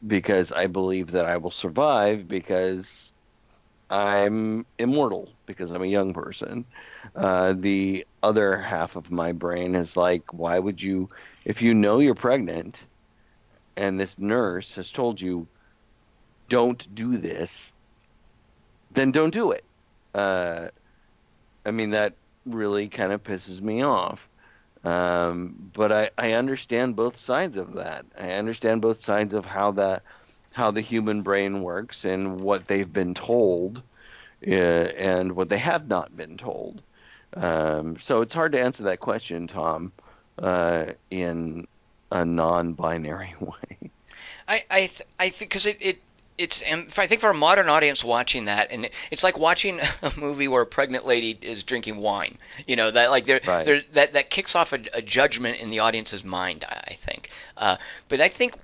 because 0.06 0.52
I 0.52 0.66
believe 0.66 1.10
that 1.12 1.26
I 1.26 1.36
will 1.36 1.50
survive 1.50 2.28
because 2.28 3.12
I'm 3.90 4.66
immortal 4.78 5.30
because 5.46 5.70
I'm 5.70 5.82
a 5.82 5.86
young 5.86 6.12
person. 6.12 6.64
Uh, 7.14 7.54
the 7.54 8.06
other 8.22 8.58
half 8.58 8.96
of 8.96 9.10
my 9.10 9.32
brain 9.32 9.74
is 9.74 9.96
like, 9.96 10.32
why 10.32 10.58
would 10.58 10.82
you, 10.82 11.08
if 11.44 11.62
you 11.62 11.74
know 11.74 11.98
you're 11.98 12.14
pregnant, 12.14 12.84
and 13.76 13.98
this 13.98 14.18
nurse 14.18 14.72
has 14.74 14.90
told 14.90 15.20
you, 15.20 15.46
don't 16.48 16.94
do 16.94 17.16
this 17.16 17.72
then 18.94 19.12
don't 19.12 19.34
do 19.34 19.50
it. 19.50 19.64
Uh, 20.14 20.68
I 21.66 21.70
mean, 21.70 21.90
that 21.90 22.14
really 22.46 22.88
kind 22.88 23.12
of 23.12 23.22
pisses 23.22 23.60
me 23.60 23.82
off. 23.82 24.28
Um, 24.84 25.70
but 25.74 25.92
I, 25.92 26.10
I 26.18 26.32
understand 26.32 26.96
both 26.96 27.18
sides 27.18 27.56
of 27.56 27.74
that. 27.74 28.06
I 28.18 28.32
understand 28.32 28.82
both 28.82 29.00
sides 29.02 29.34
of 29.34 29.46
how 29.46 29.72
that 29.72 30.02
how 30.52 30.70
the 30.70 30.80
human 30.82 31.22
brain 31.22 31.62
works 31.62 32.04
and 32.04 32.40
what 32.40 32.66
they've 32.68 32.92
been 32.92 33.14
told 33.14 33.82
uh, 34.46 34.50
and 34.50 35.32
what 35.32 35.48
they 35.48 35.58
have 35.58 35.88
not 35.88 36.16
been 36.16 36.36
told. 36.36 36.82
Um, 37.34 37.98
so 37.98 38.20
it's 38.22 38.34
hard 38.34 38.52
to 38.52 38.60
answer 38.60 38.84
that 38.84 39.00
question, 39.00 39.48
Tom, 39.48 39.92
uh, 40.38 40.86
in 41.10 41.66
a 42.12 42.24
non-binary 42.24 43.34
way. 43.40 43.90
I 44.48 44.64
I 44.70 44.80
th- 44.86 45.02
I 45.18 45.30
think 45.30 45.50
because 45.50 45.66
it, 45.66 45.78
it 45.80 45.98
it's 46.36 46.62
and 46.62 46.92
I 46.96 47.06
think 47.06 47.20
for 47.20 47.30
a 47.30 47.34
modern 47.34 47.68
audience 47.68 48.02
watching 48.02 48.46
that 48.46 48.70
and 48.70 48.90
it's 49.10 49.22
like 49.22 49.38
watching 49.38 49.80
a 50.02 50.12
movie 50.16 50.48
where 50.48 50.62
a 50.62 50.66
pregnant 50.66 51.06
lady 51.06 51.38
is 51.40 51.62
drinking 51.62 51.96
wine. 51.98 52.38
You 52.66 52.76
know 52.76 52.90
that 52.90 53.10
like 53.10 53.26
there 53.26 53.40
Right. 53.46 53.64
there 53.64 53.82
that 53.92 54.14
that 54.14 54.30
kicks 54.30 54.54
off 54.56 54.72
a, 54.72 54.80
a 54.92 55.02
judgment 55.02 55.60
in 55.60 55.70
the 55.70 55.80
audience's 55.80 56.24
mind. 56.24 56.64
I, 56.68 56.92
I 56.92 56.94
think, 56.94 57.30
uh, 57.56 57.76
but 58.08 58.20
I 58.20 58.28
think 58.28 58.54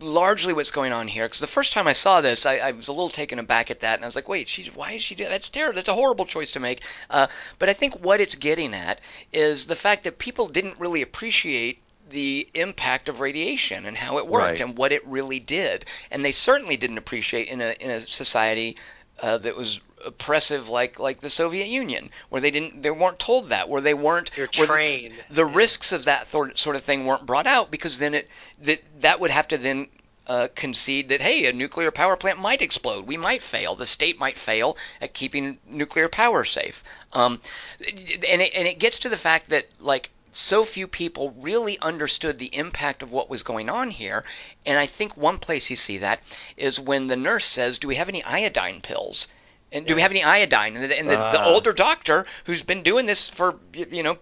largely 0.00 0.52
what's 0.52 0.72
going 0.72 0.92
on 0.92 1.06
here 1.06 1.26
because 1.26 1.38
the 1.40 1.46
first 1.46 1.72
time 1.72 1.86
I 1.86 1.92
saw 1.92 2.20
this 2.20 2.44
I, 2.44 2.56
I 2.56 2.72
was 2.72 2.88
a 2.88 2.92
little 2.92 3.08
taken 3.08 3.38
aback 3.38 3.70
at 3.70 3.80
that 3.80 3.94
and 3.94 4.04
I 4.04 4.08
was 4.08 4.16
like 4.16 4.28
wait 4.28 4.48
she's 4.48 4.74
why 4.74 4.92
is 4.92 5.02
she 5.02 5.14
doing 5.14 5.30
that's 5.30 5.48
terrible 5.48 5.76
that's 5.76 5.88
a 5.88 5.94
horrible 5.94 6.26
choice 6.26 6.50
to 6.52 6.60
make 6.60 6.80
uh, 7.08 7.28
but 7.60 7.68
I 7.68 7.72
think 7.72 7.94
what 8.00 8.20
it's 8.20 8.34
getting 8.34 8.74
at 8.74 9.00
is 9.32 9.66
the 9.66 9.76
fact 9.76 10.02
that 10.02 10.18
people 10.18 10.48
didn't 10.48 10.80
really 10.80 11.02
appreciate 11.02 11.78
the 12.12 12.48
impact 12.54 13.08
of 13.08 13.18
radiation 13.20 13.86
and 13.86 13.96
how 13.96 14.18
it 14.18 14.26
worked 14.26 14.44
Right. 14.44 14.60
and 14.60 14.76
what 14.78 14.92
it 14.92 15.06
really 15.06 15.40
did 15.40 15.84
and 16.10 16.24
they 16.24 16.32
certainly 16.32 16.76
didn't 16.76 16.98
appreciate 16.98 17.48
in 17.48 17.60
a 17.60 17.72
in 17.80 17.90
a 17.90 18.00
society 18.06 18.76
uh, 19.20 19.38
that 19.38 19.56
was 19.56 19.80
oppressive 20.04 20.68
like 20.68 20.98
like 20.98 21.20
the 21.20 21.30
Soviet 21.30 21.68
Union, 21.68 22.10
where 22.28 22.40
they 22.40 22.50
didn't 22.50 22.82
they 22.82 22.90
weren't 22.90 23.18
told 23.20 23.50
that, 23.50 23.68
where 23.68 23.80
they 23.80 23.94
weren't 23.94 24.30
You're 24.36 24.48
where 24.58 24.66
the- 24.66 24.72
trained. 24.72 25.14
the 25.30 25.44
risks 25.46 25.92
of 25.92 26.04
that 26.06 26.26
thor- 26.28 26.56
sort 26.56 26.74
of 26.76 26.82
thing 26.82 27.06
weren't 27.06 27.24
brought 27.26 27.46
out 27.46 27.70
because 27.70 27.98
then 27.98 28.14
it 28.14 28.28
that 28.62 28.80
that 29.00 29.20
would 29.20 29.30
have 29.30 29.46
to 29.48 29.58
then 29.58 29.88
uh, 30.26 30.48
concede 30.56 31.08
that 31.10 31.20
hey, 31.20 31.46
a 31.46 31.52
nuclear 31.52 31.90
power 31.92 32.16
plant 32.16 32.38
might 32.40 32.62
explode. 32.62 33.06
We 33.06 33.16
might 33.16 33.42
fail. 33.42 33.76
The 33.76 33.86
state 33.86 34.18
might 34.18 34.36
fail 34.36 34.76
at 35.00 35.14
keeping 35.14 35.58
nuclear 35.68 36.08
power 36.08 36.44
safe. 36.44 36.82
Um, 37.12 37.40
and 37.80 38.40
it, 38.42 38.52
and 38.54 38.66
it 38.66 38.78
gets 38.80 38.98
to 39.00 39.08
the 39.08 39.18
fact 39.18 39.50
that 39.50 39.66
like 39.78 40.10
so 40.32 40.64
few 40.64 40.88
people 40.88 41.34
really 41.38 41.78
understood 41.80 42.38
the 42.38 42.54
impact 42.54 43.02
of 43.02 43.12
what 43.12 43.30
was 43.30 43.42
going 43.42 43.68
on 43.68 43.90
here. 43.90 44.24
And 44.66 44.78
I 44.78 44.86
think 44.86 45.16
one 45.16 45.38
place 45.38 45.68
you 45.70 45.76
see 45.76 45.98
that 45.98 46.20
is 46.56 46.80
when 46.80 47.06
the 47.06 47.16
nurse 47.16 47.44
says, 47.44 47.78
"Do 47.78 47.86
we 47.88 47.96
have 47.96 48.08
any 48.08 48.24
iodine 48.24 48.80
pills?" 48.80 49.28
And 49.70 49.86
do 49.86 49.94
we 49.94 50.02
have 50.02 50.10
any 50.10 50.22
iodine? 50.22 50.76
And 50.76 50.90
the, 50.90 50.98
and 50.98 51.08
the, 51.08 51.14
the 51.16 51.40
Ah. 51.40 51.44
older 51.48 51.72
doctor 51.72 52.26
who's 52.44 52.62
been 52.62 52.82
doing 52.82 53.06
this 53.06 53.30
for 53.30 53.56
you 53.74 54.02
know 54.02 54.18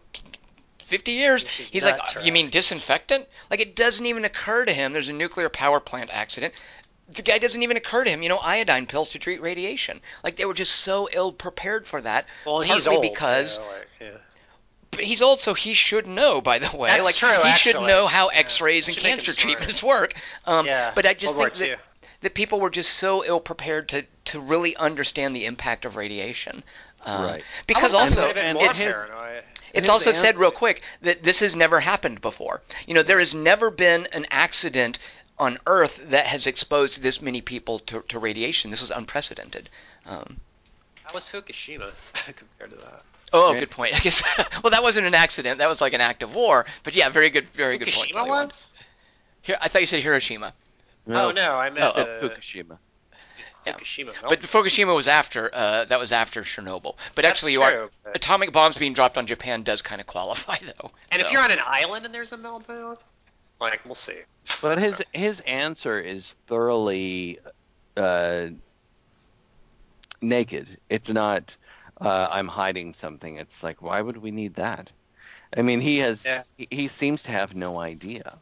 50 0.85 1.13
years, 1.13 1.43
he's 1.45 1.85
like, 1.85 2.05
for 2.07 2.21
"You 2.21 2.33
mean 2.33 2.51
disinfectant?" 2.51 3.27
Like 3.51 3.61
it 3.61 3.75
doesn't 3.77 4.05
even 4.07 4.25
occur 4.25 4.65
to 4.65 4.73
him. 4.73 4.93
There's 4.93 5.09
a 5.09 5.13
nuclear 5.13 5.49
power 5.49 5.81
plant 5.81 6.11
accident. 6.13 6.55
The 7.09 7.23
guy 7.23 7.39
doesn't 7.39 7.63
even 7.63 7.77
occur 7.77 8.05
to 8.05 8.11
him, 8.11 8.23
you 8.23 8.29
know, 8.29 8.39
iodine 8.39 8.87
pills 8.87 9.11
to 9.11 9.19
treat 9.19 9.41
radiation. 9.43 10.01
Like 10.23 10.37
they 10.37 10.45
were 10.45 10.55
just 10.55 10.73
so 10.77 11.09
ill 11.13 11.33
prepared 11.33 11.87
for 11.89 12.01
that. 12.01 12.27
Well, 12.47 12.61
he's 12.61 12.87
old 12.87 13.03
because 13.03 13.59
too, 13.59 13.65
like, 13.65 13.89
yeah. 14.01 14.19
But 15.01 15.07
he's 15.07 15.23
old, 15.23 15.41
so 15.41 15.55
he 15.55 15.73
should 15.73 16.07
know. 16.07 16.43
By 16.43 16.59
the 16.59 16.77
way, 16.77 16.91
That's 16.91 17.07
like 17.07 17.15
true, 17.15 17.43
he 17.43 17.53
should 17.55 17.77
know 17.77 18.07
how 18.07 18.29
X-rays 18.29 18.87
and 18.87 18.95
Should 18.95 19.03
make 19.03 19.13
him 19.15 19.19
cancer 19.21 19.41
treatments 19.41 19.83
work. 19.83 20.13
Um, 20.45 20.67
Yeah, 20.67 20.93
but 20.95 21.07
I 21.07 21.15
just 21.15 21.35
World 21.35 21.57
think 21.57 21.71
that, 21.71 21.81
that 22.21 22.35
people 22.35 22.61
were 22.61 22.69
just 22.69 22.93
so 22.93 23.25
ill 23.25 23.41
prepared 23.41 23.89
to 23.91 24.05
to 24.27 24.41
really 24.41 24.77
understand 24.77 25.35
the 25.35 25.47
impact 25.47 25.87
of 25.87 25.97
radiation. 25.97 26.63
Uh, 27.03 27.29
Right. 27.33 27.45
Because 27.67 27.95
also 27.95 28.27
would 28.27 28.37
have 28.37 28.45
and 28.45 28.59
more 28.59 28.67
it's, 28.69 28.79
his- 28.79 28.93
paranoid. 28.93 29.43
it's 29.73 29.89
also 29.89 30.11
an- 30.11 30.17
said 30.17 30.37
real 30.37 30.51
quick 30.51 30.83
that 31.01 31.23
this 31.23 31.41
has 31.41 31.57
never 31.57 31.81
happened 31.81 32.21
before. 32.21 32.61
You 32.87 32.93
know, 32.93 33.03
there 33.03 33.21
has 33.21 33.35
never 33.35 33.71
been 33.71 34.07
an 34.13 34.27
accident 34.31 34.99
on 35.39 35.57
Earth 35.67 35.99
that 36.11 36.27
has 36.27 36.47
exposed 36.47 37.01
this 37.01 37.23
many 37.23 37.41
people 37.41 37.79
to, 37.79 38.03
to 38.09 38.19
radiation. 38.19 38.71
This 38.71 38.83
was 38.83 38.91
unprecedented. 38.91 39.71
Um, 40.05 40.41
How 41.05 41.15
was 41.15 41.27
Fukushima 41.27 41.91
compared 42.37 42.73
to 42.73 42.77
that? 42.85 43.03
Oh, 43.33 43.53
Yeah. 43.53 43.61
good 43.61 43.71
point. 43.71 43.95
I 43.97 43.99
guess. 44.01 44.23
well, 44.63 44.71
that 44.71 44.83
wasn't 44.83 45.07
an 45.07 45.15
accident. 45.15 45.59
That 45.59 45.69
was 45.69 45.81
like 45.81 45.93
an 45.93 46.01
act 46.01 46.23
of 46.23 46.35
war. 46.35 46.67
But 46.85 46.95
yeah, 46.95 47.09
very 47.09 47.31
good, 47.31 47.47
very 47.55 47.79
good 47.79 47.89
point. 47.89 48.09
Fukushima 48.11 48.15
Kelly 48.15 48.31
Wand. 48.31 48.47
was? 48.49 48.71
Here, 49.43 49.57
I 49.61 49.69
thought 49.69 49.81
you 49.81 49.87
said 49.87 50.03
Hiroshima, 50.03 50.53
Oh 51.09 51.33
no, 51.35 51.57
I 51.57 51.71
meant 51.71 51.93
Oh, 51.97 52.01
uh, 52.01 52.21
Fukushima. 52.23 52.79
yeah. 53.67 53.73
Fukushima. 53.73 54.13
but 54.29 54.41
Fukushima 54.41 54.95
was 54.95 55.09
after. 55.09 55.51
Uh, 55.53 55.85
that 55.87 55.99
was 55.99 56.13
after 56.13 56.43
Chernobyl. 56.43 56.97
But 57.15 57.23
That's 57.23 57.41
actually, 57.41 57.53
you 57.53 57.63
are 57.63 57.71
true, 57.73 57.91
but- 58.05 58.17
atomic 58.17 58.53
bombs 58.53 58.77
being 58.77 58.93
dropped 58.93 59.17
on 59.19 59.27
Japan 59.27 59.63
does 59.63 59.81
kind 59.83 60.01
of 60.01 60.07
qualify 60.07 60.57
though. 60.81 60.91
and 61.11 61.23
if 61.23 61.33
you're 61.33 61.43
on 61.43 61.51
an 61.51 61.59
island 61.65 62.05
and 62.05 62.15
there's 62.15 62.33
a 62.33 62.39
meltdown, 62.39 62.99
like 63.61 63.81
we'll 63.85 63.95
see. 63.95 64.19
But 64.63 64.79
his 64.79 65.03
his 65.13 65.41
answer 65.41 65.99
is 65.99 66.35
thoroughly 66.47 67.39
uh, 67.97 68.47
naked. 70.21 70.79
It's 70.89 71.09
not 71.09 71.57
uh, 72.01 72.29
I'm 72.31 72.49
hiding 72.49 72.93
something. 72.95 73.37
It's 73.37 73.63
like 73.63 73.83
why 73.83 74.01
would 74.01 74.17
we 74.19 74.31
need 74.31 74.55
that? 74.55 74.91
I 75.57 75.63
mean, 75.63 75.81
he 75.81 75.99
has 75.99 76.25
Yeah. 76.25 76.43
he, 76.57 76.69
he 76.71 76.89
seems 76.89 77.23
to 77.23 77.31
have 77.33 77.55
no 77.55 77.79
idea. 77.81 78.39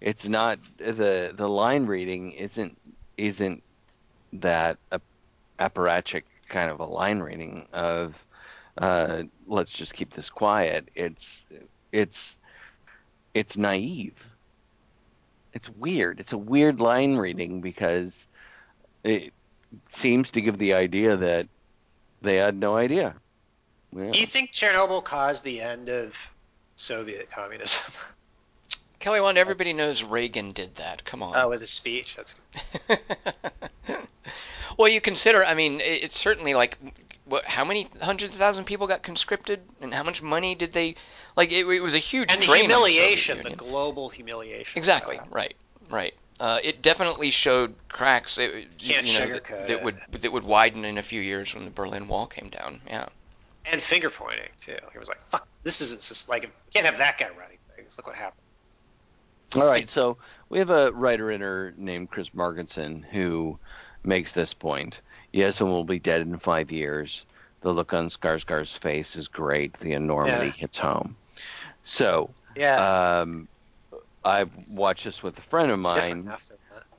It's 0.00 0.28
not 0.28 0.58
the 0.78 1.32
the 1.34 1.48
line 1.48 1.86
reading 1.86 2.32
isn't 2.32 2.78
isn't 3.16 3.62
that 4.34 4.78
a, 4.92 5.00
apparatchik 5.58 6.24
kind 6.48 6.70
of 6.70 6.80
a 6.80 6.84
line 6.86 7.20
reading 7.20 7.66
of 7.72 8.14
uh, 8.78 9.22
let's 9.46 9.72
just 9.72 9.94
keep 9.94 10.12
this 10.14 10.30
quiet. 10.30 10.90
It's 10.94 11.44
it's 11.92 12.36
it's 13.34 13.56
naive. 13.56 14.14
It's 15.52 15.68
weird. 15.70 16.20
It's 16.20 16.32
a 16.32 16.38
weird 16.38 16.80
line 16.80 17.16
reading 17.16 17.60
because 17.60 18.26
it 19.04 19.32
seems 19.90 20.30
to 20.32 20.40
give 20.42 20.58
the 20.58 20.74
idea 20.74 21.16
that 21.16 21.48
they 22.26 22.36
had 22.36 22.56
no 22.56 22.76
idea. 22.76 23.14
Yeah. 23.94 24.10
Do 24.10 24.18
you 24.18 24.26
think 24.26 24.52
Chernobyl 24.52 25.02
caused 25.02 25.44
the 25.44 25.60
end 25.60 25.88
of 25.88 26.32
Soviet 26.76 27.30
communism? 27.30 28.04
Kelly 28.98 29.20
Wand, 29.20 29.38
everybody 29.38 29.72
knows 29.72 30.02
Reagan 30.02 30.52
did 30.52 30.76
that. 30.76 31.04
Come 31.04 31.22
on. 31.22 31.36
oh, 31.36 31.48
with 31.48 31.60
his 31.60 31.70
speech. 31.70 32.16
That's 32.16 32.34
well, 34.76 34.88
you 34.88 35.00
consider. 35.00 35.44
I 35.44 35.54
mean, 35.54 35.80
it's 35.80 36.18
certainly 36.18 36.54
like, 36.54 36.76
what? 37.24 37.44
How 37.44 37.64
many 37.64 37.88
hundreds 38.00 38.32
of 38.32 38.38
thousand 38.40 38.64
people 38.64 38.86
got 38.86 39.02
conscripted, 39.02 39.60
and 39.80 39.94
how 39.94 40.02
much 40.02 40.22
money 40.22 40.54
did 40.54 40.72
they? 40.72 40.96
Like, 41.36 41.52
it, 41.52 41.66
it 41.66 41.80
was 41.80 41.94
a 41.94 41.98
huge 41.98 42.32
and 42.32 42.42
the 42.42 42.46
drain 42.46 42.64
on 42.64 42.70
Soviet 42.70 42.94
humiliation, 42.94 43.36
the 43.38 43.50
Union. 43.50 43.58
global 43.58 44.08
humiliation. 44.08 44.78
Exactly. 44.78 45.20
Right. 45.30 45.54
Right. 45.88 46.14
Uh, 46.38 46.58
it 46.62 46.82
definitely 46.82 47.30
showed 47.30 47.74
cracks. 47.88 48.36
It, 48.38 48.78
Can't 48.78 49.06
you 49.06 49.18
know, 49.20 49.26
that, 49.32 49.44
sugarcoat 49.44 49.66
that 49.68 49.70
it. 49.70 49.82
would 49.82 49.96
that 50.12 50.32
would 50.32 50.44
widen 50.44 50.84
in 50.84 50.98
a 50.98 51.02
few 51.02 51.20
years 51.20 51.54
when 51.54 51.64
the 51.64 51.70
Berlin 51.70 52.08
Wall 52.08 52.26
came 52.26 52.50
down. 52.50 52.80
Yeah. 52.86 53.08
And 53.64 53.80
finger 53.80 54.10
pointing 54.10 54.48
too. 54.60 54.76
He 54.92 54.98
was 54.98 55.08
like, 55.08 55.20
"Fuck, 55.28 55.48
this 55.64 55.80
isn't 55.80 56.02
just 56.02 56.28
like 56.28 56.42
you 56.44 56.50
can't 56.72 56.86
have 56.86 56.98
that 56.98 57.18
guy 57.18 57.28
running 57.38 57.58
things. 57.74 57.96
Look 57.96 58.06
what 58.06 58.16
happened." 58.16 58.42
All 59.54 59.66
right, 59.66 59.88
so 59.88 60.18
we 60.48 60.58
have 60.58 60.70
a 60.70 60.92
writer 60.92 61.30
in 61.30 61.40
her 61.40 61.72
named 61.76 62.10
Chris 62.10 62.30
Markinson 62.34 63.02
who 63.04 63.58
makes 64.04 64.32
this 64.32 64.52
point. 64.52 65.00
Yes, 65.32 65.60
and 65.60 65.70
will 65.70 65.84
be 65.84 65.98
dead 65.98 66.20
in 66.20 66.36
five 66.38 66.70
years. 66.70 67.24
The 67.62 67.72
look 67.72 67.92
on 67.94 68.08
Skarsgård's 68.10 68.76
face 68.76 69.16
is 69.16 69.28
great. 69.28 69.72
The 69.80 69.92
enormity 69.92 70.46
Yeah. 70.46 70.52
hits 70.52 70.78
home. 70.78 71.16
So, 71.84 72.30
Yeah, 72.56 73.20
um, 73.20 73.48
I 74.26 74.46
watched 74.68 75.04
this 75.04 75.22
with 75.22 75.38
a 75.38 75.42
friend 75.42 75.72
of 75.72 75.80
mine, 75.80 76.34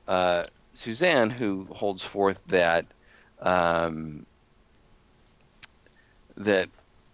uh, 0.08 0.44
Suzanne, 0.74 1.30
who 1.30 1.66
holds 1.72 2.02
forth 2.04 2.40
that 2.48 2.86
um, 3.40 4.26
that 6.36 6.70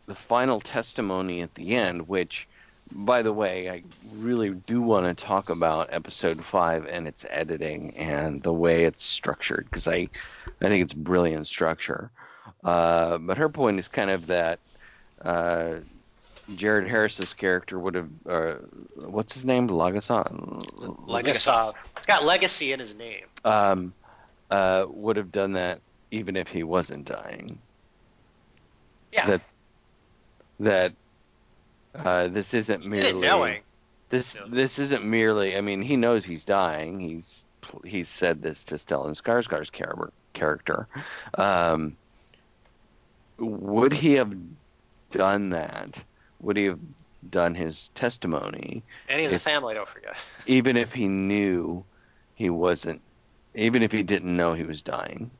the 0.06 0.14
final 0.14 0.60
testimony 0.60 1.42
at 1.42 1.54
the 1.54 1.74
end, 1.76 2.08
which, 2.08 2.48
by 2.92 3.22
the 3.22 3.32
way, 3.32 3.70
I 3.70 3.84
really 4.12 4.50
do 4.50 4.82
want 4.82 5.06
to 5.06 5.24
talk 5.24 5.50
about 5.50 5.92
episode 5.92 6.44
five 6.44 6.86
and 6.86 7.08
its 7.08 7.26
editing 7.30 7.96
and 7.96 8.42
the 8.42 8.52
way 8.54 8.84
it's 8.84 9.04
structured 9.04 9.66
because 9.70 9.88
I, 9.88 10.08
I 10.62 10.68
think 10.68 10.84
it's 10.84 10.94
brilliant 10.94 11.48
structure. 11.48 12.12
Uh, 12.64 13.18
but 13.18 13.38
her 13.38 13.48
point 13.50 13.80
is 13.80 13.88
kind 13.88 14.10
of 14.10 14.26
that 14.28 14.60
uh, 15.24 15.76
Jared 16.56 16.88
Harris's 16.88 17.32
character 17.32 17.78
would 17.78 17.94
have, 17.94 18.08
uh, 18.28 18.54
what's 18.96 19.32
his 19.34 19.44
name, 19.44 19.68
Lagasan, 19.68 20.60
Legasov. 21.06 21.74
It's 21.96 22.06
got 22.06 22.24
legacy 22.24 22.72
in 22.72 22.80
his 22.80 22.94
name. 22.94 23.24
um, 23.44 23.94
uh, 24.50 24.84
would 24.88 25.16
have 25.16 25.32
done 25.32 25.54
that 25.54 25.80
even 26.10 26.36
if 26.36 26.48
he 26.48 26.62
wasn't 26.62 27.06
dying. 27.06 27.58
Yeah, 29.12 29.26
That 29.26 29.40
that 30.60 30.92
uh, 31.94 32.28
this 32.28 32.52
isn't 32.54 32.84
merely 32.84 33.12
knowing. 33.20 33.62
this 34.10 34.34
No. 34.34 34.46
this 34.48 34.78
isn't 34.78 35.04
merely. 35.04 35.56
I 35.56 35.60
mean, 35.60 35.82
he 35.82 35.96
knows 35.96 36.24
he's 36.24 36.44
dying. 36.44 37.00
He's 37.00 37.44
he's 37.84 38.08
said 38.08 38.42
this 38.42 38.64
to 38.64 38.74
Stellan 38.74 39.20
Skarsgård's 39.20 39.70
char- 39.70 40.12
character. 40.34 40.86
Um, 41.38 41.96
would 43.38 43.92
he 43.92 44.14
have 44.14 44.34
done 45.10 45.50
that? 45.50 46.02
Would 46.40 46.56
he 46.56 46.64
have 46.64 46.78
done 47.30 47.54
his 47.54 47.88
testimony 47.94 48.82
And 49.08 49.18
he 49.18 49.24
has 49.24 49.32
a 49.32 49.38
family. 49.38 49.74
Don't 49.74 49.88
forget. 49.88 50.24
even 50.46 50.76
if 50.76 50.92
he 50.92 51.08
knew 51.08 51.84
he 52.34 52.50
wasn't? 52.50 53.00
Even 53.54 53.82
if 53.82 53.92
he 53.92 54.02
didn't 54.02 54.36
know 54.36 54.54
he 54.54 54.64
was 54.64 54.82
dying. 54.82 55.30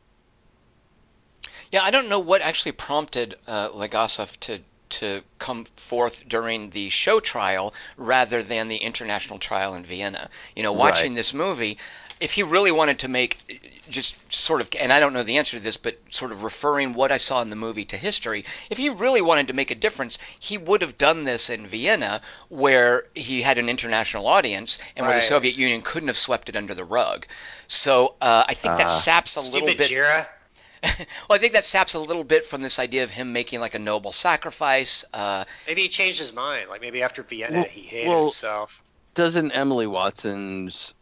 Yeah, 1.70 1.82
I 1.82 1.90
don't 1.90 2.08
know 2.08 2.20
what 2.20 2.40
actually 2.42 2.72
prompted 2.72 3.36
uh, 3.46 3.68
Legasov 3.70 4.38
to 4.40 4.60
to 4.90 5.22
come 5.40 5.64
forth 5.76 6.28
during 6.28 6.70
the 6.70 6.88
show 6.88 7.18
trial 7.18 7.74
rather 7.96 8.44
than 8.44 8.68
the 8.68 8.76
international 8.76 9.40
trial 9.40 9.74
in 9.74 9.84
Vienna. 9.84 10.30
You 10.54 10.62
know, 10.62 10.72
watching 10.72 11.12
Right. 11.12 11.16
this 11.16 11.34
movie, 11.34 11.78
if 12.20 12.32
he 12.32 12.44
really 12.44 12.70
wanted 12.70 13.00
to 13.00 13.08
make 13.08 13.73
just 13.90 14.16
sort 14.32 14.60
of, 14.60 14.68
and 14.78 14.92
I 14.92 15.00
don't 15.00 15.12
know 15.12 15.22
the 15.22 15.38
answer 15.38 15.56
to 15.56 15.62
this, 15.62 15.76
but 15.76 15.98
sort 16.10 16.32
of 16.32 16.42
referring 16.42 16.94
what 16.94 17.12
I 17.12 17.18
saw 17.18 17.42
in 17.42 17.50
the 17.50 17.56
movie 17.56 17.84
to 17.86 17.96
history, 17.96 18.44
if 18.70 18.78
he 18.78 18.88
really 18.88 19.20
wanted 19.22 19.48
to 19.48 19.54
make 19.54 19.70
a 19.70 19.74
difference, 19.74 20.18
he 20.40 20.56
would 20.58 20.82
have 20.82 20.96
done 20.98 21.24
this 21.24 21.50
in 21.50 21.66
Vienna, 21.66 22.22
where 22.48 23.04
he 23.14 23.42
had 23.42 23.58
an 23.58 23.68
international 23.68 24.26
audience 24.26 24.78
and 24.96 25.06
where 25.06 25.16
the 25.16 25.22
Soviet 25.22 25.56
Union 25.56 25.82
couldn't 25.82 26.08
have 26.08 26.16
swept 26.16 26.48
it 26.48 26.56
under 26.56 26.74
the 26.74 26.84
rug. 26.84 27.26
So 27.68 28.14
uh, 28.20 28.44
I 28.48 28.54
think 28.54 28.76
that 28.78 28.86
Ah. 28.86 28.98
saps 29.00 29.36
a 29.36 29.40
little 29.52 29.66
bit. 29.68 29.78
Jira. 29.78 30.26
well, 30.82 30.96
I 31.30 31.38
think 31.38 31.54
that 31.54 31.64
saps 31.64 31.94
a 31.94 31.98
little 32.00 32.24
bit 32.24 32.44
from 32.44 32.60
this 32.60 32.78
idea 32.78 33.04
of 33.04 33.10
him 33.10 33.32
making 33.32 33.60
like 33.60 33.74
a 33.74 33.78
noble 33.78 34.12
sacrifice. 34.12 35.04
Uh, 35.14 35.44
Maybe 35.66 35.82
he 35.82 35.88
changed 35.88 36.18
his 36.18 36.32
mind. 36.34 36.68
Like 36.68 36.80
maybe 36.82 37.02
after 37.02 37.22
Vienna, 37.22 37.60
Well- 37.60 37.64
he 37.64 37.80
hated 37.82 38.08
well- 38.10 38.20
himself. 38.22 38.82
Doesn't 39.14 39.52
Emily 39.52 39.86
Watson's 39.86 40.92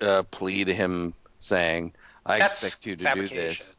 uh, 0.00 0.24
plea 0.24 0.64
to 0.64 0.74
him 0.74 1.14
saying, 1.38 1.92
"I 2.26 2.38
That's 2.38 2.62
expect 2.62 2.84
you 2.86 2.96
to 2.96 3.04
fabrication. 3.04 3.36
do 3.36 3.42
this"? 3.48 3.76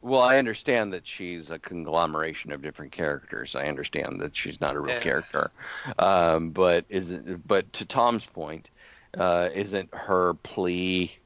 Well, 0.00 0.20
I 0.20 0.38
understand 0.38 0.94
that 0.94 1.06
she's 1.06 1.50
a 1.50 1.60
conglomeration 1.60 2.50
of 2.50 2.60
different 2.60 2.90
characters. 2.90 3.54
I 3.54 3.68
understand 3.68 4.20
that 4.20 4.36
she's 4.36 4.60
not 4.60 4.74
a 4.74 4.80
real 4.80 4.94
Yeah. 4.96 5.00
character. 5.00 5.50
Um, 5.98 6.50
but 6.50 6.84
isn't 6.88 7.46
but 7.46 7.72
to 7.74 7.84
Tom's 7.84 8.24
point, 8.24 8.68
uh, 9.16 9.50
isn't 9.54 9.94
her 9.94 10.34
plea 10.34 11.16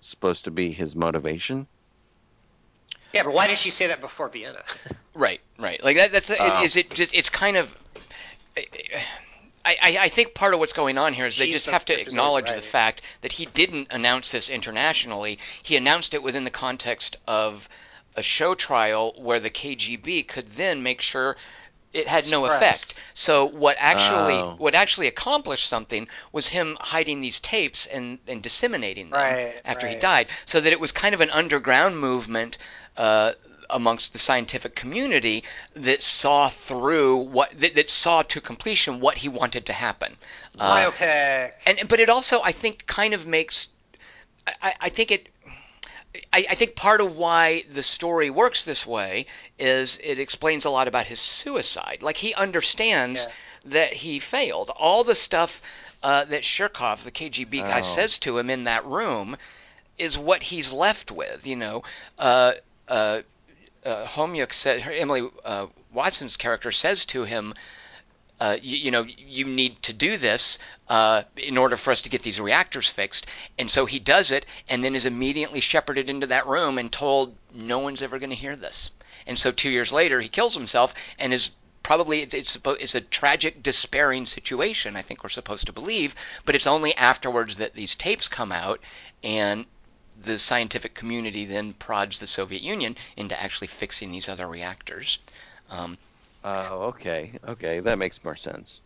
supposed 0.00 0.44
to 0.44 0.50
be 0.50 0.70
his 0.70 0.94
motivation? 0.94 1.66
Yeah, 3.14 3.22
but 3.22 3.32
why 3.32 3.46
did 3.46 3.56
she 3.56 3.70
say 3.70 3.86
that 3.86 4.00
before 4.02 4.28
Vienna? 4.28 4.62
Right, 5.14 5.40
right. 5.58 5.82
Like 5.82 5.96
that. 5.96 6.12
That's 6.12 6.30
Oh. 6.30 6.62
is 6.62 6.76
it. 6.76 6.90
Just 6.90 7.12
it's 7.12 7.28
kind 7.28 7.56
of. 7.56 7.74
I, 9.68 9.76
I, 9.82 9.98
I 10.04 10.08
think 10.08 10.34
part 10.34 10.54
of 10.54 10.60
what's 10.60 10.72
going 10.72 10.96
on 10.96 11.12
here 11.12 11.26
is 11.26 11.36
they 11.36 11.46
She's 11.46 11.56
just 11.56 11.66
have 11.66 11.84
to 11.86 11.94
character's 11.94 12.16
always 12.16 12.42
acknowledge 12.44 12.64
the 12.64 12.68
fact 12.68 13.02
that 13.20 13.32
he 13.32 13.46
didn't 13.46 13.88
announce 13.90 14.30
this 14.30 14.48
internationally. 14.48 15.38
He 15.62 15.76
announced 15.76 16.14
it 16.14 16.22
within 16.22 16.44
the 16.44 16.50
context 16.50 17.16
of 17.26 17.68
a 18.16 18.22
show 18.22 18.54
trial 18.54 19.14
where 19.18 19.40
the 19.40 19.50
KGB 19.50 20.26
could 20.26 20.54
then 20.56 20.82
make 20.82 21.02
sure 21.02 21.36
it 21.92 22.06
had 22.06 22.30
no 22.30 22.46
effect. 22.46 22.94
So 23.14 23.44
what 23.46 23.76
actually 23.78 24.34
Oh. 24.34 24.54
what 24.58 24.74
actually 24.74 25.06
accomplished 25.06 25.68
something 25.68 26.08
was 26.32 26.48
him 26.48 26.76
hiding 26.80 27.20
these 27.20 27.40
tapes 27.40 27.86
and, 27.86 28.18
and 28.26 28.42
disseminating 28.42 29.10
them 29.10 29.20
Right, 29.20 29.60
after 29.64 29.86
he 29.86 29.96
died, 29.96 30.28
so 30.44 30.60
that 30.60 30.72
it 30.72 30.80
was 30.80 30.92
kind 30.92 31.14
of 31.14 31.20
an 31.20 31.30
underground 31.30 31.98
movement 31.98 32.58
uh, 32.96 33.32
amongst 33.70 34.12
the 34.12 34.18
scientific 34.18 34.74
community 34.74 35.44
that 35.74 36.02
saw 36.02 36.48
through 36.48 37.16
what 37.16 37.50
that, 37.58 37.74
that 37.74 37.90
saw 37.90 38.22
to 38.22 38.40
completion 38.40 39.00
what 39.00 39.18
he 39.18 39.28
wanted 39.28 39.66
to 39.66 39.72
happen. 39.72 40.16
Uh, 40.58 40.90
and 41.66 41.88
but 41.88 42.00
it 42.00 42.08
also 42.08 42.40
I 42.42 42.52
think 42.52 42.86
kind 42.86 43.14
of 43.14 43.26
makes 43.26 43.68
I, 44.46 44.52
I- 44.62 44.74
I 44.80 44.88
think 44.88 45.10
it 45.10 45.28
I, 46.32 46.46
I 46.50 46.54
think 46.54 46.74
part 46.74 47.00
of 47.00 47.16
why 47.16 47.64
the 47.72 47.82
story 47.82 48.30
works 48.30 48.64
this 48.64 48.86
way 48.86 49.26
is 49.58 49.98
it 50.02 50.18
explains 50.18 50.64
a 50.64 50.70
lot 50.70 50.88
about 50.88 51.06
his 51.06 51.20
suicide. 51.20 51.98
Like 52.02 52.16
he 52.16 52.32
understands 52.34 53.28
that 53.66 53.92
he 53.92 54.18
failed. 54.18 54.70
All 54.74 55.04
the 55.04 55.14
stuff 55.14 55.60
uh, 56.02 56.24
that 56.24 56.42
Charkov, 56.42 57.04
the 57.04 57.10
KGB 57.12 57.60
guy, 57.60 57.80
Oh. 57.80 57.82
says 57.82 58.16
to 58.18 58.38
him 58.38 58.48
in 58.48 58.64
that 58.64 58.84
room 58.86 59.36
is 59.98 60.16
what 60.16 60.44
he's 60.44 60.72
left 60.72 61.10
with. 61.10 61.46
You 61.46 61.56
know, 61.56 61.82
uh, 62.18 62.52
uh, 62.88 63.20
uh, 63.84 64.46
said, 64.50 64.82
Emily 64.88 65.28
uh, 65.44 65.66
Watson's 65.92 66.36
character 66.36 66.72
says 66.72 67.04
to 67.06 67.24
him, 67.24 67.54
uh, 68.40 68.56
you, 68.62 68.76
you 68.76 68.90
know, 68.90 69.04
you 69.04 69.44
need 69.44 69.82
to 69.82 69.92
do 69.92 70.16
this 70.16 70.58
uh, 70.88 71.22
in 71.36 71.58
order 71.58 71.76
for 71.76 71.90
us 71.90 72.02
to 72.02 72.08
get 72.08 72.22
these 72.22 72.40
reactors 72.40 72.88
fixed. 72.88 73.26
And 73.58 73.70
so 73.70 73.86
he 73.86 73.98
does 73.98 74.30
it, 74.30 74.46
and 74.68 74.84
then 74.84 74.94
is 74.94 75.06
immediately 75.06 75.60
shepherded 75.60 76.08
into 76.08 76.28
that 76.28 76.46
room 76.46 76.78
and 76.78 76.92
told, 76.92 77.36
no 77.52 77.80
one's 77.80 78.02
ever 78.02 78.18
going 78.18 78.30
to 78.30 78.36
hear 78.36 78.56
this. 78.56 78.92
And 79.26 79.38
so 79.38 79.50
two 79.50 79.70
years 79.70 79.92
later, 79.92 80.20
he 80.20 80.28
kills 80.28 80.54
himself 80.54 80.94
and 81.18 81.32
is 81.32 81.50
probably 81.82 82.22
it's 82.22 82.34
it's, 82.34 82.58
it's 82.64 82.94
a 82.94 83.00
tragic, 83.00 83.62
despairing 83.62 84.26
situation. 84.26 84.96
I 84.96 85.02
think 85.02 85.22
we're 85.22 85.30
supposed 85.30 85.66
to 85.66 85.72
believe, 85.72 86.14
but 86.44 86.54
it's 86.54 86.66
only 86.66 86.94
afterwards 86.94 87.56
that 87.56 87.74
these 87.74 87.94
tapes 87.94 88.28
come 88.28 88.52
out 88.52 88.80
and 89.22 89.66
the 90.22 90.38
scientific 90.38 90.94
community 90.94 91.44
then 91.44 91.72
prods 91.74 92.18
the 92.18 92.26
Soviet 92.26 92.62
Union 92.62 92.96
into 93.16 93.40
actually 93.40 93.68
fixing 93.68 94.10
these 94.12 94.28
other 94.28 94.46
reactors. 94.46 95.18
Um, 95.70 95.98
Oh, 96.44 96.82
okay, 96.94 97.32
okay, 97.46 97.80
that 97.80 97.98
makes 97.98 98.22
more 98.22 98.36
sense. 98.36 98.80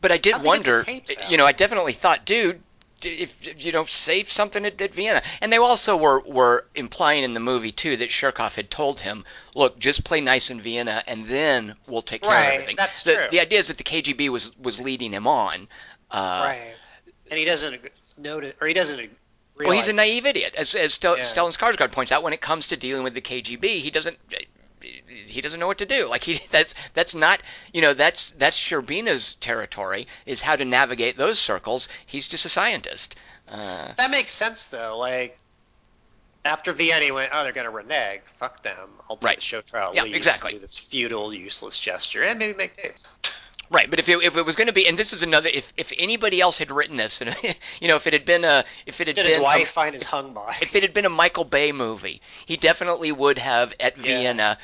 But 0.00 0.10
I 0.10 0.18
did 0.18 0.32
How'd 0.32 0.42
they 0.42 0.44
get 0.44 0.64
the 0.64 0.82
wonder, 0.82 0.84
you 1.30 1.36
know, 1.36 1.46
I 1.46 1.52
definitely 1.52 1.92
thought, 1.92 2.24
dude, 2.24 2.60
d- 3.00 3.10
if 3.10 3.64
you 3.64 3.72
know, 3.72 3.84
save 3.84 4.30
something 4.30 4.64
at, 4.66 4.80
at 4.80 4.92
Vienna. 4.92 5.22
And 5.40 5.52
they 5.52 5.56
also 5.56 5.96
were 5.96 6.20
were 6.20 6.66
implying 6.74 7.22
in 7.22 7.32
the 7.34 7.40
movie 7.40 7.72
too 7.72 7.96
that 7.96 8.10
Charkov 8.10 8.54
had 8.54 8.70
told 8.70 9.00
him, 9.00 9.24
look, 9.54 9.78
just 9.78 10.04
play 10.04 10.20
nice 10.20 10.50
in 10.50 10.60
Vienna, 10.60 11.02
and 11.06 11.26
then 11.28 11.76
we'll 11.86 12.02
take 12.02 12.22
care 12.22 12.30
of 12.30 12.36
Right, 12.36 12.52
everything. 12.54 12.76
that's 12.76 13.04
the, 13.04 13.14
true. 13.14 13.26
The 13.30 13.40
idea 13.40 13.60
is 13.60 13.68
that 13.68 13.78
the 13.78 13.84
KGB 13.84 14.28
was 14.30 14.56
was 14.58 14.80
leading 14.80 15.12
him 15.12 15.26
on. 15.26 15.68
Uh, 16.10 16.42
right. 16.46 16.74
And 17.30 17.38
he 17.38 17.44
doesn't 17.44 17.80
notice, 18.18 18.54
or 18.60 18.66
he 18.66 18.74
doesn't 18.74 18.98
realize. 18.98 19.16
Well, 19.68 19.76
he's 19.76 19.84
a 19.84 19.88
this. 19.88 19.96
naive 19.96 20.26
idiot, 20.26 20.54
as 20.56 20.74
as 20.74 20.94
Stel- 20.94 21.16
Yeah. 21.18 21.24
Stellan 21.24 21.56
Skarsgård 21.56 21.92
points 21.92 22.12
out. 22.12 22.22
When 22.22 22.32
it 22.32 22.40
comes 22.40 22.68
to 22.68 22.76
dealing 22.76 23.04
with 23.04 23.14
the 23.14 23.20
KGB, 23.20 23.80
he 23.80 23.90
doesn't 23.90 24.18
he 25.26 25.40
doesn't 25.40 25.60
know 25.60 25.66
what 25.66 25.78
to 25.78 25.86
do. 25.86 26.06
Like 26.06 26.24
he 26.24 26.40
that's 26.50 26.74
that's 26.94 27.14
not 27.14 27.42
you 27.72 27.80
know 27.82 27.94
that's 27.94 28.30
that's 28.32 28.58
Shcherbina's 28.58 29.34
territory 29.34 30.06
is 30.26 30.40
how 30.42 30.56
to 30.56 30.64
navigate 30.64 31.16
those 31.16 31.38
circles. 31.38 31.88
He's 32.06 32.26
just 32.28 32.44
a 32.44 32.48
scientist. 32.48 33.16
Uh, 33.48 33.92
That 33.96 34.10
makes 34.10 34.32
sense 34.32 34.66
though. 34.68 34.96
Like 34.98 35.38
after 36.44 36.72
Vienna, 36.72 37.12
went, 37.12 37.30
"Oh, 37.34 37.42
they're 37.42 37.52
gonna 37.52 37.70
renege. 37.70 38.22
Fuck 38.38 38.62
them. 38.62 38.88
I'll 39.10 39.16
do 39.16 39.26
Right. 39.26 39.36
the 39.36 39.42
show 39.42 39.60
trial. 39.60 39.92
Yeah, 39.94 40.04
exactly. 40.04 40.52
Do 40.52 40.58
this 40.58 40.78
futile, 40.78 41.34
useless 41.34 41.78
gesture, 41.78 42.22
and 42.22 42.38
maybe 42.38 42.54
make 42.54 42.74
tapes. 42.74 43.12
Right, 43.70 43.88
but 43.88 44.00
if 44.00 44.08
it, 44.08 44.18
if 44.24 44.36
it 44.36 44.44
was 44.44 44.56
going 44.56 44.66
to 44.66 44.72
be, 44.72 44.88
and 44.88 44.98
this 44.98 45.12
is 45.12 45.22
another, 45.22 45.48
if 45.52 45.72
if 45.76 45.92
anybody 45.96 46.40
else 46.40 46.58
had 46.58 46.72
written 46.72 46.96
this, 46.96 47.20
and 47.20 47.36
you 47.80 47.86
know, 47.88 47.94
if 47.96 48.06
it 48.08 48.12
had 48.12 48.24
been 48.24 48.44
a, 48.44 48.64
if 48.84 49.00
it 49.00 49.06
had 49.06 49.14
Did 49.16 49.22
been 49.22 49.30
his 49.30 49.38
a- 49.38 49.42
wife 49.42 49.68
find 49.68 49.94
his 49.94 50.04
hung 50.04 50.34
by? 50.34 50.56
if 50.60 50.74
it 50.74 50.82
had 50.82 50.92
been 50.92 51.06
a 51.06 51.10
Michael 51.10 51.44
Bay 51.44 51.70
movie, 51.70 52.20
he 52.46 52.56
definitely 52.56 53.12
would 53.12 53.38
have 53.38 53.72
at 53.78 53.96
Yeah. 53.96 54.02
Vienna 54.02 54.58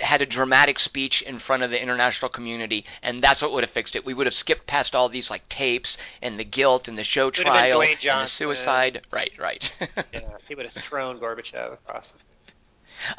had 0.00 0.20
a 0.20 0.26
dramatic 0.26 0.78
speech 0.78 1.22
in 1.22 1.38
front 1.38 1.62
of 1.62 1.70
the 1.70 1.80
international 1.80 2.28
community, 2.28 2.84
and 3.02 3.22
that's 3.22 3.40
what 3.40 3.52
would 3.52 3.62
have 3.62 3.70
fixed 3.70 3.94
it. 3.96 4.04
We 4.04 4.14
would 4.14 4.26
have 4.26 4.34
skipped 4.34 4.66
past 4.66 4.94
all 4.96 5.08
these 5.08 5.30
like 5.30 5.48
tapes 5.48 5.96
and 6.20 6.38
the 6.38 6.44
guilt 6.44 6.88
and 6.88 6.98
the 6.98 7.04
show 7.04 7.26
Would 7.26 7.36
have 7.36 7.44
been 7.46 7.52
trial 7.54 7.82
and 7.82 7.92
the 7.92 7.96
Johnson. 7.96 8.26
suicide. 8.26 9.06
Right, 9.12 9.32
right. 9.38 9.72
yeah, 10.12 10.20
he 10.48 10.54
would 10.56 10.66
have 10.66 10.72
thrown 10.74 11.18
Gorbachev 11.18 11.72
across. 11.72 12.12
The... 12.12 12.18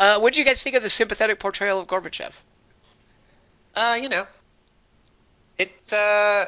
uh, 0.03 0.20
what 0.20 0.34
did 0.34 0.40
you 0.40 0.45
guys 0.45 0.62
think 0.62 0.76
of 0.76 0.84
the 0.84 0.90
sympathetic 0.90 1.40
portrayal 1.40 1.80
of 1.80 1.88
Gorbachev? 1.88 2.34
Uh, 3.76 3.98
you 3.99 4.10
know, 4.10 4.28
it 5.57 5.72
uh, 5.94 6.45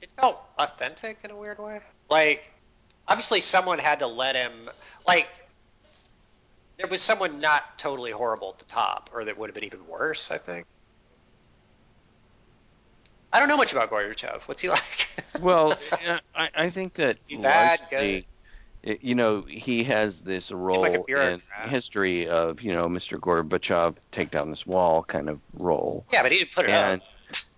it 0.00 0.10
felt 0.18 0.40
authentic 0.58 1.18
in 1.24 1.30
a 1.30 1.36
weird 1.36 1.58
way. 1.58 1.80
Like, 2.10 2.50
obviously, 3.08 3.40
someone 3.40 3.78
had 3.78 4.00
to 4.00 4.06
let 4.06 4.36
him. 4.36 4.52
Like, 5.06 5.28
there 6.78 6.88
was 6.88 7.00
someone 7.00 7.38
not 7.40 7.78
totally 7.78 8.10
horrible 8.10 8.50
at 8.50 8.58
the 8.58 8.64
top, 8.66 9.10
or 9.14 9.24
that 9.24 9.38
would 9.38 9.48
have 9.48 9.54
been 9.54 9.64
even 9.64 9.86
worse. 9.86 10.30
I 10.30 10.38
think. 10.38 10.66
I 13.32 13.38
don't 13.40 13.48
know 13.48 13.56
much 13.56 13.72
about 13.72 13.90
Gorbachev. 13.90 14.42
What's 14.42 14.62
he 14.62 14.68
like? 14.70 15.08
Well, 15.40 15.76
I, 16.34 16.50
I 16.54 16.70
think 16.70 16.94
that 16.94 17.18
He 17.26 17.36
bad, 17.36 17.80
largely, 17.80 18.26
it- 18.82 19.02
you 19.02 19.14
know, 19.16 19.42
he 19.42 19.82
has 19.84 20.20
this 20.20 20.52
role 20.52 20.80
like 20.80 21.04
in 21.08 21.42
history 21.68 22.28
of, 22.28 22.62
you 22.62 22.72
know, 22.72 22.88
Mr. 22.88 23.18
Gorbachev 23.18 23.96
take 24.12 24.30
down 24.30 24.48
this 24.48 24.64
wall 24.64 25.02
kind 25.02 25.28
of 25.28 25.40
role. 25.54 26.06
yeah, 26.12 26.22
but 26.22 26.30
he 26.30 26.38
didn't 26.38 26.52
put 26.52 26.66
it 26.66 26.70
and 26.70 27.02
up. 27.02 27.08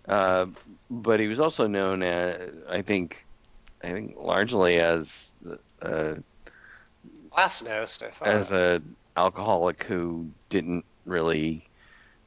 Uh, 0.09 0.47
but 0.90 1.20
he 1.20 1.26
was 1.28 1.40
also 1.40 1.66
known 1.66 2.02
as, 2.02 2.51
I 2.68 2.82
think, 2.82 3.24
I 3.82 3.93
think 3.93 4.16
largely 4.18 4.78
as 4.78 5.32
uh, 5.82 6.14
Glasnost, 7.30 8.02
I 8.02 8.10
thought. 8.10 8.28
as 8.28 8.51
a 8.51 8.82
alcoholic 9.16 9.82
who 9.85 10.30
didn't 10.48 10.85
really 11.05 11.64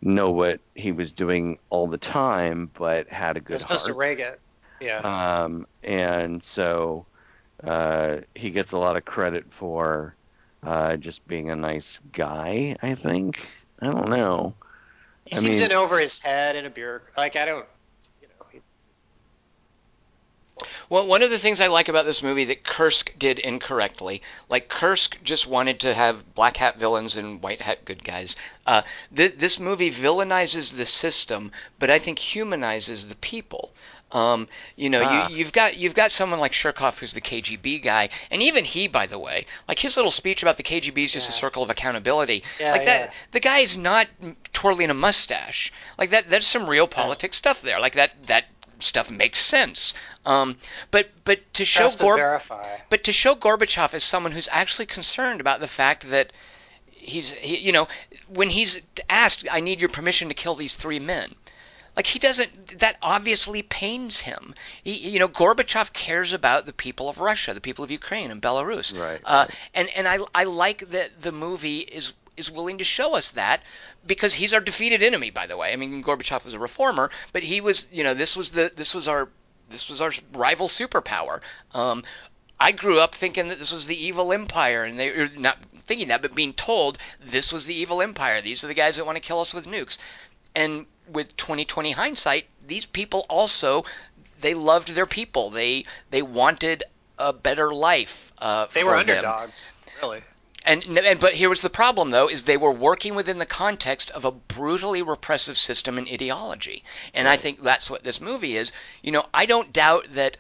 know 0.01 0.31
what 0.31 0.59
he 0.75 0.91
was 0.91 1.11
doing 1.11 1.57
all 1.69 1.87
the 1.87 1.97
time, 1.97 2.69
but 2.73 3.07
had 3.07 3.37
a 3.37 3.39
good 3.39 3.61
heart. 3.61 3.81
to 3.85 3.93
Reagan. 3.93 4.33
Yeah. 4.79 4.97
Um, 4.97 5.67
and 5.83 6.41
so 6.41 7.05
uh, 7.63 8.17
he 8.35 8.49
gets 8.49 8.71
a 8.71 8.77
lot 8.77 8.97
of 8.97 9.05
credit 9.05 9.45
for 9.51 10.15
uh, 10.63 10.97
just 10.97 11.27
being 11.27 11.49
a 11.49 11.55
nice 11.55 11.99
guy. 12.11 12.75
I 12.81 12.95
think. 12.95 13.45
I 13.79 13.87
don't 13.87 14.09
know. 14.09 14.55
He 15.25 15.35
I 15.35 15.39
seems 15.39 15.59
mean- 15.61 15.71
in 15.71 15.77
over 15.77 15.99
his 15.99 16.19
head 16.19 16.55
in 16.55 16.65
a 16.65 16.69
bureaucrat. 16.69 17.15
Like 17.17 17.35
I 17.35 17.45
don't, 17.45 17.65
you 18.21 18.27
know. 18.27 18.45
He, 18.51 18.59
Well, 20.89 21.07
one 21.07 21.23
of 21.23 21.29
the 21.29 21.39
things 21.39 21.61
I 21.61 21.67
like 21.67 21.87
about 21.89 22.05
this 22.05 22.21
movie 22.21 22.45
that 22.45 22.63
Kursk 22.63 23.13
did 23.17 23.39
incorrectly, 23.39 24.21
like 24.49 24.67
Kursk 24.67 25.17
just 25.23 25.47
wanted 25.47 25.79
to 25.81 25.93
have 25.93 26.35
black 26.35 26.57
hat 26.57 26.77
villains 26.77 27.15
and 27.15 27.41
white 27.41 27.61
hat 27.61 27.85
good 27.85 28.03
guys. 28.03 28.35
Uh, 28.67 28.81
th- 29.15 29.35
this 29.37 29.59
movie 29.59 29.89
villainizes 29.91 30.75
the 30.75 30.85
system, 30.85 31.51
but 31.79 31.89
I 31.89 31.97
think 31.99 32.19
humanizes 32.19 33.07
the 33.07 33.15
people. 33.15 33.71
Um, 34.11 34.49
you 34.75 34.89
know, 34.89 35.03
Ah. 35.05 35.29
you, 35.29 35.37
you've 35.37 35.53
got 35.53 35.77
you've 35.77 35.95
got 35.95 36.11
someone 36.11 36.39
like 36.39 36.51
Charkov 36.51 36.97
who's 36.99 37.13
the 37.13 37.21
KGB 37.21 37.81
guy, 37.81 38.09
and 38.29 38.41
even 38.43 38.65
he, 38.65 38.87
by 38.87 39.07
the 39.07 39.17
way, 39.17 39.45
like 39.67 39.79
his 39.79 39.95
little 39.95 40.11
speech 40.11 40.41
about 40.41 40.57
the 40.57 40.63
KGB 40.63 41.05
is 41.05 41.13
just 41.13 41.29
a 41.29 41.33
circle 41.33 41.63
of 41.63 41.69
accountability. 41.69 42.43
Yeah, 42.59 42.71
like 42.71 42.81
yeah. 42.81 42.85
that, 43.05 43.13
the 43.31 43.39
guy's 43.39 43.77
not 43.77 44.07
twirling 44.53 44.89
a 44.89 44.93
mustache. 44.93 45.71
Like 45.97 46.09
that, 46.09 46.29
there's 46.29 46.47
some 46.47 46.69
real 46.69 46.87
politics 46.87 47.37
stuff 47.37 47.61
there. 47.61 47.79
Like 47.79 47.93
that, 47.93 48.11
that 48.27 48.45
stuff 48.79 49.09
makes 49.09 49.39
sense. 49.39 49.93
Um, 50.25 50.57
but 50.91 51.09
but 51.23 51.53
to 51.53 51.65
show 51.65 51.81
trust 51.81 51.99
but 51.99 52.17
but 52.89 53.03
to 53.05 53.11
show 53.11 53.35
Gorbachev 53.35 53.93
as 53.93 54.03
someone 54.03 54.33
who's 54.33 54.49
actually 54.51 54.85
concerned 54.87 55.39
about 55.39 55.59
the 55.61 55.67
fact 55.67 56.09
that 56.09 56.33
he's 56.85 57.31
he, 57.33 57.57
you 57.57 57.71
know 57.71 57.87
when 58.27 58.49
he's 58.49 58.81
asked, 59.09 59.45
"I 59.49 59.61
need 59.61 59.79
your 59.79 59.89
permission 59.89 60.27
to 60.27 60.33
kill 60.33 60.55
these 60.55 60.75
three 60.75 60.99
men," 60.99 61.35
Like 61.95 62.07
he 62.07 62.19
doesn't. 62.19 62.79
That 62.79 62.97
obviously 63.01 63.61
pains 63.63 64.21
him. 64.21 64.55
He, 64.83 64.93
you 65.09 65.19
know, 65.19 65.27
Gorbachev 65.27 65.91
cares 65.93 66.31
about 66.31 66.65
the 66.65 66.73
people 66.73 67.09
of 67.09 67.19
Russia, 67.19 67.53
the 67.53 67.61
people 67.61 67.83
of 67.83 67.91
Ukraine 67.91 68.31
and 68.31 68.41
Belarus. 68.41 68.97
Right, 68.97 69.19
Uh, 69.25 69.45
right. 69.49 69.57
and 69.73 69.89
and 69.89 70.07
I 70.07 70.19
I 70.33 70.45
like 70.45 70.89
that 70.91 71.21
the 71.21 71.31
movie 71.33 71.79
is 71.79 72.13
is 72.37 72.49
willing 72.49 72.77
to 72.77 72.83
show 72.85 73.13
us 73.15 73.31
that 73.31 73.61
because 74.07 74.33
he's 74.35 74.53
our 74.53 74.61
defeated 74.61 75.03
enemy. 75.03 75.31
By 75.31 75.47
the 75.47 75.57
way, 75.57 75.73
I 75.73 75.75
mean 75.75 76.01
Gorbachev 76.01 76.45
was 76.45 76.53
a 76.53 76.59
reformer, 76.59 77.11
but 77.33 77.43
he 77.43 77.59
was. 77.59 77.87
You 77.91 78.03
know, 78.05 78.13
this 78.13 78.37
was 78.37 78.51
the 78.51 78.71
this 78.75 78.95
was 78.95 79.09
our 79.09 79.27
this 79.69 79.89
was 79.89 79.99
our 80.01 80.13
rival 80.33 80.69
superpower. 80.69 81.41
Um, 81.73 82.03
I 82.57 82.71
grew 82.71 82.99
up 82.99 83.15
thinking 83.15 83.49
that 83.49 83.59
this 83.59 83.73
was 83.73 83.87
the 83.87 84.01
evil 84.01 84.31
empire, 84.31 84.85
and 84.85 84.97
they 84.97 85.09
or 85.09 85.27
not 85.35 85.57
thinking 85.85 86.07
that, 86.07 86.21
but 86.21 86.33
being 86.35 86.53
told 86.53 86.97
this 87.19 87.51
was 87.51 87.65
the 87.65 87.73
evil 87.75 88.01
empire. 88.01 88.41
These 88.41 88.63
are 88.63 88.67
the 88.67 88.73
guys 88.73 88.95
that 88.95 89.05
want 89.05 89.17
to 89.17 89.21
kill 89.21 89.41
us 89.41 89.53
with 89.53 89.65
nukes. 89.65 89.97
And 90.55 90.85
with 91.07 91.35
2020 91.37 91.91
hindsight, 91.91 92.45
these 92.65 92.85
people 92.85 93.25
also 93.29 93.85
they 94.41 94.53
loved 94.53 94.89
their 94.95 95.05
people. 95.05 95.49
They 95.51 95.85
they 96.09 96.21
wanted 96.21 96.83
a 97.19 97.31
better 97.33 97.71
life. 97.73 98.31
Uh, 98.37 98.67
They 98.73 98.83
were 98.83 98.91
them. 99.03 99.17
underdogs, 99.17 99.73
really. 100.01 100.21
And, 100.63 100.83
and 100.83 101.19
but 101.19 101.33
here 101.33 101.49
was 101.49 101.61
the 101.61 101.69
problem 101.71 102.11
though 102.11 102.27
is 102.27 102.43
they 102.43 102.57
were 102.57 102.71
working 102.71 103.15
within 103.15 103.39
the 103.39 103.45
context 103.47 104.09
of 104.11 104.25
a 104.25 104.31
brutally 104.31 105.01
repressive 105.01 105.57
system 105.57 105.97
and 105.97 106.07
ideology. 106.07 106.83
And 107.13 107.27
I 107.27 107.37
think 107.37 107.61
that's 107.61 107.89
what 107.89 108.03
this 108.03 108.21
movie 108.21 108.57
is. 108.57 108.71
You 109.01 109.11
know, 109.11 109.25
I 109.33 109.45
don't 109.47 109.73
doubt 109.73 110.07
that 110.13 110.37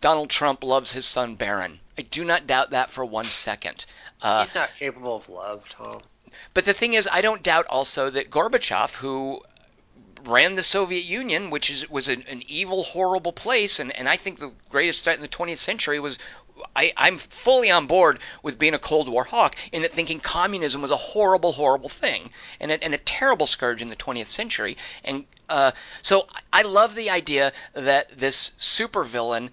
Donald 0.00 0.30
Trump 0.30 0.62
loves 0.64 0.92
his 0.92 1.06
son 1.06 1.34
Barron. 1.36 1.80
I 1.96 2.02
do 2.02 2.24
not 2.24 2.46
doubt 2.46 2.70
that 2.70 2.90
for 2.90 3.04
one 3.04 3.24
second. 3.24 3.84
Uh, 4.20 4.40
He's 4.42 4.54
not 4.54 4.74
capable 4.74 5.16
of 5.16 5.28
love, 5.28 5.68
Tom. 5.68 6.00
but 6.54 6.64
the 6.64 6.74
thing 6.74 6.94
is, 6.94 7.08
I 7.10 7.20
don't 7.20 7.42
doubt 7.42 7.66
also 7.68 8.10
that 8.10 8.30
Gorbachev, 8.30 8.94
who 8.94 9.42
ran 10.24 10.56
the 10.56 10.62
Soviet 10.62 11.04
Union, 11.04 11.50
which 11.50 11.70
is 11.70 11.88
was 11.90 12.08
an, 12.08 12.24
an 12.28 12.42
evil, 12.46 12.82
horrible 12.82 13.32
place, 13.32 13.78
and, 13.78 13.94
and 13.96 14.08
I 14.08 14.16
think 14.16 14.38
the 14.38 14.52
greatest 14.70 15.04
threat 15.04 15.16
in 15.16 15.22
the 15.22 15.28
20th 15.28 15.58
century 15.58 16.00
was. 16.00 16.18
I, 16.76 16.92
I'm 16.98 17.16
fully 17.16 17.70
on 17.70 17.86
board 17.86 18.18
with 18.42 18.58
being 18.58 18.74
a 18.74 18.78
Cold 18.78 19.08
War 19.08 19.24
hawk 19.24 19.56
in 19.72 19.82
that 19.82 19.94
thinking 19.94 20.20
communism 20.20 20.82
was 20.82 20.90
a 20.90 20.96
horrible, 20.96 21.52
horrible 21.52 21.88
thing 21.88 22.30
and 22.60 22.70
a, 22.70 22.84
and 22.84 22.94
a 22.94 22.98
terrible 22.98 23.46
scourge 23.46 23.80
in 23.80 23.88
the 23.88 23.96
20th 23.96 24.28
century. 24.28 24.76
And 25.02 25.24
uh, 25.48 25.72
so 26.02 26.28
I 26.52 26.62
love 26.62 26.94
the 26.94 27.08
idea 27.08 27.52
that 27.72 28.18
this 28.18 28.52
supervillain 28.58 29.50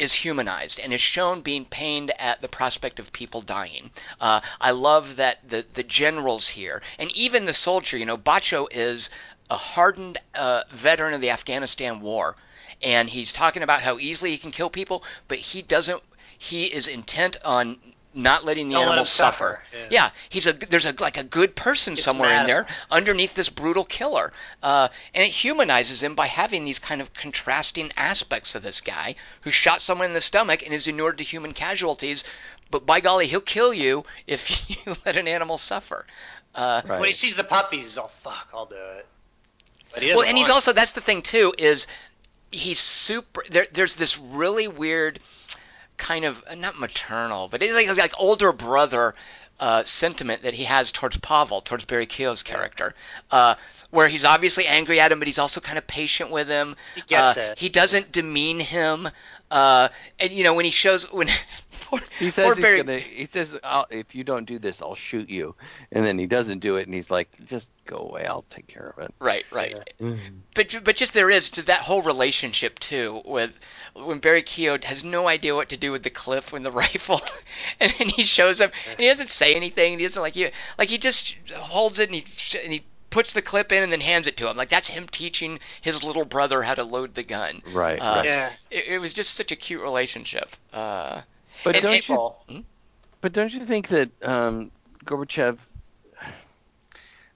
is 0.00 0.14
humanized 0.14 0.80
and 0.80 0.94
is 0.94 1.00
shown 1.00 1.42
being 1.42 1.66
pained 1.66 2.10
at 2.18 2.40
the 2.40 2.48
prospect 2.48 2.98
of 2.98 3.12
people 3.12 3.42
dying. 3.42 3.90
Uh, 4.18 4.40
I 4.60 4.70
love 4.70 5.16
that 5.16 5.48
the 5.48 5.64
the 5.74 5.82
generals 5.82 6.48
here 6.48 6.82
and 6.98 7.14
even 7.14 7.44
the 7.44 7.52
soldier. 7.52 7.98
You 7.98 8.06
know, 8.06 8.16
Bacho 8.16 8.66
is 8.70 9.10
a 9.50 9.56
hardened 9.56 10.18
uh, 10.34 10.62
veteran 10.70 11.12
of 11.12 11.20
the 11.20 11.30
Afghanistan 11.30 12.00
war, 12.00 12.36
and 12.82 13.10
he's 13.10 13.32
talking 13.32 13.62
about 13.62 13.82
how 13.82 13.98
easily 13.98 14.30
he 14.30 14.38
can 14.38 14.52
kill 14.52 14.70
people, 14.70 15.02
but 15.28 15.38
he 15.38 15.62
doesn't. 15.62 16.02
He 16.38 16.64
is 16.64 16.88
intent 16.88 17.36
on 17.44 17.78
not 18.14 18.44
letting 18.44 18.68
the 18.68 18.74
Don't 18.74 18.84
animals 18.84 19.10
him 19.10 19.24
suffer, 19.24 19.62
yeah. 19.90 20.10
he's 20.28 20.46
a 20.46 20.52
there's 20.52 20.86
a 20.86 20.94
like 20.98 21.16
a 21.16 21.24
good 21.24 21.54
person 21.54 21.94
Gets 21.94 22.04
somewhere 22.04 22.30
mad 22.30 22.40
in 22.42 22.46
there 22.46 22.66
underneath 22.90 23.34
this 23.34 23.48
brutal 23.48 23.84
killer. 23.84 24.32
Uh, 24.62 24.88
and 25.14 25.24
it 25.24 25.30
humanizes 25.30 26.02
him 26.02 26.14
by 26.14 26.26
having 26.26 26.64
these 26.64 26.78
kind 26.78 27.00
of 27.00 27.12
contrasting 27.14 27.92
aspects 27.96 28.54
of 28.54 28.62
this 28.62 28.80
guy 28.80 29.14
who 29.42 29.50
shot 29.50 29.80
someone 29.80 30.06
in 30.06 30.14
the 30.14 30.20
stomach 30.20 30.62
and 30.64 30.74
is 30.74 30.88
inured 30.88 31.18
to 31.18 31.24
human 31.24 31.54
casualties. 31.54 32.24
But 32.70 32.86
by 32.86 33.00
golly, 33.00 33.26
he'll 33.26 33.40
kill 33.40 33.74
you 33.74 34.04
if 34.26 34.70
you 34.86 34.94
let 35.04 35.16
an 35.16 35.28
animal 35.28 35.58
suffer. 35.58 36.06
Uh, 36.54 36.82
Right. 36.84 37.00
When 37.00 37.08
he 37.08 37.12
sees 37.12 37.36
the 37.36 37.44
puppies, 37.44 37.82
he's 37.82 37.98
all, 37.98 38.08
fuck, 38.08 38.48
I'll 38.52 38.66
do 38.66 38.74
it. 38.74 39.06
But 39.92 40.02
he 40.02 40.10
well, 40.10 40.22
and 40.22 40.36
he's 40.38 40.48
also 40.48 40.72
that's 40.72 40.92
the 40.92 41.00
thing 41.00 41.22
too 41.22 41.52
is 41.58 41.86
he's 42.50 42.78
super. 42.80 43.44
There, 43.50 43.66
there's 43.72 43.94
this 43.94 44.18
really 44.18 44.68
weird 44.68 45.20
kind 45.96 46.24
of 46.24 46.42
uh, 46.48 46.54
not 46.54 46.78
maternal, 46.78 47.48
but 47.48 47.62
it's 47.62 47.74
like 47.74 47.88
like 47.96 48.12
older 48.18 48.52
brother 48.52 49.14
uh, 49.58 49.84
sentiment 49.84 50.42
that 50.42 50.54
he 50.54 50.64
has 50.64 50.90
towards 50.90 51.16
Pavel, 51.18 51.60
towards 51.60 51.84
Barry 51.84 52.06
Keogh's 52.06 52.42
character, 52.42 52.94
uh, 53.30 53.56
where 53.90 54.08
he's 54.08 54.24
obviously 54.24 54.66
angry 54.66 54.98
at 55.00 55.12
him, 55.12 55.18
but 55.18 55.28
he's 55.28 55.38
also 55.38 55.60
kind 55.60 55.76
of 55.76 55.86
patient 55.86 56.30
with 56.30 56.48
him. 56.48 56.76
He 56.94 57.02
gets 57.02 57.36
Uh, 57.36 57.40
it. 57.52 57.58
He 57.58 57.68
doesn't 57.68 58.10
demean 58.10 58.60
him, 58.60 59.08
uh, 59.50 59.88
and 60.18 60.32
you 60.32 60.44
know 60.44 60.54
when 60.54 60.64
he 60.64 60.70
shows 60.70 61.10
when 61.12 61.28
poor, 61.90 62.00
He 62.18 62.30
says 62.30 62.46
poor 62.46 62.54
he's 62.54 62.62
Barry, 62.62 62.82
gonna. 62.82 62.98
He 62.98 63.26
says, 63.26 63.56
I'll, 63.62 63.86
"If 63.90 64.14
you 64.14 64.24
don't 64.24 64.44
do 64.44 64.58
this, 64.58 64.80
I'll 64.80 64.94
shoot 64.94 65.28
you." 65.28 65.54
And 65.92 66.04
then 66.04 66.18
he 66.18 66.26
doesn't 66.26 66.60
do 66.60 66.76
it, 66.76 66.86
and 66.86 66.94
he's 66.94 67.10
like, 67.10 67.28
"Just 67.46 67.68
go 67.86 67.96
away. 67.98 68.24
I'll 68.26 68.44
take 68.50 68.66
care 68.66 68.94
of 68.96 69.02
it." 69.04 69.14
right, 69.20 69.44
right. 69.50 69.74
but 70.54 70.74
but 70.84 70.96
just 70.96 71.12
there 71.14 71.30
is 71.30 71.50
to 71.50 71.62
that 71.62 71.80
whole 71.82 72.02
relationship 72.02 72.78
too 72.78 73.22
with 73.24 73.52
when 73.94 74.18
Barry 74.20 74.42
Keogh 74.42 74.78
has 74.84 75.02
no 75.04 75.28
idea 75.28 75.54
what 75.54 75.68
to 75.70 75.76
do 75.76 75.92
with 75.92 76.02
the 76.02 76.10
clip 76.10 76.52
when 76.52 76.62
the 76.62 76.70
rifle 76.84 77.20
and 77.80 77.92
then 77.98 78.08
he 78.08 78.24
shows 78.24 78.60
up 78.60 78.70
and 78.88 78.98
he 78.98 79.06
doesn't 79.06 79.30
say 79.30 79.54
anything 79.54 79.92
And 79.94 80.00
he 80.00 80.06
doesn't 80.06 80.22
like 80.22 80.36
you 80.36 80.50
like 80.78 80.88
he 80.88 80.98
just 80.98 81.36
holds 81.54 81.98
it 81.98 82.08
and 82.08 82.14
he 82.14 82.24
sh- 82.26 82.56
and 82.62 82.72
he 82.72 82.84
puts 83.10 83.32
the 83.32 83.42
clip 83.42 83.72
in 83.72 83.82
and 83.82 83.90
then 83.90 84.00
hands 84.00 84.28
it 84.28 84.36
to 84.36 84.48
him 84.48 84.56
like 84.56 84.68
that's 84.68 84.88
him 84.88 85.08
teaching 85.08 85.58
his 85.80 86.04
little 86.04 86.24
brother 86.24 86.62
how 86.62 86.74
to 86.74 86.84
load 86.84 87.14
the 87.16 87.24
gun 87.24 87.60
Right, 87.72 87.98
uh, 87.98 88.16
right. 88.18 88.24
Yeah. 88.24 88.52
it, 88.70 88.84
it 88.86 88.98
was 89.00 89.12
just 89.12 89.34
such 89.34 89.50
a 89.50 89.56
cute 89.56 89.82
relationship 89.82 90.48
uh 90.72 91.22
But 91.64 91.82
don't 91.82 92.08
you? 92.08 92.16
Hmm? 92.16 92.60
But 93.20 93.32
don't 93.32 93.52
you 93.52 93.66
think 93.66 93.88
that 93.88 94.10
um, 94.22 94.70
Gorbachev? 95.04 95.58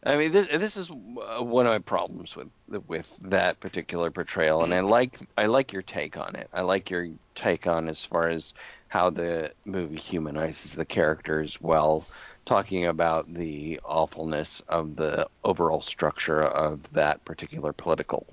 I 0.06 0.16
mean, 0.16 0.32
this, 0.32 0.46
this 0.48 0.76
is 0.76 0.90
uh, 0.90 1.42
one 1.42 1.66
of 1.66 1.72
my 1.72 1.78
problems 1.78 2.36
with 2.36 2.48
with 2.86 3.10
that 3.22 3.60
particular 3.60 4.10
portrayal, 4.10 4.62
and 4.62 4.74
I 4.74 4.80
like 4.80 5.18
I 5.38 5.46
like 5.46 5.72
your 5.72 5.82
take 5.82 6.16
on 6.16 6.36
it. 6.36 6.48
I 6.52 6.60
like 6.60 6.90
your 6.90 7.08
take 7.34 7.66
on 7.66 7.88
as 7.88 8.04
far 8.04 8.28
as 8.28 8.52
how 8.88 9.10
the 9.10 9.52
movie 9.64 9.96
humanizes 9.96 10.74
the 10.74 10.84
characters 10.84 11.60
while 11.60 12.06
talking 12.44 12.86
about 12.86 13.32
the 13.32 13.80
awfulness 13.84 14.62
of 14.68 14.96
the 14.96 15.26
overall 15.42 15.80
structure 15.80 16.42
of 16.42 16.92
that 16.92 17.24
particular 17.24 17.72
political 17.72 18.26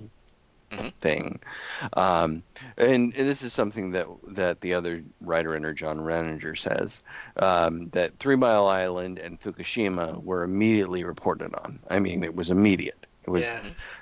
Mhm. 0.72 0.92
thing. 1.00 1.40
Um, 1.94 2.42
and 2.78 3.12
this 3.12 3.42
is 3.42 3.52
something 3.52 3.90
that 3.92 4.06
that 4.28 4.60
the 4.60 4.74
other 4.74 5.02
writer 5.20 5.54
in 5.56 5.62
her, 5.64 5.74
John 5.74 5.98
Renninger, 5.98 6.58
says 6.58 7.00
um, 7.36 7.88
that 7.90 8.18
Three 8.18 8.36
Mile 8.36 8.66
Island 8.66 9.18
and 9.18 9.40
Fukushima 9.40 10.22
were 10.22 10.42
immediately 10.42 11.04
reported 11.04 11.54
on. 11.54 11.78
I 11.90 11.98
mean, 11.98 12.24
it 12.24 12.34
was 12.34 12.50
immediate. 12.50 13.06
It 13.24 13.30
was 13.30 13.42
Yeah. 13.42 13.60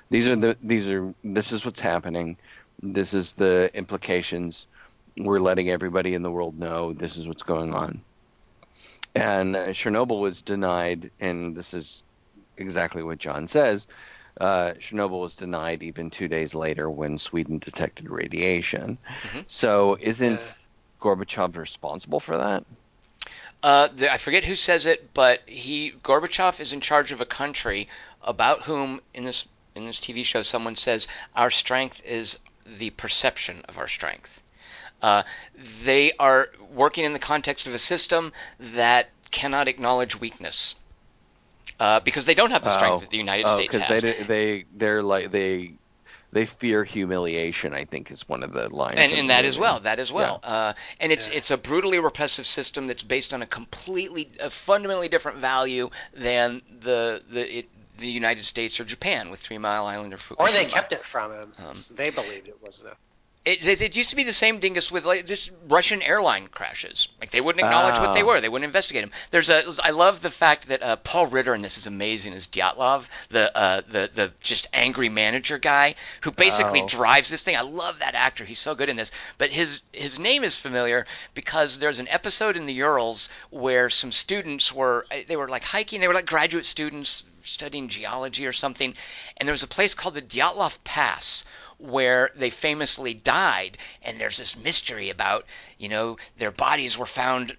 these 0.09 0.27
are 0.27 0.35
the 0.35 0.57
these 0.61 0.87
are 0.87 1.13
this 1.23 1.51
is 1.51 1.65
what's 1.65 1.79
happening. 1.79 2.37
This 2.81 3.13
is 3.13 3.33
the 3.33 3.69
implications. 3.73 4.67
We're 5.17 5.39
letting 5.39 5.69
everybody 5.69 6.13
in 6.13 6.23
the 6.23 6.31
world 6.31 6.57
know 6.57 6.93
this 6.93 7.17
is 7.17 7.27
what's 7.27 7.43
going 7.43 7.73
on. 7.73 8.01
And 9.15 9.55
uh, 9.55 9.67
Chernobyl 9.69 10.21
was 10.21 10.41
denied, 10.41 11.11
and 11.19 11.55
this 11.55 11.73
is 11.73 12.03
exactly 12.57 13.03
what 13.03 13.17
John 13.19 13.47
says. 13.47 13.87
Uh, 14.39 14.73
Chernobyl 14.79 15.21
was 15.21 15.33
denied 15.33 15.83
even 15.83 16.09
two 16.09 16.27
days 16.27 16.55
later 16.55 16.89
when 16.89 17.17
Sweden 17.17 17.59
detected 17.59 18.09
radiation. 18.09 18.97
Mhm. 19.23 19.45
So, 19.47 19.97
isn't 19.99 20.39
Yeah. 20.41 20.53
Gorbachev 21.01 21.55
responsible 21.57 22.19
for 22.19 22.37
that? 22.37 22.63
Uh, 23.63 23.89
the, 23.95 24.11
I 24.11 24.17
forget 24.17 24.43
who 24.43 24.55
says 24.55 24.85
it, 24.85 25.13
but 25.13 25.41
he 25.47 25.91
Gorbachev 26.03 26.59
is 26.59 26.73
in 26.73 26.81
charge 26.81 27.11
of 27.11 27.21
a 27.21 27.25
country 27.25 27.87
about 28.23 28.63
whom 28.63 29.01
in 29.13 29.25
this 29.25 29.45
in 29.75 29.85
this 29.85 29.99
TV 29.99 30.25
show 30.25 30.43
someone 30.43 30.75
says 30.75 31.07
our 31.35 31.51
strength 31.51 32.01
is 32.03 32.39
the 32.65 32.89
perception 32.91 33.63
of 33.67 33.77
our 33.77 33.87
strength. 33.87 34.41
Uh, 35.01 35.23
they 35.83 36.11
are 36.19 36.49
working 36.73 37.05
in 37.05 37.13
the 37.13 37.19
context 37.19 37.67
of 37.67 37.73
a 37.73 37.79
system 37.79 38.33
that 38.59 39.09
cannot 39.31 39.67
acknowledge 39.67 40.19
weakness 40.19 40.75
uh, 41.81 41.99
because 42.01 42.25
they 42.25 42.35
don't 42.35 42.51
have 42.51 42.63
the 42.63 42.71
strength 42.77 42.97
Oh. 42.97 42.99
that 42.99 43.09
the 43.09 43.17
United 43.17 43.45
Oh, 43.47 43.55
States 43.55 43.71
because 43.73 43.87
has. 43.87 44.01
they 44.03 44.23
they 44.23 44.65
they're 44.79 45.01
like 45.01 45.31
they 45.31 45.73
they 46.31 46.45
fear 46.45 46.83
humiliation. 46.83 47.73
I 47.73 47.85
think 47.85 48.11
is 48.11 48.29
one 48.29 48.43
of 48.43 48.51
the 48.51 48.69
lines. 48.69 48.95
and, 48.99 49.11
of 49.13 49.17
and 49.19 49.29
that 49.31 49.45
as 49.45 49.57
well 49.57 49.79
that 49.81 49.97
as 49.99 50.11
well 50.11 50.39
uh, 50.43 50.73
and 50.99 51.11
it's 51.11 51.27
Yeah. 51.29 51.37
it's 51.37 51.49
a 51.51 51.57
brutally 51.57 51.99
repressive 51.99 52.45
system 52.45 52.87
that's 52.87 53.03
based 53.03 53.33
on 53.33 53.41
a 53.41 53.47
completely 53.47 54.29
a 54.39 54.49
fundamentally 54.51 55.09
different 55.09 55.39
value 55.39 55.89
than 56.13 56.61
the 56.81 57.21
the 57.31 57.57
it, 57.59 57.65
the 57.97 58.07
United 58.07 58.45
States 58.45 58.79
or 58.79 58.85
Japan 58.85 59.29
with 59.31 59.39
Three 59.39 59.57
Mile 59.57 59.85
Island 59.85 60.13
or 60.13 60.17
Fukushima. 60.17 60.49
Or 60.49 60.51
they 60.51 60.65
kept 60.65 60.91
it 60.93 61.03
from 61.03 61.31
him. 61.31 61.51
Um, 61.59 61.73
they 61.95 62.09
believed 62.11 62.47
it 62.47 62.57
was 62.61 62.79
the. 62.83 62.93
It, 63.43 63.65
it, 63.67 63.81
it 63.81 63.95
used 63.95 64.11
to 64.11 64.15
be 64.15 64.23
the 64.23 64.33
same 64.33 64.59
dingus 64.59 64.91
with 64.91 65.03
like 65.03 65.25
just 65.25 65.49
Russian 65.67 66.03
airline 66.03 66.47
crashes. 66.47 67.07
Like 67.19 67.31
they 67.31 67.41
wouldn't 67.41 67.65
acknowledge 67.65 67.99
what 67.99 68.13
they 68.13 68.21
Oh. 68.21 68.27
were. 68.27 68.39
They 68.39 68.49
wouldn't 68.49 68.67
investigate 68.69 69.01
them. 69.01 69.11
There's 69.31 69.49
a. 69.49 69.63
I 69.81 69.89
love 69.89 70.21
the 70.21 70.29
fact 70.29 70.67
that 70.67 70.83
uh, 70.83 70.97
Paul 70.97 71.25
Ritter 71.25 71.55
and 71.55 71.63
this 71.65 71.75
is 71.75 71.87
amazing 71.87 72.33
as 72.33 72.45
Dyatlov, 72.45 73.07
the 73.29 73.57
uh, 73.57 73.81
the 73.89 74.11
the 74.13 74.31
just 74.41 74.67
angry 74.73 75.09
manager 75.09 75.57
guy 75.57 75.95
who 76.21 76.29
basically 76.29 76.83
Oh. 76.83 76.87
drives 76.87 77.31
this 77.31 77.41
thing. 77.41 77.57
I 77.57 77.61
love 77.61 77.97
that 77.97 78.13
actor. 78.13 78.45
He's 78.45 78.59
so 78.59 78.75
good 78.75 78.89
in 78.89 78.95
this. 78.95 79.11
But 79.39 79.49
his 79.49 79.81
his 79.91 80.19
name 80.19 80.43
is 80.43 80.55
familiar 80.59 81.07
because 81.33 81.79
there's 81.79 81.97
an 81.97 82.07
episode 82.09 82.55
in 82.55 82.67
the 82.67 82.73
Urals 82.73 83.27
where 83.49 83.89
some 83.89 84.11
students 84.11 84.71
were 84.71 85.07
they 85.27 85.35
were 85.35 85.47
like 85.47 85.63
hiking. 85.63 85.99
They 85.99 86.07
were 86.07 86.13
like 86.13 86.27
graduate 86.27 86.67
students 86.67 87.23
studying 87.43 87.87
geology 87.87 88.45
or 88.45 88.53
something, 88.53 88.93
and 89.37 89.47
there 89.47 89.53
was 89.53 89.63
a 89.63 89.67
place 89.67 89.95
called 89.95 90.13
the 90.13 90.21
Dyatlov 90.21 90.77
Pass 90.83 91.43
where 91.81 92.31
they 92.35 92.49
famously 92.49 93.13
died 93.13 93.77
and 94.01 94.19
there's 94.19 94.37
this 94.37 94.55
mystery 94.55 95.09
about 95.09 95.45
you 95.77 95.89
know 95.89 96.17
their 96.37 96.51
bodies 96.51 96.97
were 96.97 97.05
found 97.05 97.55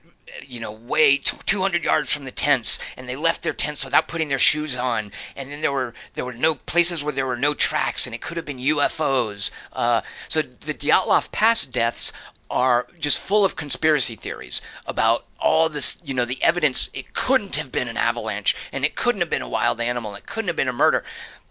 you 0.46 0.60
know 0.60 0.72
way 0.72 1.18
t- 1.18 1.36
200 1.46 1.84
yards 1.84 2.12
from 2.12 2.24
the 2.24 2.30
tents 2.30 2.78
and 2.96 3.08
they 3.08 3.16
left 3.16 3.42
their 3.42 3.52
tents 3.52 3.84
without 3.84 4.08
putting 4.08 4.28
their 4.28 4.38
shoes 4.38 4.76
on 4.76 5.10
and 5.36 5.50
then 5.50 5.60
there 5.60 5.72
were 5.72 5.92
there 6.14 6.24
were 6.24 6.32
no 6.32 6.54
places 6.54 7.02
where 7.02 7.12
there 7.12 7.26
were 7.26 7.36
no 7.36 7.52
tracks 7.52 8.06
and 8.06 8.14
it 8.14 8.22
could 8.22 8.36
have 8.36 8.46
been 8.46 8.58
UFOs 8.58 9.50
uh, 9.72 10.00
so 10.28 10.40
the 10.42 10.74
Dyatlov 10.74 11.30
Pass 11.32 11.66
deaths 11.66 12.12
are 12.52 12.86
just 13.00 13.18
full 13.18 13.46
of 13.46 13.56
conspiracy 13.56 14.14
theories 14.14 14.60
about 14.84 15.24
all 15.40 15.70
this, 15.70 15.96
you 16.04 16.12
know, 16.12 16.26
the 16.26 16.40
evidence. 16.42 16.90
It 16.92 17.14
couldn't 17.14 17.56
have 17.56 17.72
been 17.72 17.88
an 17.88 17.96
avalanche, 17.96 18.54
and 18.72 18.84
it 18.84 18.94
couldn't 18.94 19.22
have 19.22 19.30
been 19.30 19.40
a 19.40 19.48
wild 19.48 19.80
animal, 19.80 20.14
it 20.14 20.26
couldn't 20.26 20.48
have 20.48 20.56
been 20.56 20.68
a 20.68 20.72
murder. 20.72 21.02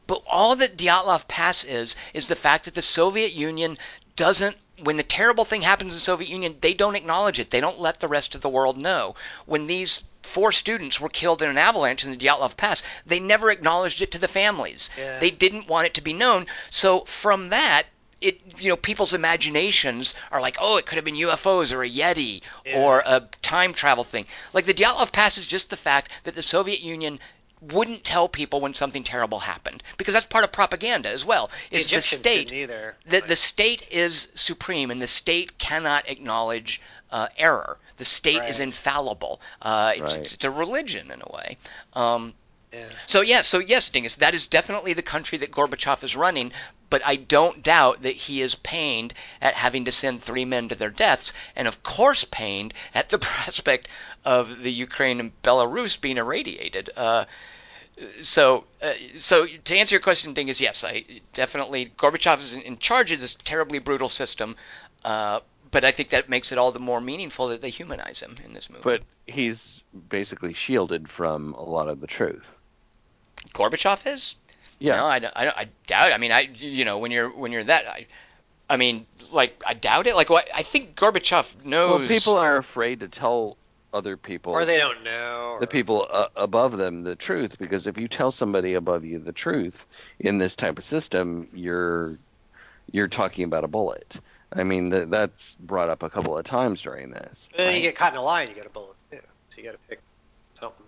But 0.07 0.23
all 0.27 0.55
that 0.57 0.77
Dyatlov 0.77 1.27
Pass 1.27 1.63
is, 1.63 1.95
is 2.13 2.27
the 2.27 2.35
fact 2.35 2.65
that 2.65 2.73
the 2.73 2.81
Soviet 2.81 3.33
Union 3.33 3.77
doesn't, 4.15 4.57
when 4.79 4.97
the 4.97 5.03
terrible 5.03 5.45
thing 5.45 5.61
happens 5.61 5.93
in 5.93 5.97
the 5.97 6.01
Soviet 6.01 6.29
Union, 6.29 6.57
they 6.61 6.73
don't 6.73 6.95
acknowledge 6.95 7.39
it. 7.39 7.49
They 7.49 7.61
don't 7.61 7.79
let 7.79 7.99
the 7.99 8.07
rest 8.07 8.35
of 8.35 8.41
the 8.41 8.49
world 8.49 8.77
know. 8.77 9.15
When 9.45 9.67
these 9.67 10.03
four 10.23 10.51
students 10.51 10.99
were 10.99 11.09
killed 11.09 11.41
in 11.41 11.49
an 11.49 11.57
avalanche 11.57 12.03
in 12.03 12.11
the 12.11 12.17
Dyatlov 12.17 12.57
Pass, 12.57 12.83
they 13.05 13.19
never 13.19 13.51
acknowledged 13.51 14.01
it 14.01 14.11
to 14.11 14.17
the 14.17 14.27
families. 14.27 14.89
Yeah. 14.97 15.19
They 15.19 15.29
didn't 15.29 15.67
want 15.67 15.87
it 15.87 15.93
to 15.95 16.01
be 16.01 16.13
known. 16.13 16.47
So 16.69 17.05
from 17.05 17.49
that, 17.49 17.87
it 18.21 18.39
you 18.59 18.69
know 18.69 18.77
people's 18.77 19.15
imaginations 19.15 20.13
are 20.31 20.39
like, 20.39 20.55
oh, 20.59 20.77
it 20.77 20.85
could 20.85 20.97
have 20.97 21.05
been 21.05 21.15
UFOs 21.15 21.71
or 21.71 21.83
a 21.83 21.89
Yeti 21.89 22.43
or 22.75 23.01
a 23.05 23.27
time 23.41 23.73
travel 23.73 24.03
thing. 24.03 24.27
Like 24.53 24.67
the 24.67 24.73
Dyatlov 24.73 25.11
Pass 25.11 25.37
is 25.37 25.47
just 25.47 25.69
the 25.69 25.77
fact 25.77 26.09
that 26.23 26.35
the 26.35 26.43
Soviet 26.43 26.81
Union 26.81 27.19
wouldn't 27.61 28.03
tell 28.03 28.27
people 28.27 28.59
when 28.59 28.73
something 28.73 29.03
terrible 29.03 29.39
happened 29.39 29.83
because 29.97 30.13
that's 30.15 30.25
part 30.25 30.43
of 30.43 30.51
propaganda 30.51 31.09
as 31.09 31.23
well. 31.23 31.51
The 31.69 31.77
Is 31.77 31.87
the 31.89 31.97
Egyptians 31.97 32.21
state 32.21 32.47
didn't 32.49 32.59
either. 32.63 32.95
the, 33.07 33.21
the 33.21 33.35
state 33.35 33.87
is 33.91 34.27
supreme 34.33 34.89
and 34.89 35.01
the 35.01 35.07
state 35.07 35.57
cannot 35.59 36.09
acknowledge 36.09 36.81
uh, 37.11 37.27
error. 37.37 37.77
The 37.97 38.05
state 38.05 38.41
is 38.49 38.59
infallible. 38.59 39.39
Uh, 39.61 39.93
it's, 39.95 40.13
Right. 40.13 40.33
it's 40.33 40.43
a 40.43 40.49
religion 40.49 41.11
in 41.11 41.21
a 41.21 41.31
way. 41.31 41.57
Um, 41.93 42.33
Yeah. 42.73 42.87
so 43.05 43.21
yeah, 43.21 43.41
so 43.43 43.59
yes, 43.59 43.89
Dingus, 43.89 44.15
that 44.15 44.33
is 44.33 44.47
definitely 44.47 44.93
the 44.93 45.03
country 45.03 45.37
that 45.39 45.51
Gorbachev 45.51 46.03
is 46.03 46.15
running. 46.15 46.51
But 46.89 47.01
I 47.05 47.15
don't 47.15 47.63
doubt 47.63 48.01
that 48.01 48.15
he 48.15 48.41
is 48.41 48.55
pained 48.55 49.13
at 49.41 49.53
having 49.53 49.85
to 49.85 49.93
send 49.93 50.21
three 50.21 50.43
men 50.43 50.67
to 50.69 50.75
their 50.75 50.89
deaths, 50.89 51.31
and 51.55 51.65
of 51.67 51.83
course 51.83 52.25
pained 52.25 52.73
at 52.93 53.07
the 53.09 53.19
prospect 53.29 53.87
of 54.25 54.59
the 54.61 54.71
Ukraine 54.71 55.19
and 55.21 55.41
Belarus 55.41 55.99
being 55.99 56.17
irradiated. 56.17 56.89
Uh, 56.97 57.25
so, 58.21 58.65
uh, 58.81 58.93
so 59.19 59.45
to 59.45 59.75
answer 59.75 59.95
your 59.95 60.01
question, 60.01 60.33
Dingus, 60.33 60.61
yes, 60.61 60.83
I 60.83 61.05
definitely 61.33 61.91
Gorbachev 61.97 62.39
is 62.39 62.53
in, 62.53 62.61
in 62.61 62.77
charge 62.77 63.11
of 63.11 63.19
this 63.19 63.35
terribly 63.43 63.79
brutal 63.79 64.09
system. 64.09 64.55
Uh, 65.03 65.39
but 65.71 65.85
I 65.85 65.91
think 65.91 66.09
that 66.09 66.29
makes 66.29 66.51
it 66.51 66.57
all 66.57 66.71
the 66.71 66.79
more 66.79 67.01
meaningful 67.01 67.47
that 67.49 67.61
they 67.61 67.69
humanize 67.69 68.19
him 68.19 68.35
in 68.43 68.53
this 68.53 68.69
movie. 68.69 68.81
But 68.83 69.03
he's 69.25 69.81
basically 70.09 70.53
shielded 70.53 71.09
from 71.09 71.53
a 71.53 71.63
lot 71.63 71.87
of 71.87 72.01
the 72.01 72.07
truth. 72.07 72.57
Gorbachev 73.53 74.05
is. 74.05 74.35
Yeah. 74.79 74.97
No, 74.97 75.05
I, 75.05 75.17
I, 75.17 75.61
I 75.61 75.67
doubt. 75.87 76.11
I 76.11 76.17
mean, 76.17 76.31
I 76.31 76.41
you 76.41 76.85
know 76.85 76.97
when 76.97 77.11
you're 77.11 77.29
when 77.29 77.51
you're 77.51 77.63
that, 77.63 77.87
I, 77.87 78.07
I 78.69 78.77
mean, 78.77 79.05
like 79.31 79.61
I 79.65 79.73
doubt 79.73 80.07
it. 80.07 80.15
Like 80.15 80.29
what 80.29 80.47
I 80.53 80.63
think 80.63 80.95
Gorbachev 80.95 81.63
knows. 81.63 81.99
Well, 81.99 82.07
people 82.07 82.37
are 82.37 82.57
afraid 82.57 82.99
to 83.01 83.07
tell 83.07 83.57
other 83.93 84.15
people, 84.17 84.53
Or 84.53 84.63
they 84.65 84.77
don't 84.77 85.03
know. 85.03 85.57
the 85.59 85.65
or- 85.65 85.67
people 85.67 86.07
uh, 86.09 86.27
above 86.35 86.77
them, 86.77 87.03
the 87.03 87.15
truth. 87.15 87.57
Because 87.59 87.87
if 87.87 87.97
you 87.97 88.07
tell 88.07 88.31
somebody 88.31 88.73
above 88.75 89.03
you 89.05 89.19
the 89.19 89.31
truth 89.33 89.83
in 90.19 90.37
this 90.37 90.55
type 90.55 90.77
of 90.77 90.83
system, 90.83 91.47
you're 91.53 92.17
you're 92.91 93.07
talking 93.07 93.43
about 93.45 93.63
a 93.63 93.67
bullet. 93.67 94.17
I 94.53 94.63
mean, 94.63 94.91
th- 94.91 95.07
that's 95.09 95.55
brought 95.59 95.89
up 95.89 96.03
a 96.03 96.09
couple 96.09 96.37
of 96.37 96.43
times 96.45 96.81
during 96.81 97.11
this. 97.11 97.47
Then 97.55 97.75
you 97.75 97.81
get 97.81 97.95
caught 97.95 98.13
in 98.13 98.19
a 98.19 98.23
line, 98.23 98.49
you 98.49 98.55
get 98.55 98.65
a 98.65 98.69
bullet 98.69 98.95
too. 99.09 99.19
So 99.49 99.57
you 99.59 99.63
got 99.65 99.71
to 99.73 99.77
pick 99.89 99.99
something. 100.53 100.85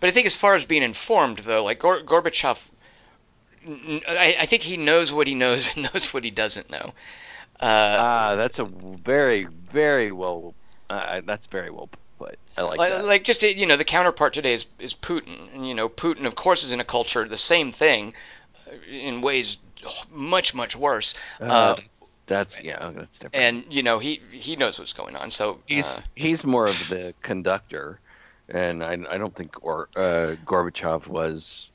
But 0.00 0.08
I 0.08 0.10
think 0.12 0.26
as 0.26 0.36
far 0.36 0.54
as 0.54 0.64
being 0.64 0.82
informed, 0.84 1.38
though, 1.40 1.64
like 1.64 1.80
Gor- 1.80 2.02
Gorbachev, 2.02 2.58
I 4.08 4.46
think 4.46 4.62
he 4.62 4.76
knows 4.76 5.12
what 5.12 5.26
he 5.26 5.34
knows 5.34 5.74
and 5.74 5.90
knows 5.94 6.12
what 6.14 6.24
he 6.24 6.30
doesn't 6.30 6.70
know. 6.70 6.92
Uh, 7.60 7.96
Ah, 8.00 8.34
that's 8.36 8.58
a 8.60 8.64
very, 8.64 9.44
very 9.44 10.12
well. 10.12 10.54
Uh, 10.88 11.20
that's 11.26 11.46
very 11.48 11.70
well 11.70 11.88
put. 12.18 12.38
I 12.56 12.62
like, 12.62 12.78
like, 12.78 12.92
that. 12.92 13.04
like 13.04 13.24
just 13.24 13.42
you 13.42 13.66
know 13.66 13.76
the 13.76 13.84
counterpart 13.84 14.34
today 14.34 14.52
is, 14.54 14.66
is 14.78 14.94
Putin, 14.94 15.54
and 15.54 15.66
you 15.66 15.74
know 15.74 15.88
Putin 15.88 16.26
of 16.26 16.34
course 16.34 16.64
is 16.64 16.72
in 16.72 16.80
a 16.80 16.84
culture 16.84 17.26
the 17.28 17.36
same 17.36 17.72
thing, 17.72 18.14
uh, 18.66 18.72
in 18.90 19.20
ways 19.20 19.56
much 20.10 20.54
much 20.54 20.76
worse. 20.76 21.14
Uh, 21.40 21.44
Uh, 21.44 21.74
that's, 21.74 22.08
that's 22.26 22.60
yeah, 22.62 22.90
that's 22.94 23.18
different. 23.18 23.34
and 23.34 23.64
you 23.70 23.82
know 23.82 23.98
he 23.98 24.20
he 24.32 24.56
knows 24.56 24.78
what's 24.78 24.92
going 24.92 25.16
on. 25.16 25.30
So 25.30 25.60
he's 25.66 25.86
uh, 25.86 26.00
he's 26.14 26.44
more 26.44 26.64
of 26.64 26.88
the 26.88 27.14
conductor, 27.22 28.00
and 28.48 28.82
I, 28.82 28.98
I 29.08 29.18
don't 29.18 29.34
think 29.34 29.64
or, 29.64 29.88
uh, 29.96 30.34
Gorbachev 30.44 31.06
was. 31.06 31.70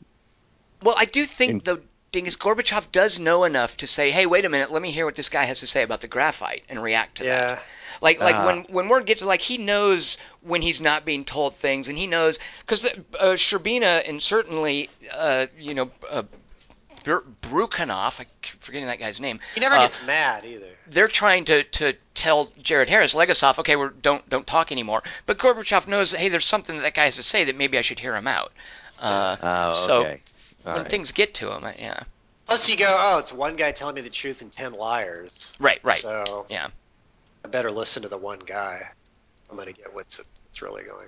well, 0.82 0.96
I 0.98 1.06
do 1.06 1.26
think 1.26 1.52
In- 1.52 1.58
though. 1.64 1.80
Thing 2.12 2.28
is, 2.28 2.38
Gorbachev 2.38 2.92
does 2.92 3.18
know 3.18 3.44
enough 3.44 3.76
to 3.78 3.88
say, 3.88 4.12
"Hey, 4.12 4.28
wait 4.28 4.46
a 4.46 4.50
minute. 4.50 4.72
Let 4.72 4.84
me 4.84 4.92
hear 4.92 5.04
what 5.04 5.16
this 5.16 5.30
guy 5.30 5.46
has 5.46 5.62
to 5.62 5.66
say 5.66 5.82
about 5.82 6.02
the 6.02 6.08
graphite 6.08 6.62
and 6.70 6.84
react 6.84 7.18
to 7.18 7.24
that." 7.24 7.64
Yeah. 8.04 8.10
Like 8.10 8.20
like 8.20 8.36
Ah. 8.36 8.46
when 8.46 8.64
when 8.70 8.90
word 8.90 9.06
gets 9.06 9.22
like 9.22 9.42
he 9.42 9.58
knows 9.58 10.18
when 10.42 10.62
he's 10.62 10.82
not 10.82 11.06
being 11.06 11.24
told 11.26 11.56
things, 11.56 11.88
and 11.90 11.98
he 11.98 12.06
knows 12.08 12.38
because 12.62 12.86
uh, 12.86 13.34
Shcherbina 13.36 14.08
and 14.08 14.22
certainly 14.22 14.90
uh, 15.12 15.48
you 15.58 15.74
know 15.74 15.90
uh, 16.10 16.24
Br- 17.04 17.18
Bryukhanov, 17.42 18.20
I 18.22 18.26
keep 18.42 18.62
forgetting 18.64 18.88
that 18.88 19.00
guy's 19.00 19.20
name. 19.20 19.40
He 19.56 19.60
never 19.62 19.76
uh, 19.76 19.82
gets 19.82 20.06
mad 20.06 20.46
either. 20.46 20.68
They're 20.88 21.08
trying 21.10 21.46
to, 21.46 21.64
to 21.64 21.94
tell 22.16 22.50
Jared 22.62 22.88
Harris, 22.90 23.14
Legasov, 23.14 23.60
okay, 23.60 23.76
we're 23.76 23.90
don't 23.90 24.28
don't 24.30 24.48
talk 24.48 24.72
anymore. 24.72 25.04
But 25.26 25.38
Gorbachev 25.38 25.88
knows, 25.88 26.12
that, 26.12 26.20
hey, 26.20 26.30
there's 26.30 26.46
something 26.46 26.76
that 26.78 26.82
that 26.84 26.94
guy 26.94 27.06
has 27.06 27.16
to 27.18 27.24
say 27.24 27.44
that 27.46 27.56
maybe 27.58 27.78
I 27.78 27.82
should 27.82 28.00
hear 28.00 28.16
him 28.16 28.28
out. 28.28 28.52
Uh, 29.00 29.36
Oh, 29.42 29.74
so 29.74 30.00
okay. 30.02 30.22
All 30.66 30.74
when 30.74 30.82
right. 30.84 30.92
things 30.92 31.12
get 31.12 31.34
to 31.36 31.52
him, 31.54 31.64
I- 31.66 31.76
yeah, 31.78 32.04
Plus, 32.46 32.70
you 32.70 32.78
go, 32.78 32.86
oh, 32.98 33.20
it's 33.20 33.34
one 33.34 33.56
guy 33.58 33.72
telling 33.74 33.96
me 33.96 34.02
the 34.02 34.10
truth 34.10 34.42
and 34.42 34.50
ten 34.52 34.74
liars. 34.74 35.54
right, 35.60 35.80
right, 35.84 35.98
So 36.00 36.46
yeah. 36.50 36.68
I 37.44 37.48
better 37.48 37.72
listen 37.72 38.04
to 38.04 38.10
the 38.10 38.18
one 38.18 38.40
guy. 38.40 38.90
I'm 39.50 39.58
gonna 39.58 39.74
get 39.74 39.94
what's 39.94 40.20
what's 40.20 40.62
really 40.62 40.84
going. 40.84 41.08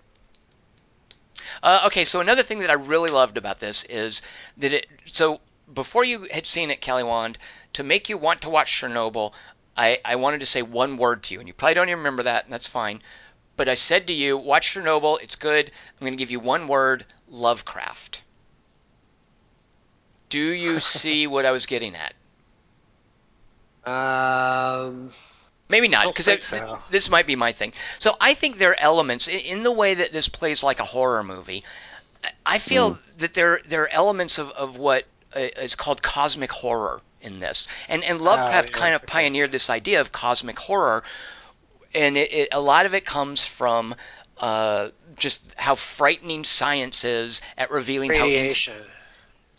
Uh, 1.62 1.84
okay, 1.86 2.06
so 2.06 2.20
another 2.20 2.44
thing 2.44 2.60
that 2.60 2.70
I 2.70 2.74
really 2.74 3.10
loved 3.10 3.38
about 3.38 3.60
this 3.60 3.84
is 3.86 4.22
that 4.58 4.74
it. 4.74 4.88
So 5.06 5.40
before 5.74 6.04
you 6.04 6.28
had 6.32 6.46
seen 6.46 6.72
it, 6.72 6.82
Kelly 6.82 7.04
Wand, 7.04 7.38
to 7.74 7.84
make 7.84 8.10
you 8.10 8.18
want 8.18 8.42
to 8.42 8.50
watch 8.50 8.82
Chernobyl, 8.82 9.34
I, 9.76 10.00
I 10.06 10.16
wanted 10.16 10.40
to 10.40 10.46
say 10.46 10.62
one 10.62 10.98
word 10.98 11.24
to 11.24 11.34
you, 11.34 11.40
and 11.40 11.48
you 11.48 11.54
probably 11.54 11.74
don't 11.74 11.90
even 11.90 12.00
remember 12.00 12.24
that, 12.24 12.46
and 12.46 12.54
that's 12.54 12.68
fine. 12.68 13.02
But 13.58 13.70
I 13.70 13.76
said 13.76 14.08
to 14.08 14.14
you, 14.14 14.38
watch 14.38 14.74
Chernobyl, 14.74 15.22
it's 15.22 15.36
good. 15.36 15.68
I'm 15.68 16.00
going 16.06 16.14
to 16.14 16.18
give 16.18 16.32
you 16.32 16.40
one 16.40 16.68
word 16.68 17.06
Lovecraft. 17.28 18.22
Do 20.30 20.40
you 20.40 20.80
see 20.82 21.28
what 21.28 21.46
I 21.46 21.52
was 21.52 21.66
getting 21.66 21.96
at? 21.96 22.14
Um, 23.86 25.10
Maybe 25.68 25.88
not, 25.88 26.08
because 26.08 26.44
so. 26.44 26.80
this 26.92 27.10
might 27.10 27.26
be 27.26 27.36
my 27.36 27.52
thing. 27.52 27.74
So 28.00 28.16
I 28.22 28.36
think 28.36 28.58
there 28.58 28.72
are 28.72 28.80
elements 28.80 29.28
in, 29.28 29.64
the 29.64 29.72
way 29.72 29.96
that 29.96 30.14
this 30.14 30.28
plays 30.28 30.62
like 30.62 30.80
a 30.80 30.86
horror 30.86 31.24
movie. 31.24 31.64
I- 32.46 32.60
feel 32.60 32.94
Hmm. 32.94 33.00
that 33.18 33.34
there 33.34 33.62
there 33.68 33.84
are 33.84 33.90
elements 33.90 34.38
of, 34.38 34.50
of 34.52 34.78
what 34.78 35.06
uh, 35.36 35.48
called 35.78 36.02
cosmic 36.02 36.52
horror 36.52 37.02
in 37.22 37.40
this, 37.40 37.68
and 37.88 38.04
and 38.04 38.22
Lovecraft 38.22 38.70
Oh, 38.70 38.72
yeah, 38.72 38.80
kind 38.80 38.96
of 38.96 39.04
okay. 39.04 39.12
pioneered 39.12 39.52
this 39.52 39.70
idea 39.70 40.02
of 40.02 40.12
cosmic 40.12 40.58
horror, 40.60 41.04
and 41.94 42.18
it, 42.18 42.32
it, 42.32 42.50
a 42.52 42.62
lot 42.62 42.86
of 42.86 42.94
it 42.94 43.06
comes 43.06 43.44
from 43.44 43.96
uh, 44.38 44.90
just 45.16 45.54
how 45.56 45.76
frightening 45.76 46.44
science 46.44 47.04
is 47.04 47.42
at 47.58 47.72
revealing 47.72 48.12
how 48.12 48.26
ins- 48.26 48.70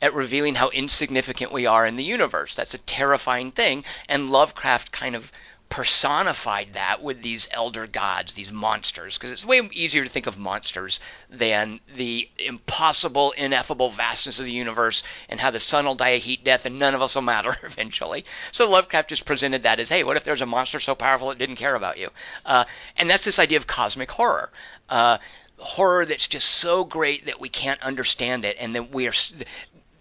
at 0.02 0.12
revealing 0.14 0.54
how 0.54 0.68
insignificant 0.70 1.52
we 1.52 1.66
are 1.66 1.86
in 1.86 1.96
the 1.96 2.04
universe. 2.04 2.54
That's 2.54 2.74
a 2.74 2.78
terrifying 2.78 3.50
thing, 3.52 3.84
and 4.08 4.30
Lovecraft 4.30 4.92
kind 4.92 5.16
of 5.16 5.32
personified 5.68 6.74
that 6.74 7.02
with 7.02 7.22
these 7.22 7.48
elder 7.50 7.86
gods, 7.86 8.34
these 8.34 8.52
monsters, 8.52 9.18
because 9.18 9.32
it's 9.32 9.44
way 9.44 9.60
easier 9.72 10.04
to 10.04 10.08
think 10.08 10.26
of 10.26 10.38
monsters 10.38 11.00
than 11.28 11.80
the 11.96 12.28
impossible, 12.38 13.32
ineffable 13.32 13.90
vastness 13.90 14.38
of 14.38 14.44
the 14.44 14.52
universe 14.52 15.02
and 15.28 15.40
how 15.40 15.50
the 15.50 15.60
sun 15.60 15.84
will 15.84 15.94
die 15.94 16.10
a 16.10 16.18
heat 16.18 16.44
death 16.44 16.66
and 16.66 16.78
none 16.78 16.94
of 16.94 17.02
us 17.02 17.14
will 17.14 17.22
matter 17.22 17.56
eventually. 17.64 18.24
So 18.52 18.70
Lovecraft 18.70 19.08
just 19.08 19.24
presented 19.24 19.64
that 19.64 19.80
as, 19.80 19.88
hey, 19.88 20.04
what 20.04 20.16
if 20.16 20.24
there's 20.24 20.42
a 20.42 20.46
monster 20.46 20.80
so 20.80 20.94
powerful 20.94 21.30
it 21.30 21.38
didn't 21.38 21.56
care 21.56 21.74
about 21.74 21.98
you? 21.98 22.10
Uh, 22.44 22.64
and 22.96 23.10
that's 23.10 23.24
this 23.24 23.38
idea 23.38 23.58
of 23.58 23.66
cosmic 23.66 24.10
horror. 24.10 24.50
Uh, 24.88 25.18
horror 25.58 26.04
that's 26.04 26.28
just 26.28 26.48
so 26.48 26.84
great 26.84 27.26
that 27.26 27.40
we 27.40 27.48
can't 27.48 27.82
understand 27.82 28.44
it 28.44 28.56
and 28.60 28.74
that 28.74 28.92
we 28.92 29.08
are 29.08 29.14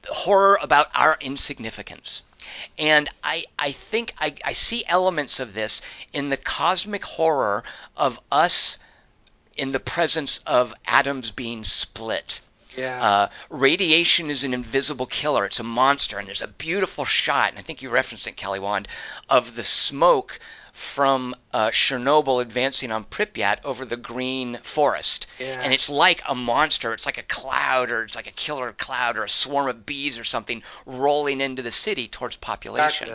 horror 0.09 0.59
about 0.61 0.87
our 0.93 1.17
insignificance. 1.19 2.23
And 2.77 3.09
I, 3.23 3.45
I 3.57 3.71
think 3.71 4.13
I, 4.19 4.35
I 4.43 4.53
see 4.53 4.85
elements 4.87 5.39
of 5.39 5.53
this 5.53 5.81
in 6.13 6.29
the 6.29 6.37
cosmic 6.37 7.03
horror 7.03 7.63
of 7.95 8.19
us 8.31 8.77
in 9.55 9.71
the 9.71 9.79
presence 9.79 10.39
of 10.45 10.73
atoms 10.85 11.31
being 11.31 11.63
split. 11.63 12.41
Yeah. 12.75 13.01
Uh, 13.01 13.29
radiation 13.49 14.29
is 14.29 14.43
an 14.43 14.53
invisible 14.53 15.05
killer. 15.05 15.45
It's 15.45 15.59
a 15.59 15.63
monster, 15.63 16.19
and 16.19 16.27
there's 16.27 16.41
a 16.41 16.47
beautiful 16.47 17.05
shot, 17.05 17.49
and 17.49 17.59
I 17.59 17.61
think 17.61 17.81
you 17.81 17.89
referenced 17.89 18.27
it, 18.27 18.35
Kelly 18.35 18.59
Wand, 18.59 18.87
of 19.29 19.55
the 19.55 19.63
smoke 19.63 20.39
from 20.75 21.33
uh, 21.53 21.69
Chernobyl 21.69 22.41
advancing 22.41 22.91
on 22.91 23.05
Pripyat 23.05 23.63
over 23.63 23.85
the 23.85 23.95
green 23.95 24.59
forest. 24.61 25.25
Yeah. 25.39 25.61
And 25.63 25.71
it's 25.71 25.89
like 25.89 26.21
a 26.27 26.35
monster. 26.35 26.93
It's 26.93 27.05
like 27.05 27.17
a 27.17 27.23
cloud, 27.23 27.91
or 27.91 28.03
it's 28.03 28.15
like 28.15 28.27
a 28.27 28.31
killer 28.31 28.73
cloud, 28.73 29.17
or 29.17 29.23
a 29.23 29.29
swarm 29.29 29.69
of 29.69 29.85
bees, 29.85 30.19
or 30.19 30.25
something 30.25 30.63
rolling 30.85 31.39
into 31.39 31.61
the 31.61 31.71
city 31.71 32.09
towards 32.09 32.35
population. 32.35 33.07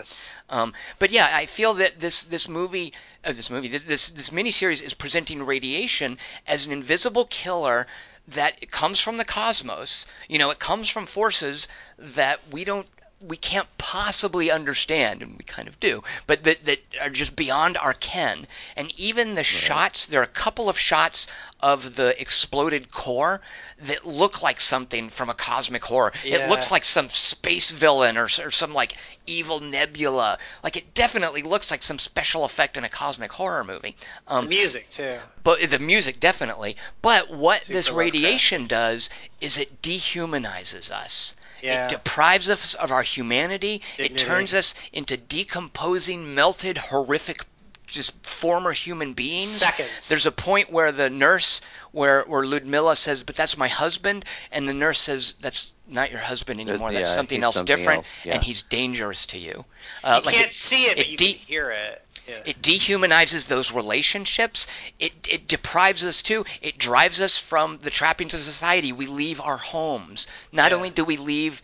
Um, 0.49 0.73
but 0.99 1.11
yeah, 1.11 1.29
I 1.31 1.45
feel 1.45 1.75
that 1.75 2.01
this 2.01 2.23
this 2.23 2.49
movie, 2.49 2.95
uh, 3.25 3.33
this 3.33 3.51
movie, 3.51 3.69
this 3.69 3.85
this 3.85 4.09
this 4.09 4.31
miniseries 4.31 4.83
is 4.83 4.95
presenting 4.95 5.45
radiation 5.45 6.17
as 6.47 6.65
an 6.65 6.73
invisible 6.73 7.27
killer 7.27 7.87
that 8.29 8.71
comes 8.71 9.01
from 9.01 9.19
the 9.19 9.25
cosmos. 9.27 10.07
You 10.29 10.39
know, 10.39 10.49
it 10.49 10.59
comes 10.59 10.89
from 10.89 11.05
forces 11.05 11.69
that 11.99 12.41
we 12.51 12.65
don't 12.65 12.87
we 13.21 13.37
can't 13.37 13.69
possibly 13.77 14.51
understand, 14.51 15.21
and 15.21 15.37
we 15.37 15.45
kind 15.45 15.69
of 15.69 15.79
do, 15.79 16.03
but 16.27 16.43
that, 16.45 16.65
that 16.65 16.79
are 17.03 17.11
just 17.11 17.37
beyond 17.37 17.77
our 17.77 17.93
ken. 17.93 18.47
And 18.77 18.93
even 18.97 19.35
the 19.35 19.45
shots, 19.45 20.07
there 20.07 20.21
are 20.21 20.25
a 20.25 20.27
couple 20.27 20.71
of 20.71 20.79
shots 20.79 21.27
of 21.61 21.97
the 21.97 22.19
exploded 22.21 22.91
core 22.91 23.43
that 23.83 24.07
look 24.07 24.43
like 24.43 24.59
something 24.59 25.11
from 25.11 25.29
a 25.29 25.35
cosmic 25.35 25.85
horror. 25.85 26.13
It 26.25 26.49
looks 26.49 26.71
like 26.71 26.85
some 26.85 27.11
space 27.11 27.71
villain 27.71 28.17
or, 28.17 28.25
or 28.25 28.51
some 28.51 28.73
like 28.73 28.97
evil 29.27 29.61
nebula. 29.61 30.39
Like 30.65 30.79
it 30.79 30.95
definitely 30.95 31.43
looks 31.43 31.71
like 31.71 31.83
some 31.83 31.99
special 31.99 32.45
effect 32.45 32.79
in 32.79 32.85
a 32.85 32.89
cosmic 32.89 33.33
horror 33.33 33.65
movie. 33.65 33.97
Um, 34.29 34.49
Music 34.49 34.89
too. 34.89 35.19
but 35.45 35.69
the 35.69 35.79
music 35.79 36.21
definitely. 36.21 36.77
But 37.03 37.31
what 37.31 37.65
Super 37.65 37.79
this 37.79 37.91
radiation 37.91 38.67
does 38.67 39.11
is 39.43 39.59
it 39.59 39.83
dehumanizes 39.83 40.91
us. 40.91 41.35
Yeah. 41.63 41.87
It 41.87 41.91
deprives 41.91 42.49
us 42.49 42.75
of 42.75 42.93
our 42.93 43.03
humanity. 43.03 43.83
Dignity. 43.97 44.23
It 44.23 44.27
turns 44.27 44.55
us 44.55 44.75
into 44.93 45.17
decomposing, 45.17 46.35
melted, 46.35 46.77
horrific, 46.77 47.45
just 47.87 48.25
former 48.25 48.73
human 48.73 49.15
beings. 49.15 49.49
Seconds. 49.49 50.09
There's 50.09 50.27
a 50.27 50.33
point 50.33 50.71
where 50.71 50.93
the 50.93 51.11
nurse, 51.11 51.61
where 51.93 52.23
where 52.23 52.45
Ludmilla 52.45 52.97
says, 52.97 53.23
"But 53.23 53.37
that's 53.37 53.57
my 53.57 53.69
husband," 53.69 54.25
and 54.53 54.69
the 54.69 54.75
nurse 54.75 55.01
says, 55.01 55.35
"That's 55.41 55.73
not 55.89 56.11
your 56.11 56.21
husband 56.21 56.61
anymore. 56.61 56.93
That's 56.93 57.09
yeah, 57.09 57.15
something 57.15 57.43
else 57.43 57.57
something 57.57 57.77
different, 57.77 57.99
else, 57.99 58.07
yeah. 58.25 58.35
and 58.35 58.45
he's 58.45 58.63
dangerous 58.63 59.27
to 59.27 59.39
you." 59.39 59.65
Uh, 60.05 60.21
you 60.21 60.27
like 60.27 60.35
can't 60.37 60.47
it- 60.49 60.55
see 60.55 60.85
it, 60.85 60.97
but 60.97 61.09
you 61.09 61.17
de- 61.17 61.35
can 61.35 61.47
hear 61.47 61.71
it. 61.71 62.03
Yeah. 62.29 62.43
it 62.45 62.63
dehumanizes 62.63 63.47
those 63.49 63.73
relationships. 63.73 64.67
It 64.99 65.13
it 65.29 65.49
deprives 65.49 66.05
us 66.05 66.23
too. 66.23 66.45
It 66.63 66.79
drives 66.79 67.21
us 67.21 67.39
from 67.39 67.79
the 67.79 67.91
trappings 67.91 68.35
of 68.35 68.43
society. 68.43 68.93
We 68.93 69.07
leave 69.07 69.41
our 69.41 69.57
homes. 69.57 70.27
Not 70.53 70.71
Yeah. 70.71 70.77
only 70.77 70.91
do 70.91 71.05
we 71.05 71.17
leave, 71.17 71.61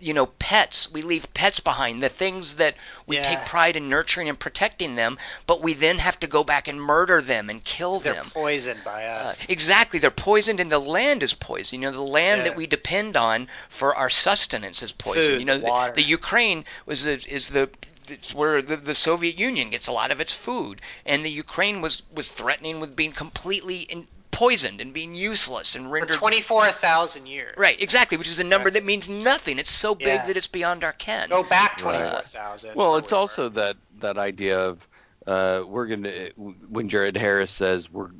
you 0.00 0.12
know, 0.14 0.26
pets. 0.26 0.90
We 0.90 1.02
leave 1.02 1.32
pets 1.34 1.60
behind. 1.60 2.02
The 2.02 2.08
things 2.08 2.56
that 2.56 2.74
we 3.06 3.16
Yeah. 3.16 3.28
take 3.28 3.46
pride 3.46 3.76
in 3.76 3.88
nurturing 3.88 4.28
and 4.28 4.38
protecting 4.38 4.96
them, 4.96 5.18
but 5.46 5.60
we 5.60 5.72
then 5.74 5.98
have 5.98 6.18
to 6.20 6.26
go 6.26 6.42
back 6.42 6.66
and 6.66 6.80
murder 6.80 7.22
them 7.22 7.48
and 7.48 7.62
kill 7.62 8.00
They're 8.00 8.14
them. 8.14 8.28
poisoned 8.30 8.82
by 8.82 9.04
Uh, 9.06 9.24
us. 9.24 9.44
exactly, 9.48 10.00
they're 10.00 10.10
poisoned, 10.10 10.58
and 10.58 10.72
the 10.72 10.80
land 10.80 11.22
is 11.22 11.34
poisoned. 11.34 11.82
You 11.82 11.90
know, 11.90 11.96
the 11.96 12.02
land 12.02 12.44
that 12.44 12.56
we 12.56 12.66
depend 12.66 13.16
on 13.16 13.48
for 13.68 13.94
our 13.94 14.10
sustenance 14.10 14.82
is 14.82 14.90
poisoned. 14.90 15.26
Food, 15.26 15.38
you 15.40 15.44
know, 15.44 15.58
the, 15.58 15.92
the 15.94 16.02
Ukraine 16.02 16.64
was 16.86 17.04
the, 17.04 17.22
is 17.28 17.50
the 17.50 17.70
it's 18.10 18.34
where 18.34 18.60
the, 18.62 18.76
the 18.76 18.94
Soviet 18.94 19.38
Union 19.38 19.70
gets 19.70 19.86
a 19.88 19.92
lot 19.92 20.10
of 20.10 20.20
its 20.20 20.34
food, 20.34 20.80
and 21.06 21.24
the 21.24 21.30
Ukraine 21.30 21.80
was 21.80 22.02
was 22.14 22.30
threatening 22.30 22.80
with 22.80 22.94
being 22.96 23.12
completely 23.12 23.80
in, 23.80 24.06
poisoned 24.30 24.80
and 24.80 24.92
being 24.94 25.14
useless 25.14 25.74
and 25.74 25.86
For 25.86 25.90
rendered. 25.92 26.16
24,000 26.16 27.26
years. 27.26 27.54
Right, 27.56 27.80
exactly, 27.80 28.16
which 28.18 28.28
is 28.28 28.38
a 28.38 28.44
number 28.44 28.70
that 28.70 28.84
means 28.84 29.08
nothing. 29.08 29.58
It's 29.58 29.70
so 29.70 29.94
big 29.94 30.06
Yeah. 30.06 30.26
that 30.26 30.36
it's 30.36 30.46
beyond 30.46 30.84
our 30.84 30.92
ken. 30.92 31.28
Go 31.30 31.42
back 31.42 31.72
Right. 31.82 31.98
24,000. 31.98 32.74
Well, 32.76 32.96
it's 32.96 33.04
whatever. 33.06 33.16
also 33.20 33.48
that 33.50 33.76
that 34.00 34.18
idea 34.18 34.58
of 34.60 34.86
uh, 35.26 35.62
we're 35.66 35.86
gonna 35.86 36.28
when 36.68 36.88
Jared 36.88 37.16
Harris 37.16 37.50
says 37.50 37.90
we're 37.90 38.10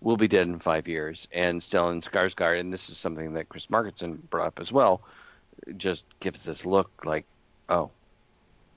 we'll 0.00 0.16
be 0.16 0.28
dead 0.28 0.46
in 0.46 0.58
five 0.60 0.86
years, 0.86 1.26
and 1.32 1.60
Stellan 1.60 2.02
Skarsgård, 2.04 2.60
and 2.60 2.72
this 2.72 2.88
is 2.88 2.96
something 2.98 3.34
that 3.34 3.48
Chris 3.48 3.66
Markinson 3.66 4.16
brought 4.30 4.46
up 4.48 4.60
as 4.60 4.70
well, 4.70 5.02
just 5.76 6.04
gives 6.20 6.44
this 6.44 6.64
look 6.64 6.90
like, 7.04 7.26
oh, 7.68 7.90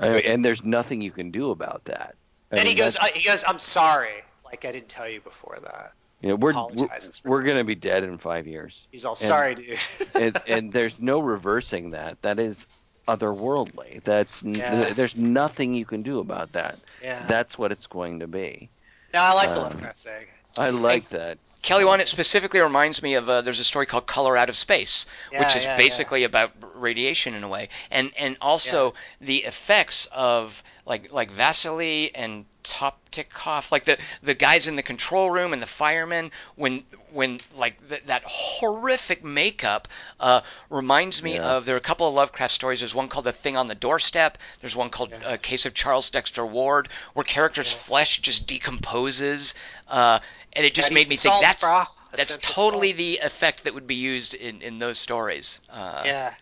I 0.02 0.10
mean, 0.10 0.22
and 0.26 0.44
there's 0.45 0.64
nothing 0.64 1.02
you 1.02 1.11
can 1.11 1.32
do 1.32 1.52
about 1.52 1.86
that. 1.86 2.15
I 2.52 2.57
And 2.57 2.68
he 2.68 2.76
goes, 2.76 2.98
uh, 2.98 3.06
he 3.14 3.23
goes, 3.23 3.44
I'm 3.48 3.60
sorry. 3.60 4.23
Like 4.45 4.65
I 4.65 4.72
didn't 4.72 4.90
tell 4.90 5.07
you 5.07 5.22
before 5.22 5.57
that. 5.64 5.94
you 6.22 6.30
know, 6.30 6.36
we're 6.36 6.53
we're, 6.53 6.90
we're 7.23 7.44
gonna 7.44 7.64
be 7.64 7.76
dead 7.76 8.03
in 8.03 8.18
five 8.18 8.48
years, 8.48 8.86
He's 8.91 9.06
all 9.06 9.15
sorry, 9.15 9.56
dude. 9.56 9.80
and, 10.15 10.38
and 10.48 10.73
there's 10.73 10.99
no 10.99 11.19
reversing 11.19 11.91
that. 11.91 12.22
That 12.23 12.40
is 12.40 12.65
otherworldly. 13.07 14.03
That's 14.03 14.44
n- 14.44 14.56
Yeah. 14.56 14.86
there's 14.94 15.15
nothing 15.15 15.73
you 15.73 15.86
can 15.86 16.02
do 16.03 16.19
about 16.19 16.52
that. 16.53 16.80
yeah. 17.02 17.26
That's 17.28 17.57
what 17.57 17.72
it's 17.72 17.88
going 17.88 18.19
to 18.19 18.28
be. 18.28 18.69
no, 19.14 19.22
I 19.22 19.34
like 19.34 19.49
the 19.53 19.57
um, 19.61 19.64
Lovecraft 19.64 19.98
thing. 19.99 20.26
I 20.57 20.69
like 20.69 21.10
that. 21.10 21.38
Kelly 21.61 21.85
Wand, 21.85 22.01
it 22.01 22.07
specifically 22.07 22.59
reminds 22.59 23.03
me 23.03 23.13
of 23.13 23.29
uh, 23.29 23.41
there's 23.41 23.59
a 23.59 23.63
story 23.63 23.85
called 23.85 24.07
Color 24.07 24.35
Out 24.35 24.49
of 24.49 24.55
Space, 24.55 25.05
which 25.31 25.55
is 25.55 25.63
yeah, 25.63 25.77
basically 25.77 26.23
about 26.23 26.51
radiation 26.73 27.35
in 27.35 27.43
a 27.43 27.47
way, 27.47 27.69
and 27.91 28.11
and 28.17 28.38
also 28.41 28.93
the 29.19 29.43
effects 29.43 30.07
of 30.11 30.63
like 30.86 31.12
like 31.12 31.32
Vasily 31.32 32.14
and 32.16 32.45
Toptikov, 32.64 33.72
like 33.72 33.86
the 33.86 33.98
the 34.24 34.34
guys 34.34 34.68
in 34.68 34.76
the 34.76 34.84
control 34.84 35.30
room 35.32 35.53
and 35.53 35.62
the 35.62 35.68
firemen 35.68 36.32
when 36.56 36.84
when 37.12 37.40
like 37.56 37.76
th- 37.90 38.03
that 38.06 38.24
horrific 38.26 39.24
makeup 39.24 39.88
uh, 40.20 40.41
reminds 40.70 41.22
me 41.22 41.36
Yeah. 41.36 41.44
of 41.58 41.66
there 41.66 41.76
are 41.76 41.80
a 41.80 41.82
couple 41.82 42.08
of 42.08 42.14
Lovecraft 42.14 42.53
stories. 42.53 42.80
There's 42.80 42.95
one 42.95 43.10
called 43.10 43.26
The 43.26 43.32
Thing 43.32 43.58
on 43.58 43.68
the 43.68 43.76
Doorstep. 43.76 44.38
There's 44.60 44.76
one 44.76 44.90
called 44.90 45.12
Yeah. 45.12 45.34
A 45.34 45.38
Case 45.38 45.66
of 45.66 45.74
Charles 45.74 46.10
Dexter 46.10 46.45
Ward, 46.45 46.90
where 47.14 47.24
characters' 47.24 47.72
Yeah. 47.74 47.80
flesh 47.80 48.20
just 48.22 48.48
decomposes. 48.48 49.53
Uh, 49.88 50.20
and 50.53 50.66
it 50.66 50.74
just 50.74 50.90
Yeah, 50.90 50.95
made 50.95 51.08
me 51.10 51.16
think 51.16 51.34
salts, 51.34 51.41
that's 51.41 51.64
brah. 51.64 51.88
that's 52.14 52.36
totally 52.41 52.90
salts. 52.90 52.98
the 52.98 53.18
effect 53.20 53.64
that 53.66 53.74
would 53.74 53.88
be 53.88 53.95
used 53.95 54.34
in, 54.34 54.62
in 54.62 54.80
those 54.80 54.98
stories. 54.99 55.60
Uh, 55.70 56.03
Yeah. 56.06 56.34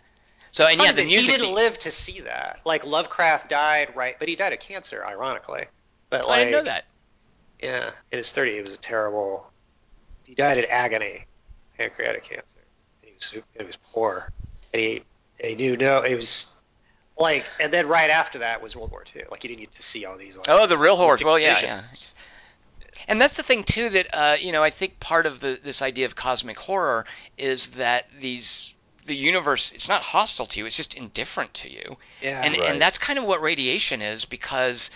So 0.52 0.64
It's 0.64 0.74
and 0.74 0.84
yeah, 0.84 0.92
the 0.92 1.06
music. 1.06 1.32
He 1.32 1.38
didn't 1.38 1.56
live 1.56 1.78
to 1.80 1.92
see 1.92 2.22
that. 2.22 2.62
Like 2.66 2.86
Lovecraft 2.86 3.50
died 3.50 3.96
right, 3.96 4.16
but 4.18 4.28
he 4.28 4.36
died 4.36 4.54
of 4.54 4.60
cancer, 4.60 5.06
ironically. 5.06 5.66
But 6.10 6.28
like, 6.28 6.40
I 6.40 6.44
didn't 6.46 6.52
know 6.52 6.64
that. 6.64 6.86
Yeah, 7.62 7.90
in 8.12 8.18
his 8.18 8.28
30s, 8.28 8.58
it 8.58 8.66
was 8.66 8.76
a 8.76 8.80
terrible. 8.80 9.52
He 10.24 10.34
died 10.34 10.58
in 10.58 10.66
agony, 10.70 11.26
pancreatic 11.78 12.24
cancer. 12.24 12.60
He 13.02 13.14
was 13.14 13.44
he 13.58 13.64
was 13.64 13.78
poor, 13.78 14.32
and 14.74 14.82
he 14.82 15.04
he 15.42 15.56
knew 15.56 15.76
no. 15.76 16.02
It 16.04 16.16
was 16.16 16.54
like, 17.18 17.46
and 17.60 17.74
then 17.74 17.88
right 17.88 18.10
after 18.10 18.40
that 18.40 18.62
was 18.62 18.76
World 18.76 18.92
War 18.92 19.04
II. 19.14 19.24
Like 19.30 19.42
he 19.42 19.50
didn't 19.50 19.62
get 19.62 19.72
to 19.74 19.84
see 19.84 20.06
all 20.06 20.18
these. 20.18 20.38
Like, 20.38 20.48
Oh, 20.50 20.68
the 20.68 20.78
real 20.78 20.96
horrors. 20.96 21.24
Well, 21.24 21.38
yeah, 21.38 21.60
yeah. 21.62 21.84
And 23.08 23.20
that's 23.20 23.38
the 23.38 23.44
thing 23.44 23.64
too 23.64 23.90
that 23.90 24.08
uh, 24.14 24.38
you 24.40 24.52
know 24.52 24.64
I 24.64 24.70
think 24.70 25.00
part 25.00 25.26
of 25.26 25.40
the 25.40 25.60
this 25.62 25.82
idea 25.82 26.06
of 26.06 26.16
cosmic 26.16 26.58
horror 26.58 27.06
is 27.38 27.70
that 27.72 28.06
these 28.20 28.74
the 29.10 29.16
universe 29.16 29.72
it's 29.76 29.90
not 29.90 30.02
hostile 30.04 30.46
to 30.46 30.60
you 30.60 30.66
it's 30.68 30.76
just 30.78 30.94
indifferent 30.94 31.52
to 31.56 31.68
you 31.70 31.98
Yeah. 32.22 32.44
and 32.46 32.56
Right. 32.56 32.70
and 32.70 32.80
that's 32.82 32.98
kind 32.98 33.18
of 33.20 33.26
what 33.26 33.42
radiation 33.42 34.02
is 34.02 34.24
because 34.24 34.92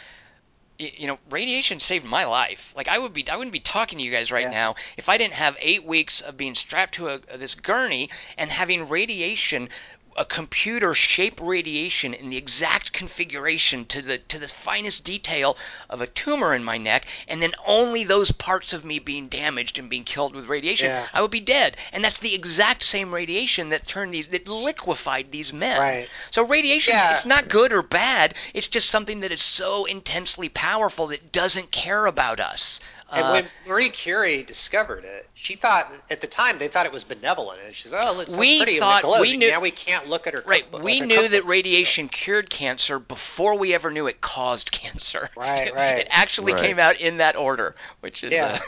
you 0.79 1.07
know 1.07 1.17
radiation 1.29 1.79
saved 1.79 2.05
my 2.05 2.25
life 2.25 2.73
like 2.75 2.87
i 2.87 2.97
would 2.97 3.13
be 3.13 3.27
i 3.29 3.35
wouldn't 3.35 3.53
be 3.53 3.59
talking 3.59 3.97
to 3.99 4.03
you 4.05 4.11
guys 4.11 4.31
right 4.31 4.43
Yeah. 4.43 4.51
now 4.63 4.75
if 4.97 5.09
i 5.09 5.17
didn't 5.17 5.33
have 5.33 5.55
eight 5.59 5.83
weeks 5.83 6.21
of 6.21 6.37
being 6.37 6.55
strapped 6.55 6.93
to 6.95 7.07
a, 7.09 7.19
this 7.37 7.55
gurney 7.55 8.09
and 8.37 8.49
having 8.51 8.87
radiation 8.87 9.69
a 10.15 10.25
computer 10.25 10.93
shape 10.93 11.39
radiation 11.41 12.13
in 12.13 12.29
the 12.29 12.37
exact 12.37 12.93
configuration 12.93 13.85
to 13.85 14.01
the 14.01 14.17
to 14.17 14.39
the 14.39 14.47
finest 14.47 15.03
detail 15.03 15.57
of 15.89 16.01
a 16.01 16.07
tumor 16.07 16.53
in 16.53 16.63
my 16.63 16.77
neck, 16.77 17.05
and 17.27 17.41
then 17.41 17.53
only 17.65 18.03
those 18.03 18.31
parts 18.31 18.73
of 18.73 18.85
me 18.85 18.99
being 18.99 19.27
damaged 19.27 19.79
and 19.79 19.89
being 19.89 20.03
killed 20.03 20.35
with 20.35 20.47
radiation, 20.47 20.87
Yeah. 20.87 21.07
I 21.13 21.21
would 21.21 21.31
be 21.31 21.39
dead. 21.39 21.77
And 21.91 22.03
that's 22.03 22.19
the 22.19 22.33
exact 22.35 22.83
same 22.83 23.13
radiation 23.13 23.69
that 23.69 23.87
turned 23.87 24.13
these 24.13 24.27
that 24.29 24.47
liquefied 24.47 25.31
these 25.31 25.53
men. 25.53 25.79
Right. 25.79 26.09
So 26.31 26.45
radiation, 26.45 26.93
Yeah. 26.93 27.13
it's 27.13 27.25
not 27.25 27.47
good 27.49 27.71
or 27.73 27.81
bad. 27.83 28.35
It's 28.53 28.67
just 28.67 28.89
something 28.89 29.21
that 29.21 29.31
is 29.31 29.41
so 29.41 29.85
intensely 29.85 30.49
powerful 30.49 31.07
that 31.07 31.31
doesn't 31.31 31.71
care 31.71 32.05
about 32.05 32.39
us. 32.39 32.79
And 33.13 33.25
Uh, 33.25 33.31
when 33.31 33.47
Marie 33.67 33.89
Curie 33.89 34.41
discovered 34.43 35.03
it, 35.05 35.29
she 35.35 35.53
thought 35.55 35.91
at 36.09 36.19
the 36.21 36.27
time 36.27 36.57
they 36.57 36.67
thought 36.67 36.85
it 36.87 36.91
was 36.91 37.03
benevolent, 37.03 37.59
and 37.63 37.75
she's 37.75 37.93
oh, 37.93 38.11
it 38.11 38.17
looks 38.17 38.33
so 38.33 38.39
We 38.39 38.57
pretty 38.63 38.79
thought- 38.79 39.03
when 39.03 39.19
it 39.19 39.21
we 39.21 39.37
knew- 39.37 39.51
now 39.51 39.59
we 39.59 39.69
can't 39.71 40.09
look 40.09 40.25
at 40.25 40.33
her. 40.33 40.43
Right, 40.45 40.63
cookbook- 40.63 40.81
we 40.83 40.93
like 40.93 41.01
her 41.01 41.05
knew 41.07 41.27
that 41.27 41.41
and 41.41 41.49
radiation 41.49 42.09
cured 42.09 42.49
cancer 42.49 42.97
before 42.97 43.55
we 43.55 43.73
ever 43.75 43.91
knew 43.91 44.07
it 44.07 44.19
caused 44.21 44.71
cancer. 44.71 45.29
Right, 45.37 45.67
It, 45.67 45.73
right. 45.75 45.99
It 45.99 46.07
actually 46.09 46.53
Right. 46.53 46.63
came 46.63 46.79
out 46.79 46.99
in 46.99 47.17
that 47.17 47.35
order, 47.35 47.75
which 47.99 48.23
is 48.23 48.31
Yeah. 48.31 48.59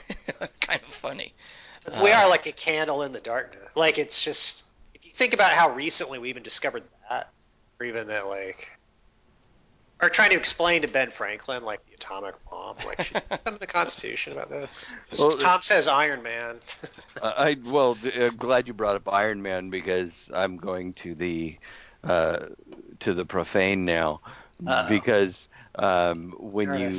uh, 0.41 0.47
kind 0.61 0.81
of 0.81 0.93
funny. 0.93 1.33
we 2.03 2.11
uh, 2.11 2.21
are 2.21 2.29
like 2.29 2.45
a 2.45 2.51
candle 2.51 3.01
in 3.01 3.13
the 3.13 3.19
darkness. 3.21 3.67
Like 3.73 3.97
it's 3.97 4.21
just 4.21 4.63
if 4.93 5.05
you 5.05 5.11
think 5.11 5.33
about 5.33 5.51
how 5.53 5.69
recently 5.71 6.19
we 6.19 6.29
even 6.29 6.43
discovered 6.43 6.83
that, 7.09 7.31
or 7.79 7.85
even 7.87 8.07
that 8.09 8.27
like, 8.27 8.69
or 10.01 10.09
trying 10.09 10.31
to 10.31 10.35
explain 10.37 10.81
to 10.81 10.87
Ben 10.87 11.09
Franklin 11.09 11.63
like 11.63 11.85
the 11.87 11.93
atomic 11.95 12.35
bomb, 12.49 12.75
like 12.85 13.01
should 13.01 13.15
you 13.29 13.37
come 13.45 13.53
to 13.53 13.59
the 13.59 13.67
Constitution 13.67 14.33
about 14.33 14.49
this. 14.49 14.93
Well, 15.17 15.37
Tom 15.37 15.61
says 15.61 15.87
Iron 15.87 16.23
Man. 16.23 16.57
Uh, 17.21 17.33
I 17.37 17.55
well, 17.65 17.93
d- 17.95 18.11
uh, 18.11 18.29
glad 18.31 18.67
you 18.67 18.73
brought 18.73 18.97
up 18.97 19.07
Iron 19.11 19.41
Man 19.41 19.69
because 19.69 20.29
I'm 20.33 20.57
going 20.57 20.91
to 20.95 21.15
the 21.15 21.57
uh, 22.03 22.47
to 22.99 23.13
the 23.13 23.23
profane 23.23 23.85
now 23.85 24.19
Uh-oh. 24.67 24.89
because 24.89 25.47
um, 25.75 26.33
when 26.37 26.77
you 26.77 26.91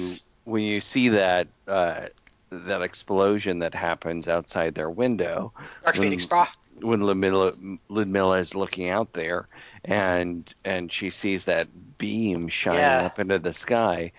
when 0.45 0.63
you 0.63 0.81
see 0.81 1.11
that 1.11 1.49
uh, 1.69 2.07
that 2.51 2.81
explosion 2.81 3.59
that 3.59 3.75
happens 3.75 4.27
outside 4.27 4.75
their 4.75 4.89
window 4.89 5.53
Dark 5.83 5.97
when- 5.97 6.05
Phoenix, 6.05 6.25
bra. 6.25 6.49
When 6.81 7.01
Ludmilla, 7.01 7.53
Ludmilla 7.89 8.39
is 8.39 8.55
looking 8.55 8.91
out 8.91 9.13
there 9.13 9.49
and 9.85 10.53
and 10.65 10.93
she 10.93 11.11
sees 11.11 11.45
that 11.45 11.69
beam 11.99 12.49
shining 12.49 12.81
Yeah. 12.81 13.07
up 13.07 13.19
into 13.19 13.39
the 13.39 13.55
sky, 13.55 14.13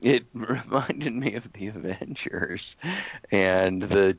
it 0.00 0.24
reminded 0.32 1.12
me 1.12 1.34
of 1.34 1.52
the 1.52 1.66
Avengers 1.68 2.76
and 3.30 3.82
the 3.82 4.16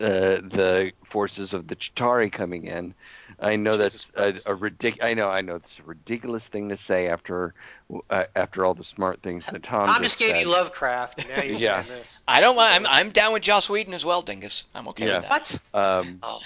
uh, 0.00 0.42
the 0.42 0.92
forces 1.04 1.54
of 1.54 1.68
the 1.68 1.76
Chitauri 1.76 2.30
coming 2.30 2.66
in. 2.66 2.94
I 3.38 3.56
know 3.56 3.72
Jesus 3.76 4.04
that's 4.06 4.42
Christ. 4.42 4.48
a, 4.48 4.52
a 4.52 4.56
ridic- 4.56 5.02
I 5.02 5.14
know, 5.14 5.28
I 5.30 5.40
know, 5.40 5.54
it's 5.54 5.78
a 5.78 5.82
ridiculous 5.84 6.46
thing 6.46 6.68
to 6.70 6.76
say 6.76 7.08
after 7.08 7.54
uh, 8.10 8.24
after 8.36 8.64
all 8.66 8.74
the 8.74 8.84
smart 8.84 9.22
things 9.22 9.46
that 9.46 9.62
Tom, 9.62 9.86
Tom 9.86 10.02
just 10.02 10.18
gave 10.18 10.30
said. 10.30 10.42
you 10.42 10.48
Lovecraft, 10.50 11.20
and 11.20 11.28
now 11.28 11.42
you're 11.42 11.56
Yeah. 11.56 11.82
saying 11.84 11.98
this. 12.00 12.24
I 12.28 12.40
don't 12.40 12.56
mind. 12.56 12.86
I'm, 12.86 13.06
I'm 13.06 13.10
down 13.12 13.32
with 13.32 13.42
Joss 13.42 13.70
Whedon 13.70 13.94
as 13.94 14.04
well, 14.04 14.20
Dingus. 14.22 14.64
I'm 14.74 14.88
okay 14.88 15.06
Yeah. 15.06 15.20
with 15.20 15.28
that. 15.28 15.60
What? 15.72 15.80
Um, 16.06 16.18
Oh, 16.22 16.40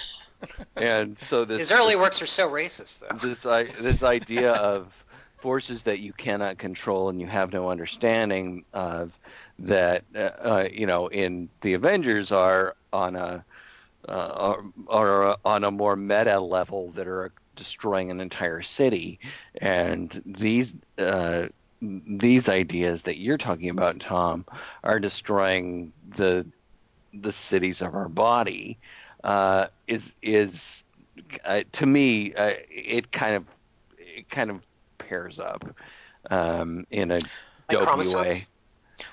and 0.75 1.17
so 1.19 1.45
this 1.45 1.59
his 1.59 1.71
early 1.71 1.95
works 1.95 2.21
are 2.21 2.27
so 2.27 2.49
racist, 2.49 2.99
though. 2.99 3.27
this 3.27 3.45
I, 3.45 3.63
this 3.63 4.03
idea 4.03 4.53
of 4.53 4.91
forces 5.39 5.83
that 5.83 5.99
you 5.99 6.13
cannot 6.13 6.57
control 6.57 7.09
and 7.09 7.21
you 7.21 7.27
have 7.27 7.53
no 7.53 7.69
understanding 7.69 8.65
of 8.73 9.17
that 9.59 10.03
uh, 10.15 10.19
uh, 10.19 10.67
you 10.71 10.85
know 10.85 11.07
in 11.07 11.49
the 11.61 11.73
Avengers 11.73 12.31
are 12.31 12.75
on 12.93 13.15
a 13.15 13.43
uh, 14.07 14.11
are, 14.11 14.63
are 14.89 15.37
on 15.43 15.63
a 15.63 15.71
more 15.71 15.95
meta 15.95 16.39
level 16.39 16.91
that 16.91 17.07
are 17.07 17.31
destroying 17.55 18.11
an 18.11 18.19
entire 18.19 18.61
city 18.61 19.19
and 19.59 20.21
these 20.25 20.73
uh, 20.97 21.47
these 21.81 22.49
ideas 22.49 23.03
that 23.03 23.17
you're 23.17 23.37
talking 23.37 23.69
about 23.69 23.99
Tom 23.99 24.45
are 24.83 24.99
destroying 24.99 25.91
the 26.15 26.45
the 27.13 27.31
cities 27.31 27.81
of 27.81 27.95
our 27.95 28.09
body 28.09 28.77
uh, 29.23 29.67
is 29.87 30.13
is 30.21 30.83
uh, 31.45 31.61
to 31.73 31.85
me, 31.85 32.33
uh, 32.35 32.53
it 32.69 33.11
kind 33.11 33.35
of 33.35 33.45
it 33.97 34.29
kind 34.29 34.49
of 34.49 34.61
pairs 34.97 35.39
up 35.39 35.63
um, 36.29 36.85
in 36.91 37.11
a 37.11 37.15
Like 37.15 37.23
dopey 37.69 37.85
chromosomes? 37.85 38.25
way. 38.27 38.45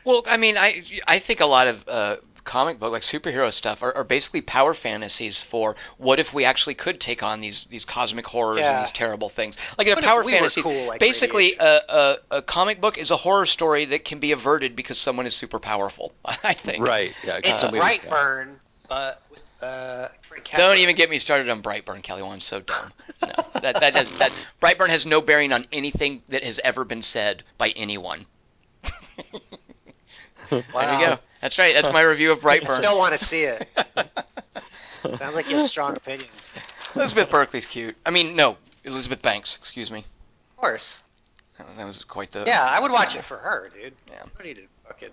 Well, 0.04 0.22
I 0.26 0.36
mean, 0.36 0.56
I 0.56 0.82
I 1.06 1.18
think 1.18 1.40
a 1.40 1.46
lot 1.46 1.66
of 1.66 1.88
uh, 1.88 2.16
comic 2.44 2.78
book 2.78 2.92
like 2.92 3.02
superhero 3.02 3.50
stuff 3.52 3.82
are, 3.82 3.94
are 3.96 4.04
basically 4.04 4.40
power 4.42 4.74
fantasies 4.74 5.42
for 5.42 5.76
what 5.98 6.18
if 6.20 6.32
we 6.34 6.44
actually 6.44 6.74
could 6.74 7.00
take 7.00 7.22
on 7.22 7.40
these 7.40 7.64
these 7.64 7.84
cosmic 7.84 8.26
horrors 8.26 8.60
Yeah. 8.60 8.76
and 8.78 8.84
these 8.86 8.92
terrible 8.92 9.28
things. 9.28 9.56
Like 9.78 9.86
a 9.86 9.90
What 9.90 9.98
if 9.98 10.04
power 10.04 10.22
we 10.24 10.32
fantasy, 10.32 10.62
cool 10.62 10.86
like 10.86 11.00
basically 11.00 11.54
a, 11.58 11.80
a 11.88 12.16
a 12.38 12.42
comic 12.42 12.80
book 12.80 12.96
is 12.98 13.10
a 13.10 13.16
horror 13.16 13.46
story 13.46 13.84
that 13.86 14.04
can 14.04 14.20
be 14.20 14.32
averted 14.32 14.74
because 14.76 14.98
someone 14.98 15.26
is 15.26 15.34
super 15.34 15.58
powerful. 15.58 16.12
I 16.24 16.54
think. 16.54 16.86
Right? 16.86 17.12
Yeah. 17.24 17.40
It's 17.44 17.60
somebody- 17.60 17.98
Brightburn, 17.98 18.56
but 18.88 19.22
with 19.30 19.42
uh. 19.62 20.08
Frank 20.22 20.50
Don't 20.56 20.78
even 20.78 20.96
get 20.96 21.10
me 21.10 21.18
started 21.18 21.48
on 21.48 21.62
Brightburn, 21.62 22.02
Kelly. 22.02 22.22
I'm 22.22 22.40
so 22.40 22.60
dumb. 22.60 22.92
No, 23.22 23.32
that 23.60 23.80
that, 23.80 23.94
does, 23.94 24.18
that 24.18 24.32
Brightburn 24.60 24.88
has 24.88 25.06
no 25.06 25.20
bearing 25.20 25.52
on 25.52 25.66
anything 25.72 26.22
that 26.28 26.44
has 26.44 26.60
ever 26.62 26.84
been 26.84 27.02
said 27.02 27.42
by 27.58 27.70
anyone. 27.70 28.26
There 30.50 30.62
Wow. 30.74 31.00
you 31.00 31.06
go. 31.06 31.18
That's 31.40 31.58
right. 31.58 31.74
That's 31.74 31.90
my 31.92 32.02
review 32.02 32.30
of 32.30 32.44
I 32.44 32.58
Brightburn. 32.60 32.70
still 32.70 32.98
want 32.98 33.12
to 33.12 33.18
see 33.18 33.42
it. 33.44 33.66
Sounds 35.18 35.34
like 35.36 35.48
you 35.48 35.56
have 35.56 35.66
strong 35.66 35.96
opinions. 35.96 36.58
Elizabeth 36.94 37.30
Berkley's 37.30 37.66
cute. 37.66 37.96
I 38.04 38.10
mean, 38.10 38.36
no, 38.36 38.56
Elizabeth 38.84 39.22
Banks. 39.22 39.56
Excuse 39.56 39.90
me. 39.90 40.00
Of 40.00 40.56
course. 40.56 41.02
That 41.76 41.86
was 41.86 42.04
quite 42.04 42.30
the. 42.32 42.44
Yeah, 42.46 42.62
I 42.62 42.78
would 42.80 42.92
watch 42.92 43.16
it 43.16 43.22
for 43.24 43.36
her, 43.38 43.70
dude. 43.74 43.94
Yeah. 44.08 44.16
I 44.16 44.18
don't 44.36 44.44
need 44.44 44.56
to 44.56 44.66
fucking. 44.86 45.10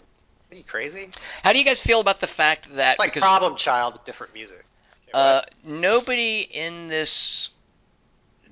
Are 0.52 0.56
you 0.56 0.64
crazy? 0.66 1.10
How 1.44 1.54
do 1.54 1.60
you 1.60 1.66
guys 1.66 1.82
feel 1.82 2.02
about 2.02 2.20
the 2.20 2.28
fact 2.28 2.76
that 2.76 2.92
It's 2.92 3.00
like 3.00 3.14
because 3.14 3.22
Problem 3.28 3.56
Child 3.56 3.94
with 3.94 4.04
different 4.04 4.34
music. 4.34 4.66
Okay, 5.08 5.12
uh, 5.14 5.42
nobody 5.64 6.42
in 6.42 6.90
this 6.90 7.50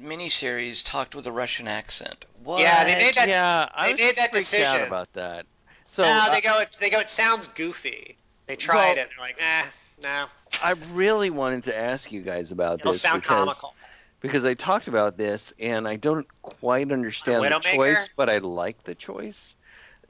miniseries 0.01 0.81
talked 0.83 1.13
with 1.13 1.27
a 1.27 1.31
Russian 1.31 1.67
accent? 1.67 2.23
What? 2.43 2.61
Yeah, 2.61 2.85
they 2.85 2.95
made 2.95 3.15
that- 3.15 3.27
yeah, 3.27 3.67
I 3.73 3.87
they 3.87 3.93
was 3.93 4.01
made 4.01 4.15
that 4.15 4.31
decision. 4.31 4.65
out 4.81 4.87
about 4.87 5.11
that. 5.13 5.45
So 5.89 6.03
no, 6.03 6.09
uh, 6.09 6.29
they 6.29 6.39
go. 6.39 6.63
They 6.79 6.89
go. 6.89 6.99
It 6.99 7.09
sounds 7.09 7.49
goofy. 7.49 8.15
They 8.47 8.55
tried 8.55 8.75
Well- 8.75 8.91
it. 8.91 9.09
They're 9.09 9.19
like, 9.25 9.37
eh, 9.39 9.65
no. 10.01 10.25
I 10.63 10.71
really 10.93 11.29
wanted 11.29 11.65
to 11.65 11.77
ask 11.77 12.11
you 12.11 12.21
guys 12.21 12.51
about 12.51 12.79
It'll 12.79 12.93
this 12.93 13.01
sound 13.01 13.23
because, 13.23 13.35
comical. 13.37 13.75
because 14.21 14.45
I 14.45 14.53
talked 14.53 14.87
about 14.87 15.17
this 15.17 15.51
and 15.59 15.85
I 15.85 15.97
don't 15.97 16.27
quite 16.41 16.91
understand 16.93 17.43
the 17.43 17.59
choice, 17.59 18.07
but 18.15 18.29
I 18.29 18.37
like 18.37 18.83
the 18.85 18.95
choice. 18.95 19.53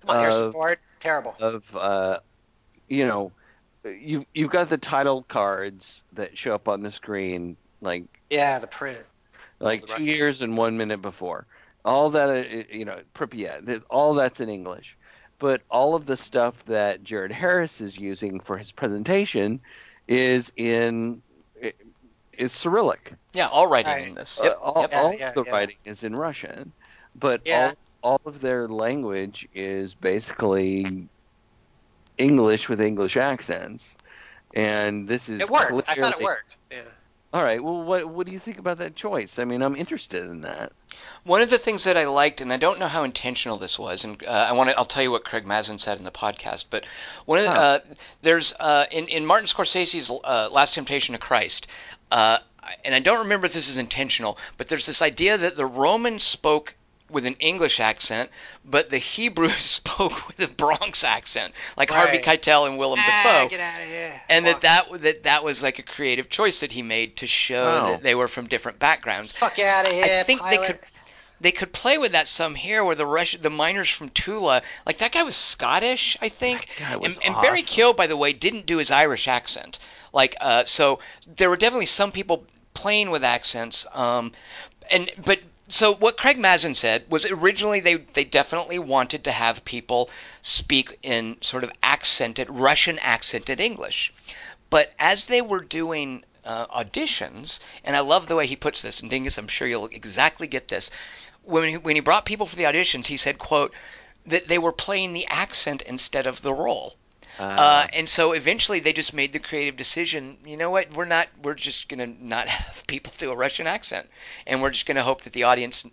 Come 0.02 0.12
on, 0.12 0.20
Harrison 0.22 0.48
uh, 0.50 0.52
Ford. 0.52 0.80
Terrible. 1.00 1.36
of 1.40 1.64
uh, 1.76 2.20
you 2.88 3.06
know 3.08 3.32
you 3.86 4.26
you've 4.34 4.52
got 4.52 4.70
the 4.70 4.78
title 4.78 5.24
cards 5.24 6.04
that 6.14 6.38
show 6.38 6.54
up 6.54 6.68
on 6.68 6.82
the 6.82 6.92
screen 6.92 7.56
like 7.82 8.04
Yeah, 8.30 8.60
the 8.60 8.68
print. 8.68 9.04
like 9.60 9.82
the 9.88 9.94
two 9.96 10.04
years 10.04 10.42
and 10.42 10.58
one 10.58 10.78
minute 10.78 11.02
before 11.02 11.46
all 11.86 12.10
that 12.12 12.30
uh, 12.30 12.64
you 12.72 12.84
know 12.86 13.00
Pripyat 13.16 13.66
that- 13.66 13.84
all 13.90 14.14
that's 14.14 14.40
in 14.42 14.50
English 14.50 14.98
but 15.40 15.62
all 15.70 15.96
of 15.96 16.06
the 16.06 16.18
stuff 16.18 16.66
that 16.66 17.02
Jared 17.04 17.32
Harris 17.32 17.80
is 17.80 17.98
using 17.98 18.42
for 18.42 18.58
his 18.58 18.72
presentation 18.74 19.62
is 20.08 20.52
in 20.58 21.22
is 22.38 22.52
Cyrillic 22.52 23.14
Yeah, 23.34 23.48
all 23.48 23.68
writing 23.68 23.92
Right. 23.94 24.08
in 24.10 24.16
this. 24.16 24.40
uh, 24.40 24.44
Yep. 24.46 24.60
all, 24.62 24.82
yep. 24.82 24.94
All 24.96 25.14
yeah, 25.14 25.30
of 25.30 25.36
the 25.36 25.44
yeah. 25.46 25.52
writing 25.52 25.76
is 25.86 26.04
in 26.04 26.16
Russian, 26.16 26.72
but 27.16 27.42
Yeah. 27.46 27.68
all 27.68 27.74
all 28.02 28.22
of 28.26 28.42
their 28.42 28.68
language 28.68 29.48
is 29.54 29.94
basically 29.94 31.08
English 32.18 32.70
with 32.70 32.82
English 32.82 33.18
accents. 33.18 33.96
And 34.54 35.08
this 35.08 35.30
is 35.30 35.42
It 35.42 35.50
worked. 35.50 35.72
I 35.88 35.96
thought 35.96 36.20
it 36.20 36.24
worked. 36.24 36.58
Yeah. 36.72 36.82
All 37.32 37.44
right. 37.44 37.64
Well, 37.64 37.84
what 37.84 38.10
what 38.10 38.26
do 38.26 38.32
you 38.32 38.40
think 38.40 38.58
about 38.58 38.80
that 38.80 38.96
choice? 38.96 39.38
I 39.38 39.46
mean, 39.46 39.62
I'm 39.62 39.76
interested 39.76 40.24
in 40.24 40.42
that. 40.42 40.72
One 41.24 41.44
of 41.44 41.52
the 41.52 41.60
things 41.60 41.84
that 41.84 41.96
I 41.96 42.06
liked, 42.08 42.42
and 42.42 42.52
I 42.52 42.58
don't 42.58 42.80
know 42.80 42.88
how 42.88 43.04
intentional 43.04 43.60
this 43.60 43.78
was, 43.78 44.04
and 44.04 44.22
uh, 44.24 44.30
I 44.30 44.54
want 44.54 44.72
to, 44.72 44.78
I'll 44.78 44.86
tell 44.86 45.04
you 45.04 45.12
what 45.12 45.24
Craig 45.24 45.46
Mazin 45.46 45.78
said 45.78 46.00
in 46.00 46.06
the 46.06 46.12
podcast. 46.12 46.66
But 46.72 46.86
one 47.26 47.38
of 47.38 47.46
the, 47.46 47.52
Huh. 47.52 47.58
uh, 47.60 47.80
there's 48.24 48.54
uh, 48.60 48.86
in 48.90 49.08
in 49.08 49.28
Martin 49.28 49.46
Scorsese's 49.46 50.10
uh, 50.10 50.50
Last 50.52 50.74
Temptation 50.74 51.14
of 51.14 51.22
Christ, 51.22 51.68
uh, 52.10 52.40
and 52.84 52.96
I 52.96 53.00
don't 53.00 53.20
remember 53.20 53.46
if 53.46 53.54
this 53.54 53.70
is 53.70 53.78
intentional, 53.78 54.40
but 54.58 54.68
there's 54.68 54.88
this 54.88 55.04
idea 55.04 55.38
that 55.38 55.56
the 55.56 55.68
Romans 55.68 56.24
spoke 56.24 56.74
with 57.10 57.26
an 57.26 57.36
English 57.40 57.80
accent, 57.80 58.30
but 58.64 58.90
the 58.90 58.98
Hebrews 58.98 59.54
spoke 59.58 60.28
with 60.28 60.40
a 60.40 60.54
Bronx 60.54 61.04
accent, 61.04 61.54
like 61.78 61.90
Harvey 61.90 62.20
Keitel 62.20 62.68
and 62.68 62.78
Willem 62.78 63.00
Ah, 63.02 63.24
Dafoe 63.24 63.50
get 63.50 63.60
out 63.60 63.82
of 63.82 63.88
here. 63.88 64.22
and 64.30 64.46
Walk. 64.46 64.62
that 64.62 64.90
that 64.92 65.02
that 65.02 65.24
that 65.24 65.44
was 65.44 65.64
like 65.64 65.80
a 65.80 65.84
creative 65.84 66.30
choice 66.30 66.60
that 66.60 66.72
he 66.72 66.82
made 66.82 67.18
to 67.18 67.28
show 67.28 67.82
Oh. 67.84 67.92
that 67.92 68.04
they 68.04 68.16
were 68.16 68.28
from 68.28 68.48
different 68.48 68.80
backgrounds. 68.80 69.32
Fuck 69.32 69.60
out 69.60 69.86
of 69.86 69.92
here. 69.92 70.20
I 70.20 70.24
think 70.24 70.40
pilot. 70.42 70.60
they 70.62 70.68
could 70.68 70.80
they 71.42 71.52
could 71.54 71.72
play 71.72 71.98
with 71.98 72.12
that 72.12 72.28
some 72.28 72.54
here, 72.54 72.84
where 72.84 72.96
the 72.96 73.06
Rush, 73.06 73.38
the 73.40 73.50
miners 73.50 73.90
from 73.90 74.10
Tula, 74.10 74.62
like 74.86 74.98
that 74.98 75.14
guy 75.14 75.24
was 75.24 75.38
Scottish, 75.38 76.18
I 76.22 76.28
think, 76.28 76.68
That 76.80 76.90
guy 76.90 76.96
was 76.98 77.16
and, 77.16 77.26
and 77.28 77.42
Barry 77.42 77.60
awesome. 77.62 77.66
Keogh, 77.76 77.94
by 77.94 78.08
the 78.08 78.18
way, 78.18 78.34
didn't 78.34 78.66
do 78.66 78.78
his 78.78 78.92
Irish 78.92 79.26
accent. 79.30 79.80
Like, 80.12 80.36
uh, 80.42 80.66
so 80.66 81.00
there 81.38 81.50
were 81.50 81.56
definitely 81.56 81.86
some 81.86 82.12
people 82.12 82.44
playing 82.74 83.10
with 83.10 83.24
accents, 83.24 83.86
um, 83.94 84.34
and 84.92 85.10
but 85.24 85.40
so 85.70 85.94
what 85.94 86.18
Craig 86.18 86.38
Mazin 86.38 86.76
said 86.76 87.06
was 87.10 87.26
originally 87.26 87.80
they 87.80 87.96
they 87.96 88.24
definitely 88.24 88.80
wanted 88.80 89.24
to 89.24 89.32
have 89.32 89.64
people 89.66 90.10
speak 90.42 90.98
in 91.04 91.38
sort 91.42 91.64
of 91.64 91.72
accented 91.84 92.50
Russian 92.50 92.98
accented 93.00 93.60
English, 93.60 94.12
but 94.70 94.94
as 95.00 95.28
they 95.28 95.42
were 95.42 95.62
doing 95.62 96.24
uh, 96.44 96.66
auditions, 96.68 97.60
and 97.84 97.96
I 97.96 98.00
love 98.00 98.28
the 98.28 98.36
way 98.36 98.48
he 98.48 98.56
puts 98.56 98.82
this, 98.82 99.00
and 99.00 99.10
Dingus, 99.10 99.38
I'm 99.38 99.48
sure 99.48 99.68
you'll 99.68 99.86
exactly 99.86 100.48
get 100.48 100.68
this. 100.68 100.90
When 101.44 101.70
he, 101.70 101.78
when 101.78 101.96
he 101.96 102.02
brought 102.02 102.26
people 102.26 102.46
for 102.48 102.56
the 102.56 102.64
auditions, 102.64 103.06
he 103.06 103.18
said, 103.18 103.38
"quote 103.38 103.74
that 104.26 104.48
they 104.48 104.58
were 104.58 104.72
playing 104.72 105.14
the 105.14 105.28
accent 105.28 105.82
instead 105.84 106.26
of 106.26 106.42
the 106.42 106.54
role." 106.54 106.96
Uh, 107.56 107.88
and 107.94 108.08
so 108.10 108.34
eventually 108.34 108.80
they 108.80 108.94
just 108.94 109.14
made 109.14 109.34
the 109.34 109.40
creative 109.40 109.76
decision, 109.78 110.38
you 110.46 110.58
know 110.58 110.70
what, 110.70 110.94
we're 110.94 111.06
not, 111.06 111.28
we're 111.44 111.54
just 111.56 111.88
going 111.90 112.00
to 112.00 112.26
not 112.26 112.48
have 112.50 112.86
people 112.88 113.14
do 113.18 113.32
a 113.32 113.36
Russian 113.36 113.68
accent. 113.68 114.08
And 114.46 114.62
we're 114.62 114.72
just 114.72 114.86
going 114.86 114.98
to 114.98 115.04
hope 115.04 115.22
that 115.22 115.34
the 115.34 115.44
audience 115.44 115.86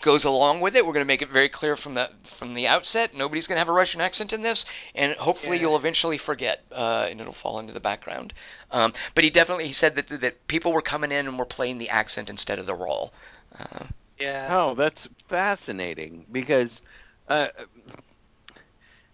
goes 0.00 0.24
along 0.24 0.60
with 0.60 0.76
it. 0.76 0.86
We're 0.86 0.92
going 0.92 1.04
to 1.04 1.08
make 1.08 1.22
it 1.22 1.28
very 1.28 1.48
clear 1.48 1.76
from 1.76 1.94
the 1.94 2.10
from 2.24 2.54
the 2.54 2.68
outset. 2.68 3.14
Nobody's 3.14 3.46
going 3.48 3.56
to 3.56 3.60
have 3.60 3.68
a 3.68 3.72
Russian 3.72 4.00
accent 4.00 4.32
in 4.32 4.42
this, 4.42 4.64
and 4.94 5.14
hopefully 5.16 5.56
Yeah. 5.56 5.62
you'll 5.62 5.76
eventually 5.76 6.18
forget, 6.18 6.64
uh, 6.72 7.06
and 7.10 7.20
it'll 7.20 7.32
fall 7.32 7.58
into 7.58 7.72
the 7.72 7.80
background. 7.80 8.32
Um, 8.70 8.92
but 9.14 9.24
he 9.24 9.30
definitely 9.30 9.66
he 9.66 9.72
said 9.72 9.96
that 9.96 10.08
that 10.20 10.46
people 10.48 10.72
were 10.72 10.82
coming 10.82 11.10
in 11.12 11.26
and 11.26 11.38
were 11.38 11.44
playing 11.46 11.78
the 11.78 11.90
accent 11.90 12.30
instead 12.30 12.58
of 12.58 12.66
the 12.66 12.74
role. 12.74 13.12
Uh, 13.58 13.86
Yeah. 14.18 14.48
Oh, 14.50 14.74
that's 14.74 15.08
fascinating 15.28 16.26
because 16.30 16.80
uh, 17.28 17.48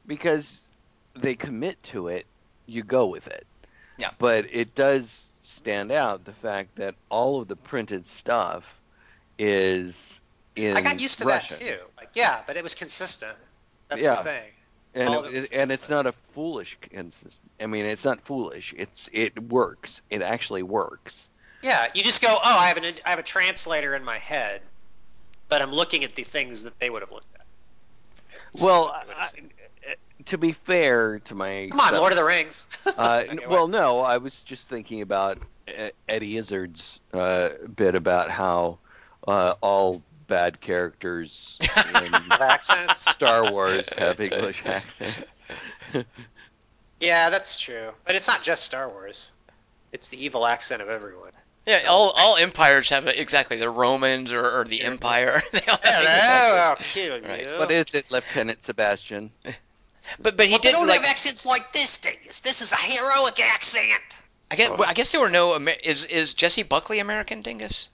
because 0.07 0.64
they 1.17 1.35
commit 1.35 1.83
to 1.85 2.09
it, 2.09 2.27
you 2.67 2.83
go 2.83 3.07
with 3.07 3.27
it. 3.29 3.47
Yeah. 3.99 4.11
But 4.19 4.47
it 4.53 4.75
does 4.75 5.25
stand 5.45 5.93
out 5.93 6.25
the 6.25 6.33
fact 6.33 6.77
that 6.77 6.95
all 7.09 7.41
of 7.41 7.49
the 7.49 7.57
printed 7.57 8.07
stuff 8.07 8.65
is 9.39 10.21
in 10.57 10.77
I 10.77 10.81
got 10.81 11.01
used 11.01 11.19
to 11.21 11.25
Russian. 11.25 11.59
that 11.59 11.65
too. 11.65 11.79
Like, 11.97 12.11
yeah, 12.15 12.41
but 12.47 12.57
it 12.57 12.63
was 12.63 12.75
consistent. 12.75 13.37
That's 13.89 14.03
Yeah. 14.03 14.17
the 14.17 14.23
thing. 14.23 14.51
And 14.97 15.15
it, 15.27 15.35
it 15.35 15.53
and 15.53 15.73
it's 15.73 15.89
not 15.89 16.07
a 16.07 16.13
foolish 16.35 16.79
consist. 16.81 17.41
I 17.61 17.67
mean, 17.67 17.85
it's 17.85 18.05
not 18.05 18.21
foolish. 18.21 18.73
It's 18.77 19.09
it 19.13 19.37
works. 19.51 20.03
It 20.09 20.23
actually 20.23 20.63
works. 20.63 21.29
Yeah, 21.63 21.89
you 21.95 22.03
just 22.03 22.23
go, 22.23 22.29
oh, 22.29 22.41
I 22.59 22.69
have 22.69 22.77
an 22.77 22.85
I 23.05 23.11
have 23.11 23.19
a 23.19 23.25
translator 23.25 23.95
in 23.95 24.05
my 24.05 24.19
head, 24.19 24.61
but 25.49 25.63
I'm 25.63 25.73
looking 25.73 26.05
at 26.05 26.15
the 26.15 26.23
things 26.23 26.63
that 26.63 26.79
they 26.79 26.91
would 26.91 27.03
have 27.03 27.11
looked 27.11 27.27
at. 27.35 28.63
Well, 28.63 28.89
I. 29.17 29.29
to 30.27 30.39
be 30.39 30.53
fair 30.53 31.19
to 31.21 31.35
my 31.35 31.69
come 31.71 31.81
on, 31.81 31.91
son- 31.91 31.99
Lord 31.99 32.13
of 32.13 32.19
the 32.19 32.25
Rings. 32.25 32.67
Uh, 32.87 33.23
Okay, 33.25 33.29
n- 33.31 33.37
what? 33.39 33.49
well, 33.49 33.69
no, 33.69 34.01
I 34.01 34.19
was 34.19 34.41
just 34.43 34.69
thinking 34.69 35.01
about 35.03 35.39
uh, 35.69 35.89
Eddie 36.09 36.37
Izzard's 36.37 37.01
uh, 37.13 37.51
bit 37.75 37.95
about 37.95 38.31
how 38.31 38.79
uh, 39.29 39.55
all 39.61 40.03
bad 40.27 40.61
characters 40.61 41.59
in 41.61 42.15
accents. 42.31 43.01
Star 43.11 43.51
Wars 43.53 43.87
have 43.99 44.21
English 44.21 44.63
accents. 44.67 45.43
Yeah, 47.01 47.31
that's 47.31 47.61
true. 47.61 47.91
But 48.07 48.15
it's 48.15 48.29
not 48.29 48.43
just 48.43 48.65
Star 48.65 48.89
Wars. 48.89 49.33
It's 49.93 50.09
the 50.09 50.25
evil 50.25 50.47
accent 50.47 50.83
of 50.83 50.89
everyone. 50.89 51.31
yeah, 51.67 51.85
all 51.89 52.11
all 52.17 52.37
empires 52.39 52.89
have 52.91 53.07
a, 53.07 53.21
exactly 53.21 53.59
the 53.59 53.71
Romans 53.71 54.33
or, 54.33 54.61
or 54.61 54.65
the 54.65 54.83
Empire. 54.83 55.43
they 55.53 55.61
all 55.67 55.79
have 55.83 55.85
Hello, 55.85 56.01
English 56.01 56.11
I'll 56.67 56.73
accents. 56.73 56.95
kill 56.95 57.17
you. 57.19 57.23
Right. 57.29 57.59
What 57.59 57.71
is 57.71 57.95
it, 57.95 58.11
Lieutenant 58.11 58.63
Sebastian? 58.63 59.31
But 60.19 60.37
but 60.37 60.47
he 60.47 60.53
Well, 60.53 60.61
they 60.61 60.71
did 60.71 60.73
don't 60.77 60.87
like 60.87 61.01
have 61.03 61.11
accents 61.11 61.45
like 61.47 61.73
this, 61.73 61.99
Dingus. 61.99 62.41
This 62.41 62.61
is 62.63 62.73
a 62.73 62.77
heroic 62.77 63.41
accent. 63.41 64.03
I 64.51 64.57
guess 64.57 64.71
well, 64.71 64.89
I 64.89 64.95
guess 64.95 65.11
there 65.13 65.21
were 65.21 65.31
no 65.31 65.55
Amer- 65.57 65.77
is 65.83 66.05
is 66.05 66.35
Jessie 66.35 66.63
Buckley 66.63 66.99
American 67.01 67.43
Dingus? 67.43 67.89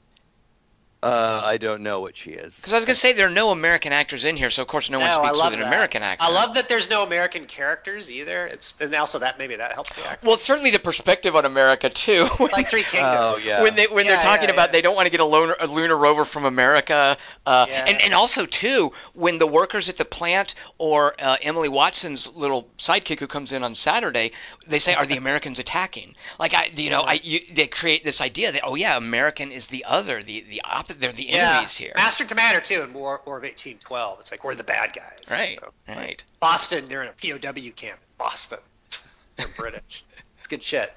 Uh, 1.02 1.40
I 1.42 1.56
don't 1.56 1.82
know 1.82 2.00
what 2.00 2.14
she 2.16 2.30
is. 2.32 2.54
Because 2.56 2.74
I 2.74 2.76
was 2.76 2.84
gonna 2.84 2.94
say 2.94 3.14
there 3.14 3.26
are 3.26 3.30
no 3.30 3.50
American 3.50 3.90
actors 3.92 4.26
in 4.26 4.36
here, 4.36 4.50
so 4.50 4.60
of 4.60 4.68
course 4.68 4.90
no 4.90 4.98
one 4.98 5.08
No, 5.08 5.22
I 5.22 5.28
speaks 5.28 5.42
with 5.44 5.54
an 5.54 5.60
that. 5.60 5.66
American 5.68 6.02
accent. 6.02 6.30
I 6.30 6.34
love 6.34 6.54
that 6.54 6.68
there's 6.68 6.90
no 6.90 7.04
American 7.04 7.46
characters 7.46 8.10
either. 8.10 8.46
It's 8.46 8.74
and 8.80 8.94
also 8.94 9.18
that 9.20 9.38
maybe 9.38 9.56
that 9.56 9.72
helps 9.72 9.94
the 9.94 10.02
accent. 10.02 10.24
Well, 10.24 10.34
it's 10.34 10.44
certainly 10.44 10.70
the 10.70 10.78
perspective 10.78 11.34
on 11.36 11.46
America 11.46 11.88
too. 11.88 12.28
like 12.52 12.68
Three 12.68 12.82
Kingdoms. 12.90 13.16
Oh 13.18 13.36
yeah. 13.42 13.62
when 13.62 13.76
they 13.76 13.86
when 13.86 14.04
Yeah, 14.04 14.12
they're 14.16 14.22
talking 14.22 14.48
yeah, 14.48 14.54
about 14.54 14.68
yeah. 14.68 14.72
they 14.72 14.82
don't 14.82 14.94
want 14.94 15.06
to 15.06 15.10
get 15.10 15.20
a 15.20 15.24
lunar, 15.24 15.56
a 15.58 15.66
lunar 15.66 15.96
rover 15.96 16.26
from 16.26 16.44
America, 16.44 17.16
uh, 17.46 17.66
Yeah. 17.68 17.86
and 17.86 18.00
and 18.02 18.12
also 18.12 18.44
too 18.44 18.92
when 19.14 19.38
the 19.38 19.46
workers 19.46 19.88
at 19.88 19.96
the 19.96 20.04
plant 20.04 20.54
or 20.76 21.14
uh, 21.18 21.36
Emily 21.40 21.70
Watson's 21.70 22.30
little 22.34 22.68
sidekick 22.76 23.20
who 23.20 23.26
comes 23.26 23.52
in 23.52 23.62
on 23.64 23.74
Saturday, 23.74 24.32
they 24.66 24.78
say, 24.78 24.94
"Are 24.94 25.06
the 25.06 25.16
Americans 25.16 25.58
attacking?" 25.58 26.14
Like 26.38 26.52
I, 26.52 26.70
you 26.74 26.90
know, 26.90 27.00
I 27.02 27.20
you, 27.22 27.40
they 27.54 27.68
create 27.68 28.04
this 28.04 28.20
idea 28.20 28.52
that 28.52 28.62
oh 28.64 28.74
yeah, 28.74 28.98
American 28.98 29.50
is 29.50 29.68
the 29.68 29.86
other, 29.86 30.22
the 30.22 30.40
the 30.42 30.60
opposite, 30.62 30.89
they're 30.98 31.12
the 31.12 31.28
yeah, 31.28 31.52
enemies 31.52 31.76
here. 31.76 31.92
Master 31.94 32.24
Commander 32.24 32.60
too 32.60 32.82
in 32.82 32.92
War, 32.92 33.20
War 33.24 33.36
of 33.38 33.42
1812. 33.42 34.20
It's 34.20 34.30
like 34.30 34.44
we're 34.44 34.54
the 34.54 34.64
bad 34.64 34.92
guys. 34.94 35.30
Right, 35.30 35.58
So, 35.60 35.72
right. 35.88 36.22
Boston, 36.40 36.88
they're 36.88 37.02
in 37.02 37.08
a 37.08 37.12
POW 37.12 37.70
camp. 37.76 37.98
in 37.98 38.06
Boston, 38.18 38.58
they're 39.36 39.48
British. 39.48 40.04
It's 40.38 40.48
good 40.48 40.62
shit. 40.62 40.92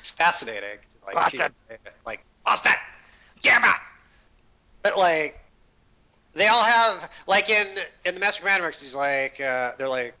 It's 0.00 0.10
fascinating. 0.10 0.78
To, 0.90 1.14
like, 1.14 1.30
see, 1.30 1.38
like, 2.04 2.24
Boston! 2.44 2.72
Gamma! 3.42 3.74
but 4.84 4.98
like, 4.98 5.40
they 6.34 6.46
all 6.46 6.62
have 6.62 7.10
like 7.26 7.48
in 7.48 7.66
in 8.04 8.14
the 8.14 8.20
Master 8.20 8.40
Commander 8.42 8.66
books, 8.66 8.82
he's 8.82 8.94
like, 8.94 9.40
uh, 9.40 9.72
they're 9.78 9.88
like, 9.88 10.14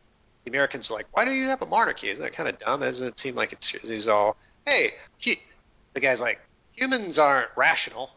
the 0.44 0.50
Americans 0.50 0.90
are 0.90 0.94
like, 0.94 1.06
why 1.12 1.24
do 1.24 1.30
you 1.30 1.46
have 1.48 1.62
a 1.62 1.66
monarchy? 1.66 2.08
Isn't 2.08 2.24
that 2.24 2.32
kind 2.32 2.48
of 2.48 2.58
dumb? 2.58 2.80
Doesn't 2.80 3.06
it 3.06 3.18
seem 3.18 3.34
like 3.34 3.52
it's 3.52 3.68
he's 3.68 4.08
all, 4.08 4.36
hey, 4.66 4.90
he, 5.18 5.38
the 5.92 6.00
guy's 6.00 6.20
like, 6.20 6.40
humans 6.72 7.18
aren't 7.18 7.48
rational. 7.56 8.10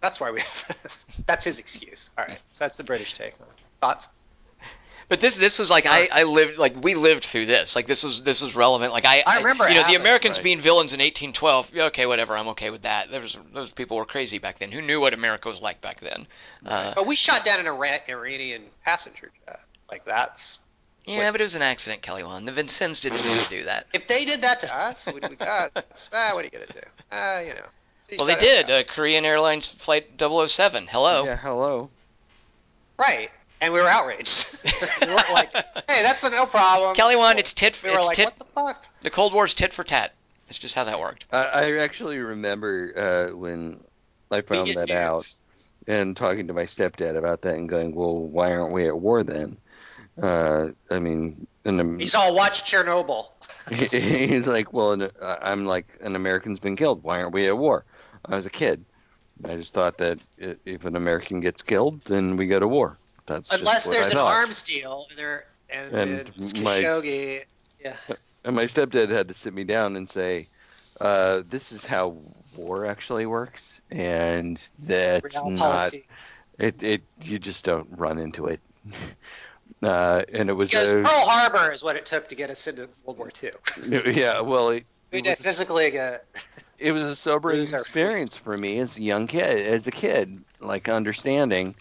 That's 0.00 0.20
why 0.20 0.30
we 0.30 0.40
have. 0.40 1.04
that's 1.26 1.44
his 1.44 1.58
excuse. 1.58 2.10
All 2.16 2.24
right, 2.24 2.38
so 2.52 2.64
that's 2.64 2.76
the 2.76 2.84
British 2.84 3.14
take 3.14 3.34
on 3.40 3.46
it. 3.46 3.64
Thoughts? 3.80 4.08
But 5.08 5.22
this 5.22 5.38
this 5.38 5.58
was 5.58 5.70
like 5.70 5.86
I, 5.86 6.08
I 6.12 6.22
lived 6.24 6.58
like 6.58 6.82
we 6.82 6.94
lived 6.94 7.24
through 7.24 7.46
this 7.46 7.74
like 7.74 7.86
this 7.86 8.04
was 8.04 8.22
this 8.22 8.42
was 8.42 8.54
relevant 8.54 8.92
like 8.92 9.06
I 9.06 9.22
I 9.26 9.38
remember 9.38 9.66
you 9.66 9.74
know 9.74 9.86
the 9.86 9.94
Americans 9.94 10.36
right. 10.36 10.44
being 10.44 10.60
villains 10.60 10.92
in 10.92 10.98
1812 10.98 11.74
yeah, 11.74 11.84
okay 11.84 12.04
whatever 12.04 12.36
I'm 12.36 12.48
okay 12.48 12.68
with 12.68 12.82
that 12.82 13.10
there 13.10 13.22
was 13.22 13.38
those 13.54 13.70
people 13.70 13.96
were 13.96 14.04
crazy 14.04 14.38
back 14.38 14.58
then 14.58 14.70
who 14.70 14.82
knew 14.82 15.00
what 15.00 15.14
America 15.14 15.48
was 15.48 15.62
like 15.62 15.80
back 15.80 16.00
then 16.00 16.26
uh, 16.66 16.92
But 16.94 17.06
we 17.06 17.16
shot 17.16 17.42
down 17.42 17.60
an 17.60 17.66
Ira- 17.66 18.00
Iranian 18.06 18.64
passenger 18.84 19.30
jet. 19.46 19.60
Like 19.90 20.04
that's 20.04 20.58
yeah 21.06 21.30
but 21.30 21.40
it 21.40 21.44
was 21.44 21.54
an 21.54 21.62
accident 21.62 22.02
Kelly 22.02 22.22
Wand 22.22 22.46
the 22.46 22.52
Vincennes 22.52 23.00
didn't 23.00 23.20
to 23.20 23.48
do 23.48 23.64
that 23.64 23.86
if 23.94 24.08
they 24.08 24.26
did 24.26 24.42
that 24.42 24.60
to 24.60 24.76
us, 24.76 25.06
what 25.06 25.22
do 25.22 25.28
we 25.28 25.36
got? 25.36 25.70
ah, 26.12 26.30
what 26.34 26.42
are 26.42 26.44
you 26.44 26.50
gonna 26.50 26.66
do? 26.66 26.80
Ah, 27.10 27.40
you 27.40 27.54
know. 27.54 27.64
So 28.08 28.14
you 28.14 28.18
well 28.18 28.26
they 28.26 28.36
did 28.36 28.66
down. 28.68 28.80
uh, 28.80 28.82
Korean 28.84 29.24
Airlines 29.24 29.70
flight 29.70 30.06
007 30.18 30.86
hello 30.86 31.24
Yeah. 31.24 31.36
Hello. 31.36 31.90
right, 32.98 33.30
and 33.60 33.72
we 33.72 33.80
were 33.80 33.88
outraged. 33.88 34.58
we 35.02 35.06
weren't 35.08 35.30
like, 35.32 35.52
hey, 35.52 36.02
that's 36.02 36.24
a 36.24 36.30
no 36.30 36.46
problem. 36.46 36.94
Kelly 36.96 37.12
It's 37.14 37.20
Wan 37.20 37.32
cool. 37.32 37.40
it's 37.40 37.54
tit 37.54 37.80
We 37.82 37.90
were 37.90 37.98
it's 37.98 38.06
like, 38.08 38.16
tit 38.16 38.26
what 38.26 38.38
the 38.38 38.44
fuck? 38.54 38.84
the 39.02 39.10
Cold 39.10 39.32
War's 39.34 39.54
tit 39.54 39.72
for 39.72 39.84
tat 39.84 40.14
that's 40.46 40.58
just 40.58 40.74
how 40.74 40.84
that 40.84 40.98
worked 40.98 41.26
I, 41.30 41.42
I 41.44 41.76
actually 41.78 42.18
remember 42.18 43.28
uh, 43.32 43.36
when 43.36 43.80
I 44.30 44.40
found 44.40 44.68
that 44.70 44.88
news. 44.88 44.96
out 44.96 45.34
and 45.86 46.16
talking 46.16 46.46
to 46.48 46.52
my 46.54 46.64
stepdad 46.64 47.16
about 47.16 47.42
that 47.42 47.54
and 47.56 47.68
going, 47.68 47.94
well, 47.94 48.14
why 48.16 48.52
aren't 48.52 48.72
we 48.72 48.86
at 48.86 48.98
war 48.98 49.22
then? 49.22 49.56
Uh, 50.20 50.68
I 50.90 50.98
mean, 50.98 51.46
an, 51.64 51.98
He's 52.00 52.14
all 52.14 52.34
watch 52.34 52.70
Chernobyl. 52.70 53.28
he's 53.70 54.46
like, 54.46 54.72
well, 54.72 54.92
an, 54.92 55.02
uh, 55.02 55.36
I'm 55.40 55.64
like, 55.64 55.86
an 56.02 56.14
American's 56.16 56.58
been 56.58 56.76
killed. 56.76 57.02
Why 57.02 57.20
aren't 57.22 57.32
we 57.32 57.46
at 57.46 57.56
war? 57.56 57.84
I 58.24 58.36
was 58.36 58.46
a 58.46 58.50
kid. 58.50 58.84
I 59.44 59.56
just 59.56 59.72
thought 59.72 59.98
that 59.98 60.18
if 60.38 60.84
an 60.84 60.96
American 60.96 61.40
gets 61.40 61.62
killed, 61.62 62.00
then 62.02 62.36
we 62.36 62.46
go 62.46 62.58
to 62.58 62.66
war. 62.66 62.98
That's 63.26 63.52
Unless 63.52 63.86
there's 63.88 64.10
an 64.10 64.18
arms 64.18 64.62
deal, 64.62 65.06
and 65.10 65.18
they're 65.18 65.46
and, 65.70 65.92
And 65.94 66.62
my- 66.64 66.80
Khashoggi. 66.80 67.40
Yeah. 67.82 67.96
And 68.44 68.54
my 68.56 68.64
stepdad 68.64 69.10
had 69.10 69.28
to 69.28 69.34
sit 69.34 69.52
me 69.52 69.64
down 69.64 69.96
and 69.96 70.08
say, 70.08 70.48
uh, 71.00 71.42
"This 71.50 71.70
is 71.72 71.84
how 71.84 72.16
war 72.56 72.86
actually 72.86 73.26
works, 73.26 73.78
and 73.90 74.62
that's 74.78 75.34
not 75.34 75.58
policy. 75.58 76.06
it. 76.58 76.82
It 76.82 77.02
you 77.20 77.38
just 77.40 77.64
don't 77.64 77.88
run 77.90 78.18
into 78.18 78.46
it." 78.46 78.60
Uh, 79.82 80.22
and 80.32 80.48
it 80.48 80.54
was 80.54 80.70
Because 80.70 80.90
a, 80.90 80.94
Pearl 80.94 81.04
Harbor 81.28 81.70
is 81.72 81.84
what 81.84 81.94
it 81.94 82.04
took 82.06 82.28
to 82.30 82.34
get 82.34 82.50
us 82.50 82.66
into 82.66 82.88
World 83.04 83.18
War 83.18 83.30
II. 83.42 83.50
yeah, 84.12 84.40
well, 84.40 84.70
it, 84.70 84.84
We 85.12 85.18
it 85.18 85.24
did 85.24 85.30
was, 85.32 85.40
physically 85.40 85.90
get. 85.90 86.24
It 86.78 86.92
was 86.92 87.02
a 87.02 87.16
sobering 87.16 87.60
experience 87.60 88.34
for 88.34 88.56
me 88.56 88.78
as 88.78 88.96
a 88.96 89.02
young 89.02 89.26
kid, 89.26 89.66
as 89.66 89.86
a 89.86 89.90
kid, 89.90 90.42
like 90.60 90.88
understanding, 90.88 91.74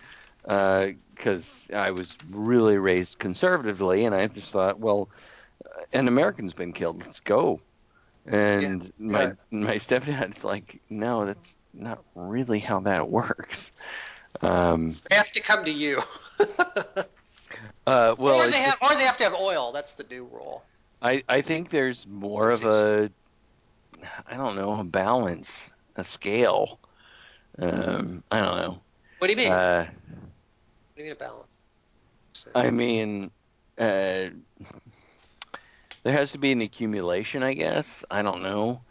because 0.43 1.67
I 1.73 1.91
was 1.91 2.15
really 2.29 2.77
raised 2.77 3.19
conservatively, 3.19 4.05
and 4.05 4.15
I 4.15 4.27
just 4.27 4.51
thought, 4.51 4.79
well, 4.79 5.09
uh, 5.65 5.83
an 5.93 6.07
American's 6.07 6.53
been 6.53 6.73
killed, 6.73 7.01
let's 7.05 7.19
go. 7.19 7.61
And 8.25 8.91
my 8.97 9.25
right. 9.25 9.33
my 9.51 9.75
stepdad's 9.75 10.43
like, 10.43 10.81
no, 10.89 11.25
that's 11.25 11.55
not 11.73 12.03
really 12.15 12.59
how 12.59 12.81
that 12.81 13.09
works. 13.09 13.71
Um, 14.41 14.97
They 15.09 15.15
have 15.15 15.31
to 15.31 15.41
come 15.41 15.63
to 15.63 15.71
you. 15.71 15.99
uh, 17.87 18.15
well, 18.17 18.45
or 18.45 18.49
they 18.49 18.61
have, 18.61 18.77
or 18.81 18.93
they 18.95 19.03
have 19.03 19.17
to 19.17 19.23
have 19.23 19.35
oil. 19.35 19.71
That's 19.71 19.93
the 19.93 20.03
new 20.03 20.25
rule. 20.25 20.63
I, 21.01 21.23
I 21.29 21.41
think 21.41 21.69
there's 21.69 22.05
more 22.07 22.49
of 22.49 22.65
a, 22.65 23.11
I 24.27 24.35
don't 24.35 24.55
know, 24.55 24.79
a 24.79 24.83
balance, 24.83 25.69
a 25.95 26.03
scale. 26.03 26.79
Um, 27.59 28.23
I 28.31 28.39
don't 28.39 28.57
know. 28.57 28.79
What 29.19 29.27
do 29.27 29.31
you 29.31 29.37
mean? 29.37 29.51
Uh, 29.51 29.85
what 29.85 30.95
do 30.95 31.01
you 31.01 31.03
mean 31.05 31.13
a 31.13 31.15
balance? 31.15 31.57
I 32.53 32.69
mean, 32.69 33.31
uh, 33.79 34.29
there 36.03 36.13
has 36.13 36.31
to 36.33 36.37
be 36.37 36.51
an 36.51 36.61
accumulation, 36.61 37.43
I 37.43 37.53
guess. 37.53 38.03
I 38.11 38.21
don't 38.21 38.43
know. 38.43 38.81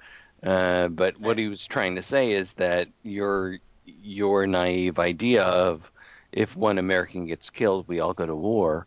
Uh, 0.43 0.89
but 0.89 1.19
what 1.21 1.39
he 1.39 1.49
was 1.49 1.67
trying 1.67 1.95
to 1.97 2.03
say 2.03 2.33
is 2.33 2.53
that 2.55 2.89
your 3.03 3.59
your 4.03 4.47
naive 4.47 4.99
idea 4.99 5.45
of 5.45 5.91
if 6.33 6.57
one 6.57 6.79
American 6.79 7.27
gets 7.27 7.51
killed, 7.51 7.87
we 7.89 8.01
all 8.01 8.13
go 8.13 8.27
to 8.27 8.35
war, 8.35 8.87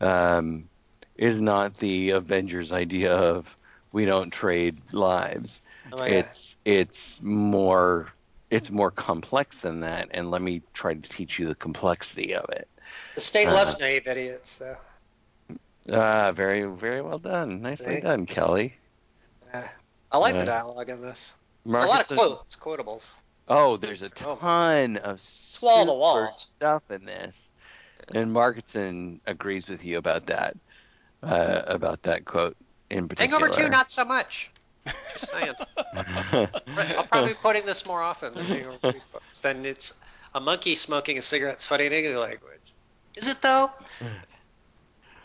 um, 0.00 0.68
is 1.16 1.40
not 1.40 1.78
the 1.78 2.10
Avengers 2.10 2.72
idea 2.72 3.14
of 3.14 3.56
we 3.92 4.04
don't 4.04 4.30
trade 4.30 4.78
lives. 4.92 5.60
Oh 5.92 5.96
God. 5.98 6.10
it's 6.10 6.56
it's 6.64 7.20
more 7.22 8.12
it's 8.50 8.70
more 8.70 8.90
complex 8.90 9.58
than 9.58 9.80
that, 9.80 10.08
and 10.12 10.30
let 10.30 10.42
me 10.42 10.62
try 10.74 10.94
to 10.94 11.08
teach 11.08 11.38
you 11.38 11.46
the 11.46 11.54
complexity 11.54 12.34
of 12.34 12.48
it. 12.50 12.68
the 13.14 13.20
state 13.20 13.46
uh, 13.46 13.54
loves 13.54 13.78
naive 13.78 14.06
idiots, 14.06 14.56
though. 14.58 14.76
Ah, 15.92 16.30
very, 16.32 16.64
very 16.64 17.00
well 17.00 17.18
done. 17.18 17.62
Nicely 17.62 17.96
See? 17.96 18.00
done, 18.00 18.26
Kelly. 18.26 18.76
I 20.12 20.18
like 20.18 20.38
the 20.38 20.44
dialogue 20.44 20.88
in 20.88 21.00
this. 21.00 21.34
There's 21.64 21.82
a 21.82 21.86
lot 21.86 22.10
of 22.10 22.16
quotes, 22.16 22.56
quotables. 22.56 23.14
Oh, 23.48 23.76
there's 23.76 24.02
a 24.02 24.06
Oh. 24.24 24.36
ton 24.36 24.96
of 24.98 25.20
wall 25.62 25.86
to 25.86 25.92
wall. 25.92 26.34
stuff 26.38 26.82
in 26.90 27.04
this, 27.04 27.48
and 28.14 28.32
Markinson 28.32 29.20
agrees 29.26 29.68
with 29.68 29.84
you 29.84 29.98
about 29.98 30.26
that. 30.26 30.56
Uh, 31.22 31.62
about 31.66 32.02
that 32.02 32.24
quote 32.24 32.56
in 32.90 33.08
particular. 33.08 33.40
Hangover 33.46 33.62
2, 33.62 33.68
not 33.70 33.90
so 33.90 34.04
much. 34.04 34.50
Just 35.12 35.28
saying. 35.28 35.52
I'll 35.92 37.04
probably 37.04 37.30
be 37.30 37.34
quoting 37.34 37.64
this 37.66 37.86
more 37.86 38.02
often 38.02 38.34
than 38.34 38.46
Hangover 38.46 38.78
2 38.92 39.00
quotes. 39.10 39.40
Then 39.40 39.64
it's 39.64 39.94
a 40.34 40.40
monkey 40.40 40.74
smoking 40.74 41.18
a 41.18 41.22
cigarette's 41.22 41.66
funny 41.66 41.86
in 41.86 41.92
English 41.92 42.16
language. 42.16 42.60
Is 43.16 43.28
it 43.30 43.42
though? 43.42 43.70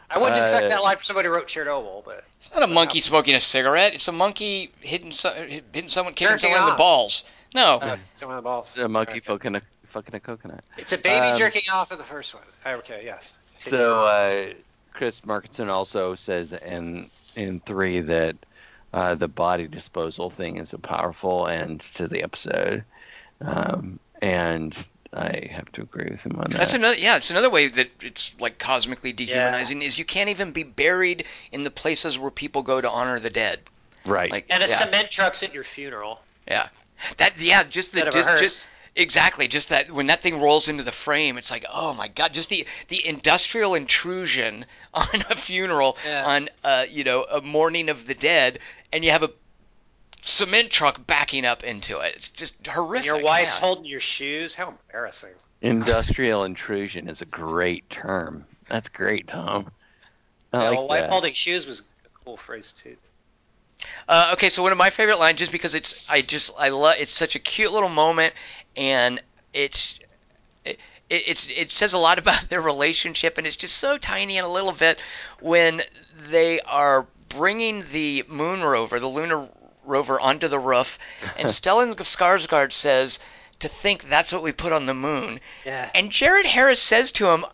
I 0.10 0.20
wouldn't 0.20 0.40
expect 0.42 0.66
Uh, 0.66 0.70
that 0.70 0.84
line 0.84 0.98
from 0.98 1.04
somebody 1.04 1.28
who 1.28 1.34
wrote 1.34 1.48
Chernobyl, 1.48 2.04
but 2.06 2.24
It's 2.40 2.54
not 2.54 2.64
a 2.64 2.68
monkey 2.68 3.00
smoking 3.02 3.36
a 3.36 3.40
cigarette. 3.40 3.94
It's 3.96 4.08
a 4.08 4.12
monkey 4.12 4.72
hitting, 4.82 5.12
so, 5.12 5.34
hitting 5.34 5.90
someone, 5.90 6.14
kicking 6.14 6.34
Jerking 6.38 6.52
someone 6.52 6.68
in 6.70 6.74
the 6.74 6.78
balls. 6.78 7.24
No. 7.54 7.76
uh, 7.78 7.98
some 8.14 8.30
of 8.30 8.36
the 8.36 8.42
balls. 8.42 8.78
a 8.78 8.88
monkey 8.88 9.14
Okay. 9.14 9.20
fucking 9.22 9.56
a 9.56 9.62
fucking 9.90 10.14
a 10.16 10.20
coconut. 10.20 10.64
It's 10.78 10.94
a 10.94 10.98
baby 10.98 11.28
Um, 11.28 11.38
jerking 11.38 11.64
off 11.74 11.92
in 11.92 11.98
the 11.98 12.04
first 12.04 12.34
one. 12.36 12.44
Okay, 12.66 13.02
yes. 13.06 13.38
So 13.60 14.02
uh, 14.06 14.54
Chris 14.94 15.22
Markinson 15.22 15.70
also 15.70 16.16
says 16.16 16.52
in 16.54 17.10
in 17.36 17.60
three 17.60 18.02
that 18.02 18.36
uh, 18.94 19.16
the 19.16 19.28
body 19.28 19.68
disposal 19.68 20.30
thing 20.30 20.58
is 20.58 20.74
a 20.74 20.80
powerful 20.80 21.48
end 21.48 21.82
to 21.82 22.08
the 22.08 22.24
episode, 22.24 22.84
um, 23.42 24.00
and 24.22 24.76
I 25.14 25.50
have 25.52 25.72
to 25.74 25.82
agree 25.82 26.10
with 26.12 26.22
him 26.22 26.38
on 26.38 26.52
that. 26.52 26.58
That's 26.58 26.74
another 26.74 26.98
yeah, 26.98 27.18
it's 27.18 27.30
another 27.30 27.50
way 27.50 27.68
that 27.68 27.90
it's 28.02 28.36
like 28.40 28.60
cosmically 28.60 29.14
dehumanizing 29.14 29.82
is 29.82 29.98
you 29.98 30.06
can't 30.06 30.30
even 30.30 30.52
be 30.52 30.64
buried 30.64 31.26
in 31.52 31.64
the 31.64 31.72
places 31.72 32.18
where 32.20 32.32
people 32.32 32.64
go 32.64 32.82
to 32.82 32.90
honor 32.90 33.20
the 33.20 33.30
dead. 33.30 33.60
right. 34.06 34.30
Like 34.32 34.48
and 34.50 34.62
a 34.62 34.68
yeah, 34.68 34.76
cement 34.76 35.12
truck's 35.12 35.44
at 35.44 35.54
your 35.54 35.64
funeral. 35.64 36.20
yeah. 36.48 36.70
That 37.18 37.40
yeah, 37.40 37.64
just 37.64 37.94
the 37.94 38.06
Instead 38.06 38.22
of 38.22 38.28
a 38.28 38.40
just, 38.40 38.44
just 38.44 38.70
exactly 38.96 39.48
just 39.48 39.70
that 39.70 39.92
when 39.92 40.08
that 40.08 40.22
thing 40.22 40.40
rolls 40.40 40.68
into 40.68 40.84
the 40.84 40.92
frame, 40.92 41.38
it's 41.38 41.52
like 41.52 41.66
oh 41.72 41.94
my 41.94 42.08
god, 42.08 42.34
just 42.34 42.50
the 42.50 42.66
the 42.88 43.06
industrial 43.06 43.76
intrusion 43.76 44.66
on 44.94 45.24
a 45.30 45.36
funeral 45.36 45.98
Yeah. 46.06 46.26
on 46.26 46.50
uh 46.64 46.86
you 46.90 47.04
know 47.04 47.24
a 47.24 47.42
mourning 47.42 47.90
of 47.90 48.08
the 48.08 48.16
dead, 48.16 48.60
and 48.92 49.04
you 49.04 49.12
have 49.12 49.24
a 49.24 49.32
cement 50.22 50.72
truck 50.72 51.06
backing 51.06 51.46
up 51.46 51.64
into 51.64 52.00
it. 52.00 52.16
It's 52.16 52.30
just 52.30 52.66
horrific. 52.68 53.10
And 53.10 53.18
your 53.18 53.24
wife's 53.24 53.60
yeah. 53.60 53.66
holding 53.66 53.86
your 53.86 54.00
shoes. 54.00 54.56
How 54.56 54.70
embarrassing. 54.70 55.34
Industrial 55.62 56.44
intrusion 56.44 57.08
is 57.10 57.22
a 57.22 57.26
great 57.26 57.90
term. 57.90 58.46
That's 58.70 58.90
great, 58.90 59.28
Tom. 59.28 59.72
I 60.52 60.64
yeah, 60.64 60.70
like 60.70 60.78
well, 60.78 60.88
wife 60.88 61.02
that. 61.02 61.10
holding 61.12 61.34
shoes 61.34 61.68
was 61.68 61.82
a 61.82 61.84
cool 62.24 62.38
phrase 62.38 62.74
too. 62.74 62.96
Uh, 64.08 64.32
okay, 64.34 64.50
so 64.50 64.62
one 64.64 64.72
of 64.72 64.78
my 64.78 64.90
favorite 64.90 65.20
lines, 65.20 65.40
just 65.40 65.52
because 65.52 65.76
it's, 65.76 66.10
I 66.10 66.22
just, 66.22 66.52
I 66.58 66.70
love, 66.70 66.96
it's 67.00 67.12
such 67.12 67.36
a 67.36 67.40
cute 67.40 67.72
little 67.72 67.90
moment, 67.90 68.34
and 68.76 69.22
it's, 69.54 70.00
it, 70.64 70.78
it's, 71.10 71.48
it 71.48 71.72
says 71.72 71.94
a 71.94 71.98
lot 71.98 72.18
about 72.24 72.50
their 72.50 72.62
relationship, 72.62 73.38
and 73.38 73.46
it's 73.48 73.56
just 73.56 73.78
so 73.78 73.98
tiny 73.98 74.38
and 74.38 74.46
a 74.46 74.50
little 74.50 74.72
bit 74.72 74.98
when 75.40 75.82
they 76.30 76.60
are 76.62 77.08
bringing 77.30 77.84
the 77.92 78.24
moon 78.28 78.62
rover, 78.62 79.00
the 79.00 79.08
lunar 79.08 79.48
rover, 79.86 80.20
onto 80.20 80.48
the 80.48 80.60
roof, 80.60 80.98
and 81.38 81.48
Stellan 81.50 81.96
Skarsgård 81.96 82.74
says, 82.74 83.20
"To 83.60 83.68
think 83.68 84.10
that's 84.10 84.34
what 84.34 84.42
we 84.42 84.52
put 84.52 84.72
on 84.72 84.86
the 84.86 84.94
moon," 84.94 85.40
Yeah. 85.66 85.90
and 85.94 86.12
Jared 86.12 86.46
Harris 86.46 86.82
says 86.82 87.12
to 87.14 87.28
him. 87.28 87.46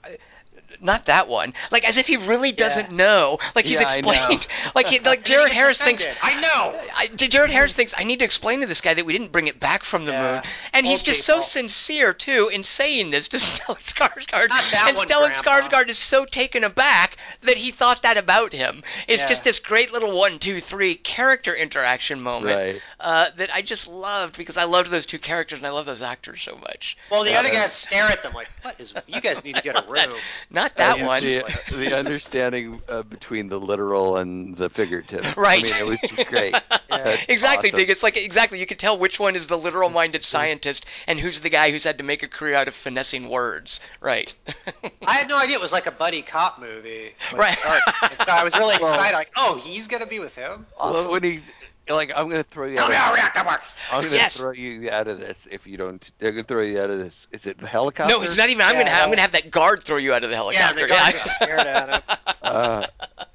Not 0.84 1.06
that 1.06 1.28
one. 1.28 1.54
Like 1.70 1.84
as 1.88 1.98
if 1.98 2.08
he 2.08 2.18
really 2.18 2.52
doesn't 2.52 2.92
know. 2.92 3.38
Like 3.56 3.66
he's 3.66 3.80
Yeah, 3.80 3.84
explained. 3.84 4.48
Like 4.76 4.88
he, 4.88 5.00
like 5.00 5.20
he 5.20 5.34
Jared 5.34 5.52
Harris 5.52 5.82
thinks. 5.82 6.08
I 6.22 6.40
know. 6.40 6.80
I, 6.96 7.08
Jared 7.08 7.52
Harris 7.52 7.74
thinks 7.74 7.94
I 7.98 8.04
need 8.04 8.20
to 8.20 8.26
explain 8.26 8.62
to 8.62 8.68
this 8.68 8.82
guy 8.82 8.94
that 8.94 9.06
we 9.06 9.14
didn't 9.14 9.32
bring 9.32 9.48
it 9.48 9.60
back 9.60 9.84
from 9.84 10.06
the 10.06 10.12
Yeah. 10.12 10.34
moon, 10.36 10.42
and 10.74 10.86
he's 10.86 11.00
Old 11.02 11.06
just 11.06 11.24
so 11.26 11.42
sincere 11.42 12.14
too 12.14 12.50
in 12.52 12.64
saying 12.64 13.12
this 13.12 13.28
to 13.30 13.38
Stellan 13.40 13.78
Skarsgård, 13.80 14.50
that 14.50 14.86
and 14.88 14.98
one, 14.98 15.08
Stellan 15.08 15.44
Grandpa. 15.44 15.68
Skarsgård 15.70 15.90
is 15.90 15.98
so 16.00 16.26
taken 16.26 16.64
aback 16.64 17.18
that 17.44 17.58
he 17.58 17.72
thought 17.72 18.02
that 18.04 18.18
about 18.18 18.52
him. 18.54 18.84
It's 19.08 19.22
Yeah. 19.24 19.28
just 19.30 19.44
this 19.44 19.60
great 19.60 19.92
little 19.92 20.18
one, 20.18 20.40
two, 20.40 20.62
three 20.62 20.96
character 20.96 21.54
interaction 21.54 22.22
moment 22.22 22.56
Right. 22.56 22.82
uh, 23.00 23.30
that 23.38 23.54
I 23.54 23.62
just 23.62 23.88
loved 23.88 24.38
because 24.38 24.58
I 24.58 24.64
loved 24.64 24.90
those 24.90 25.06
two 25.06 25.20
characters 25.20 25.60
and 25.60 25.68
I 25.68 25.72
love 25.72 25.86
those 25.86 26.02
actors 26.02 26.42
so 26.42 26.56
much. 26.56 26.98
Well, 27.12 27.24
the 27.24 27.32
Yeah, 27.32 27.40
other 27.40 27.50
guys 27.52 27.74
stare 27.74 28.06
at 28.06 28.24
them 28.24 28.34
like, 28.34 28.48
"What 28.64 28.80
is? 28.80 28.94
You 29.08 29.22
guys 29.22 29.44
need 29.44 29.56
to 29.56 29.62
get 29.62 29.76
a 29.78 29.88
room." 29.88 30.18
Not 30.50 30.71
that 30.76 30.98
yeah, 30.98 31.06
one. 31.06 31.24
The, 31.24 31.44
the 31.72 31.98
understanding 31.98 32.82
uh, 32.88 33.04
between 33.04 33.50
the 33.50 33.60
literal 33.60 34.18
and 34.18 34.56
the 34.58 34.70
figurative. 34.70 35.36
Right. 35.38 35.72
I 35.74 35.84
mean, 35.84 35.94
it 35.94 36.02
was 36.02 36.26
great. 36.28 36.54
That's 36.90 37.30
exactly, 37.30 37.70
awesome. 37.70 37.80
Dig. 37.80 37.90
It's 37.90 38.04
like 38.04 38.18
exactly 38.18 38.60
you 38.60 38.66
can 38.66 38.78
tell 38.78 38.98
which 38.98 39.20
one 39.20 39.36
is 39.36 39.48
the 39.48 39.58
literal-minded 39.58 40.24
scientist 40.24 40.86
and 41.08 41.20
who's 41.20 41.40
the 41.40 41.50
guy 41.50 41.72
who's 41.72 41.84
had 41.84 41.98
to 42.00 42.04
make 42.04 42.24
a 42.24 42.28
career 42.28 42.56
out 42.56 42.68
of 42.68 42.74
finessing 42.74 43.30
words. 43.30 43.80
Right. 44.02 44.34
I 45.06 45.14
had 45.14 45.30
no 45.30 45.40
idea 45.40 45.56
it 45.56 45.62
was 45.62 45.74
like 45.74 45.88
a 45.88 45.92
buddy 45.92 46.22
cop 46.22 46.60
movie. 46.60 47.14
Right. 47.34 47.58
so 47.58 48.32
I 48.32 48.44
was 48.44 48.56
really 48.56 48.78
Well- 48.80 48.94
excited. 48.94 49.16
Like, 49.16 49.32
oh, 49.36 49.58
he's 49.58 49.88
gonna 49.88 50.06
be 50.06 50.20
with 50.20 50.36
him. 50.36 50.66
Well, 50.80 51.12
when 51.12 51.24
he's 51.24 51.42
like, 51.90 52.12
I'm 52.16 52.30
gonna 52.30 52.44
throw 52.44 52.68
you 52.68 52.76
Tell 52.76 52.86
out. 52.86 52.90
me 52.92 52.96
Of, 52.96 53.02
how 53.02 53.12
a 53.12 53.16
reactor 53.16 53.44
works. 53.46 53.76
I'm 53.92 54.04
gonna 54.04 54.16
Yes. 54.16 54.38
throw 54.38 54.52
you 54.52 54.90
out 54.90 55.08
of 55.08 55.20
this 55.20 55.48
if 55.52 55.66
you 55.68 55.78
don't. 55.78 56.10
They're 56.20 56.32
gonna 56.32 56.44
throw 56.44 56.62
you 56.62 56.80
out 56.82 56.90
of 56.90 56.98
this. 57.00 57.28
Is 57.32 57.46
it 57.48 57.58
the 57.60 57.68
helicopter? 57.68 58.14
no, 58.14 58.22
he's 58.22 58.38
not 58.38 58.50
even. 58.50 58.62
I'm 58.62 58.76
Yeah, 58.76 58.82
gonna. 58.84 58.96
Ha- 58.96 59.02
I'm 59.04 59.10
gonna 59.10 59.22
have 59.22 59.32
that 59.34 59.52
guard 59.52 59.84
throw 59.84 59.98
you 59.98 60.14
out 60.14 60.24
of 60.24 60.30
the 60.30 60.36
helicopter. 60.36 60.88
Yeah, 60.88 60.88
helicopter. 60.88 60.88
the 60.88 60.94
guy 60.94 61.12
just 61.12 61.32
stared 61.32 61.60
at 61.60 61.90
him. 61.90 62.18
Uh, 62.44 62.86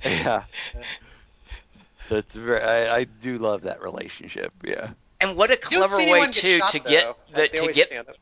yeah. 0.05 0.43
That's 2.10 2.35
very. 2.35 2.60
I, 2.62 2.98
I 2.98 3.05
do 3.05 3.39
love 3.39 3.62
that 3.62 3.81
relationship. 3.82 4.52
Yeah. 4.64 4.90
and 5.20 5.36
what 5.36 5.51
a 5.51 5.56
clever 5.56 5.97
way 5.97 6.02
anyone 6.02 6.31
get 6.31 6.35
too 6.35 6.59
to 6.70 6.78
though. 6.85 6.90
get 6.90 7.16
the, 7.35 7.48
to 7.48 7.73
get 7.73 7.86
stand 7.86 8.09
up. 8.09 8.16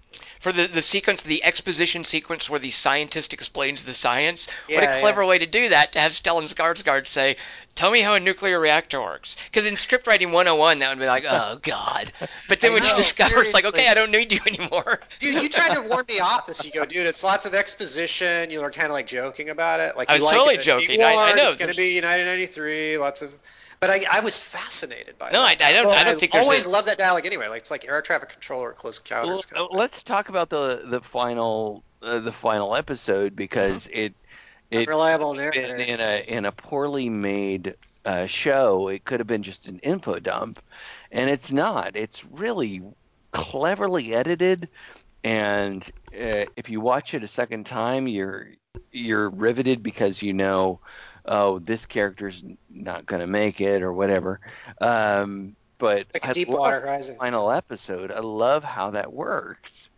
For 0.45 0.53
the 0.53 0.66
the 0.66 0.83
sequence, 0.83 1.23
the 1.23 1.43
exposition 1.43 2.05
sequence 2.05 2.51
where 2.51 2.61
the 2.61 2.71
scientist 2.71 3.33
explains 3.33 3.85
the 3.85 3.95
science. 3.95 4.47
what 4.69 4.85
a 4.85 5.01
clever 5.01 5.23
yeah. 5.23 5.29
way 5.29 5.39
to 5.39 5.47
do 5.47 5.71
that 5.71 5.93
to 5.93 5.99
have 5.99 6.12
Stellan 6.12 6.53
Skarsgård 6.53 7.07
say, 7.07 7.37
"Tell 7.75 7.91
me 7.91 8.03
how 8.03 8.12
a 8.12 8.21
nuclear 8.21 8.61
reactor 8.61 9.01
works." 9.01 9.39
Because 9.47 9.65
in 9.65 9.79
script 9.79 10.07
writing 10.07 10.33
101, 10.33 10.81
that 10.81 10.91
would 10.91 10.99
be 10.99 11.07
like, 11.07 11.25
"Oh 11.27 11.59
God," 11.62 12.12
but 12.47 12.61
then 12.61 12.75
when 12.75 12.83
you 12.83 12.91
know, 12.91 12.97
discover, 12.97 13.41
it's 13.41 13.55
like, 13.55 13.65
"Okay, 13.65 13.89
I 13.89 13.95
don't 13.95 14.11
need 14.11 14.33
you 14.33 14.41
anymore." 14.47 15.01
Dude, 15.19 15.41
you 15.41 15.49
tried 15.49 15.77
to 15.77 15.83
warn 15.89 16.05
me 16.07 16.21
off 16.21 16.45
this. 16.45 16.62
You 16.62 16.73
go, 16.73 16.85
dude, 16.85 17.07
it's 17.07 17.25
lots 17.25 17.47
of 17.47 17.55
exposition. 17.55 18.51
You 18.51 18.61
were 18.61 18.71
kind 18.71 18.89
of 18.89 18.93
like 18.93 19.07
joking 19.07 19.49
about 19.49 19.81
it. 19.81 19.97
Like 19.97 20.11
I 20.11 20.16
you 20.16 20.25
was 20.25 20.31
totally 20.31 20.57
it 20.57 20.61
joking. 20.61 21.03
I- 21.03 21.15
I 21.15 21.33
know, 21.33 21.47
It's 21.47 21.57
going 21.57 21.71
to 21.71 21.77
be 21.77 21.95
United 21.95 22.27
93. 22.27 22.99
Lots 22.99 23.23
of. 23.23 23.33
But 23.86 23.90
I, 23.90 24.19
I 24.19 24.20
was 24.20 24.39
fascinated 24.39 25.19
by 25.19 25.31
No, 25.31 25.40
I, 25.40 25.56
I 25.61 25.73
don't. 25.73 25.89
Well, 25.89 25.94
I 25.94 26.05
don't 26.05 26.19
think 26.19 26.32
there's. 26.32 26.43
always 26.44 26.65
a- 26.65 26.70
love 26.70 26.86
that 26.86 26.97
dialogue 26.97 27.27
anyway. 27.27 27.48
Like 27.48 27.61
it's 27.61 27.70
like 27.70 27.86
air 27.86 28.01
traffic 28.01 28.31
controller, 28.31 28.73
close 28.73 28.98
encounters. 28.98 29.47
Well, 29.52 29.69
uh, 29.70 29.77
let's 29.77 30.02
talk 30.02 30.31
about 30.31 30.48
the 30.48 30.82
the 30.86 31.02
final 31.02 31.85
uh, 32.02 32.20
the 32.20 32.32
final 32.32 32.74
episode 32.74 33.36
because 33.36 33.86
it 33.93 34.15
it 34.70 34.89
Reliable 34.89 35.39
in, 35.39 35.52
in 35.52 36.01
a 36.01 36.24
in 36.27 36.44
a 36.47 36.52
poorly 36.52 37.11
made 37.11 37.74
uh, 38.06 38.24
show 38.24 38.89
it 38.89 39.05
could 39.05 39.20
have 39.20 39.27
been 39.27 39.43
just 39.43 39.66
an 39.66 39.81
info 39.81 40.19
dump, 40.19 40.61
and 41.12 41.28
it's 41.28 41.52
not. 41.52 41.94
It's 41.94 42.24
really 42.24 42.81
cleverly 43.32 44.15
edited, 44.15 44.69
and 45.23 45.85
uh, 46.15 46.47
if 46.56 46.70
you 46.70 46.81
watch 46.81 47.12
it 47.12 47.23
a 47.23 47.28
second 47.28 47.66
time, 47.66 48.09
you're 48.09 48.48
you're 48.93 49.28
riveted 49.28 49.82
because 49.82 50.23
you 50.23 50.32
know, 50.32 50.81
oh, 51.25 51.59
this 51.59 51.87
character's 51.87 52.43
not 52.71 53.07
going 53.07 53.21
to 53.21 53.27
make 53.27 53.61
it 53.61 53.83
or 53.83 53.93
whatever. 53.93 54.41
Um, 54.81 55.57
but 55.79 56.07
Like 56.15 56.27
I 56.27 56.31
a 56.31 56.35
Deepwater 56.35 56.75
love 56.77 56.83
the 56.83 56.89
Horizon. 56.89 57.17
final 57.17 57.51
episode. 57.51 58.11
I 58.13 58.21
love 58.21 58.63
how 58.65 58.91
that 58.91 59.13
works. 59.13 59.89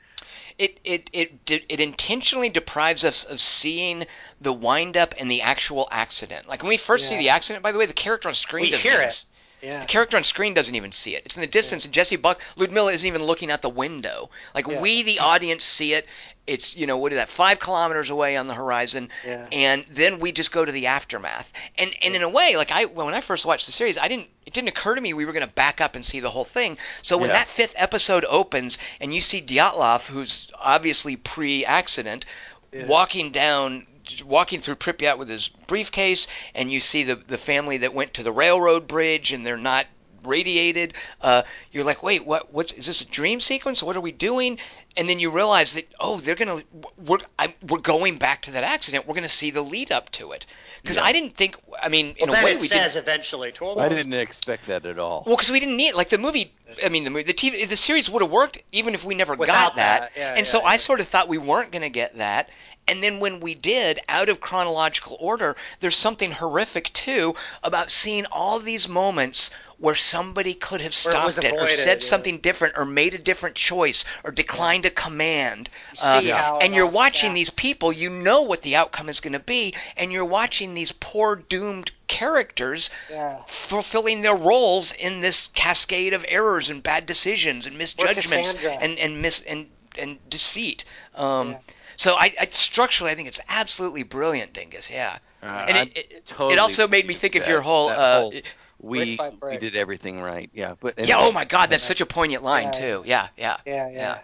it 0.59 0.81
it 0.85 1.11
it 1.12 1.32
it 1.48 1.81
intentionally 1.81 2.48
deprives 2.48 3.05
us 3.05 3.24
of 3.24 3.39
seeing 3.40 4.07
the 4.40 4.53
wind 4.53 4.97
up 4.97 5.15
and 5.19 5.31
the 5.31 5.43
actual 5.43 5.86
accident. 5.90 6.48
Like 6.48 6.62
when 6.62 6.69
we 6.70 6.77
first 6.78 7.09
see 7.09 7.19
the 7.19 7.28
accident, 7.28 7.62
by 7.62 7.73
the 7.73 7.78
way, 7.78 7.86
the 7.86 7.93
character 7.93 8.28
on 8.28 8.35
screen 8.35 8.62
We 8.65 8.70
doesn't 8.70 8.82
hear 8.89 8.98
even 8.98 9.09
it. 9.09 9.24
Yeah. 9.62 9.81
The 9.81 9.86
character 9.86 10.16
on 10.16 10.24
screen 10.24 10.55
doesn't 10.55 10.74
even 10.74 10.93
see 10.93 11.16
it. 11.16 11.23
It's 11.27 11.36
in 11.36 11.40
the 11.40 11.47
distance, 11.47 11.85
and 11.86 11.93
Jessie 11.94 12.16
Buck, 12.16 12.40
Ludmilla 12.57 12.93
isn't 12.93 13.07
even 13.07 13.23
looking 13.23 13.51
out 13.51 13.62
the 13.62 13.70
window. 13.70 14.31
Like 14.55 14.66
Yeah. 14.69 14.81
we, 14.81 15.03
the 15.03 15.19
audience, 15.20 15.65
see 15.65 15.93
it. 15.94 16.07
It's 16.47 16.77
you 16.77 16.86
know 16.86 16.97
what 16.98 17.12
is 17.12 17.16
that? 17.18 17.28
Five 17.28 17.59
kilometers 17.59 18.10
away 18.10 18.36
on 18.36 18.47
the 18.47 18.55
horizon, 18.55 19.10
Yeah. 19.24 19.48
and 19.51 19.85
then 19.90 20.20
we 20.20 20.31
just 20.32 20.52
go 20.52 20.64
to 20.64 20.70
the 20.73 20.86
aftermath. 20.86 21.52
And 21.77 21.90
and 22.02 22.14
in 22.14 22.23
a 22.23 22.28
way, 22.28 22.56
like 22.56 22.70
I 22.70 22.85
when 22.85 23.14
I 23.14 23.20
first 23.20 23.44
watched 23.44 23.66
the 23.66 23.73
series, 23.73 23.98
I 23.98 24.09
didn't. 24.09 24.28
It 24.47 24.52
didn't 24.55 24.68
occur 24.68 24.94
to 24.94 25.01
me 25.01 25.12
we 25.12 25.24
were 25.24 25.32
going 25.32 25.47
to 25.47 25.52
back 25.52 25.81
up 25.81 25.97
and 25.97 26.06
see 26.06 26.20
the 26.20 26.31
whole 26.31 26.44
thing. 26.44 26.78
So 27.02 27.18
when 27.18 27.31
Yeah. 27.31 27.35
that 27.35 27.48
fifth 27.48 27.74
episode 27.77 28.24
opens, 28.28 28.78
and 29.01 29.12
you 29.12 29.20
see 29.20 29.43
Dyatlov, 29.43 30.06
who's 30.06 30.47
obviously 30.56 31.16
pre-accident, 31.16 32.24
Yeah. 32.73 32.86
walking 32.86 33.31
down 33.32 33.86
walking 34.24 34.60
through 34.60 34.77
Pripyat 34.77 35.18
with 35.18 35.28
his 35.28 35.48
briefcase 35.66 36.28
and 36.55 36.70
you 36.70 36.78
see 36.78 37.02
the 37.02 37.16
the 37.16 37.39
family 37.39 37.78
that 37.78 37.93
went 37.93 38.14
to 38.14 38.23
the 38.23 38.31
railroad 38.31 38.86
bridge 38.86 39.32
and 39.32 39.44
they're 39.44 39.56
not 39.56 39.86
radiated 40.24 40.94
uh, 41.23 41.43
you're 41.73 41.82
like 41.85 42.02
wait 42.05 42.24
what 42.24 42.52
what's 42.52 42.73
is 42.74 42.86
this 42.86 43.01
a 43.01 43.05
dream 43.05 43.40
sequence 43.40 43.82
what 43.82 43.97
are 43.97 44.01
we 44.01 44.12
doing 44.12 44.59
and 44.97 45.09
then 45.09 45.18
you 45.18 45.31
realize 45.31 45.74
that 45.74 45.86
oh 46.01 46.18
they're 46.20 46.35
gonna 46.35 46.60
we're 46.97 47.18
I, 47.39 47.55
we're 47.68 47.78
going 47.81 48.18
back 48.18 48.43
to 48.43 48.52
that 48.52 48.64
accident 48.64 49.06
we're 49.06 49.14
gonna 49.14 49.28
see 49.28 49.51
the 49.51 49.62
lead 49.62 49.93
up 49.93 50.10
to 50.12 50.32
it 50.32 50.47
because 50.82 50.97
Yeah. 50.97 51.05
I 51.05 51.12
didn't 51.12 51.35
think 51.36 51.56
I 51.82 51.89
mean 51.89 52.14
in 52.18 52.28
Well, 52.28 52.31
a 52.31 52.32
then 52.36 52.44
way 52.44 52.51
it 52.52 52.60
we 52.60 52.66
says 52.66 52.94
did 52.94 53.02
eventually. 53.02 53.52
To 53.52 53.78
I 53.78 53.89
didn't 53.89 54.14
expect 54.14 54.66
that 54.66 54.86
at 54.86 54.98
all. 54.98 55.24
well, 55.27 55.36
because 55.36 55.51
we 55.51 55.60
didn't 55.60 55.77
need 55.77 55.94
like 55.94 56.09
the 56.09 56.18
movie. 56.18 56.52
I 56.85 56.89
mean, 56.89 57.05
the 57.05 57.10
movie, 57.10 57.23
the 57.24 57.32
TV, 57.35 57.66
the 57.68 57.77
series 57.77 58.10
would 58.10 58.23
have 58.23 58.31
worked 58.31 58.59
even 58.73 58.94
if 58.94 59.05
we 59.05 59.14
never 59.14 59.36
got 59.36 59.77
that. 59.77 59.77
that, 59.77 60.12
yeah, 60.16 60.35
and 60.36 60.47
so 60.47 60.59
yeah, 60.60 60.66
I 60.66 60.77
sort 60.78 61.01
of 61.01 61.09
thought 61.09 61.28
we 61.28 61.39
weren't 61.39 61.70
going 61.73 61.82
to 61.82 61.90
get 61.90 62.18
that. 62.18 62.51
And 62.88 63.02
then 63.02 63.18
when 63.20 63.40
we 63.40 63.54
did, 63.54 64.00
out 64.08 64.28
of 64.28 64.40
chronological 64.40 65.16
order, 65.20 65.56
there's 65.80 65.96
something 65.96 66.30
horrific 66.32 66.92
too 66.92 67.34
about 67.62 67.90
seeing 67.90 68.26
all 68.26 68.58
these 68.60 68.88
moments 68.88 69.50
where 69.78 69.94
somebody 69.94 70.54
could 70.54 70.80
have 70.80 70.94
Where 71.04 71.14
it 71.26 71.32
stopped 71.32 71.44
it, 71.44 71.52
or 71.52 71.66
said 71.68 72.02
yeah. 72.02 72.08
something 72.08 72.38
different, 72.38 72.74
or 72.78 72.84
made 72.84 73.12
a 73.14 73.18
different 73.18 73.56
choice, 73.56 74.04
or 74.24 74.30
declined 74.30 74.86
a 74.86 74.90
command. 74.90 75.68
Uh, 76.02 76.22
how 76.22 76.58
and 76.60 76.74
you're 76.74 76.86
watching 76.86 77.34
these 77.34 77.50
people, 77.50 77.92
you 77.92 78.08
know 78.08 78.42
what 78.42 78.62
the 78.62 78.76
outcome 78.76 79.08
is 79.08 79.20
going 79.20 79.34
to 79.34 79.38
be, 79.38 79.74
and 79.96 80.12
you're 80.12 80.24
watching 80.24 80.72
these 80.74 80.92
poor 80.92 81.36
doomed 81.36 81.90
characters 82.08 82.88
Yeah. 83.10 83.42
fulfilling 83.46 84.22
their 84.22 84.36
roles 84.36 84.92
in 84.92 85.20
this 85.20 85.48
cascade 85.48 86.14
of 86.14 86.24
errors 86.28 86.70
and 86.70 86.82
bad 86.82 87.04
decisions 87.06 87.66
and 87.66 87.76
misjudgments 87.76 88.64
and 88.64 88.98
and 88.98 89.20
mis 89.20 89.42
and 89.42 89.68
and 89.98 90.18
deceit. 90.30 90.84
Um, 91.14 91.50
Yeah. 91.50 91.58
So 91.97 92.14
I, 92.14 92.35
I 92.40 92.47
structurally 92.48 93.12
I 93.12 93.14
think 93.14 93.28
it's 93.28 93.40
absolutely 93.48 94.02
brilliant, 94.02 94.52
Dingus. 94.52 94.90
Yeah, 94.90 95.18
Uh, 95.43 95.47
and 95.68 95.89
it, 95.89 95.97
it, 95.97 96.27
totally 96.27 96.55
it 96.55 96.59
also 96.59 96.86
made 96.89 97.06
me 97.06 97.14
with 97.14 97.20
think 97.20 97.35
of 97.35 97.47
your 97.48 97.60
whole. 97.60 97.89
Uh, 97.89 98.20
whole- 98.20 98.35
we 98.78 99.16
Brick 99.16 99.40
by 99.40 99.48
we 99.51 99.56
did 99.59 99.74
everything 99.74 100.20
right. 100.20 100.51
Yeah, 100.52 100.74
but 100.78 100.98
yeah. 100.98 101.16
Oh 101.18 101.32
my 101.32 101.44
God, 101.47 101.70
that's 101.70 101.85
such 101.93 102.01
a 102.02 102.06
poignant 102.06 102.43
line 102.43 102.64
Yeah. 102.66 102.70
too. 102.73 103.02
Yeah, 103.06 103.28
yeah. 103.36 103.56
Yeah, 103.64 103.90
yeah. 103.90 104.18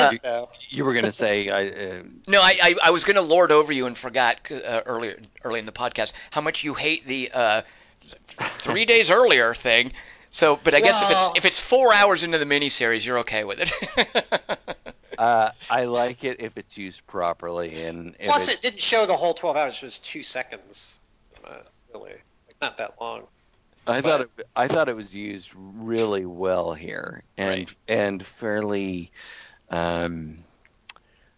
uh, 0.00 0.10
you, 0.12 0.18
you 0.70 0.84
were 0.84 0.92
gonna 0.94 1.12
say 1.12 1.48
I. 1.50 1.68
Uh, 1.68 2.02
No, 2.26 2.40
I, 2.40 2.58
I, 2.60 2.74
I 2.84 2.90
was 2.90 3.04
going 3.04 3.16
to 3.16 3.22
lord 3.22 3.52
over 3.52 3.72
you 3.72 3.86
and 3.86 3.96
forgot 3.96 4.50
uh, 4.50 4.82
earlier 4.84 5.18
early 5.44 5.60
in 5.60 5.66
the 5.66 5.72
podcast 5.72 6.12
how 6.32 6.40
much 6.40 6.64
you 6.64 6.74
hate 6.74 7.06
the 7.06 7.30
uh, 7.32 7.62
three 8.60 8.84
days 8.84 9.10
earlier 9.10 9.54
thing. 9.54 9.92
So, 10.30 10.58
but 10.64 10.74
I 10.74 10.80
guess 10.80 11.00
if 11.00 11.10
it's 11.10 11.30
if 11.36 11.44
it's 11.44 11.60
four 11.60 11.94
hours 11.94 12.24
into 12.24 12.38
the 12.38 12.44
miniseries, 12.44 13.06
you're 13.06 13.20
okay 13.20 13.44
with 13.44 13.60
it. 13.60 13.72
uh, 15.18 15.50
I 15.70 15.84
like 15.84 16.24
it 16.24 16.40
if 16.40 16.56
it's 16.56 16.76
used 16.76 17.06
properly 17.06 17.82
and 17.84 18.16
Plus, 18.18 18.48
it- 18.48 18.60
didn't 18.62 18.80
show 18.80 19.06
the 19.06 19.16
whole 19.16 19.34
12 19.34 19.56
hours. 19.56 19.74
It 19.76 19.82
was 19.82 19.98
two 19.98 20.22
seconds. 20.22 20.98
Uh, 21.44 21.58
really. 21.92 22.10
Like, 22.12 22.56
not 22.60 22.76
that 22.78 22.94
long. 23.00 23.26
I 23.86 24.00
But- 24.00 24.04
thought 24.08 24.20
it, 24.38 24.46
I 24.56 24.68
thought 24.68 24.88
it 24.88 24.96
was 24.96 25.12
used 25.12 25.50
really 25.54 26.24
well 26.24 26.72
here, 26.72 27.22
and 27.36 27.48
Right. 27.50 27.68
and 27.88 28.26
fairly. 28.26 29.10
Um, 29.70 30.38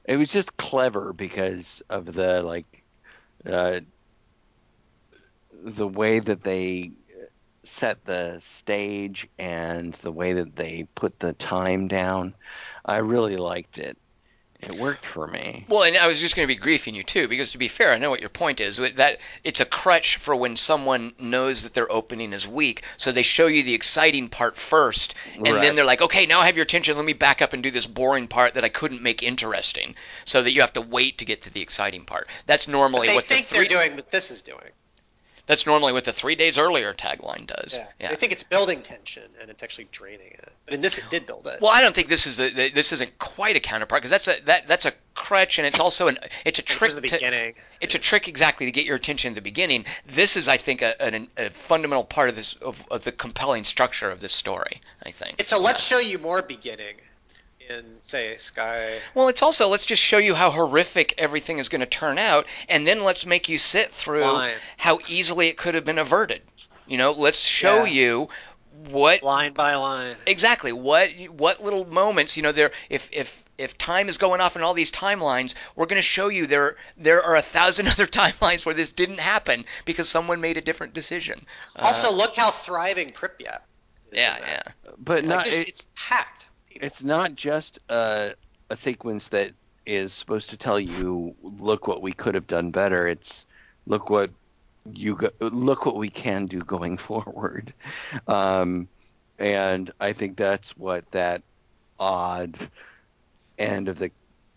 it 0.04 0.16
was 0.16 0.30
just 0.30 0.56
clever 0.56 1.12
because 1.12 1.82
of 1.88 2.12
the 2.12 2.42
like, 2.42 2.84
uh, 3.44 3.80
the 5.64 5.88
way 5.88 6.18
that 6.20 6.42
they 6.44 6.92
set 7.64 8.04
the 8.04 8.38
stage 8.40 9.28
and 9.38 9.94
the 9.94 10.12
way 10.12 10.34
that 10.34 10.54
they 10.54 10.86
put 10.94 11.18
the 11.18 11.32
time 11.32 11.88
down. 11.88 12.34
I 12.86 12.98
really 12.98 13.36
liked 13.36 13.78
it. 13.78 13.98
It 14.58 14.72
worked 14.72 15.04
for 15.04 15.26
me. 15.26 15.66
well, 15.68 15.82
and 15.82 15.98
I 15.98 16.06
was 16.06 16.18
just 16.18 16.34
going 16.34 16.48
to 16.48 16.54
be 16.54 16.58
griefing 16.58 16.94
you 16.94 17.02
too, 17.02 17.28
because 17.28 17.52
to 17.52 17.58
be 17.58 17.68
fair, 17.68 17.92
I 17.92 17.98
know 17.98 18.08
what 18.08 18.20
your 18.20 18.30
point 18.30 18.58
is. 18.58 18.78
That 18.78 19.18
it's 19.44 19.60
a 19.60 19.66
crutch 19.66 20.16
for 20.16 20.34
when 20.34 20.56
someone 20.56 21.12
knows 21.18 21.62
that 21.64 21.74
their 21.74 21.92
opening 21.92 22.32
is 22.32 22.48
weak, 22.48 22.82
so 22.96 23.12
they 23.12 23.22
show 23.22 23.48
you 23.48 23.62
the 23.62 23.74
exciting 23.74 24.28
part 24.30 24.56
first, 24.56 25.14
and 25.34 25.46
Right. 25.46 25.60
then 25.60 25.76
they're 25.76 25.84
like, 25.84 26.00
okay, 26.00 26.24
now 26.24 26.40
I 26.40 26.46
have 26.46 26.56
your 26.56 26.62
attention. 26.64 26.96
Let 26.96 27.04
me 27.04 27.12
back 27.12 27.42
up 27.42 27.52
and 27.52 27.62
do 27.62 27.70
this 27.70 27.86
boring 27.86 28.28
part 28.28 28.54
that 28.54 28.64
I 28.64 28.70
couldn't 28.70 29.02
make 29.02 29.22
interesting, 29.22 29.94
so 30.24 30.42
that 30.42 30.52
you 30.52 30.62
have 30.62 30.72
to 30.72 30.80
wait 30.80 31.18
to 31.18 31.26
get 31.26 31.42
to 31.42 31.52
the 31.52 31.60
exciting 31.60 32.06
part. 32.06 32.26
That's 32.46 32.66
normally 32.66 33.08
They 33.08 33.14
what 33.14 33.24
think 33.24 33.48
the 33.48 33.56
three, 33.56 33.66
they're 33.68 33.78
doing 33.82 33.94
what 33.96 34.10
this 34.10 34.30
is 34.30 34.40
doing. 34.40 34.70
That's 35.46 35.64
normally 35.64 35.92
what 35.92 36.04
the 36.04 36.12
three 36.12 36.34
days 36.34 36.58
earlier 36.58 36.92
tagline 36.92 37.46
does. 37.46 37.74
Yeah. 37.74 37.86
Yeah. 38.00 38.08
They 38.10 38.16
think 38.16 38.32
it's 38.32 38.42
building 38.42 38.82
tension, 38.82 39.22
and 39.40 39.48
it's 39.48 39.62
actually 39.62 39.86
draining 39.92 40.32
it. 40.32 40.48
But 40.64 40.74
in 40.74 40.80
this, 40.80 40.98
it 40.98 41.04
did 41.08 41.24
build 41.26 41.46
it. 41.46 41.60
Well, 41.60 41.70
I 41.72 41.80
don't 41.80 41.94
think 41.94 42.08
this 42.08 42.26
is 42.26 42.36
the, 42.36 42.70
this 42.74 42.90
isn't 42.92 43.16
quite 43.18 43.54
a 43.56 43.60
counterpart 43.60 44.02
because 44.02 44.10
that's 44.10 44.26
a 44.28 44.36
that 44.46 44.66
that's 44.66 44.86
a 44.86 44.92
crutch 45.14 45.58
and 45.58 45.66
it's 45.66 45.80
also 45.80 46.08
an 46.08 46.18
it's 46.44 46.58
a 46.58 46.62
trick 46.62 46.88
was 46.88 47.00
the 47.00 47.08
to- 47.08 47.14
beginning. 47.14 47.54
it's 47.80 47.94
a 47.94 47.98
trick 47.98 48.28
exactly 48.28 48.66
to 48.66 48.72
get 48.72 48.84
your 48.84 48.96
attention 48.96 49.30
at 49.30 49.34
the 49.36 49.40
beginning. 49.40 49.84
This 50.06 50.36
is, 50.36 50.48
I 50.48 50.56
think, 50.58 50.82
a, 50.82 51.00
an, 51.00 51.28
a 51.36 51.50
fundamental 51.50 52.04
part 52.04 52.28
of 52.28 52.34
this 52.36 52.54
of, 52.54 52.82
of 52.90 53.04
the 53.04 53.12
compelling 53.12 53.62
structure 53.64 54.10
of 54.10 54.20
this 54.20 54.32
story. 54.32 54.80
I 55.04 55.12
think 55.12 55.36
It's 55.38 55.52
a 55.52 55.58
let's 55.58 55.88
Yeah. 55.90 55.98
show 55.98 56.02
you 56.08 56.18
more 56.18 56.42
beginning 56.42 56.96
in, 57.68 57.96
say, 58.00 58.36
Sky. 58.36 58.98
Well, 59.14 59.28
it's 59.28 59.42
also 59.42 59.68
let's 59.68 59.86
just 59.86 60.02
show 60.02 60.18
you 60.18 60.34
how 60.34 60.50
horrific 60.50 61.14
everything 61.18 61.58
is 61.58 61.68
going 61.68 61.80
to 61.80 61.86
turn 61.86 62.18
out, 62.18 62.46
and 62.68 62.86
then 62.86 63.00
let's 63.04 63.26
make 63.26 63.48
you 63.48 63.58
sit 63.58 63.90
through 63.92 64.22
Line. 64.24 64.54
how 64.76 64.98
easily 65.08 65.48
it 65.48 65.56
could 65.56 65.74
have 65.74 65.84
been 65.84 65.98
averted. 65.98 66.42
You 66.86 66.98
know, 66.98 67.12
let's 67.12 67.40
show 67.40 67.84
Yeah. 67.84 67.92
you 67.92 68.28
what 68.88 69.22
Line 69.22 69.54
by 69.54 69.74
line. 69.74 70.16
exactly 70.26 70.70
what 70.70 71.08
what 71.30 71.64
little 71.64 71.86
moments 71.86 72.36
you 72.36 72.42
know 72.42 72.52
there 72.52 72.70
if 72.90 73.08
if 73.10 73.42
if 73.56 73.78
time 73.78 74.10
is 74.10 74.18
going 74.18 74.42
off 74.42 74.54
in 74.54 74.60
all 74.60 74.74
these 74.74 74.92
timelines 74.92 75.54
we're 75.76 75.86
going 75.86 75.96
to 75.96 76.02
show 76.02 76.28
you 76.28 76.46
there 76.46 76.76
there 76.98 77.22
are 77.22 77.36
a 77.36 77.40
thousand 77.42 77.88
other 77.88 78.06
timelines 78.06 78.66
where 78.66 78.74
this 78.74 78.92
didn't 78.92 79.18
happen 79.18 79.64
because 79.86 80.10
someone 80.10 80.42
made 80.42 80.58
a 80.58 80.60
different 80.60 80.92
decision 80.92 81.46
Uh, 81.74 81.86
Also, 81.86 82.12
look 82.12 82.36
how 82.36 82.50
thriving 82.50 83.12
Pripyat 83.12 83.60
is. 84.10 84.18
yeah 84.18 84.36
yeah. 84.46 84.62
But 84.98 85.24
Like, 85.24 85.24
not 85.24 85.44
there's- 85.44 85.62
it- 85.62 85.68
it's 85.68 85.88
packed. 85.96 86.50
It's 86.80 87.02
not 87.02 87.34
just 87.34 87.78
a, 87.88 88.34
a 88.70 88.76
sequence 88.76 89.28
that 89.28 89.52
is 89.84 90.12
supposed 90.12 90.50
to 90.50 90.56
tell 90.56 90.80
you 90.80 91.34
look 91.42 91.86
what 91.86 92.02
we 92.02 92.12
could 92.12 92.34
have 92.34 92.46
done 92.46 92.70
better. 92.70 93.06
It's 93.06 93.46
look 93.86 94.10
what 94.10 94.30
you 94.92 95.16
go, 95.16 95.30
look 95.40 95.86
what 95.86 95.96
we 95.96 96.08
can 96.08 96.46
do 96.46 96.60
going 96.60 96.96
forward. 97.08 97.72
Um, 98.26 98.88
and 99.38 99.90
i 100.00 100.12
think 100.12 100.36
that's 100.36 100.76
what 100.76 101.08
that 101.10 101.42
odd 101.98 102.56
end 103.58 103.88
of 103.88 103.98
the 103.98 104.10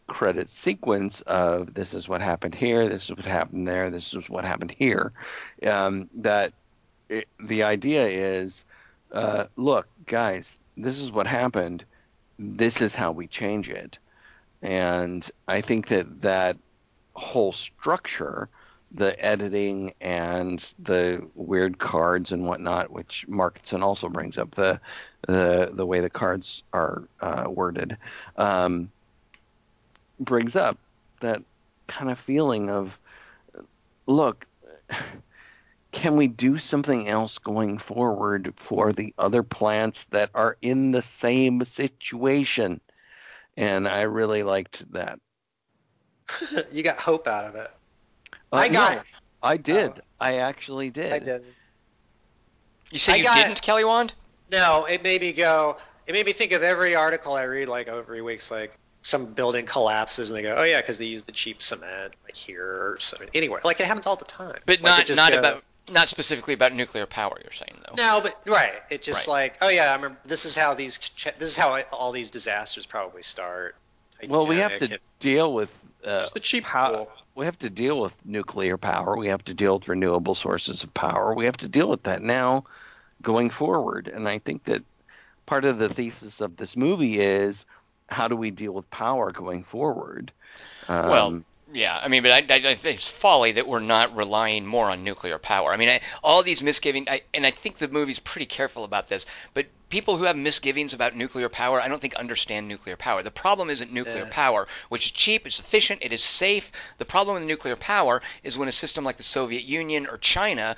credit 0.08 0.50
sequence 0.50 1.22
of 1.22 1.74
this 1.74 1.94
is 1.94 2.10
what 2.10 2.22
happened 2.22 2.56
here 2.56 2.90
this 2.90 3.10
is 3.10 3.16
what 3.16 3.26
happened 3.26 3.68
there 3.68 3.90
this 3.90 4.14
is 4.14 4.30
what 4.30 4.44
happened 4.44 4.72
here 4.72 5.12
um, 5.68 6.10
that 6.16 6.52
it, 7.10 7.28
the 7.41 7.62
idea 7.62 8.08
is 8.08 8.66
uh, 9.12 9.46
look 9.56 9.88
guys 10.06 10.58
this 10.78 11.00
is 11.00 11.12
what 11.12 11.28
happened 11.28 11.84
this 12.40 12.82
is 12.82 12.95
how 12.95 13.11
we 13.11 13.28
change 13.28 13.70
it. 13.70 13.99
And 14.61 15.30
I 15.48 15.61
think 15.61 15.90
that 15.90 16.22
that 16.22 16.57
whole 17.14 17.52
structure, 17.52 18.48
the 18.94 19.24
editing 19.24 19.94
and 20.02 20.66
the 20.80 21.28
weird 21.36 21.78
cards 21.78 22.32
and 22.32 22.48
whatnot, 22.48 22.91
which 22.91 23.26
Markinson 23.28 23.84
also 23.84 24.10
brings 24.10 24.38
up, 24.38 24.52
the 24.52 24.80
the 25.28 25.70
the 25.74 25.86
way 25.86 25.99
the 25.99 26.10
cards 26.10 26.64
are 26.74 27.03
uh, 27.20 27.45
worded, 27.48 27.98
um, 28.38 28.90
brings 30.20 30.56
up 30.56 30.78
that 31.20 31.41
kind 31.88 32.10
of 32.10 32.18
feeling 32.20 32.70
of, 32.70 32.98
look, 34.07 34.45
can 35.91 36.16
we 36.16 36.28
do 36.28 36.57
something 36.57 37.07
else 37.07 37.38
going 37.40 37.78
forward 37.78 38.53
for 38.57 38.94
the 38.94 39.14
other 39.18 39.44
plants 39.44 40.06
that 40.06 40.30
are 40.36 40.57
in 40.61 40.91
the 40.91 41.02
same 41.02 41.66
situation? 41.66 42.80
And 43.57 43.88
I 43.88 44.03
really 44.03 44.44
liked 44.44 44.91
that. 44.94 45.20
you 46.72 46.84
got 46.84 46.98
hope 46.98 47.28
out 47.28 47.45
of 47.45 47.56
it. 47.56 47.72
Uh, 48.52 48.56
I 48.56 48.70
got 48.70 48.94
no, 48.94 48.99
it. 48.99 49.06
I 49.41 49.57
did. 49.57 49.91
Oh. 49.95 50.02
I 50.20 50.36
actually 50.36 50.90
did. 50.90 51.11
I 51.11 51.20
did. 51.20 51.44
you 52.91 52.99
say 52.99 53.14
I 53.14 53.16
you 53.18 53.24
got- 53.24 53.36
didn't 53.36 53.61
kelly 53.61 53.84
wand 53.84 54.14
No, 54.52 54.86
it 54.86 55.03
made 55.03 55.22
me 55.22 55.34
go. 55.34 55.78
It 56.07 56.14
made 56.14 56.26
me 56.26 56.32
think 56.34 56.52
of 56.53 56.64
every 56.64 56.95
article 56.95 57.34
I 57.36 57.44
read, 57.44 57.68
like 57.68 57.88
every 57.88 58.22
week's, 58.22 58.49
like 58.49 58.78
some 59.02 59.34
building 59.34 59.66
collapses, 59.66 60.30
and 60.30 60.38
they 60.38 60.41
go, 60.41 60.56
"Oh 60.57 60.64
yeah, 60.64 60.82
because 60.82 60.98
they 60.98 61.06
use 61.06 61.24
the 61.24 61.32
cheap 61.32 61.61
cement, 61.61 62.16
like 62.24 62.36
here 62.36 62.66
or 62.66 62.98
something." 62.99 63.30
Anywhere, 63.36 63.61
like 63.64 63.80
it 63.80 63.86
happens 63.86 64.07
all 64.07 64.16
the 64.16 64.26
time. 64.26 64.57
but 64.66 64.82
Like, 64.82 64.98
not 64.98 65.06
just 65.06 65.18
not 65.20 65.32
go- 65.32 65.40
about 65.40 65.64
Not 65.91 66.07
specifically 66.10 66.53
about 66.53 66.74
nuclear 66.74 67.06
power, 67.06 67.38
you're 67.44 67.52
saying 67.52 67.80
though. 67.88 67.95
No, 67.98 68.22
but 68.22 68.40
right. 68.45 68.74
It 68.90 69.02
just 69.02 69.28
Right. 69.28 69.34
like, 69.34 69.57
oh 69.61 69.70
yeah, 69.70 69.91
I 69.91 69.95
remember. 69.95 70.18
This 70.26 70.45
is 70.45 70.56
how 70.57 70.74
these. 70.74 70.98
This 71.38 71.49
is 71.49 71.57
how 71.57 71.80
all 71.91 72.11
these 72.11 72.30
disasters 72.32 72.86
probably 72.86 73.24
start. 73.24 73.76
Well, 74.30 74.45
we 74.45 74.57
have 74.57 74.72
Titanic, 74.72 74.99
to 75.02 75.06
deal 75.20 75.53
with 75.53 75.70
uh, 76.06 76.22
Just 76.22 76.34
the 76.34 76.40
cheap 76.40 76.64
how- 76.66 77.07
we 77.36 77.45
have 77.45 77.57
to 77.60 77.70
deal 77.70 78.02
with 78.02 78.14
nuclear 78.26 78.78
power. 78.78 79.16
We 79.18 79.28
have 79.30 79.44
to 79.45 79.53
deal 79.53 79.80
with 79.80 79.88
renewable 79.88 80.36
sources 80.36 80.84
of 80.84 80.94
power. 80.94 81.34
We 81.34 81.45
have 81.45 81.56
to 81.57 81.70
deal 81.70 81.88
with 81.88 82.03
that 82.03 82.22
now 82.22 82.66
going 83.22 83.49
forward. 83.49 84.10
And 84.10 84.28
I 84.28 84.40
think 84.40 84.66
that 84.66 84.84
part 85.45 85.64
of 85.64 85.78
the 85.78 85.88
thesis 85.88 86.41
of 86.41 86.57
this 86.57 86.76
movie 86.76 87.20
is 87.20 87.64
how 88.10 88.28
do 88.28 88.36
we 88.36 88.52
deal 88.52 88.74
with 88.74 88.90
power 88.91 89.32
going 89.32 89.64
forward? 89.64 90.34
Um, 90.90 91.10
Well, 91.10 91.44
yeah, 91.74 92.00
I 92.02 92.08
mean, 92.08 92.24
but 92.24 92.32
I, 92.32 92.54
I, 92.54 92.72
I 92.72 92.76
think 92.76 92.98
it's 92.98 93.10
folly 93.10 93.54
that 93.54 93.68
we're 93.68 93.80
not 93.80 94.16
relying 94.16 94.66
more 94.66 94.90
on 94.90 95.04
nuclear 95.04 95.38
power. 95.38 95.72
I 95.72 95.78
mean, 95.78 95.90
I, 95.90 96.02
all 96.24 96.41
these 96.44 96.64
misgivings, 96.64 97.08
I, 97.10 97.22
and 97.34 97.46
I 97.46 97.52
think 97.52 97.78
the 97.78 97.88
movie's 97.88 98.20
pretty 98.20 98.46
careful 98.46 98.84
about 98.84 99.08
this, 99.10 99.26
but 99.54 99.68
people 99.90 100.18
who 100.18 100.24
have 100.24 100.36
misgivings 100.36 100.94
about 100.94 101.16
nuclear 101.16 101.50
power, 101.50 101.82
I 101.82 101.88
don't 101.88 102.00
think 102.00 102.16
understand 102.16 102.68
nuclear 102.68 102.96
power. 102.96 103.24
The 103.24 103.32
problem 103.32 103.70
isn't 103.70 103.91
nuclear 103.91 104.26
Yeah. 104.26 104.30
power, 104.32 104.68
which 104.90 105.06
is 105.08 105.12
cheap, 105.12 105.46
it's 105.46 105.60
efficient, 105.60 106.04
it 106.04 106.12
is 106.12 106.24
safe. 106.24 106.72
The 106.98 107.06
problem 107.06 107.36
with 107.36 107.44
nuclear 107.44 107.76
power 107.76 108.22
is 108.44 108.58
when 108.58 108.68
a 108.68 108.72
system 108.74 109.04
like 109.04 109.18
the 109.18 109.24
Soviet 109.24 109.64
Union 109.64 110.08
or 110.08 110.18
China 110.18 110.76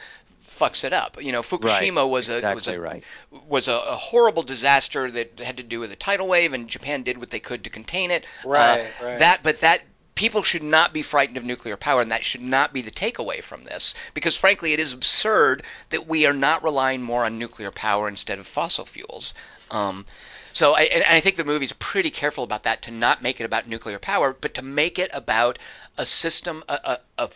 fucks 0.59 0.83
it 0.83 0.93
up. 0.93 1.21
You 1.21 1.31
know, 1.31 1.41
Fukushima 1.41 2.07
was 2.07 2.29
a 2.29 2.41
was 2.53 2.67
a 2.67 2.79
right. 2.79 3.03
was 3.47 3.67
a, 3.67 3.73
a 3.73 3.95
horrible 3.95 4.43
disaster 4.43 5.09
that 5.09 5.39
had 5.39 5.57
to 5.57 5.63
do 5.63 5.79
with 5.79 5.91
a 5.91 5.95
tidal 5.95 6.27
wave, 6.27 6.53
and 6.53 6.67
Japan 6.67 7.03
did 7.03 7.17
what 7.17 7.31
they 7.31 7.39
could 7.39 7.63
to 7.63 7.69
contain 7.69 8.11
it. 8.11 8.25
Right, 8.45 8.81
Uh, 9.01 9.05
right. 9.05 9.19
That, 9.19 9.43
but 9.43 9.61
that 9.61 9.81
people 10.21 10.43
should 10.43 10.61
not 10.61 10.93
be 10.93 11.01
frightened 11.01 11.35
of 11.35 11.43
nuclear 11.43 11.75
power, 11.75 11.99
and 11.99 12.11
that 12.11 12.23
should 12.23 12.43
not 12.43 12.71
be 12.71 12.83
the 12.83 12.91
takeaway 12.91 13.41
from 13.41 13.63
this, 13.63 13.95
because 14.13 14.37
frankly, 14.37 14.71
it 14.71 14.79
is 14.79 14.93
absurd 14.93 15.63
that 15.89 16.05
we 16.05 16.27
are 16.27 16.33
not 16.47 16.63
relying 16.63 17.01
more 17.01 17.25
on 17.25 17.39
nuclear 17.39 17.71
power 17.71 18.07
instead 18.07 18.37
of 18.37 18.45
fossil 18.45 18.85
fuels. 18.85 19.33
Um, 19.71 20.05
so 20.53 20.73
I, 20.73 20.81
and 20.81 21.03
I 21.03 21.21
think 21.21 21.37
the 21.37 21.43
movie's 21.43 21.73
pretty 21.73 22.11
careful 22.11 22.43
about 22.43 22.65
that 22.65 22.83
to 22.83 22.91
not 22.91 23.23
make 23.23 23.41
it 23.41 23.45
about 23.45 23.67
nuclear 23.67 23.97
power, 23.97 24.31
but 24.39 24.53
to 24.53 24.61
make 24.61 24.99
it 24.99 25.09
about 25.11 25.57
a 25.97 26.05
system, 26.05 26.63
a, 26.69 26.99
a, 27.17 27.29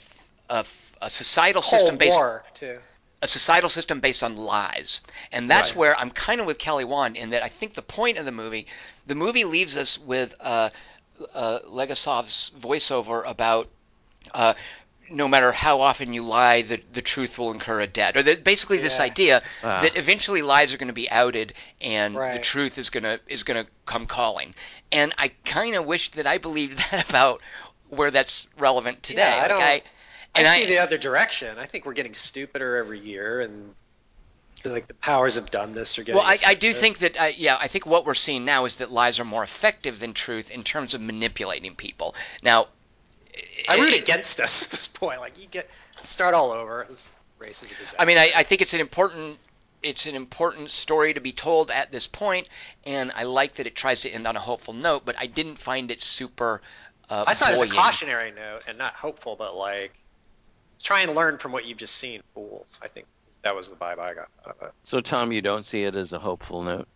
a, 0.52 0.66
a, 1.02 1.10
societal 1.10 1.64
system 1.64 1.98
based 1.98 2.16
War 2.16 2.44
too. 2.53 2.78
a 3.24 3.28
societal 3.28 3.72
system 3.72 3.99
based 3.99 4.22
on 4.22 4.36
lies. 4.36 5.02
And 5.32 5.49
that's 5.49 5.70
Right. 5.70 5.78
where 5.78 5.99
I'm 5.99 6.12
kind 6.12 6.40
of 6.40 6.45
with 6.45 6.60
Kelly 6.60 6.86
Wand 6.86 7.18
in 7.18 7.32
that 7.32 7.41
I 7.41 7.49
think 7.49 7.74
the 7.74 7.82
point 7.82 8.20
of 8.20 8.26
the 8.26 8.32
movie, 8.32 8.68
the 9.07 9.16
movie 9.16 9.44
leaves 9.44 9.76
us 9.76 9.98
with 9.98 10.36
uh, 10.40 10.70
uh, 11.33 11.59
Legasov's 11.67 12.51
voiceover 12.59 13.23
about 13.29 13.67
uh, 14.33 14.53
no 15.09 15.27
matter 15.27 15.51
how 15.51 15.81
often 15.81 16.13
you 16.13 16.23
lie, 16.23 16.63
the, 16.63 16.81
the 16.93 17.01
truth 17.01 17.37
will 17.37 17.51
incur 17.51 17.79
a 17.81 17.87
debt. 17.87 18.17
Or 18.17 18.23
that 18.23 18.43
basically 18.43 18.77
this 18.79 18.99
idea 18.99 19.43
Ah. 19.63 19.81
that 19.81 19.95
eventually 19.97 20.41
lies 20.41 20.73
are 20.73 20.77
going 20.77 20.87
to 20.87 20.93
be 20.93 21.09
outed 21.11 21.53
and 21.79 22.15
the 22.15 22.39
truth 22.41 22.77
is 22.79 22.89
going 22.89 23.03
to 23.03 23.19
is 23.27 23.43
going 23.43 23.63
to 23.63 23.69
come 23.85 24.07
calling. 24.07 24.55
And 24.91 25.13
I 25.17 25.29
kind 25.45 25.75
of 25.75 25.85
wish 25.85 26.11
that 26.11 26.25
I 26.25 26.37
believed 26.39 26.79
that 26.91 27.07
about 27.09 27.41
where 27.89 28.09
that's 28.09 28.47
relevant 28.57 29.03
today. 29.03 29.21
Yeah, 29.21 29.43
I 29.43 29.47
don't- 29.47 29.61
I, 29.61 29.81
I 30.33 30.39
and 30.41 30.47
see 30.49 30.65
the 30.65 30.79
other 30.79 30.97
direction. 30.97 31.57
I 31.59 31.65
think 31.65 31.85
we're 31.85 31.93
getting 31.93 32.13
stupider 32.15 32.75
every 32.75 32.99
year, 32.99 33.39
and 33.39 33.73
like 34.71 34.87
the 34.87 34.93
powers 34.93 35.35
have 35.35 35.51
done 35.51 35.73
this 35.73 35.97
are 35.99 36.03
getting. 36.03 36.15
Well, 36.15 36.25
I, 36.25 36.37
I 36.47 36.53
do 36.53 36.73
think 36.73 36.99
that, 36.99 37.19
uh, 37.19 37.31
yeah, 37.35 37.57
I 37.59 37.67
think 37.67 37.85
what 37.85 38.05
we're 38.05 38.13
seeing 38.15 38.45
now 38.45 38.65
is 38.65 38.77
that 38.77 38.91
lies 38.91 39.19
are 39.19 39.25
more 39.25 39.43
effective 39.43 39.99
than 39.99 40.13
truth 40.13 40.51
in 40.51 40.63
terms 40.63 40.93
of 40.93 41.01
manipulating 41.01 41.75
people. 41.75 42.15
Now, 42.43 42.67
I 43.67 43.75
root 43.77 43.93
it- 43.93 44.01
against 44.01 44.39
us 44.39 44.63
at 44.63 44.71
this 44.71 44.87
point. 44.87 45.19
Like 45.19 45.39
you 45.39 45.47
get 45.47 45.69
start 46.01 46.33
all 46.33 46.51
over. 46.51 46.85
This 46.87 47.09
race 47.39 47.63
is 47.63 47.71
a 47.71 47.75
disaster. 47.75 47.97
I 48.01 48.05
mean, 48.05 48.17
I, 48.17 48.31
I 48.35 48.43
think 48.43 48.61
it's 48.61 48.73
an 48.73 48.79
important, 48.79 49.37
it's 49.83 50.05
an 50.05 50.15
important 50.15 50.71
story 50.71 51.13
to 51.13 51.19
be 51.19 51.31
told 51.31 51.71
at 51.71 51.91
this 51.91 52.07
point, 52.07 52.47
and 52.85 53.11
I 53.15 53.23
like 53.23 53.55
that 53.55 53.67
it 53.67 53.75
tries 53.75 54.01
to 54.01 54.09
end 54.09 54.27
on 54.27 54.35
a 54.35 54.39
hopeful 54.39 54.73
note. 54.73 55.03
But 55.05 55.15
I 55.19 55.27
didn't 55.27 55.57
find 55.57 55.91
it 55.91 56.01
super. 56.01 56.61
Uh, 57.09 57.25
I 57.27 57.33
saw 57.33 57.49
it 57.49 57.51
as 57.53 57.61
a 57.61 57.67
cautionary 57.67 58.31
note 58.31 58.63
and 58.67 58.77
not 58.77 58.93
hopeful, 58.93 59.35
but 59.35 59.55
like 59.55 59.93
try 60.81 61.01
and 61.01 61.15
learn 61.15 61.37
from 61.37 61.51
what 61.51 61.65
you've 61.65 61.77
just 61.77 61.95
seen. 61.95 62.21
Fools. 62.33 62.79
I 62.83 62.87
think 62.87 63.07
that 63.45 63.55
was 63.55 63.69
the 63.69 63.76
vibe 63.76 63.99
I 63.99 64.13
got 64.15 64.27
out 64.45 64.57
of 64.59 64.67
it. 64.67 64.73
So, 64.84 64.99
Tom, 64.99 65.31
you 65.31 65.41
don't 65.41 65.65
see 65.65 65.84
it 65.84 65.95
as 65.95 66.11
a 66.11 66.19
hopeful 66.19 66.63
note? 66.63 66.88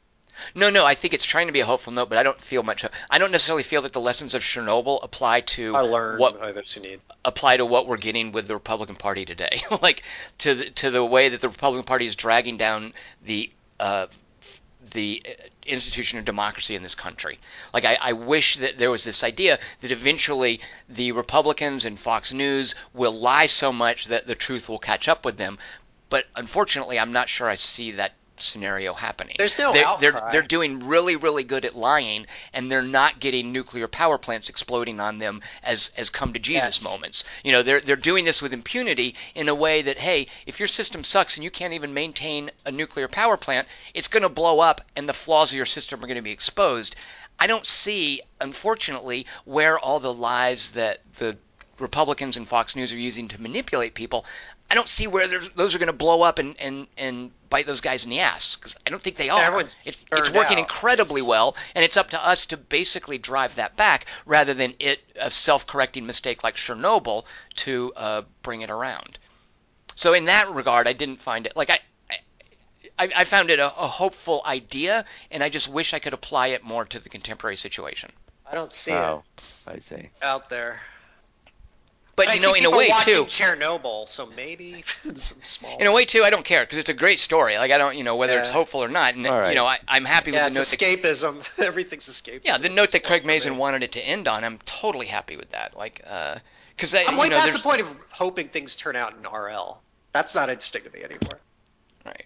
No, 0.55 0.69
no, 0.69 0.83
I 0.83 0.95
think 0.95 1.13
it's 1.13 1.25
trying 1.25 1.47
to 1.47 1.53
be 1.53 1.59
a 1.59 1.65
hopeful 1.65 1.93
note, 1.93 2.09
but 2.09 2.17
I 2.17 2.23
don't 2.23 2.39
feel 2.41 2.63
much. 2.63 2.83
I 3.09 3.17
don't 3.19 3.31
necessarily 3.31 3.63
feel 3.63 3.83
that 3.83 3.93
the 3.93 4.01
lessons 4.01 4.33
of 4.33 4.41
Chernobyl 4.41 4.99
apply 5.03 5.41
to 5.41 5.75
I 5.75 5.81
learned 5.81 6.19
what 6.19 6.39
by 6.39 6.51
those 6.51 6.77
need. 6.81 7.01
apply 7.23 7.57
to 7.57 7.65
what 7.65 7.87
we're 7.87 7.97
getting 7.97 8.31
with 8.31 8.47
the 8.47 8.55
Republican 8.55 8.95
Party 8.95 9.25
today, 9.25 9.61
like 9.81 10.01
to 10.39 10.55
the, 10.55 10.69
to 10.71 10.91
the 10.91 11.05
way 11.05 11.29
that 11.29 11.41
the 11.41 11.49
Republican 11.49 11.85
Party 11.85 12.05
is 12.05 12.15
dragging 12.15 12.57
down 12.57 12.93
the 13.23 13.51
uh, 13.79 14.07
the 14.91 15.21
uh, 15.27 15.31
institution 15.65 16.19
of 16.19 16.25
democracy 16.25 16.75
in 16.75 16.83
this 16.83 16.95
country. 16.95 17.37
Like 17.73 17.85
I, 17.85 17.97
I 18.01 18.13
wish 18.13 18.57
that 18.57 18.77
there 18.77 18.91
was 18.91 19.03
this 19.03 19.23
idea 19.23 19.59
that 19.81 19.91
eventually 19.91 20.61
the 20.87 21.11
Republicans 21.11 21.85
and 21.85 21.99
Fox 21.99 22.33
News 22.33 22.75
will 22.93 23.17
lie 23.19 23.47
so 23.47 23.71
much 23.71 24.05
that 24.05 24.25
the 24.25 24.35
truth 24.35 24.69
will 24.69 24.79
catch 24.79 25.07
up 25.07 25.25
with 25.25 25.37
them. 25.37 25.59
But 26.09 26.25
unfortunately, 26.35 26.99
I'm 26.99 27.11
not 27.11 27.29
sure 27.29 27.49
I 27.49 27.55
see 27.55 27.91
that 27.91 28.13
scenario 28.41 28.93
happening. 28.93 29.35
There's 29.37 29.57
no 29.57 29.73
they're, 29.73 30.11
they're, 30.11 30.29
they're 30.31 30.41
doing 30.41 30.87
really, 30.87 31.15
really 31.15 31.43
good 31.43 31.65
at 31.65 31.75
lying, 31.75 32.25
and 32.53 32.71
they're 32.71 32.81
not 32.81 33.19
getting 33.19 33.51
nuclear 33.51 33.87
power 33.87 34.17
plants 34.17 34.49
exploding 34.49 34.99
on 34.99 35.19
them 35.19 35.41
as 35.63 35.91
as 35.97 36.09
come 36.09 36.33
to 36.33 36.39
Jesus 36.39 36.81
Yes. 36.81 36.83
moments. 36.83 37.25
You 37.43 37.51
know, 37.51 37.63
they're 37.63 37.81
they're 37.81 37.95
doing 37.95 38.25
this 38.25 38.41
with 38.41 38.53
impunity 38.53 39.15
in 39.35 39.49
a 39.49 39.55
way 39.55 39.81
that 39.81 39.97
hey, 39.97 40.27
if 40.45 40.59
your 40.59 40.67
system 40.67 41.03
sucks 41.03 41.35
and 41.35 41.43
you 41.43 41.51
can't 41.51 41.73
even 41.73 41.93
maintain 41.93 42.51
a 42.65 42.71
nuclear 42.71 43.07
power 43.07 43.37
plant, 43.37 43.67
it's 43.93 44.07
going 44.07 44.23
to 44.23 44.29
blow 44.29 44.59
up, 44.59 44.81
and 44.95 45.07
the 45.07 45.13
flaws 45.13 45.51
of 45.51 45.57
your 45.57 45.65
system 45.65 46.03
are 46.03 46.07
going 46.07 46.15
to 46.15 46.21
be 46.21 46.31
exposed. 46.31 46.95
I 47.41 47.47
don't 47.47 47.65
see, 47.65 48.21
unfortunately, 48.41 49.25
where 49.45 49.79
all 49.79 50.01
the 50.01 50.13
lies 50.13 50.71
that 50.71 50.99
the 51.19 51.37
Republicans 51.79 52.35
and 52.35 52.45
Fox 52.45 52.75
News 52.75 52.91
are 52.91 52.97
using 52.97 53.29
to 53.29 53.41
manipulate 53.41 53.93
people. 53.93 54.25
I 54.71 54.75
don't 54.75 54.87
see 54.87 55.07
where 55.07 55.27
those 55.55 55.73
are 55.73 55.79
going 55.79 55.87
to 55.87 55.93
blow 55.93 56.21
up 56.21 56.37
and, 56.37 56.55
and, 56.59 56.87
and 56.97 57.31
bite 57.49 57.65
those 57.65 57.81
guys 57.81 58.03
in 58.03 58.11
the 58.11 58.19
ass 58.19 58.55
because 58.55 58.75
I 58.85 58.91
don't 58.91 59.01
think 59.01 59.17
they 59.17 59.29
are. 59.29 59.41
everyone's 59.41 59.75
It- 59.83 59.97
it's 60.11 60.29
working 60.29 60.57
out. 60.57 60.63
incredibly 60.63 61.21
well, 61.23 61.55
and 61.73 61.83
it's 61.83 61.97
up 61.97 62.11
to 62.11 62.23
us 62.23 62.45
to 62.47 62.57
basically 62.57 63.17
drive 63.17 63.55
that 63.55 63.75
back 63.75 64.05
rather 64.27 64.53
than 64.53 64.75
it 64.79 64.99
a 65.19 65.31
self-correcting 65.31 66.05
mistake 66.05 66.43
like 66.43 66.55
Chernobyl 66.55 67.23
to 67.57 67.91
uh, 67.95 68.21
bring 68.43 68.61
it 68.61 68.69
around. 68.69 69.17
So 69.95 70.13
in 70.13 70.25
that 70.25 70.49
regard, 70.53 70.87
I 70.87 70.93
didn't 70.93 71.21
find 71.21 71.45
it 71.45 71.55
like 71.55 71.69
I. 71.69 71.79
I, 72.97 73.09
I 73.15 73.23
found 73.23 73.49
it 73.49 73.59
a, 73.59 73.67
a 73.77 73.87
hopeful 73.87 74.41
idea, 74.45 75.05
and 75.31 75.41
I 75.41 75.47
just 75.49 75.69
wish 75.69 75.93
I 75.93 75.99
could 75.99 76.11
apply 76.13 76.47
it 76.47 76.63
more 76.65 76.83
to 76.85 76.99
the 76.99 77.07
contemporary 77.07 77.55
situation. 77.55 78.11
I 78.45 78.55
don't 78.55 78.73
see 78.73 78.91
Oh, 78.91 79.23
I 79.65 79.79
see. 79.79 80.09
out 80.21 80.49
there. 80.49 80.81
But 82.19 82.27
I 82.27 82.33
you 82.33 82.41
know, 82.41 82.53
in 82.53 82.65
a 82.65 82.69
way 82.69 82.87
too, 83.05 83.23
Chernobyl, 83.23 84.05
so 84.05 84.25
maybe 84.35 84.83
some 84.85 85.41
small. 85.41 85.77
in 85.77 85.87
a 85.87 85.91
way 85.93 86.03
too, 86.03 86.25
I 86.25 86.29
don't 86.29 86.43
care 86.43 86.65
because 86.65 86.77
it's 86.77 86.89
a 86.89 86.93
great 86.93 87.17
story. 87.17 87.57
Like 87.57 87.71
I 87.71 87.77
don't, 87.77 87.95
you 87.95 88.03
know, 88.03 88.17
whether 88.17 88.37
it's 88.37 88.49
hopeful 88.49 88.83
or 88.83 88.89
not. 88.89 89.15
And 89.15 89.25
All 89.25 89.39
right. 89.39 89.51
you 89.51 89.55
know, 89.55 89.65
I, 89.65 89.79
I'm 89.87 90.03
happy 90.03 90.31
yeah, 90.31 90.47
with 90.47 90.55
the 90.55 90.59
note 90.59 90.63
it's 90.63 90.75
that 90.75 91.33
escapism. 91.39 91.59
Everything's 91.65 92.09
escapism. 92.09 92.41
Yeah, 92.43 92.57
the 92.57 92.67
note 92.67 92.91
that 92.91 93.05
Craig 93.05 93.21
For 93.21 93.27
Mazin 93.27 93.55
wanted 93.55 93.83
it 93.83 93.93
to 93.93 94.01
end 94.05 94.27
on, 94.27 94.43
I'm 94.43 94.57
totally 94.65 95.05
happy 95.05 95.37
with 95.37 95.49
that. 95.51 95.77
Like, 95.77 96.01
uh, 96.05 96.39
because 96.75 96.93
I, 96.93 97.03
I'm 97.03 97.13
you 97.13 97.21
way 97.21 97.29
know, 97.29 97.37
past 97.37 97.53
the 97.53 97.59
point 97.59 97.79
of 97.79 97.99
hoping 98.09 98.49
things 98.49 98.75
turn 98.75 98.97
out 98.97 99.13
in 99.15 99.23
RL. 99.23 99.79
That's 100.11 100.35
not 100.35 100.49
interesting 100.49 100.83
to 100.83 100.89
me 100.89 101.05
anymore. 101.05 101.39
Right. 102.05 102.25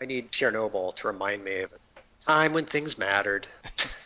I 0.00 0.06
need 0.06 0.32
Chernobyl 0.32 0.94
to 0.96 1.08
remind 1.08 1.44
me 1.44 1.58
of 1.58 1.72
a 1.72 2.24
time 2.24 2.54
when 2.54 2.64
things 2.64 2.96
mattered. 2.96 3.46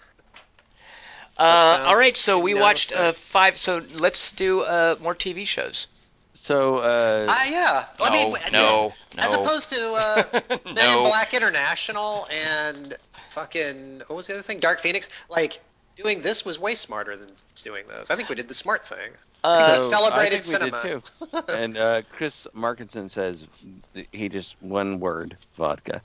Uh, 1.40 1.62
sound 1.62 1.88
all 1.88 1.96
right, 1.96 2.16
so 2.16 2.38
we 2.38 2.54
watched 2.54 2.94
uh, 2.94 3.12
five. 3.12 3.56
So 3.56 3.82
let's 3.94 4.30
do 4.32 4.62
uh, 4.62 4.96
more 5.00 5.14
TV 5.14 5.46
shows. 5.46 5.86
So, 6.34 6.78
uh, 6.78 7.26
Ah, 7.28 7.44
yeah. 7.50 7.86
I 8.00 8.10
mean, 8.10 8.30
No, 8.30 8.36
w- 8.36 8.92
no, 9.14 9.22
As 9.22 9.34
opposed 9.34 9.70
to 9.70 9.76
uh, 9.76 10.40
Men 10.74 10.98
in 10.98 11.04
Black 11.04 11.34
International 11.34 12.26
and 12.32 12.94
fucking 13.30 13.98
what 14.06 14.16
was 14.16 14.26
the 14.26 14.34
other 14.34 14.42
thing? 14.42 14.58
Dark 14.58 14.80
Phoenix. 14.80 15.08
Like 15.28 15.60
doing 15.96 16.22
this 16.22 16.44
was 16.44 16.58
way 16.58 16.74
smarter 16.74 17.16
than 17.16 17.30
doing 17.62 17.84
those. 17.88 18.10
I 18.10 18.16
think 18.16 18.28
we 18.28 18.34
did 18.34 18.48
the 18.48 18.54
smart 18.54 18.84
thing. 18.84 19.12
Uh, 19.44 19.76
so 19.76 19.88
celebrated 19.90 20.38
I 20.38 20.42
think 20.42 20.62
we 20.62 20.80
cinema. 20.80 20.82
did 20.82 21.04
too. 21.48 21.52
and 21.54 21.76
uh, 21.78 22.02
Chris 22.10 22.46
Markinson 22.54 23.08
says 23.08 23.44
he 24.12 24.28
just 24.28 24.56
one 24.60 24.98
word 25.00 25.36
vodka. 25.56 26.02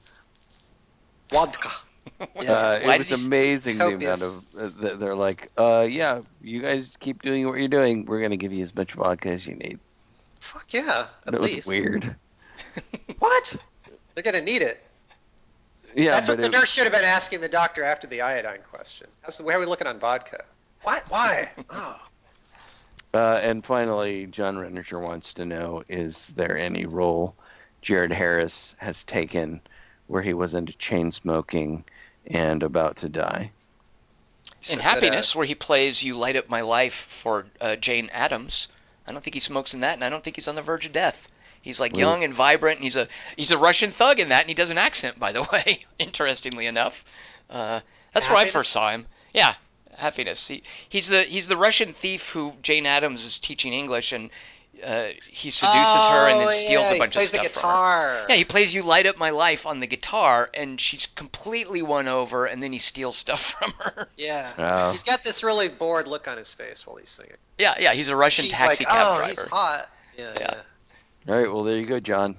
Vodka. 1.31 1.69
Uh, 2.47 2.79
it 2.81 2.97
was 2.99 3.11
amazing 3.11 3.77
the 3.77 3.87
amount 3.87 4.01
Copious. 4.21 4.41
of 4.57 4.83
uh, 4.85 4.95
they're 4.95 5.15
like, 5.15 5.51
uh, 5.57 5.85
yeah, 5.89 6.21
you 6.41 6.61
guys 6.61 6.93
keep 6.99 7.21
doing 7.21 7.45
what 7.47 7.57
you're 7.59 7.67
doing. 7.67 8.05
We're 8.05 8.21
gonna 8.21 8.37
give 8.37 8.53
you 8.53 8.61
as 8.63 8.73
much 8.73 8.93
vodka 8.93 9.29
as 9.31 9.45
you 9.45 9.55
need. 9.55 9.79
Fuck 10.39 10.73
yeah. 10.73 11.07
At 11.25 11.31
That 11.33 11.41
was 11.41 11.65
weird. 11.67 12.15
What? 13.19 13.55
They're 14.13 14.23
gonna 14.23 14.41
need 14.41 14.61
it. 14.61 14.81
Yeah, 15.95 16.11
That's 16.11 16.29
what 16.29 16.37
the 16.39 16.45
it- 16.45 16.51
nurse 16.51 16.69
should 16.69 16.83
have 16.83 16.93
been 16.93 17.03
asking 17.03 17.41
the 17.41 17.49
doctor 17.49 17.83
after 17.83 18.07
the 18.07 18.21
iodine 18.21 18.59
question. 18.69 19.07
How's, 19.21 19.37
how 19.39 19.47
are 19.49 19.59
we 19.59 19.65
looking 19.65 19.87
on 19.87 19.99
vodka? 19.99 20.43
What? 20.83 21.03
Why? 21.09 21.49
Oh. 21.69 21.99
Uh, 23.13 23.39
and 23.41 23.65
finally, 23.65 24.25
John 24.27 24.55
Renninger 24.55 25.01
wants 25.01 25.33
to 25.33 25.45
know: 25.45 25.83
Is 25.89 26.27
there 26.35 26.57
any 26.57 26.85
role 26.85 27.35
Jared 27.81 28.11
Harris 28.11 28.73
has 28.77 29.03
taken 29.05 29.61
where 30.07 30.21
he 30.21 30.33
was 30.33 30.53
into 30.53 30.73
chain 30.73 31.11
smoking 31.11 31.83
and 32.27 32.63
about 32.63 32.97
to 32.97 33.09
die? 33.09 33.51
In 34.45 34.51
So, 34.61 34.75
but, 34.75 34.81
uh, 34.81 34.89
Happiness, 34.89 35.35
where 35.35 35.45
he 35.45 35.55
plays 35.55 36.03
"You 36.03 36.17
Light 36.17 36.35
Up 36.35 36.49
My 36.49 36.61
Life" 36.61 37.07
for 37.21 37.47
uh, 37.61 37.75
Jane 37.75 38.09
Adams, 38.11 38.67
I 39.07 39.11
don't 39.11 39.23
think 39.23 39.35
he 39.35 39.39
smokes 39.39 39.73
in 39.73 39.81
that, 39.81 39.93
and 39.93 40.03
I 40.03 40.09
don't 40.09 40.23
think 40.23 40.35
he's 40.35 40.47
on 40.47 40.55
the 40.55 40.61
verge 40.61 40.85
of 40.85 40.91
death. 40.91 41.27
He's 41.61 41.79
like 41.79 41.97
young 41.97 42.23
and 42.23 42.33
vibrant, 42.33 42.77
and 42.77 42.83
he's 42.83 42.95
a 42.95 43.07
he's 43.35 43.51
a 43.51 43.57
Russian 43.57 43.91
thug 43.91 44.19
in 44.19 44.29
that, 44.29 44.41
and 44.41 44.49
he 44.49 44.55
does 44.55 44.69
an 44.69 44.77
accent, 44.77 45.19
by 45.19 45.31
the 45.31 45.43
way. 45.51 45.85
Interestingly 45.97 46.67
enough, 46.67 47.03
uh, 47.49 47.81
that's 48.13 48.27
where 48.27 48.37
I 48.37 48.45
first 48.45 48.71
saw 48.71 48.91
him. 48.91 49.07
Yeah, 49.33 49.55
Happiness. 49.97 50.47
He, 50.47 50.63
he's 50.89 51.07
the 51.07 51.23
he's 51.23 51.47
the 51.47 51.57
Russian 51.57 51.93
thief 51.93 52.29
who 52.29 52.53
Jane 52.61 52.85
Adams 52.85 53.23
is 53.23 53.39
teaching 53.39 53.73
English, 53.73 54.11
and 54.11 54.29
uh, 54.83 55.07
he 55.27 55.51
seduces 55.51 55.61
her 55.71 56.29
and 56.29 56.39
then 56.39 56.47
Oh, 56.47 56.51
steals 56.51 56.83
yeah, 56.83 56.91
a 56.93 56.99
bunch 56.99 57.13
he 57.13 57.17
plays 57.19 57.29
of 57.33 57.35
stuff 57.41 57.53
the 57.53 57.59
from 57.59 57.69
her. 57.69 58.25
Yeah, 58.29 58.35
he 58.35 58.45
plays 58.45 58.73
"You 58.73 58.83
Light 58.83 59.05
Up 59.05 59.17
My 59.17 59.29
Life" 59.31 59.65
on 59.65 59.79
the 59.79 59.87
guitar, 59.87 60.49
and 60.53 60.79
she's 60.79 61.05
completely 61.05 61.81
won 61.81 62.07
over, 62.07 62.45
and 62.45 62.61
then 62.61 62.71
he 62.73 62.79
steals 62.79 63.15
stuff 63.17 63.55
from 63.59 63.71
her. 63.79 64.07
Yeah. 64.17 64.53
Oh. 64.57 64.91
He's 64.91 65.03
got 65.03 65.23
this 65.23 65.43
really 65.43 65.67
bored 65.69 66.07
look 66.07 66.27
on 66.27 66.37
his 66.37 66.53
face 66.53 66.85
while 66.85 66.97
he's 66.97 67.09
singing. 67.09 67.33
Yeah, 67.57 67.75
yeah, 67.79 67.93
he's 67.93 68.09
a 68.09 68.15
Russian 68.15 68.45
She's 68.45 68.57
taxi 68.57 68.83
like, 68.85 68.93
cab 68.93 69.05
oh, 69.07 69.15
driver. 69.17 69.29
he's 69.29 69.41
hot. 69.43 69.89
Yeah, 70.17 70.33
Yeah. 70.39 70.53
yeah. 71.27 71.33
All 71.33 71.39
right. 71.39 71.51
Well, 71.51 71.63
there 71.63 71.77
you 71.77 71.85
go, 71.85 71.99
John. 71.99 72.35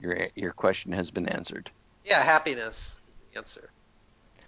Your 0.00 0.28
your 0.34 0.52
question 0.52 0.92
has 0.92 1.10
been 1.10 1.28
answered. 1.28 1.70
Yeah, 2.04 2.22
happiness 2.22 2.98
is 3.08 3.16
the 3.32 3.38
answer. 3.38 3.70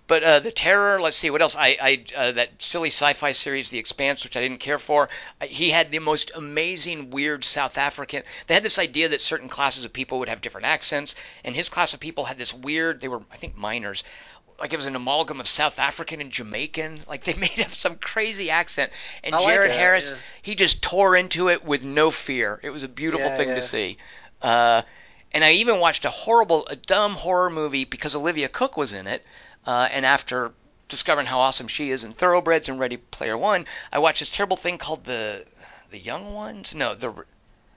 But 0.08 0.22
uh, 0.22 0.40
the 0.40 0.52
Terror, 0.52 1.00
let's 1.00 1.16
see 1.16 1.30
what 1.30 1.42
else. 1.42 1.56
I, 1.56 1.76
I 1.80 2.04
uh, 2.16 2.32
that 2.32 2.62
silly 2.62 2.90
sci-fi 2.90 3.32
series, 3.32 3.70
The 3.70 3.78
Expanse, 3.78 4.22
which 4.22 4.36
I 4.36 4.40
didn't 4.40 4.60
care 4.60 4.78
for. 4.78 5.08
He 5.42 5.70
had 5.70 5.90
the 5.90 5.98
most 5.98 6.30
amazing, 6.34 7.10
weird 7.10 7.42
South 7.44 7.76
African. 7.76 8.22
They 8.46 8.54
had 8.54 8.62
this 8.62 8.78
idea 8.78 9.08
that 9.08 9.20
certain 9.20 9.48
classes 9.48 9.84
of 9.84 9.92
people 9.92 10.20
would 10.20 10.28
have 10.28 10.40
different 10.40 10.66
accents, 10.66 11.16
and 11.44 11.56
his 11.56 11.68
class 11.68 11.92
of 11.92 11.98
people 11.98 12.24
had 12.24 12.38
this 12.38 12.54
weird. 12.54 13.00
They 13.00 13.08
were, 13.08 13.22
I 13.32 13.36
think, 13.36 13.56
miners. 13.56 14.04
Like 14.60 14.72
it 14.72 14.76
was 14.76 14.86
an 14.86 14.94
amalgam 14.96 15.40
of 15.40 15.48
South 15.48 15.78
African 15.78 16.20
and 16.20 16.30
Jamaican. 16.30 17.00
Like 17.08 17.24
they 17.24 17.34
made 17.34 17.60
up 17.60 17.72
some 17.72 17.96
crazy 17.96 18.48
accent. 18.48 18.92
And 19.24 19.34
I 19.34 19.40
like 19.40 19.54
Jared 19.54 19.70
it, 19.72 19.76
Harris, 19.76 20.12
yeah. 20.12 20.18
he 20.42 20.54
just 20.54 20.82
tore 20.82 21.16
into 21.16 21.48
it 21.48 21.64
with 21.64 21.84
no 21.84 22.10
fear. 22.12 22.60
It 22.62 22.70
was 22.70 22.84
a 22.84 22.88
beautiful 22.88 23.26
Yeah, 23.26 23.36
thing 23.36 23.48
yeah. 23.48 23.54
to 23.56 23.62
see. 23.62 23.98
Uh, 24.40 24.82
and 25.32 25.44
I 25.44 25.52
even 25.52 25.80
watched 25.80 26.04
a 26.04 26.10
horrible, 26.10 26.66
a 26.68 26.76
dumb 26.76 27.14
horror 27.14 27.50
movie 27.50 27.84
because 27.84 28.14
Olivia 28.14 28.48
Cooke 28.48 28.76
was 28.76 28.92
in 28.92 29.06
it. 29.06 29.22
Uh, 29.66 29.88
and 29.90 30.06
after 30.06 30.52
discovering 30.88 31.26
how 31.26 31.40
awesome 31.40 31.68
she 31.68 31.90
is 31.90 32.04
in 32.04 32.12
Thoroughbreds 32.12 32.68
and 32.68 32.78
Ready 32.78 32.96
Player 32.96 33.36
One, 33.36 33.66
I 33.92 33.98
watched 33.98 34.20
this 34.20 34.30
terrible 34.30 34.56
thing 34.56 34.78
called 34.78 35.04
the 35.04 35.44
the 35.90 35.98
Young 35.98 36.32
Ones. 36.32 36.74
No, 36.74 36.94
the 36.94 37.24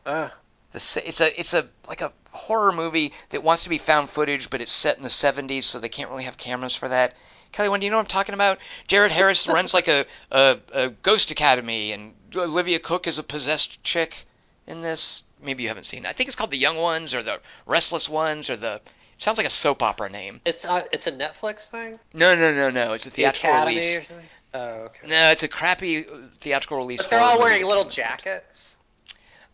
Uh, 0.06 0.30
the 0.72 1.04
it's 1.06 1.22
a 1.22 1.40
it's 1.40 1.54
a 1.54 1.68
like 1.88 2.02
a 2.02 2.14
horror 2.32 2.72
movie 2.72 3.14
that 3.30 3.44
wants 3.44 3.64
to 3.64 3.70
be 3.70 3.78
found 3.78 4.10
footage, 4.10 4.50
but 4.50 4.62
it's 4.62 4.72
set 4.72 4.98
in 4.98 5.04
the 5.04 5.10
70s, 5.10 5.64
so 5.64 5.80
they 5.80 5.90
can't 5.90 6.10
really 6.10 6.24
have 6.24 6.38
cameras 6.38 6.76
for 6.76 6.88
that. 6.88 7.16
Kelly, 7.52 7.70
when 7.70 7.80
do 7.80 7.86
you 7.86 7.90
know 7.90 7.98
what 7.98 8.04
I'm 8.04 8.10
talking 8.10 8.36
about? 8.36 8.60
Jared 8.88 9.12
Harris 9.12 9.48
runs 9.58 9.74
like 9.74 9.88
a, 9.88 10.06
a 10.32 10.60
a 10.72 10.90
ghost 10.90 11.32
academy, 11.32 11.92
and 11.92 12.14
Olivia 12.36 12.80
Cooke 12.80 13.08
is 13.08 13.18
a 13.18 13.24
possessed 13.24 13.84
chick 13.84 14.26
in 14.68 14.82
this. 14.82 15.24
Maybe 15.42 15.64
you 15.64 15.70
haven't 15.70 15.86
seen 15.86 16.06
it. 16.06 16.10
I 16.10 16.14
think 16.14 16.28
it's 16.28 16.36
called 16.36 16.52
The 16.52 16.58
Young 16.58 16.78
Ones 16.78 17.16
or 17.16 17.24
The 17.24 17.40
Restless 17.66 18.08
Ones 18.08 18.50
or 18.50 18.58
the. 18.58 18.82
Sounds 19.20 19.38
like 19.38 19.46
a 19.48 19.52
soap 19.52 19.84
opera 19.84 20.10
name. 20.10 20.42
it's 20.46 20.66
uh, 20.66 20.82
it's 20.92 21.06
a 21.08 21.12
Netflix 21.12 21.70
thing. 21.70 22.00
No, 22.14 22.36
no, 22.36 22.54
no, 22.54 22.70
no. 22.72 22.94
It's 22.94 23.06
a 23.06 23.10
The 23.10 23.16
theatrical 23.18 23.60
or 23.64 23.68
release. 23.68 24.08
something. 24.08 24.26
Oh, 24.56 24.60
okay. 24.86 25.08
No, 25.08 25.30
it's 25.32 25.44
a 25.44 25.48
crappy 25.48 26.08
uh, 26.08 26.12
theatrical 26.40 26.78
release. 26.78 27.02
But 27.04 27.12
they're 27.12 27.20
all 27.22 27.38
wearing 27.40 27.66
little 27.66 27.84
jackets. 27.86 28.80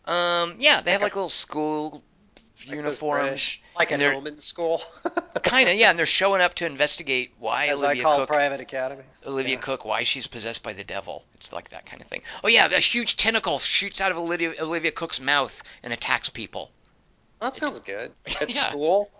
Um, 0.06 0.56
yeah, 0.58 0.80
they 0.82 0.92
have 0.92 1.02
Like 1.02 1.10
like 1.12 1.16
little 1.16 1.28
school 1.30 2.02
Like 2.66 2.76
uniforms. 2.76 3.22
British- 3.24 3.62
like 3.76 3.90
and 3.92 4.00
an 4.02 4.24
they're- 4.24 4.36
school. 4.38 4.80
Kind 5.42 5.68
of, 5.68 5.74
yeah, 5.76 5.90
and 5.90 5.98
they're 5.98 6.06
showing 6.06 6.40
up 6.40 6.54
to 6.54 6.66
investigate 6.66 7.32
why 7.38 7.66
As 7.66 7.82
Olivia 7.84 8.02
I 8.02 8.04
call 8.04 8.18
Cook, 8.20 8.28
private 8.28 8.60
academies. 8.60 9.22
Olivia 9.26 9.54
Yeah. 9.56 9.60
Cook, 9.60 9.84
why 9.84 10.02
she's 10.04 10.26
possessed 10.26 10.62
by 10.62 10.72
the 10.72 10.82
devil. 10.84 11.24
It's 11.34 11.52
like 11.52 11.70
that 11.70 11.86
kind 11.86 12.00
of 12.00 12.08
thing. 12.08 12.22
Oh 12.42 12.48
yeah, 12.48 12.66
a 12.66 12.78
huge 12.80 13.16
tentacle 13.16 13.58
shoots 13.58 14.00
out 14.00 14.10
of 14.12 14.16
Olivia, 14.16 14.54
Olivia 14.60 14.92
Cooke's 14.92 15.20
mouth 15.20 15.60
and 15.82 15.92
attacks 15.92 16.28
people. 16.30 16.70
That 17.40 17.56
sounds 17.56 17.80
good. 17.80 18.12
At 18.40 18.48
Yeah. 18.48 18.68
school. 18.68 19.10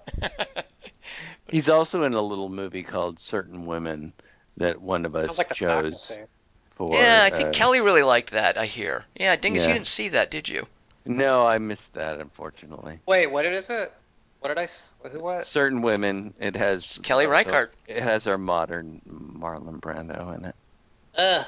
He's 1.48 1.68
also 1.68 2.02
in 2.02 2.14
a 2.14 2.20
little 2.20 2.48
movie 2.48 2.82
called 2.82 3.20
Certain 3.20 3.66
Women 3.66 4.12
that 4.56 4.80
one 4.80 5.04
of 5.04 5.14
us 5.14 5.26
Sounds 5.26 5.38
like 5.38 5.54
chose 5.54 6.12
for. 6.74 7.00
yeah, 7.00 7.22
I 7.24 7.30
think 7.30 7.48
uh, 7.48 7.52
Kelly 7.52 7.80
really 7.80 8.02
liked 8.02 8.30
that. 8.32 8.56
I 8.58 8.66
hear. 8.66 9.04
Yeah, 9.14 9.36
Dingus, 9.36 9.66
you 9.66 9.72
didn't 9.72 9.86
see 9.86 10.08
that, 10.08 10.30
did 10.30 10.48
you? 10.48 10.66
No, 11.04 11.46
I 11.46 11.58
missed 11.58 11.92
that 11.94 12.20
unfortunately. 12.20 12.98
Wait, 13.06 13.30
what 13.30 13.46
is 13.46 13.70
it? 13.70 13.90
What 14.40 14.48
did 14.48 14.58
I? 14.58 14.66
Who? 15.08 15.20
What? 15.20 15.46
Certain 15.46 15.82
Women. 15.82 16.34
It 16.40 16.56
has 16.56 16.98
Kelly 17.02 17.26
Reichardt. 17.26 17.74
It 17.86 18.02
has 18.02 18.26
our 18.26 18.38
modern 18.38 19.00
Marlon 19.08 19.80
Brando 19.80 20.36
in 20.36 20.44
it. 20.46 20.54
Uh, 21.16 21.44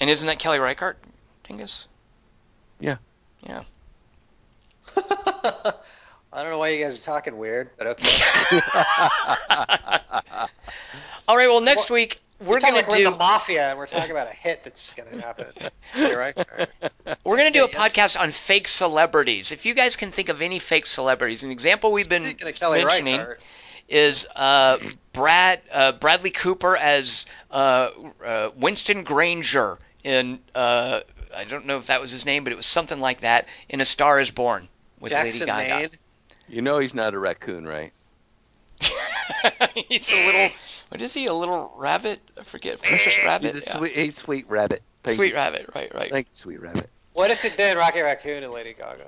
And 0.00 0.10
isn't 0.10 0.26
that 0.26 0.38
Kelly 0.38 0.58
Reichardt, 0.58 0.98
Dingus? 1.44 1.88
I 6.32 6.42
don't 6.42 6.50
know 6.50 6.58
why 6.58 6.70
you 6.70 6.82
guys 6.82 6.98
are 6.98 7.02
talking 7.02 7.38
weird, 7.38 7.70
but 7.78 7.86
okay. 7.86 8.20
All 11.28 11.36
right. 11.36 11.46
Well, 11.46 11.60
next 11.60 11.90
week 11.90 12.20
we're 12.40 12.58
We're 12.62 12.72
like 12.72 12.88
we're 12.88 12.96
do 12.98 13.04
the 13.04 13.10
mafia, 13.12 13.70
and 13.70 13.78
we're 13.78 13.86
talking 13.86 14.10
about 14.10 14.26
a 14.26 14.34
hit 14.34 14.64
that's 14.64 14.94
gonna 14.94 15.20
happen. 15.20 15.46
You're 15.96 16.18
right. 16.18 16.36
we're 17.24 17.36
gonna 17.36 17.52
do 17.52 17.64
a 17.64 17.68
yes. 17.68 17.74
podcast 17.74 18.20
on 18.20 18.32
fake 18.32 18.66
celebrities. 18.66 19.52
If 19.52 19.64
you 19.64 19.74
guys 19.74 19.94
can 19.96 20.10
think 20.10 20.28
of 20.28 20.42
any 20.42 20.58
fake 20.58 20.86
celebrities, 20.86 21.44
an 21.44 21.50
example 21.50 21.92
we've 21.92 22.08
been 22.08 22.24
Speaking 22.24 22.48
of 22.48 22.54
Kelly 22.56 22.84
mentioning 22.84 23.20
Reichardt, 23.20 23.40
is 23.88 24.26
uh, 24.34 24.78
Brad 25.12 25.60
uh, 25.72 25.92
Bradley 25.92 26.30
Cooper 26.30 26.76
as 26.76 27.26
uh, 27.52 27.90
uh, 28.24 28.50
Winston 28.56 29.04
Granger 29.04 29.78
in 30.02 30.40
uh, 30.54 31.00
I 31.34 31.44
don't 31.44 31.66
know 31.66 31.78
if 31.78 31.86
that 31.86 32.00
was 32.00 32.10
his 32.10 32.26
name, 32.26 32.42
but 32.42 32.52
it 32.52 32.56
was 32.56 32.66
something 32.66 32.98
like 32.98 33.20
that 33.20 33.46
in 33.68 33.80
A 33.80 33.84
Star 33.84 34.20
Is 34.20 34.32
Born 34.32 34.68
with 35.00 35.10
Jackson 35.10 35.48
Lady 35.48 35.68
Gaga. 35.68 35.80
Maine. 35.80 35.90
You 36.48 36.62
know 36.62 36.78
he's 36.78 36.94
not 36.94 37.14
a 37.14 37.18
raccoon, 37.18 37.66
right? 37.66 37.92
He's 39.74 40.10
a 40.10 40.26
little. 40.26 40.50
What 40.88 41.00
is 41.00 41.14
he? 41.14 41.26
A 41.26 41.32
little 41.32 41.72
rabbit? 41.76 42.20
I 42.38 42.42
forget. 42.42 42.82
Precious 42.82 43.16
rabbit. 43.24 43.54
He's 43.54 43.64
a 43.64 43.66
yeah. 43.66 43.76
sweet, 43.78 43.92
a 43.96 44.10
sweet 44.10 44.50
rabbit. 44.50 44.82
Thank 45.02 45.16
Sweet 45.16 45.28
you. 45.28 45.34
rabbit. 45.34 45.70
Right. 45.74 45.94
Right. 45.94 46.10
Thank 46.10 46.28
you, 46.28 46.34
sweet 46.34 46.60
rabbit. 46.60 46.88
What 47.12 47.30
if 47.30 47.44
it'd 47.44 47.56
been 47.56 47.76
Rocky 47.76 48.00
Raccoon 48.00 48.42
and 48.42 48.52
Lady 48.52 48.72
Gaga? 48.74 49.06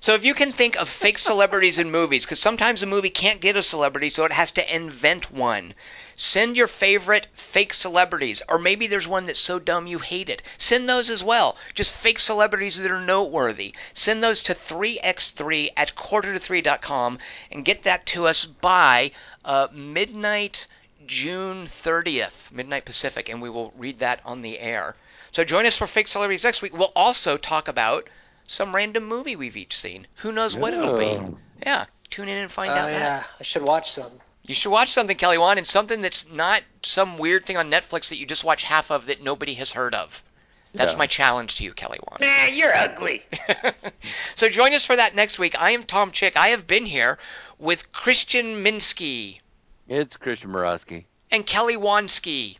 So 0.00 0.14
if 0.14 0.24
you 0.24 0.34
can 0.34 0.52
think 0.52 0.76
of 0.76 0.88
fake 0.88 1.18
celebrities 1.18 1.78
in 1.78 1.90
movies, 1.90 2.24
because 2.24 2.38
sometimes 2.38 2.82
a 2.82 2.86
movie 2.86 3.10
can't 3.10 3.40
get 3.40 3.56
a 3.56 3.62
celebrity, 3.62 4.10
so 4.10 4.24
it 4.24 4.32
has 4.32 4.52
to 4.52 4.74
invent 4.74 5.32
one. 5.32 5.74
Send 6.16 6.56
your 6.56 6.66
favorite 6.66 7.26
fake 7.34 7.72
celebrities, 7.74 8.42
or 8.48 8.58
maybe 8.58 8.86
there's 8.86 9.08
one 9.08 9.24
that's 9.24 9.40
so 9.40 9.58
dumb 9.58 9.86
you 9.86 9.98
hate 9.98 10.28
it. 10.28 10.42
Send 10.58 10.88
those 10.88 11.10
as 11.10 11.22
well. 11.24 11.56
Just 11.74 11.94
fake 11.94 12.18
celebrities 12.18 12.80
that 12.80 12.90
are 12.90 13.00
noteworthy. 13.00 13.74
Send 13.92 14.22
those 14.22 14.42
to 14.44 14.54
3x3 14.54 15.70
at 15.76 15.94
quarter 15.94 16.36
to 16.36 16.40
3.com 16.40 17.18
and 17.50 17.64
get 17.64 17.82
that 17.84 18.06
to 18.06 18.26
us 18.26 18.44
by 18.44 19.10
uh, 19.44 19.68
midnight 19.72 20.66
June 21.06 21.66
30th, 21.66 22.52
midnight 22.52 22.84
Pacific, 22.84 23.28
and 23.28 23.42
we 23.42 23.50
will 23.50 23.72
read 23.76 23.98
that 23.98 24.20
on 24.24 24.42
the 24.42 24.58
air. 24.58 24.94
So 25.32 25.44
join 25.44 25.66
us 25.66 25.76
for 25.76 25.86
fake 25.86 26.06
celebrities 26.06 26.44
next 26.44 26.62
week. 26.62 26.76
We'll 26.76 26.92
also 26.94 27.36
talk 27.36 27.68
about 27.68 28.08
some 28.46 28.74
random 28.74 29.04
movie 29.04 29.34
we've 29.36 29.56
each 29.56 29.76
seen. 29.76 30.06
Who 30.16 30.30
knows 30.32 30.54
what 30.54 30.74
it'll 30.74 30.96
be? 30.98 31.18
Yeah, 31.62 31.86
tune 32.10 32.28
in 32.28 32.38
and 32.38 32.52
find 32.52 32.70
Oh 32.70 32.74
out 32.74 32.86
that. 32.86 33.00
yeah, 33.00 33.24
I 33.40 33.42
should 33.42 33.62
watch 33.62 33.90
some. 33.90 34.10
You 34.44 34.54
should 34.54 34.70
watch 34.70 34.90
something, 34.90 35.16
Kelly 35.16 35.38
Wand, 35.38 35.58
and 35.58 35.66
something 35.66 36.02
that's 36.02 36.28
not 36.28 36.62
some 36.82 37.16
weird 37.18 37.46
thing 37.46 37.56
on 37.56 37.70
Netflix 37.70 38.08
that 38.08 38.16
you 38.18 38.26
just 38.26 38.42
watch 38.44 38.64
half 38.64 38.90
of 38.90 39.06
that 39.06 39.22
nobody 39.22 39.54
has 39.54 39.70
heard 39.72 39.94
of. 39.94 40.22
That's 40.74 40.92
Yeah. 40.92 40.98
my 40.98 41.06
challenge 41.06 41.56
to 41.56 41.64
you, 41.64 41.72
Kelly 41.74 42.00
Wand. 42.08 42.20
Man, 42.22 42.54
you're 42.56 42.74
ugly. 42.74 43.22
so 44.34 44.48
join 44.48 44.72
us 44.74 44.84
for 44.86 44.96
that 44.96 45.14
next 45.14 45.38
week. 45.38 45.54
I 45.58 45.70
am 45.72 45.84
Tom 45.84 46.10
Chick. 46.12 46.36
I 46.36 46.48
have 46.48 46.66
been 46.66 46.86
here 46.86 47.18
with 47.58 47.92
Christian 47.92 48.64
Minsky 48.64 49.38
It's 49.88 50.16
Christian 50.16 50.50
Morosky. 50.50 51.04
and 51.30 51.46
Kelly 51.46 51.76
Wansky. 51.76 52.56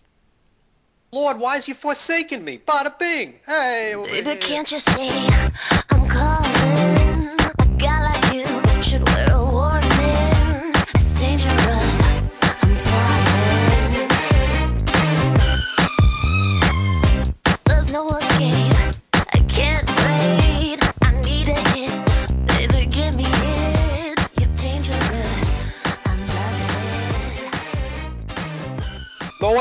Lord, 1.10 1.40
why 1.40 1.56
is 1.56 1.68
you 1.68 1.74
forsaking 1.74 2.44
me? 2.44 2.59
Bada 2.59 2.96
bing. 2.98 3.40
Hey. 3.46 3.94
Baby, 3.96 4.36
can't 4.40 4.70
you 4.70 4.78
see 4.78 5.09
I'm 5.90 6.09
calling? 6.09 7.28
A 7.59 7.66
guy 7.78 8.02
like 8.12 8.34
you 8.34 8.82
should 8.82 9.02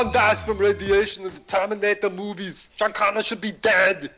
No 0.02 0.06
one 0.06 0.14
dies 0.14 0.42
from 0.42 0.58
radiation 0.58 1.24
in 1.26 1.30
the 1.32 1.38
Terminator 1.38 2.10
movies. 2.10 2.72
John 2.74 2.92
Connor 2.92 3.22
should 3.22 3.40
be 3.40 3.52
dead. 3.52 4.10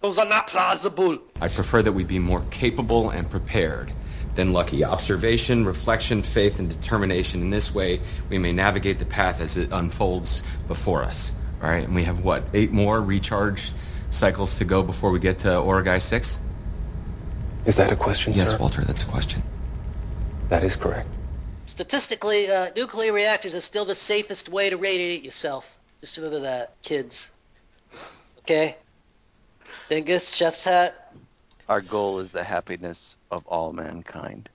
Those 0.00 0.16
are 0.16 0.24
not 0.24 0.46
plausible. 0.46 1.18
I 1.42 1.48
prefer 1.48 1.82
that 1.82 1.92
we 1.92 2.04
be 2.04 2.18
more 2.18 2.40
capable 2.40 3.10
and 3.10 3.28
prepared 3.28 3.92
than 4.34 4.54
lucky. 4.54 4.82
Observation, 4.82 5.66
reflection, 5.66 6.22
faith, 6.22 6.58
and 6.58 6.70
determination. 6.70 7.42
In 7.42 7.50
this 7.50 7.74
way, 7.74 8.00
we 8.30 8.38
may 8.38 8.52
navigate 8.52 8.98
the 8.98 9.04
path 9.04 9.42
as 9.42 9.58
it 9.58 9.72
unfolds 9.72 10.42
before 10.68 11.04
us. 11.04 11.34
All 11.60 11.68
right, 11.68 11.84
and 11.84 11.94
we 11.94 12.04
have 12.04 12.20
what? 12.20 12.48
Eight 12.54 12.72
more 12.72 12.98
recharge 12.98 13.74
cycles 14.08 14.56
to 14.56 14.64
go 14.64 14.82
before 14.82 15.10
we 15.10 15.18
get 15.18 15.40
to 15.40 15.48
Origae 15.48 16.00
6? 16.00 16.40
Is 17.66 17.76
that 17.76 17.92
a 17.92 17.96
question, 17.96 18.32
Yes, 18.32 18.52
sir? 18.52 18.56
Walter, 18.58 18.82
that's 18.82 19.02
a 19.02 19.06
question. 19.06 19.42
That 20.48 20.64
is 20.64 20.76
correct. 20.76 21.13
Statistically, 21.74 22.48
uh, 22.48 22.68
nuclear 22.76 23.12
reactors 23.12 23.56
are 23.56 23.60
still 23.60 23.84
the 23.84 23.96
safest 23.96 24.48
way 24.48 24.70
to 24.70 24.76
radiate 24.76 25.24
yourself. 25.24 25.76
Just 25.98 26.16
remember 26.18 26.38
that, 26.42 26.80
kids. 26.82 27.32
Okay? 28.38 28.76
Dingus, 29.88 30.32
chef's 30.32 30.62
hat. 30.62 30.94
Our 31.68 31.80
goal 31.80 32.20
is 32.20 32.30
the 32.30 32.44
happiness 32.44 33.16
of 33.28 33.44
all 33.48 33.72
mankind. 33.72 34.48